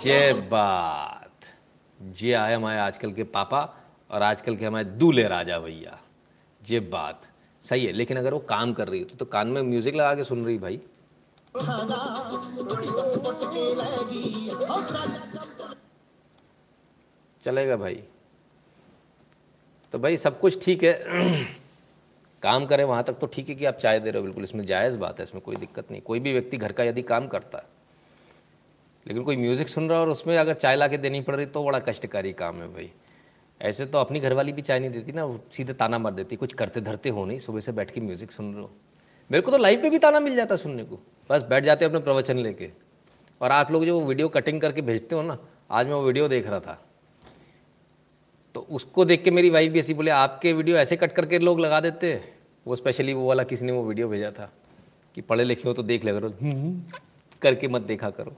जय 0.00 0.32
बात। 0.50 1.30
जे 2.00 2.32
आए 2.32 2.54
हमारे 2.54 2.78
आजकल 2.80 3.12
के 3.12 3.24
पापा 3.24 3.60
और 4.10 4.22
आजकल 4.22 4.56
के 4.56 4.66
हमारे 4.66 4.84
दूल्हे 4.84 5.26
राजा 5.28 5.58
भैया। 5.58 5.98
जे 6.60 6.80
बात। 6.80 7.22
सही 7.64 7.84
है 7.86 7.92
लेकिन 7.92 8.16
अगर 8.16 8.34
वो 8.34 8.38
काम 8.40 8.72
कर 8.72 8.88
रही 8.88 9.00
है 9.00 9.06
तो, 9.06 9.16
तो 9.16 9.24
कान 9.24 9.48
में 9.48 9.62
म्यूज़िक 9.62 9.94
लगा 9.94 10.14
के 10.14 10.24
सुन 10.24 10.44
रही 10.44 10.58
भाई। 10.58 10.80
चलेगा 17.42 17.76
भाई। 17.76 18.02
तो 19.92 19.98
भाई 19.98 20.16
सब 20.16 20.38
कुछ 20.40 20.64
ठीक 20.64 20.84
है। 20.84 20.92
काम 22.42 22.66
करें, 22.66 22.82
वहाँ 22.84 23.02
तक 23.04 23.18
तो 23.18 23.26
ठीक 23.26 23.48
है 23.48 23.54
कि 23.54 23.64
आप 23.64 23.76
चाय 23.76 24.00
दे 24.00 24.10
रहे 24.10 24.18
हो, 24.18 24.24
बिल्कुल। 24.24 24.44
इसमें 24.44 24.64
जायज़ 24.66 24.98
बात 24.98 25.18
है, 25.18 25.24
इसमें 25.24 25.42
कोई 25.42 25.56
दिक्कत 25.56 25.90
नहीं। 25.90 26.00
कोई 26.02 26.20
भी 26.20 26.32
व्यक्ति 26.32 26.56
घर 26.56 26.72
का 26.72 26.84
यदि 26.84 27.02
काम 27.02 27.26
करता 27.26 27.58
है, 27.58 27.66
लेकिन 29.06 29.22
कोई 29.22 29.36
म्यूज़िक 29.36 29.68
सुन 29.68 29.88
रहा 29.88 29.98
है 29.98 30.04
और 30.04 30.10
उसमें 30.10 30.36
अगर 30.38 30.54
चाय 30.56 30.76
ला 30.76 30.88
के 30.88 30.98
देनी 30.98 31.20
पड़ 31.20 31.36
रही 31.36 31.46
तो 31.46 31.64
बड़ा 31.64 31.78
कष्टकारी 31.78 32.32
काम 32.34 32.60
है 32.62 32.68
भाई। 32.74 32.90
ऐसे 33.60 33.86
तो 33.86 33.98
अपनी 33.98 34.20
घरवाली 34.20 34.52
भी 34.52 34.62
चाय 34.62 34.80
नहीं 34.80 34.90
देती 34.90 35.12
ना 35.12 35.26
सीधे 35.50 35.72
ताना 35.72 35.98
मार 35.98 36.12
देती, 36.14 36.36
कुछ 36.36 36.52
करते 36.52 36.80
धरते 36.80 37.08
हो 37.08 37.24
नहीं, 37.24 37.38
सुबह 37.38 37.60
से 37.60 37.72
बैठ 37.72 37.90
के 37.90 38.00
म्यूज़िक 38.00 38.32
सुन 38.32 38.52
रहे 38.54 38.62
हो। 38.62 38.70
मेरे 39.30 39.42
को 39.42 39.50
तो 39.50 39.58
लाइव 39.58 39.82
पे 39.82 39.90
भी 39.90 39.98
ताना 39.98 40.20
मिल 40.20 40.36
जाता 40.36 40.56
सुनने 40.56 40.84
को। 40.84 41.00
बस 41.30 41.42
बैठ 41.42 41.64
जाते 41.64 41.84
हो 41.84 41.88
अपने 41.88 42.00
प्रवचन 42.00 42.38
लेके। 42.38 42.70
और 43.40 43.50
आप 43.50 43.70
लोग 43.70 43.84
जो 43.84 44.00
वीडियो 44.00 44.28
कटिंग 44.28 44.60
करके 44.60 44.82
भेजते 44.82 45.14
हो 45.14 45.22
ना, 45.22 45.38
आज 45.70 45.86
मैं 45.86 45.94
वो 45.94 46.02
वीडियो 46.02 46.28
देख 46.28 46.46
रहा 46.46 46.60
था। 46.60 46.84
तो 48.54 48.60
उसको 48.60 49.04
देख 49.04 49.24
के 49.24 49.30
मेरी 49.30 49.50
वाइफ 49.50 49.72
भी 49.72 49.80
ऐसी 49.80 49.94
बोले, 49.94 50.10
आपके 50.10 50.52
वीडियो 50.52 50.76
ऐसे 50.76 50.96
कट 50.96 51.12
करके 51.12 51.38
लोग 51.38 51.60
लगा 51.60 51.80
देते 51.80 52.12
हैं। 52.12 52.38
वो 52.66 52.76
स्पेशली 52.76 53.14
वो 53.14 53.28
वाला 53.28 53.42
किसी 53.42 53.64
ने 53.64 53.72
वो 53.72 53.84
वीडियो 53.84 54.08
भेजा 54.08 54.30
था 54.30 54.52
कि 55.14 55.20
पढ़े 55.20 55.44
लिखे 55.44 55.68
हो 55.68 55.74
तो 55.74 55.82
देख 55.82 56.04
ले 56.04 56.12
करो। 56.12 56.34
करके 57.42 57.68
मत 57.68 57.82
देखा 57.82 58.10
करो। 58.10 58.30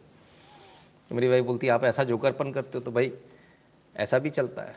तो 1.08 1.14
मेरी 1.14 1.28
वाइफ 1.28 1.44
बोलती, 1.44 1.68
आप 1.68 1.84
ऐसा 1.84 2.04
जोकरपन 2.04 2.52
करते 2.52 2.70
हो 2.74 2.80
तो 2.80 2.90
भाई, 2.90 3.12
ऐसा 3.96 4.18
भी 4.18 4.30
चलता 4.30 4.62
है। 4.62 4.76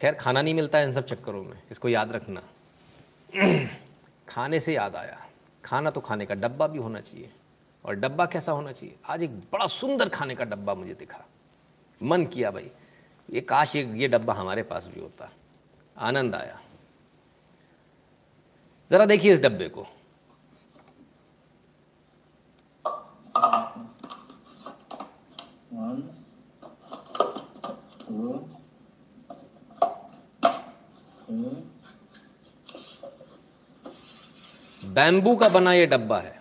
खैर, 0.00 0.14
खाना 0.14 0.42
नहीं 0.42 0.54
मिलता 0.54 0.78
है 0.78 0.84
इन 0.84 0.92
सब 0.92 1.06
चक्करों 1.06 1.44
में, 1.44 1.62
इसको 1.70 1.88
याद 1.88 2.12
रखना। 2.12 2.42
खाने 4.28 4.60
से 4.60 4.74
याद 4.74 4.96
आया। 4.96 5.27
खाना 5.68 5.90
तो 5.90 6.00
खाने 6.00 6.26
का 6.26 6.34
डब्बा 6.34 6.66
भी 6.66 6.78
होना 6.78 7.00
चाहिए। 7.00 7.32
और 7.84 7.94
डब्बा 7.94 8.26
कैसा 8.26 8.52
होना 8.52 8.72
चाहिए? 8.72 8.96
आज 9.06 9.22
एक 9.22 9.38
बड़ा 9.52 9.66
सुंदर 9.66 10.08
खाने 10.08 10.34
का 10.34 10.44
डब्बा 10.44 10.74
मुझे 10.74 10.94
दिखा। 10.94 11.24
मन 12.02 12.26
किया 12.26 12.50
भाई 12.50 12.70
ये 13.30 13.40
काश 13.40 13.76
ये 13.76 13.84
ये 14.00 14.08
डब्बा 14.08 14.34
हमारे 14.34 14.62
पास 14.62 14.86
भी 14.86 15.00
होता। 15.00 15.30
आनंद 15.98 16.34
आया। 16.34 16.60
ज़रा 18.90 19.06
देखिए 19.06 19.32
इस 19.32 19.40
डब्बे 19.40 19.68
को। 19.68 19.86
One, 25.78 26.02
two, 28.08 28.32
three. 31.26 31.77
बैम्बू 34.98 35.34
का 35.36 35.48
बना 35.48 35.72
ये 35.72 35.86
डब्बा 35.86 36.18
है 36.18 36.34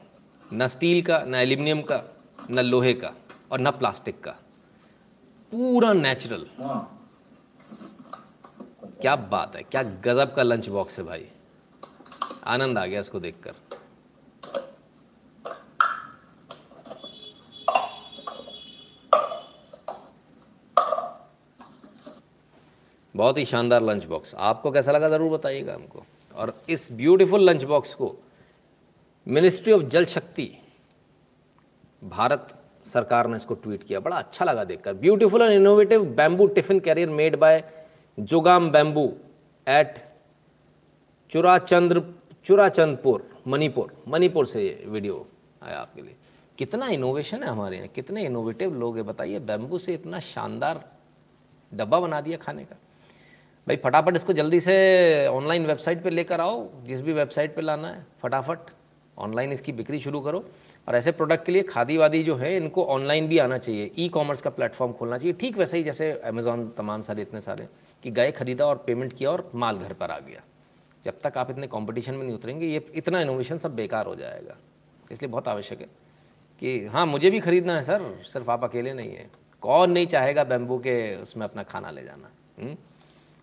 न 0.51 0.67
स्टील 0.67 1.01
का 1.01 1.17
न 1.27 1.35
एल्यूमिनियम 1.35 1.81
का 1.81 2.01
न 2.51 2.59
लोहे 2.61 2.93
का 2.93 3.11
और 3.51 3.59
न 3.59 3.71
प्लास्टिक 3.71 4.19
का। 4.23 4.31
पूरा 5.51 5.91
नेचुरल 5.93 6.45
क्या 9.01 9.15
बात 9.33 9.55
है 9.55 9.63
क्या 9.63 9.83
गजब 10.05 10.33
का 10.35 10.43
लंच 10.43 10.69
बॉक्स 10.69 10.97
है 10.99 11.05
भाई। 11.05 11.25
आनंद 12.47 12.77
आ 12.77 12.85
गया 12.85 12.99
इसको 12.99 13.19
देखकर। 13.19 13.53
बहुत 23.15 23.37
ही 23.37 23.45
शानदार 23.45 23.81
लंच 23.83 24.05
बॉक्स 24.05 24.35
आपको 24.35 24.71
कैसा 24.71 24.91
लगा 24.91 25.09
ज़रूर 25.09 25.37
बताइएगा 25.37 25.73
हमको। 25.73 26.05
और 26.35 26.53
इस 26.69 26.91
ब्यूटीफुल 26.93 27.49
लंच 27.49 27.63
बॉक्स 27.65 27.93
को 27.93 28.15
मिनिस्ट्री 29.27 29.73
ऑफ़ 29.73 29.83
जल 29.83 30.05
शक्ति, 30.05 30.49
भारत 32.01 32.53
सरकार 32.85 33.27
ने 33.27 33.37
इसको 33.37 33.53
ट्वीट 33.53 33.81
किया। 33.83 33.99
बड़ा 33.99 34.17
अच्छा 34.17 34.45
लगा 34.45 34.63
देखकर। 34.63 34.93
Beautiful 34.93 35.41
and 35.41 35.51
innovative 35.51 36.05
bamboo 36.15 36.47
tiffin 36.47 36.79
carrier 36.79 37.09
made 37.09 37.35
by 37.35 37.63
Jogam 38.17 38.69
bamboo 38.71 39.05
at 39.67 39.95
Churachand 41.31 42.03
Churachandpur 42.45 43.27
Manipur 43.47 43.91
Manipur 44.07 44.45
से 44.45 44.63
ये 44.63 44.83
वीडियो 44.87 45.25
आया 45.63 45.79
आपके 45.79 46.01
लिए। 46.01 46.15
कितना 46.57 46.87
इनोवेशन 46.87 47.43
है 47.43 47.49
हमारे 47.49 47.77
यहाँ। 47.77 47.87
कितने 47.87 48.25
इनोवेटिव 48.25 48.73
लोग 48.75 48.95
हैं, 48.97 49.05
बताइए। 49.05 49.39
बैम्बू 49.41 49.77
से 49.77 49.93
इतना 49.93 50.19
शानदार 50.19 50.83
डब्बा 51.71 51.99
बना 51.99 52.21
दिया 52.21 52.37
खाने 52.37 52.63
का। 52.63 52.75
भाई, 53.67 53.75
फटाफट 53.75 54.15
इसको 54.15 54.33
जल्दी 54.33 54.59
से 54.59 55.27
ऑनलाइन 55.27 55.65
वेबसाइट 55.65 56.03
पे 56.03 56.09
लेकर 56.09 56.41
आओ। 56.41 56.67
जिस 56.83 57.01
भी 57.01 57.13
वेबसाइट 57.13 57.55
पे 57.55 57.61
लाना 57.61 57.87
है, 57.87 58.05
फटाफट। 58.21 58.71
ऑनलाइन 59.17 59.51
इसकी 59.51 59.71
बिक्री 59.71 59.99
शुरू 59.99 60.21
करो। 60.21 60.45
और 60.87 60.95
ऐसे 60.95 61.11
प्रोडक्ट 61.11 61.45
के 61.45 61.51
लिए 61.51 61.63
खादी 61.63 61.97
वादी 61.97 62.23
जो 62.23 62.35
है, 62.35 62.57
इनको 62.57 62.85
ऑनलाइन 62.85 63.27
भी 63.27 63.37
आना 63.37 63.57
चाहिए। 63.57 63.91
ई 63.97 64.09
कॉमर्स 64.09 64.41
का 64.41 64.49
प्लेटफॉर्म 64.49 64.93
खोलना 64.93 65.17
चाहिए। 65.17 65.33
ठीक 65.33 65.57
वैसे 65.57 65.77
ही 65.77 65.83
जैसे 65.83 66.11
अमेजोन 66.11 66.69
तमाम 66.77 67.01
सारे 67.01 67.21
इतने 67.21 67.41
सारे, 67.41 67.67
कि 68.03 68.11
गए, 68.11 68.31
खरीदा 68.31 68.65
और 68.65 68.77
पेमेंट 68.77 69.13
किया 69.13 69.31
और 69.31 69.51
माल 69.55 69.77
घर 69.77 69.93
पर 69.93 70.11
आ 70.11 70.19
गया। 70.19 70.41
जब 71.05 71.13
तक 71.23 71.37
आप 71.37 71.49
इतने 71.49 71.67
कॉम्पिटिशन 71.67 72.13
में 72.13 72.25
नहीं 72.25 72.35
उतरेंगे, 72.35 72.67
ये 72.67 72.85
इतना 72.95 73.21
इनोवेशन 73.21 73.57
सब 73.57 73.75
बेकार 73.75 74.05
हो 74.05 74.15
जाएगा। 74.15 74.57
इसलिए 75.11 75.31
बहुत 75.31 75.47
आवश्यक 75.47 75.79
है 75.79 75.87
कि 76.59 76.85
हाँ 76.85 77.05
मुझे 77.05 77.29
भी 77.29 77.39
खरीदना 77.39 77.75
है, 77.75 77.83
सर। 77.83 78.23
सिर्फ़ 78.23 78.51
आप 78.51 78.63
अकेले 78.63 78.93
नहीं 78.93 79.11
है। 79.11 79.29
कौन 79.61 79.91
नहीं 79.91 80.07
चाहेगा 80.07 80.43
बैम्बू 80.43 80.77
के 80.77 81.15
उसमें 81.15 81.43
अपना 81.43 81.63
खाना 81.63 81.91
ले 81.91 82.03
जाना? 82.03 82.29
हुँ? 82.59 82.77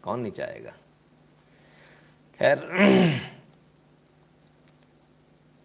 कौन 0.02 0.20
नहीं 0.20 0.32
चाहेगा? 0.32 0.70
खैर 2.38 2.58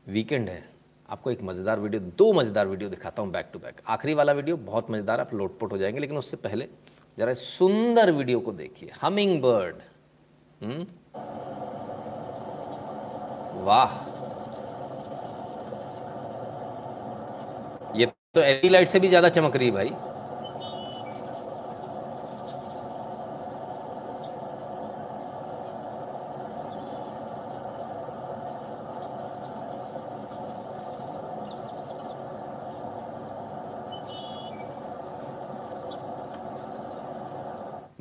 वीकेंड 0.10 0.50
है। 0.50 0.64
आपको 1.10 1.32
एक 1.32 1.42
मज़ेदार 1.44 1.80
वीडियो, 1.80 2.02
दो 2.02 2.32
मज़ेदार 2.34 2.68
वीडियो 2.68 2.90
दिखाता 2.90 3.22
हूँ 3.22 3.32
बैक 3.32 3.50
टू 3.54 3.60
बैक 3.60 3.82
आखिरी 3.88 4.14
वाला 4.14 4.34
वीडियो 4.34 4.58
बहुत 4.58 4.92
मज़ेदार, 4.92 5.20
आप 5.20 5.34
लोटपोट 5.34 5.72
हो 5.72 5.78
जाएँगे, 5.78 6.00
लेकिन 6.00 6.18
उससे 6.18 6.38
पहले 6.40 6.68
ज़रा 7.20 7.34
सुंदर 7.34 8.12
वीडियो 8.12 8.40
को 8.40 8.52
देखिए। 8.54 8.92
हमिंग 9.02 9.42
बर्ड 9.42 9.76
वाह। 13.66 13.94
ये 17.98 18.06
तो 18.06 18.42
एलई 18.42 18.70
लाइट 18.70 18.88
से 18.88 19.00
भी 19.00 19.08
ज़्यादा 19.08 19.30
चमक 19.30 19.56
रही 19.56 19.68
है 19.68 19.74
भाई। 19.74 19.90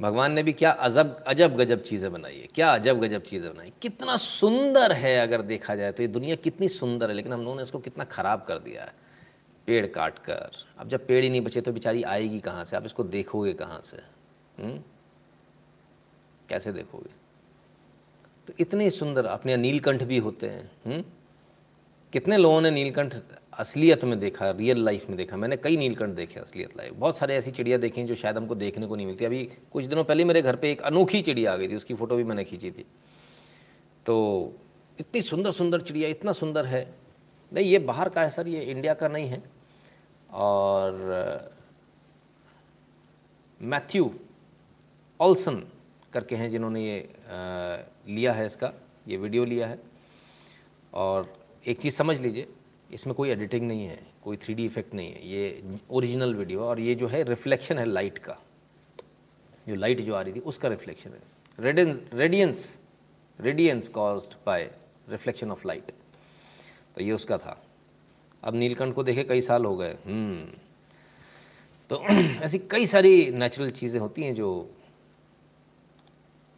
भगवान 0.09 0.33
ने 0.33 0.43
भी 0.43 0.53
क्या 0.53 0.71
अजब 0.71 1.17
अजब 1.27 1.57
गजब 1.57 1.83
चीज़ें 1.83 2.11
बनाई 2.13 2.37
है, 2.37 2.47
क्या 2.55 2.73
अजब 2.75 3.01
गजब 3.01 3.23
चीज़ें 3.23 3.53
बनाई, 3.53 3.73
कितना 3.83 4.17
सुंदर 4.17 4.93
है 4.93 5.17
अगर 5.19 5.43
देखा 5.45 5.75
जाए 5.75 5.93
तो 5.93 6.03
ये 6.03 6.09
दुनिया 6.09 6.37
कितनी 6.37 6.69
सुंदर 6.71 7.11
है, 7.11 7.17
लेकिन 7.17 7.33
हम 7.33 7.41
लोगों 7.41 7.57
ने 7.57 7.63
इसको 7.63 7.79
कितना 7.79 8.05
ख़राब 8.07 8.45
कर 8.49 8.59
दिया 8.59 8.85
है, 8.85 8.93
पेड़ 9.67 9.87
काट 9.87 10.19
कर 10.19 10.65
अब 10.79 10.89
जब 10.89 11.07
पेड़ 11.07 11.23
ही 11.25 11.31
नहीं 11.31 11.41
बचे 11.41 11.61
तो 11.61 11.73
बेचारी 11.73 12.03
आएगी 12.03 12.39
कहाँ 12.41 12.65
से 12.65 12.77
आप 12.77 12.87
इसको 12.87 13.05
देखोगे 13.05 13.53
कहाँ 13.53 13.81
से 13.85 13.97
हुँ? 14.63 14.85
कैसे 16.49 16.73
देखोगे 16.73 17.11
तो 18.49 18.55
इतने 18.61 18.89
सुंदर, 18.91 19.27
अपने 19.27 19.57
नीलकंठ 19.57 20.03
भी 20.03 20.19
होते 20.19 20.47
हैं 20.47 20.71
हुँ? 20.87 21.03
कितने 22.13 22.37
लोगों 22.37 22.61
ने 22.61 22.71
नीलकंठ 22.71 23.15
असलियत 23.59 24.05
में 24.05 24.19
देखा 24.21 24.51
रियल 24.51 24.85
लाइफ 24.85 25.09
में 25.09 25.17
देखा, 25.17 25.37
मैंने 25.37 25.57
कई 25.57 25.77
नीलकंठ 25.77 26.15
देखे 26.15 26.41
असलियत 26.41 26.77
लाइफ। 26.77 26.93
बहुत 26.95 27.19
सारे 27.19 27.37
ऐसी 27.37 27.51
चिड़िया 27.51 27.79
देखी 27.79 28.05
जो 28.05 28.15
शायद 28.15 28.37
हमको 28.37 28.55
देखने 28.55 28.87
को 28.87 28.97
नहीं 28.97 29.07
मिलती। 29.07 29.25
अभी 29.25 29.45
कुछ 29.73 29.85
दिनों 29.85 30.05
पहले 30.05 30.25
मेरे 30.25 30.43
घर 30.43 30.57
पे 30.57 30.71
एक 30.73 30.83
अनोखी 30.83 31.23
चिड़िया 31.23 31.53
आ 31.53 31.57
गई 31.57 31.69
थी, 31.69 31.77
उसकी 31.77 31.95
फ़ोटो 31.95 32.17
भी 32.17 32.25
मैंने 32.25 32.45
खींची 32.45 32.71
थी। 32.71 32.87
तो 34.07 34.17
इतनी 35.01 35.23
सुंदर 35.23 35.51
सुंदर 35.51 35.81
चिड़िया, 35.81 36.09
इतना 36.09 36.33
सुंदर 36.33 36.67
है। 36.67 36.95
नहीं, 37.53 37.67
ये 37.67 37.79
बाहर 37.79 38.09
का 38.09 38.23
है 38.23 38.31
सर, 38.31 38.49
ये 38.49 38.63
इंडिया 38.63 38.95
का 38.95 39.09
नहीं 39.09 39.29
है। 39.29 39.43
और, 40.33 41.53
मैथ्यू 43.63 44.15
ऑल्सन 45.21 45.63
करके 46.13 46.37
हैं 46.37 46.51
जिन्होंने 46.51 46.85
ये 46.87 47.09
लिया 48.09 48.33
है 48.33 48.47
इसका, 48.47 48.73
ये 49.09 49.17
वीडियो 49.17 49.45
लिया 49.45 49.67
है। 49.67 49.79
और 50.95 51.33
एक 51.67 51.81
चीज़ 51.81 51.95
समझ 51.95 52.21
लीजिए 52.21 52.47
इसमें 52.91 53.15
कोई 53.17 53.31
एडिटिंग 53.31 53.67
नहीं 53.69 53.87
है, 53.87 53.99
कोई 54.25 54.37
थ्री 54.37 54.65
इफ़ेक्ट 54.65 54.95
नहीं 54.95 55.13
है। 55.13 55.29
ये 55.29 55.79
ओरिजिनल 55.91 56.35
वीडियो 56.35 56.61
और 56.61 56.81
ये 56.81 56.95
जो 56.95 57.07
है 57.09 57.23
रिफ्लेक्शन 57.23 57.79
है 57.79 57.85
लाइट 57.85 58.19
का। 58.19 58.39
जो 59.69 59.75
लाइट 59.75 60.01
जो 60.01 60.15
आ 60.15 60.21
रही 60.23 60.33
थी, 60.33 60.41
उसका 60.41 60.69
रिफ्लेक्शन 60.69 61.11
है। 61.11 61.21
Radiance 61.59 62.03
radiance 62.15 62.79
radiance 63.39 63.89
caused 63.89 64.35
by 64.47 64.71
reflection 65.09 65.51
of 65.51 65.67
light 65.67 65.93
तो 66.97 67.03
ये 67.03 67.13
उसका 67.13 67.39
था। 67.39 67.63
अब 68.43 68.55
नीलकंठ 68.55 68.95
को 68.95 69.03
देखे 69.03 69.25
कई 69.25 69.41
साल 69.41 69.65
हो 69.65 69.77
गए। 69.77 69.97
हम्म। 70.07 70.47
तो 71.91 72.03
ऐसी 72.43 72.59
कई 72.71 72.87
सारी 72.87 73.31
नेचुरल 73.31 73.71
चीज़ें 73.71 74.01
होती 74.01 74.23
हैं 74.23 74.35
जो 74.35 74.49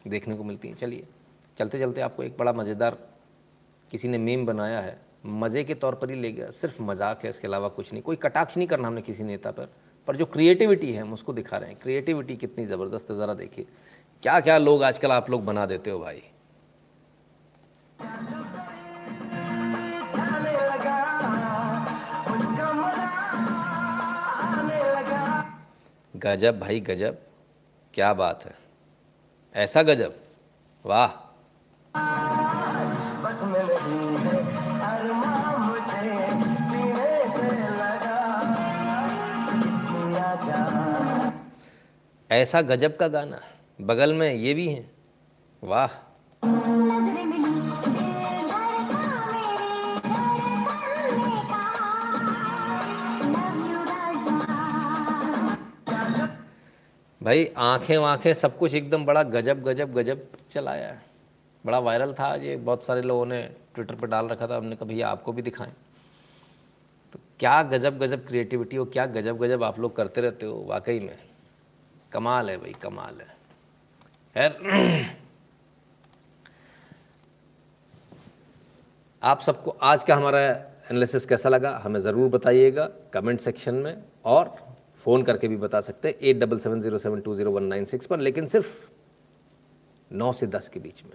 देखने 0.09 0.37
को 0.37 0.45
मिलती 0.45 0.69
हैं। 0.69 0.75
चलिए 0.75 1.05
चलते 1.59 1.79
चलते 1.79 2.01
आपको 2.01 2.23
एक 2.23 2.37
बड़ा 2.39 2.53
मज़ेदार, 2.53 2.99
किसी 3.91 4.09
ने 4.09 4.19
मेम 4.19 4.47
बनाया 4.47 4.81
है। 4.81 4.99
मज़े 5.27 5.65
के 5.65 5.75
तौर 5.75 5.95
पर 5.95 6.11
ही 6.11 6.17
ले 6.17 6.33
गया। 6.33 6.51
सिर्फ़ 6.51 6.83
मज़ाक 6.83 7.25
है, 7.25 7.31
इसके 7.31 7.47
अलावा 7.47 7.69
कुछ 7.69 7.93
नहीं। 7.93 8.03
कोई 8.03 8.17
कटाक्ष 8.17 8.57
नहीं 8.57 8.69
करना 8.69 8.89
हमने 8.89 9.03
किसी 9.03 9.25
नेता 9.25 9.51
पर। 9.51 9.73
पर 10.09 10.17
जो 10.17 10.27
क्रिएटिविटी 10.27 10.93
है, 10.93 11.03
हम 11.03 11.13
उसको 11.13 11.33
दिखा 11.33 11.57
रहे 11.57 11.71
हैं। 11.71 11.79
क्रिएटिविटी 11.79 12.37
कितनी 12.37 12.67
ज़बरदस्त 12.67 13.11
है, 13.11 13.17
ज़रा 13.17 13.35
देखिए। 13.35 13.67
क्या 14.23 14.41
क्या 14.41 14.59
लोग 14.59 14.83
आजकल 14.83 15.13
आप 15.13 15.31
लोग 15.31 15.45
बना 15.45 15.67
देते 15.67 15.91
हो 15.91 15.99
भाई? 15.99 16.23
गजब 26.17 26.59
भाई, 26.59 26.81
गजब। 26.81 27.19
क्या 27.95 28.13
बात 28.15 28.45
है। 28.45 28.55
ऐसा 29.55 29.83
गजब? 29.83 30.15
वाह। 30.87 32.40
ऐसा 42.31 42.61
गजब 42.63 42.97
का 42.97 43.09
गाना 43.09 43.41
बगल 43.81 44.13
में 44.15 44.33
ये 44.35 44.55
भी 44.55 44.67
है। 44.69 44.91
वाह। 45.63 45.89
भाई 57.21 57.49
आँखें 57.57 57.97
वाँखें 57.99 58.33
सब 58.35 58.59
कुछ 58.59 58.75
एकदम 58.75 59.05
बड़ा 59.05 59.23
गजब 59.23 59.63
गजब 59.63 59.93
गजब 59.93 60.27
चलाया 60.51 60.87
है। 60.89 61.03
बड़ा 61.65 61.79
वायरल 61.79 62.13
था 62.13 62.35
ये, 62.35 62.57
बहुत 62.57 62.85
सारे 62.85 63.03
लोगों 63.03 63.27
ने 63.27 63.43
ट्विटर 63.75 63.95
पर 63.95 64.07
डाल 64.07 64.29
रखा 64.29 64.47
था, 64.47 64.57
हमने 64.57 64.77
कहा 64.77 64.89
भैया 64.89 65.09
आपको 65.09 65.33
भी 65.33 65.43
दिखाएँ। 65.43 65.73
तो 67.13 67.19
क्या 67.41 67.63
गजब 67.63 67.99
गजब 67.99 68.27
क्रिएटिविटी 68.27 68.77
हो, 68.77 68.85
क्या 68.85 69.07
गजब 69.07 69.39
गजब 69.39 69.65
आप 69.65 69.81
लोग 69.81 69.97
करते 69.97 70.21
रहते 70.21 70.47
हो 70.47 70.65
वाकई 70.69 71.01
में। 71.01 71.30
कमाल 72.13 72.51
है 72.51 72.57
भाई, 72.59 72.75
कमाल 72.83 73.21
है। 73.21 73.27
खैर, 74.37 74.57
आप 79.23 79.41
सबको 79.41 79.71
आज 79.83 80.05
का 80.05 80.15
हमारा 80.17 80.41
एनालिसिस 80.41 81.27
कैसा 81.27 81.49
लगा, 81.49 81.71
हमें 81.85 82.01
ज़रूर 82.01 82.29
बताइएगा 82.31 82.89
कमेंट 83.15 83.41
सेक्शन 83.41 83.75
में 83.77 84.03
और 84.27 84.55
फ़ोन 85.05 85.23
करके 85.23 85.49
भी 85.49 85.57
बता 85.57 85.81
सकते 85.81 86.09
हैं 86.09 86.15
at 86.21 86.39
double 86.39 86.59
seven 86.59 86.81
zero 86.81 86.99
seven 86.99 87.21
two 87.21 87.35
zero 87.37 87.51
one 87.51 87.65
nine 87.65 87.85
six 87.85 88.07
पर, 88.07 88.19
लेकिन 88.21 88.47
सिर्फ़ 88.47 88.73
नौ 90.11 90.33
से 90.33 90.47
दस 90.49 90.69
के 90.69 90.81
बीच 90.81 91.03
में। 91.05 91.13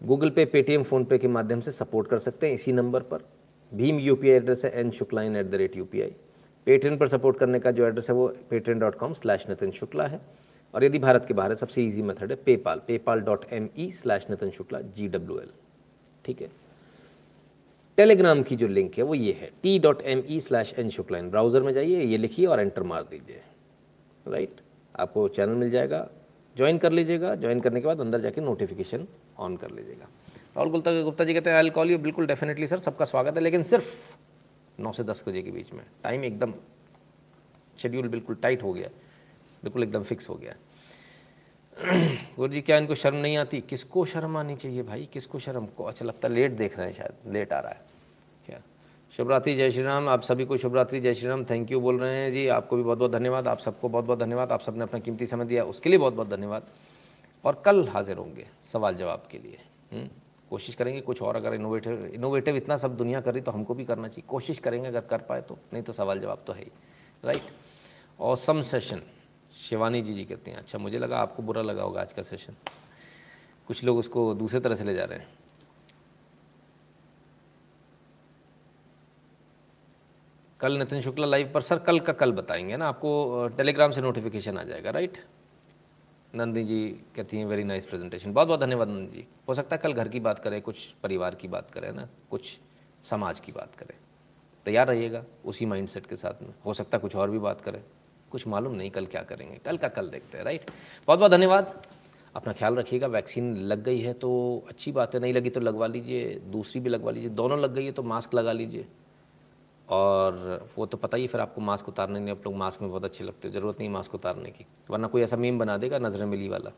गूगल 0.00 0.30
पे 0.30 0.44
पेटीएम 0.46 0.82
फ़ोनपे 0.82 1.18
के 1.18 1.28
माध्यम 1.28 1.60
से 1.60 1.70
सपोर्ट 1.72 2.08
कर 2.08 2.18
सकते 2.18 2.46
हैं 2.46 2.54
इसी 2.54 2.72
नंबर 2.72 3.00
पर। 3.02 3.24
भीम 3.72 3.98
यू 4.00 4.18
एड्रेस 4.24 4.64
है 4.64 4.70
N 4.80 4.90
शुक्लाइन 4.90 5.36
at 5.36 5.46
the 5.46 5.54
rate 5.54 5.76
U 5.76 5.84
Paytm 6.66 6.96
पर 6.96 7.08
सपोर्ट 7.08 7.38
करने 7.38 7.58
का 7.60 7.70
जो 7.70 7.86
एड्रेस 7.86 8.10
है 8.10 8.14
वो 8.16 8.26
Paytm 8.50 8.80
dot 8.80 8.94
com 8.94 9.12
slash 9.12 9.48
Nitin 9.48 9.70
Shukla 9.72 10.06
है। 10.06 10.20
और 10.74 10.84
यदि 10.84 10.98
भारत 10.98 11.24
के 11.26 11.34
बाहर 11.34 11.50
है, 11.50 11.56
सबसे 11.56 11.82
ईजी 11.82 12.02
मेथड 12.02 12.30
है 12.30 12.36
PayPal 12.36 12.80
PayPal 12.86 13.20
dot 13.20 13.44
M 13.52 13.68
E 13.78 13.90
slash 13.92 14.26
Nitin 14.30 14.50
Shukla 14.50 14.80
G 14.80 15.08
W 15.08 15.38
L 15.38 15.48
ठीक 16.24 16.42
है? 16.42 16.48
टेलीग्राम 17.98 18.42
की 18.42 18.56
जो 18.56 18.66
लिंक 18.68 18.98
है, 18.98 19.04
वो 19.04 19.14
ये 19.14 19.32
है 19.40 19.50
T 19.62 19.78
dot 19.78 20.02
M 20.02 20.22
E 20.28 20.40
slash 20.40 20.74
N 20.78 20.90
Shukla 20.90 21.18
in. 21.18 21.30
Browser 21.30 21.62
में 21.62 21.72
जाइए, 21.74 22.02
ये 22.02 22.16
लिखिए 22.18 22.46
और 22.46 22.60
एंटर 22.60 22.82
मार 22.82 23.02
दीजिए। 23.10 23.40
राइट 24.26 24.60
आपको 24.94 25.26
चैनल 25.28 25.54
मिल 25.54 25.70
जाएगा। 25.70 26.08
ज्वाइन 26.56 26.78
कर 26.78 26.92
लीजिएगा। 26.92 27.34
ज्वाइन 27.34 27.60
करने 27.60 27.80
के 27.80 27.86
बाद 27.86 28.00
अंदर 28.00 28.20
जाके 28.20 28.40
नोटिफिकेशन 28.40 29.06
ऑन 29.38 29.56
कर 29.56 29.70
लीजिएगा। 29.70 30.08
राहुल 30.56 30.70
गुप्ता 30.70 30.92
गुप्ता 31.02 31.24
जी 31.24 31.34
कहते 31.34 31.50
हैं 31.50 31.56
आई 31.56 31.70
कॉल 31.70 31.90
यू 31.90 31.98
बिल्कुल 31.98 32.26
डेफिनेटली 32.26 32.68
सर 32.68 32.78
सबका 32.78 33.04
स्वागत 33.04 33.36
है। 33.36 33.42
लेकिन 33.42 33.62
सिर्फ़ 33.64 33.92
नौ 34.80 34.92
से 34.92 35.04
दस 35.04 35.24
बजे 35.28 35.42
के 35.42 35.50
बीच 35.50 35.72
में। 35.72 35.86
टाइम 36.02 36.24
एकदम 36.24 36.54
शेड्यूल 37.78 38.08
बिल्कुल 38.08 38.36
टाइट 38.36 38.62
हो 38.62 38.72
गया। 38.72 38.88
बिल्कुल 39.64 39.82
एकदम 39.82 40.02
फिक्स 40.02 40.28
हो 40.28 40.34
गया। 40.34 40.54
गुरु 42.36 42.52
जी, 42.52 42.60
क्या 42.60 42.76
इनको 42.76 42.94
शर्म 42.94 43.16
नहीं 43.16 43.36
आती? 43.36 43.60
किसको 43.60 44.04
शर्म 44.04 44.36
आनी 44.36 44.56
चाहिए 44.56 44.82
भाई? 44.82 45.08
किसको 45.12 45.38
शर्म? 45.38 45.66
को 45.66 45.84
अच्छा 45.84 46.04
लगता 46.04 46.28
है 46.28 46.34
लेट 46.34 46.52
देख 46.52 46.78
रहे 46.78 46.86
हैं 46.86 46.94
शायद। 46.94 47.32
लेट 47.32 47.52
आ 47.52 47.60
रहा 47.60 47.72
है। 47.72 47.80
क्या? 48.46 48.62
शुभरात्रि, 49.16 49.56
जय 49.56 49.70
श्री 49.70 49.82
राम। 49.82 50.08
आप 50.08 50.22
सभी 50.22 50.44
को 50.44 50.56
शुभरात्रि, 50.56 51.00
जय 51.00 51.14
श्री 51.14 51.28
राम। 51.28 51.44
थैंक 51.44 51.72
यू 51.72 51.80
बोल 51.80 51.98
रहे 51.98 52.16
हैं 52.16 52.32
जी। 52.32 52.48
आपको 52.48 52.76
भी 52.76 52.82
बहुत 52.82 52.98
बहुत 52.98 53.10
धन्यवाद। 53.10 53.48
आप 53.48 53.58
सबको 53.58 53.88
बहुत 53.88 54.04
बहुत 54.04 54.18
धन्यवाद। 54.18 54.52
आप 54.52 54.60
सबने 54.60 54.82
अपना 54.82 55.00
कीमती 55.00 55.26
समय 55.26 55.44
दिया। 55.44 55.64
उसके 55.64 55.88
लिए 55.90 55.98
बहुत 55.98 56.14
बहुत 56.14 56.28
धन्यवाद। 56.28 56.66
और 57.44 57.62
कल 57.64 57.88
हाजिर 57.88 58.16
होंगे 58.16 58.46
सवाल 58.64 58.94
जवाब 58.94 59.28
के 59.30 59.38
लिए। 59.38 59.60
हुँ? 59.92 60.19
कोशिश 60.50 60.74
करेंगे 60.74 61.00
कुछ 61.00 61.22
और 61.22 61.36
अगर 61.36 61.54
इनोवेटिव 61.54 62.04
इनोवेटिव 62.06 62.56
इतना 62.56 62.76
सब 62.76 62.96
दुनिया 62.96 63.20
कर 63.20 63.32
रही 63.32 63.42
तो 63.42 63.52
हमको 63.52 63.74
भी 63.74 63.84
करना 63.84 64.08
चाहिए। 64.08 64.28
कोशिश 64.28 64.58
करेंगे 64.58 64.88
अगर 64.88 65.00
कर 65.00 65.18
पाए 65.18 65.42
तो 65.42 65.58
नहीं 65.72 65.82
तो 65.82 65.92
सवाल 65.92 66.20
जवाब 66.20 66.42
तो 66.46 66.52
है 66.52 66.62
ही 66.62 66.70
राइट 67.24 67.50
और 68.20 68.36
सम 68.36 68.60
सेशन 68.62 69.02
शिवानी 69.60 70.02
जी 70.02 70.14
जी 70.14 70.24
कहते 70.24 70.50
हैं 70.50 70.58
अच्छा 70.58 70.78
मुझे 70.78 70.98
लगा 70.98 71.18
आपको 71.18 71.42
बुरा 71.42 71.62
लगा 71.62 71.82
होगा 71.82 72.00
आज 72.00 72.12
का 72.12 72.22
सेशन 72.22 72.56
कुछ 73.68 73.84
लोग 73.84 73.98
उसको 73.98 74.32
दूसरे 74.34 74.60
तरह 74.60 74.74
से 74.74 74.84
ले 74.84 74.94
जा 74.94 75.04
रहे 75.04 75.18
हैं। 75.18 75.28
कल 80.60 80.76
नितिन 80.78 81.00
शुक्ला 81.00 81.26
लाइव 81.26 81.50
पर, 81.54 81.62
सर, 81.62 81.78
कल 81.78 82.00
का 82.00 82.12
कल 82.12 82.32
बताएँगे 82.32 82.76
ना, 82.76 82.88
आपको 82.88 83.48
टेलीग्राम 83.56 83.90
से 83.90 84.00
नोटिफिकेशन 84.00 84.58
आ 84.58 84.62
जाएगा 84.62 84.90
राइट 84.90 85.18
नंदी 86.34 86.62
जी 86.64 86.88
कहती 87.16 87.36
हैं 87.36 87.46
वेरी 87.46 87.64
नाइस 87.64 87.84
प्रेजेंटेशन 87.84 88.32
बहुत 88.32 88.48
बहुत 88.48 88.60
धन्यवाद 88.60 88.88
नंदी 88.88 89.16
जी। 89.16 89.26
हो 89.48 89.54
सकता 89.54 89.76
है 89.76 89.82
कल 89.82 89.92
घर 89.92 90.08
की 90.08 90.20
बात 90.20 90.38
करें, 90.38 90.60
कुछ 90.62 90.86
परिवार 91.02 91.34
की 91.34 91.48
बात 91.48 91.70
करें, 91.70 91.92
ना? 91.92 92.08
कुछ 92.30 92.58
समाज 93.04 93.40
की 93.40 93.52
बात 93.52 93.74
करें। 93.74 93.96
तैयार 94.66 94.86
रहिएगा 94.86 95.24
उसी 95.44 95.66
माइंडसेट 95.66 96.06
के 96.06 96.16
साथ 96.16 96.42
में। 96.42 96.52
हो 96.66 96.74
सकता 96.74 96.96
है 96.96 97.00
कुछ 97.00 97.16
और 97.16 97.30
भी 97.30 97.38
बात 97.38 97.60
करें। 97.60 97.82
कुछ 98.30 98.46
मालूम 98.46 98.74
नहीं 98.74 98.90
कल 98.90 99.06
क्या 99.06 99.22
करेंगे। 99.22 99.58
कल 99.58 99.76
का 99.76 99.88
कल 99.88 100.08
देखते 100.08 100.38
हैं 100.38 100.44
राइट 100.44 100.70
बहुत 101.06 101.18
बहुत 101.18 101.30
धन्यवाद। 101.30 101.82
अपना 102.36 102.52
ख्याल 102.52 102.74
रखिएगा 102.74 103.06
वैक्सीन 103.06 103.54
लग 103.56 103.82
गई 103.84 103.98
है 103.98 104.12
तो 104.14 104.30
अच्छी 104.68 104.92
बात 104.92 105.14
है, 105.14 105.20
नहीं 105.20 105.32
लगी 105.34 105.50
तो 105.50 105.60
लगवा 105.60 105.86
लीजिए, 105.86 106.34
दूसरी 106.46 106.80
भी 106.80 106.90
लगवा 106.90 107.12
लीजिए, 107.12 107.30
दोनों 107.30 107.58
लग 107.60 107.74
गई 107.74 107.84
है 107.84 107.92
तो 107.92 108.02
मास्क 108.02 108.34
लगा 108.34 108.52
लीजिए। 108.52 108.86
और 109.90 110.68
वो 110.76 110.86
तो 110.86 110.96
पता 110.96 111.16
ही 111.16 111.26
फिर 111.26 111.40
आपको 111.40 111.60
मास्क 111.60 111.88
उतारने 111.88 112.20
नहीं, 112.20 112.30
आप 112.30 112.46
लोग 112.46 112.54
मास्क 112.56 112.82
में 112.82 112.90
बहुत 112.90 113.04
अच्छे 113.04 113.24
लगते 113.24 113.48
हो, 113.48 113.54
ज़रूरत 113.54 113.78
नहीं 113.78 113.88
मास्क 113.88 114.14
उतारने 114.14 114.50
की, 114.50 114.66
वरना 114.90 115.08
कोई 115.08 115.22
ऐसा 115.22 115.36
मीम 115.36 115.58
बना 115.58 115.76
देगा, 115.76 115.98
नज़रें 115.98 116.26
मिली 116.26 116.48
वाला। 116.48 116.70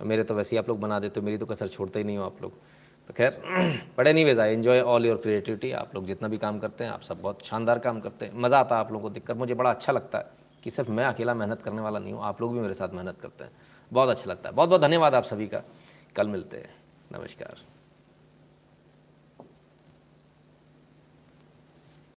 मेरे 0.00 0.24
तो 0.24 0.34
वैसे 0.34 0.56
ही 0.56 0.58
आप 0.58 0.68
लोग 0.68 0.80
बना 0.80 0.98
देते 1.00 1.20
हो, 1.20 1.26
मेरी 1.26 1.38
तो 1.38 1.46
कसर 1.46 1.68
छोड़ते 1.68 1.98
ही 1.98 2.04
नहीं 2.04 2.16
हो 2.18 2.24
आप 2.24 2.42
लोग। 2.42 2.52
तो 3.08 3.14
खैर 3.14 3.42
but 3.98 4.06
anyways 4.24 4.38
enjoy 4.38 4.80
all 4.80 5.06
your 5.06 5.16
creativity 5.16 5.70
आप 5.72 5.94
लोग 5.94 6.06
जितना 6.06 6.28
भी 6.28 6.38
काम 6.38 6.58
करते 6.58 6.84
हैं, 6.84 6.90
आप 6.90 7.02
सब 7.02 7.20
बहुत 7.22 7.44
शानदार 7.44 7.78
काम 7.78 8.00
करते 8.00 8.26
हैं। 8.26 8.32
मज़ा 8.36 8.60
आता 8.60 8.74
है 8.74 8.80
आप 8.80 8.92
लोगों 8.92 9.08
को 9.08 9.14
दिक्कत 9.14 9.36
मुझे 9.36 9.54
बड़ा 9.54 9.70
अच्छा 9.70 9.92
लगता 9.92 10.18
है 10.18 10.30
कि 10.64 10.70
सिर्फ़ 10.70 10.90
मैं 10.90 11.04
अकेला 11.04 11.34
मेहनत 11.34 11.62
करने 11.62 11.82
वाला 11.82 11.98
नहीं 11.98 12.12
हूँ, 12.12 12.22
आप 12.22 12.40
लोग 12.40 12.52
भी 12.52 12.60
मेरे 12.60 12.74
साथ 12.74 12.94
मेहनत 12.94 13.20
करते 13.20 13.44
हैं। 13.44 13.52
बहुत 13.92 14.08
अच्छा 14.08 14.30
लगता 14.30 14.48
है। 14.48 14.54
बहुत 14.54 14.68
बहुत 14.68 14.80
धन्यवाद 14.80 15.14
आप 15.14 15.24
सभी 15.24 15.46
का। 15.46 15.62
कल 16.16 16.28
मिलते 16.28 16.56
हैं। 16.56 16.74
नमस्कार। 17.12 17.71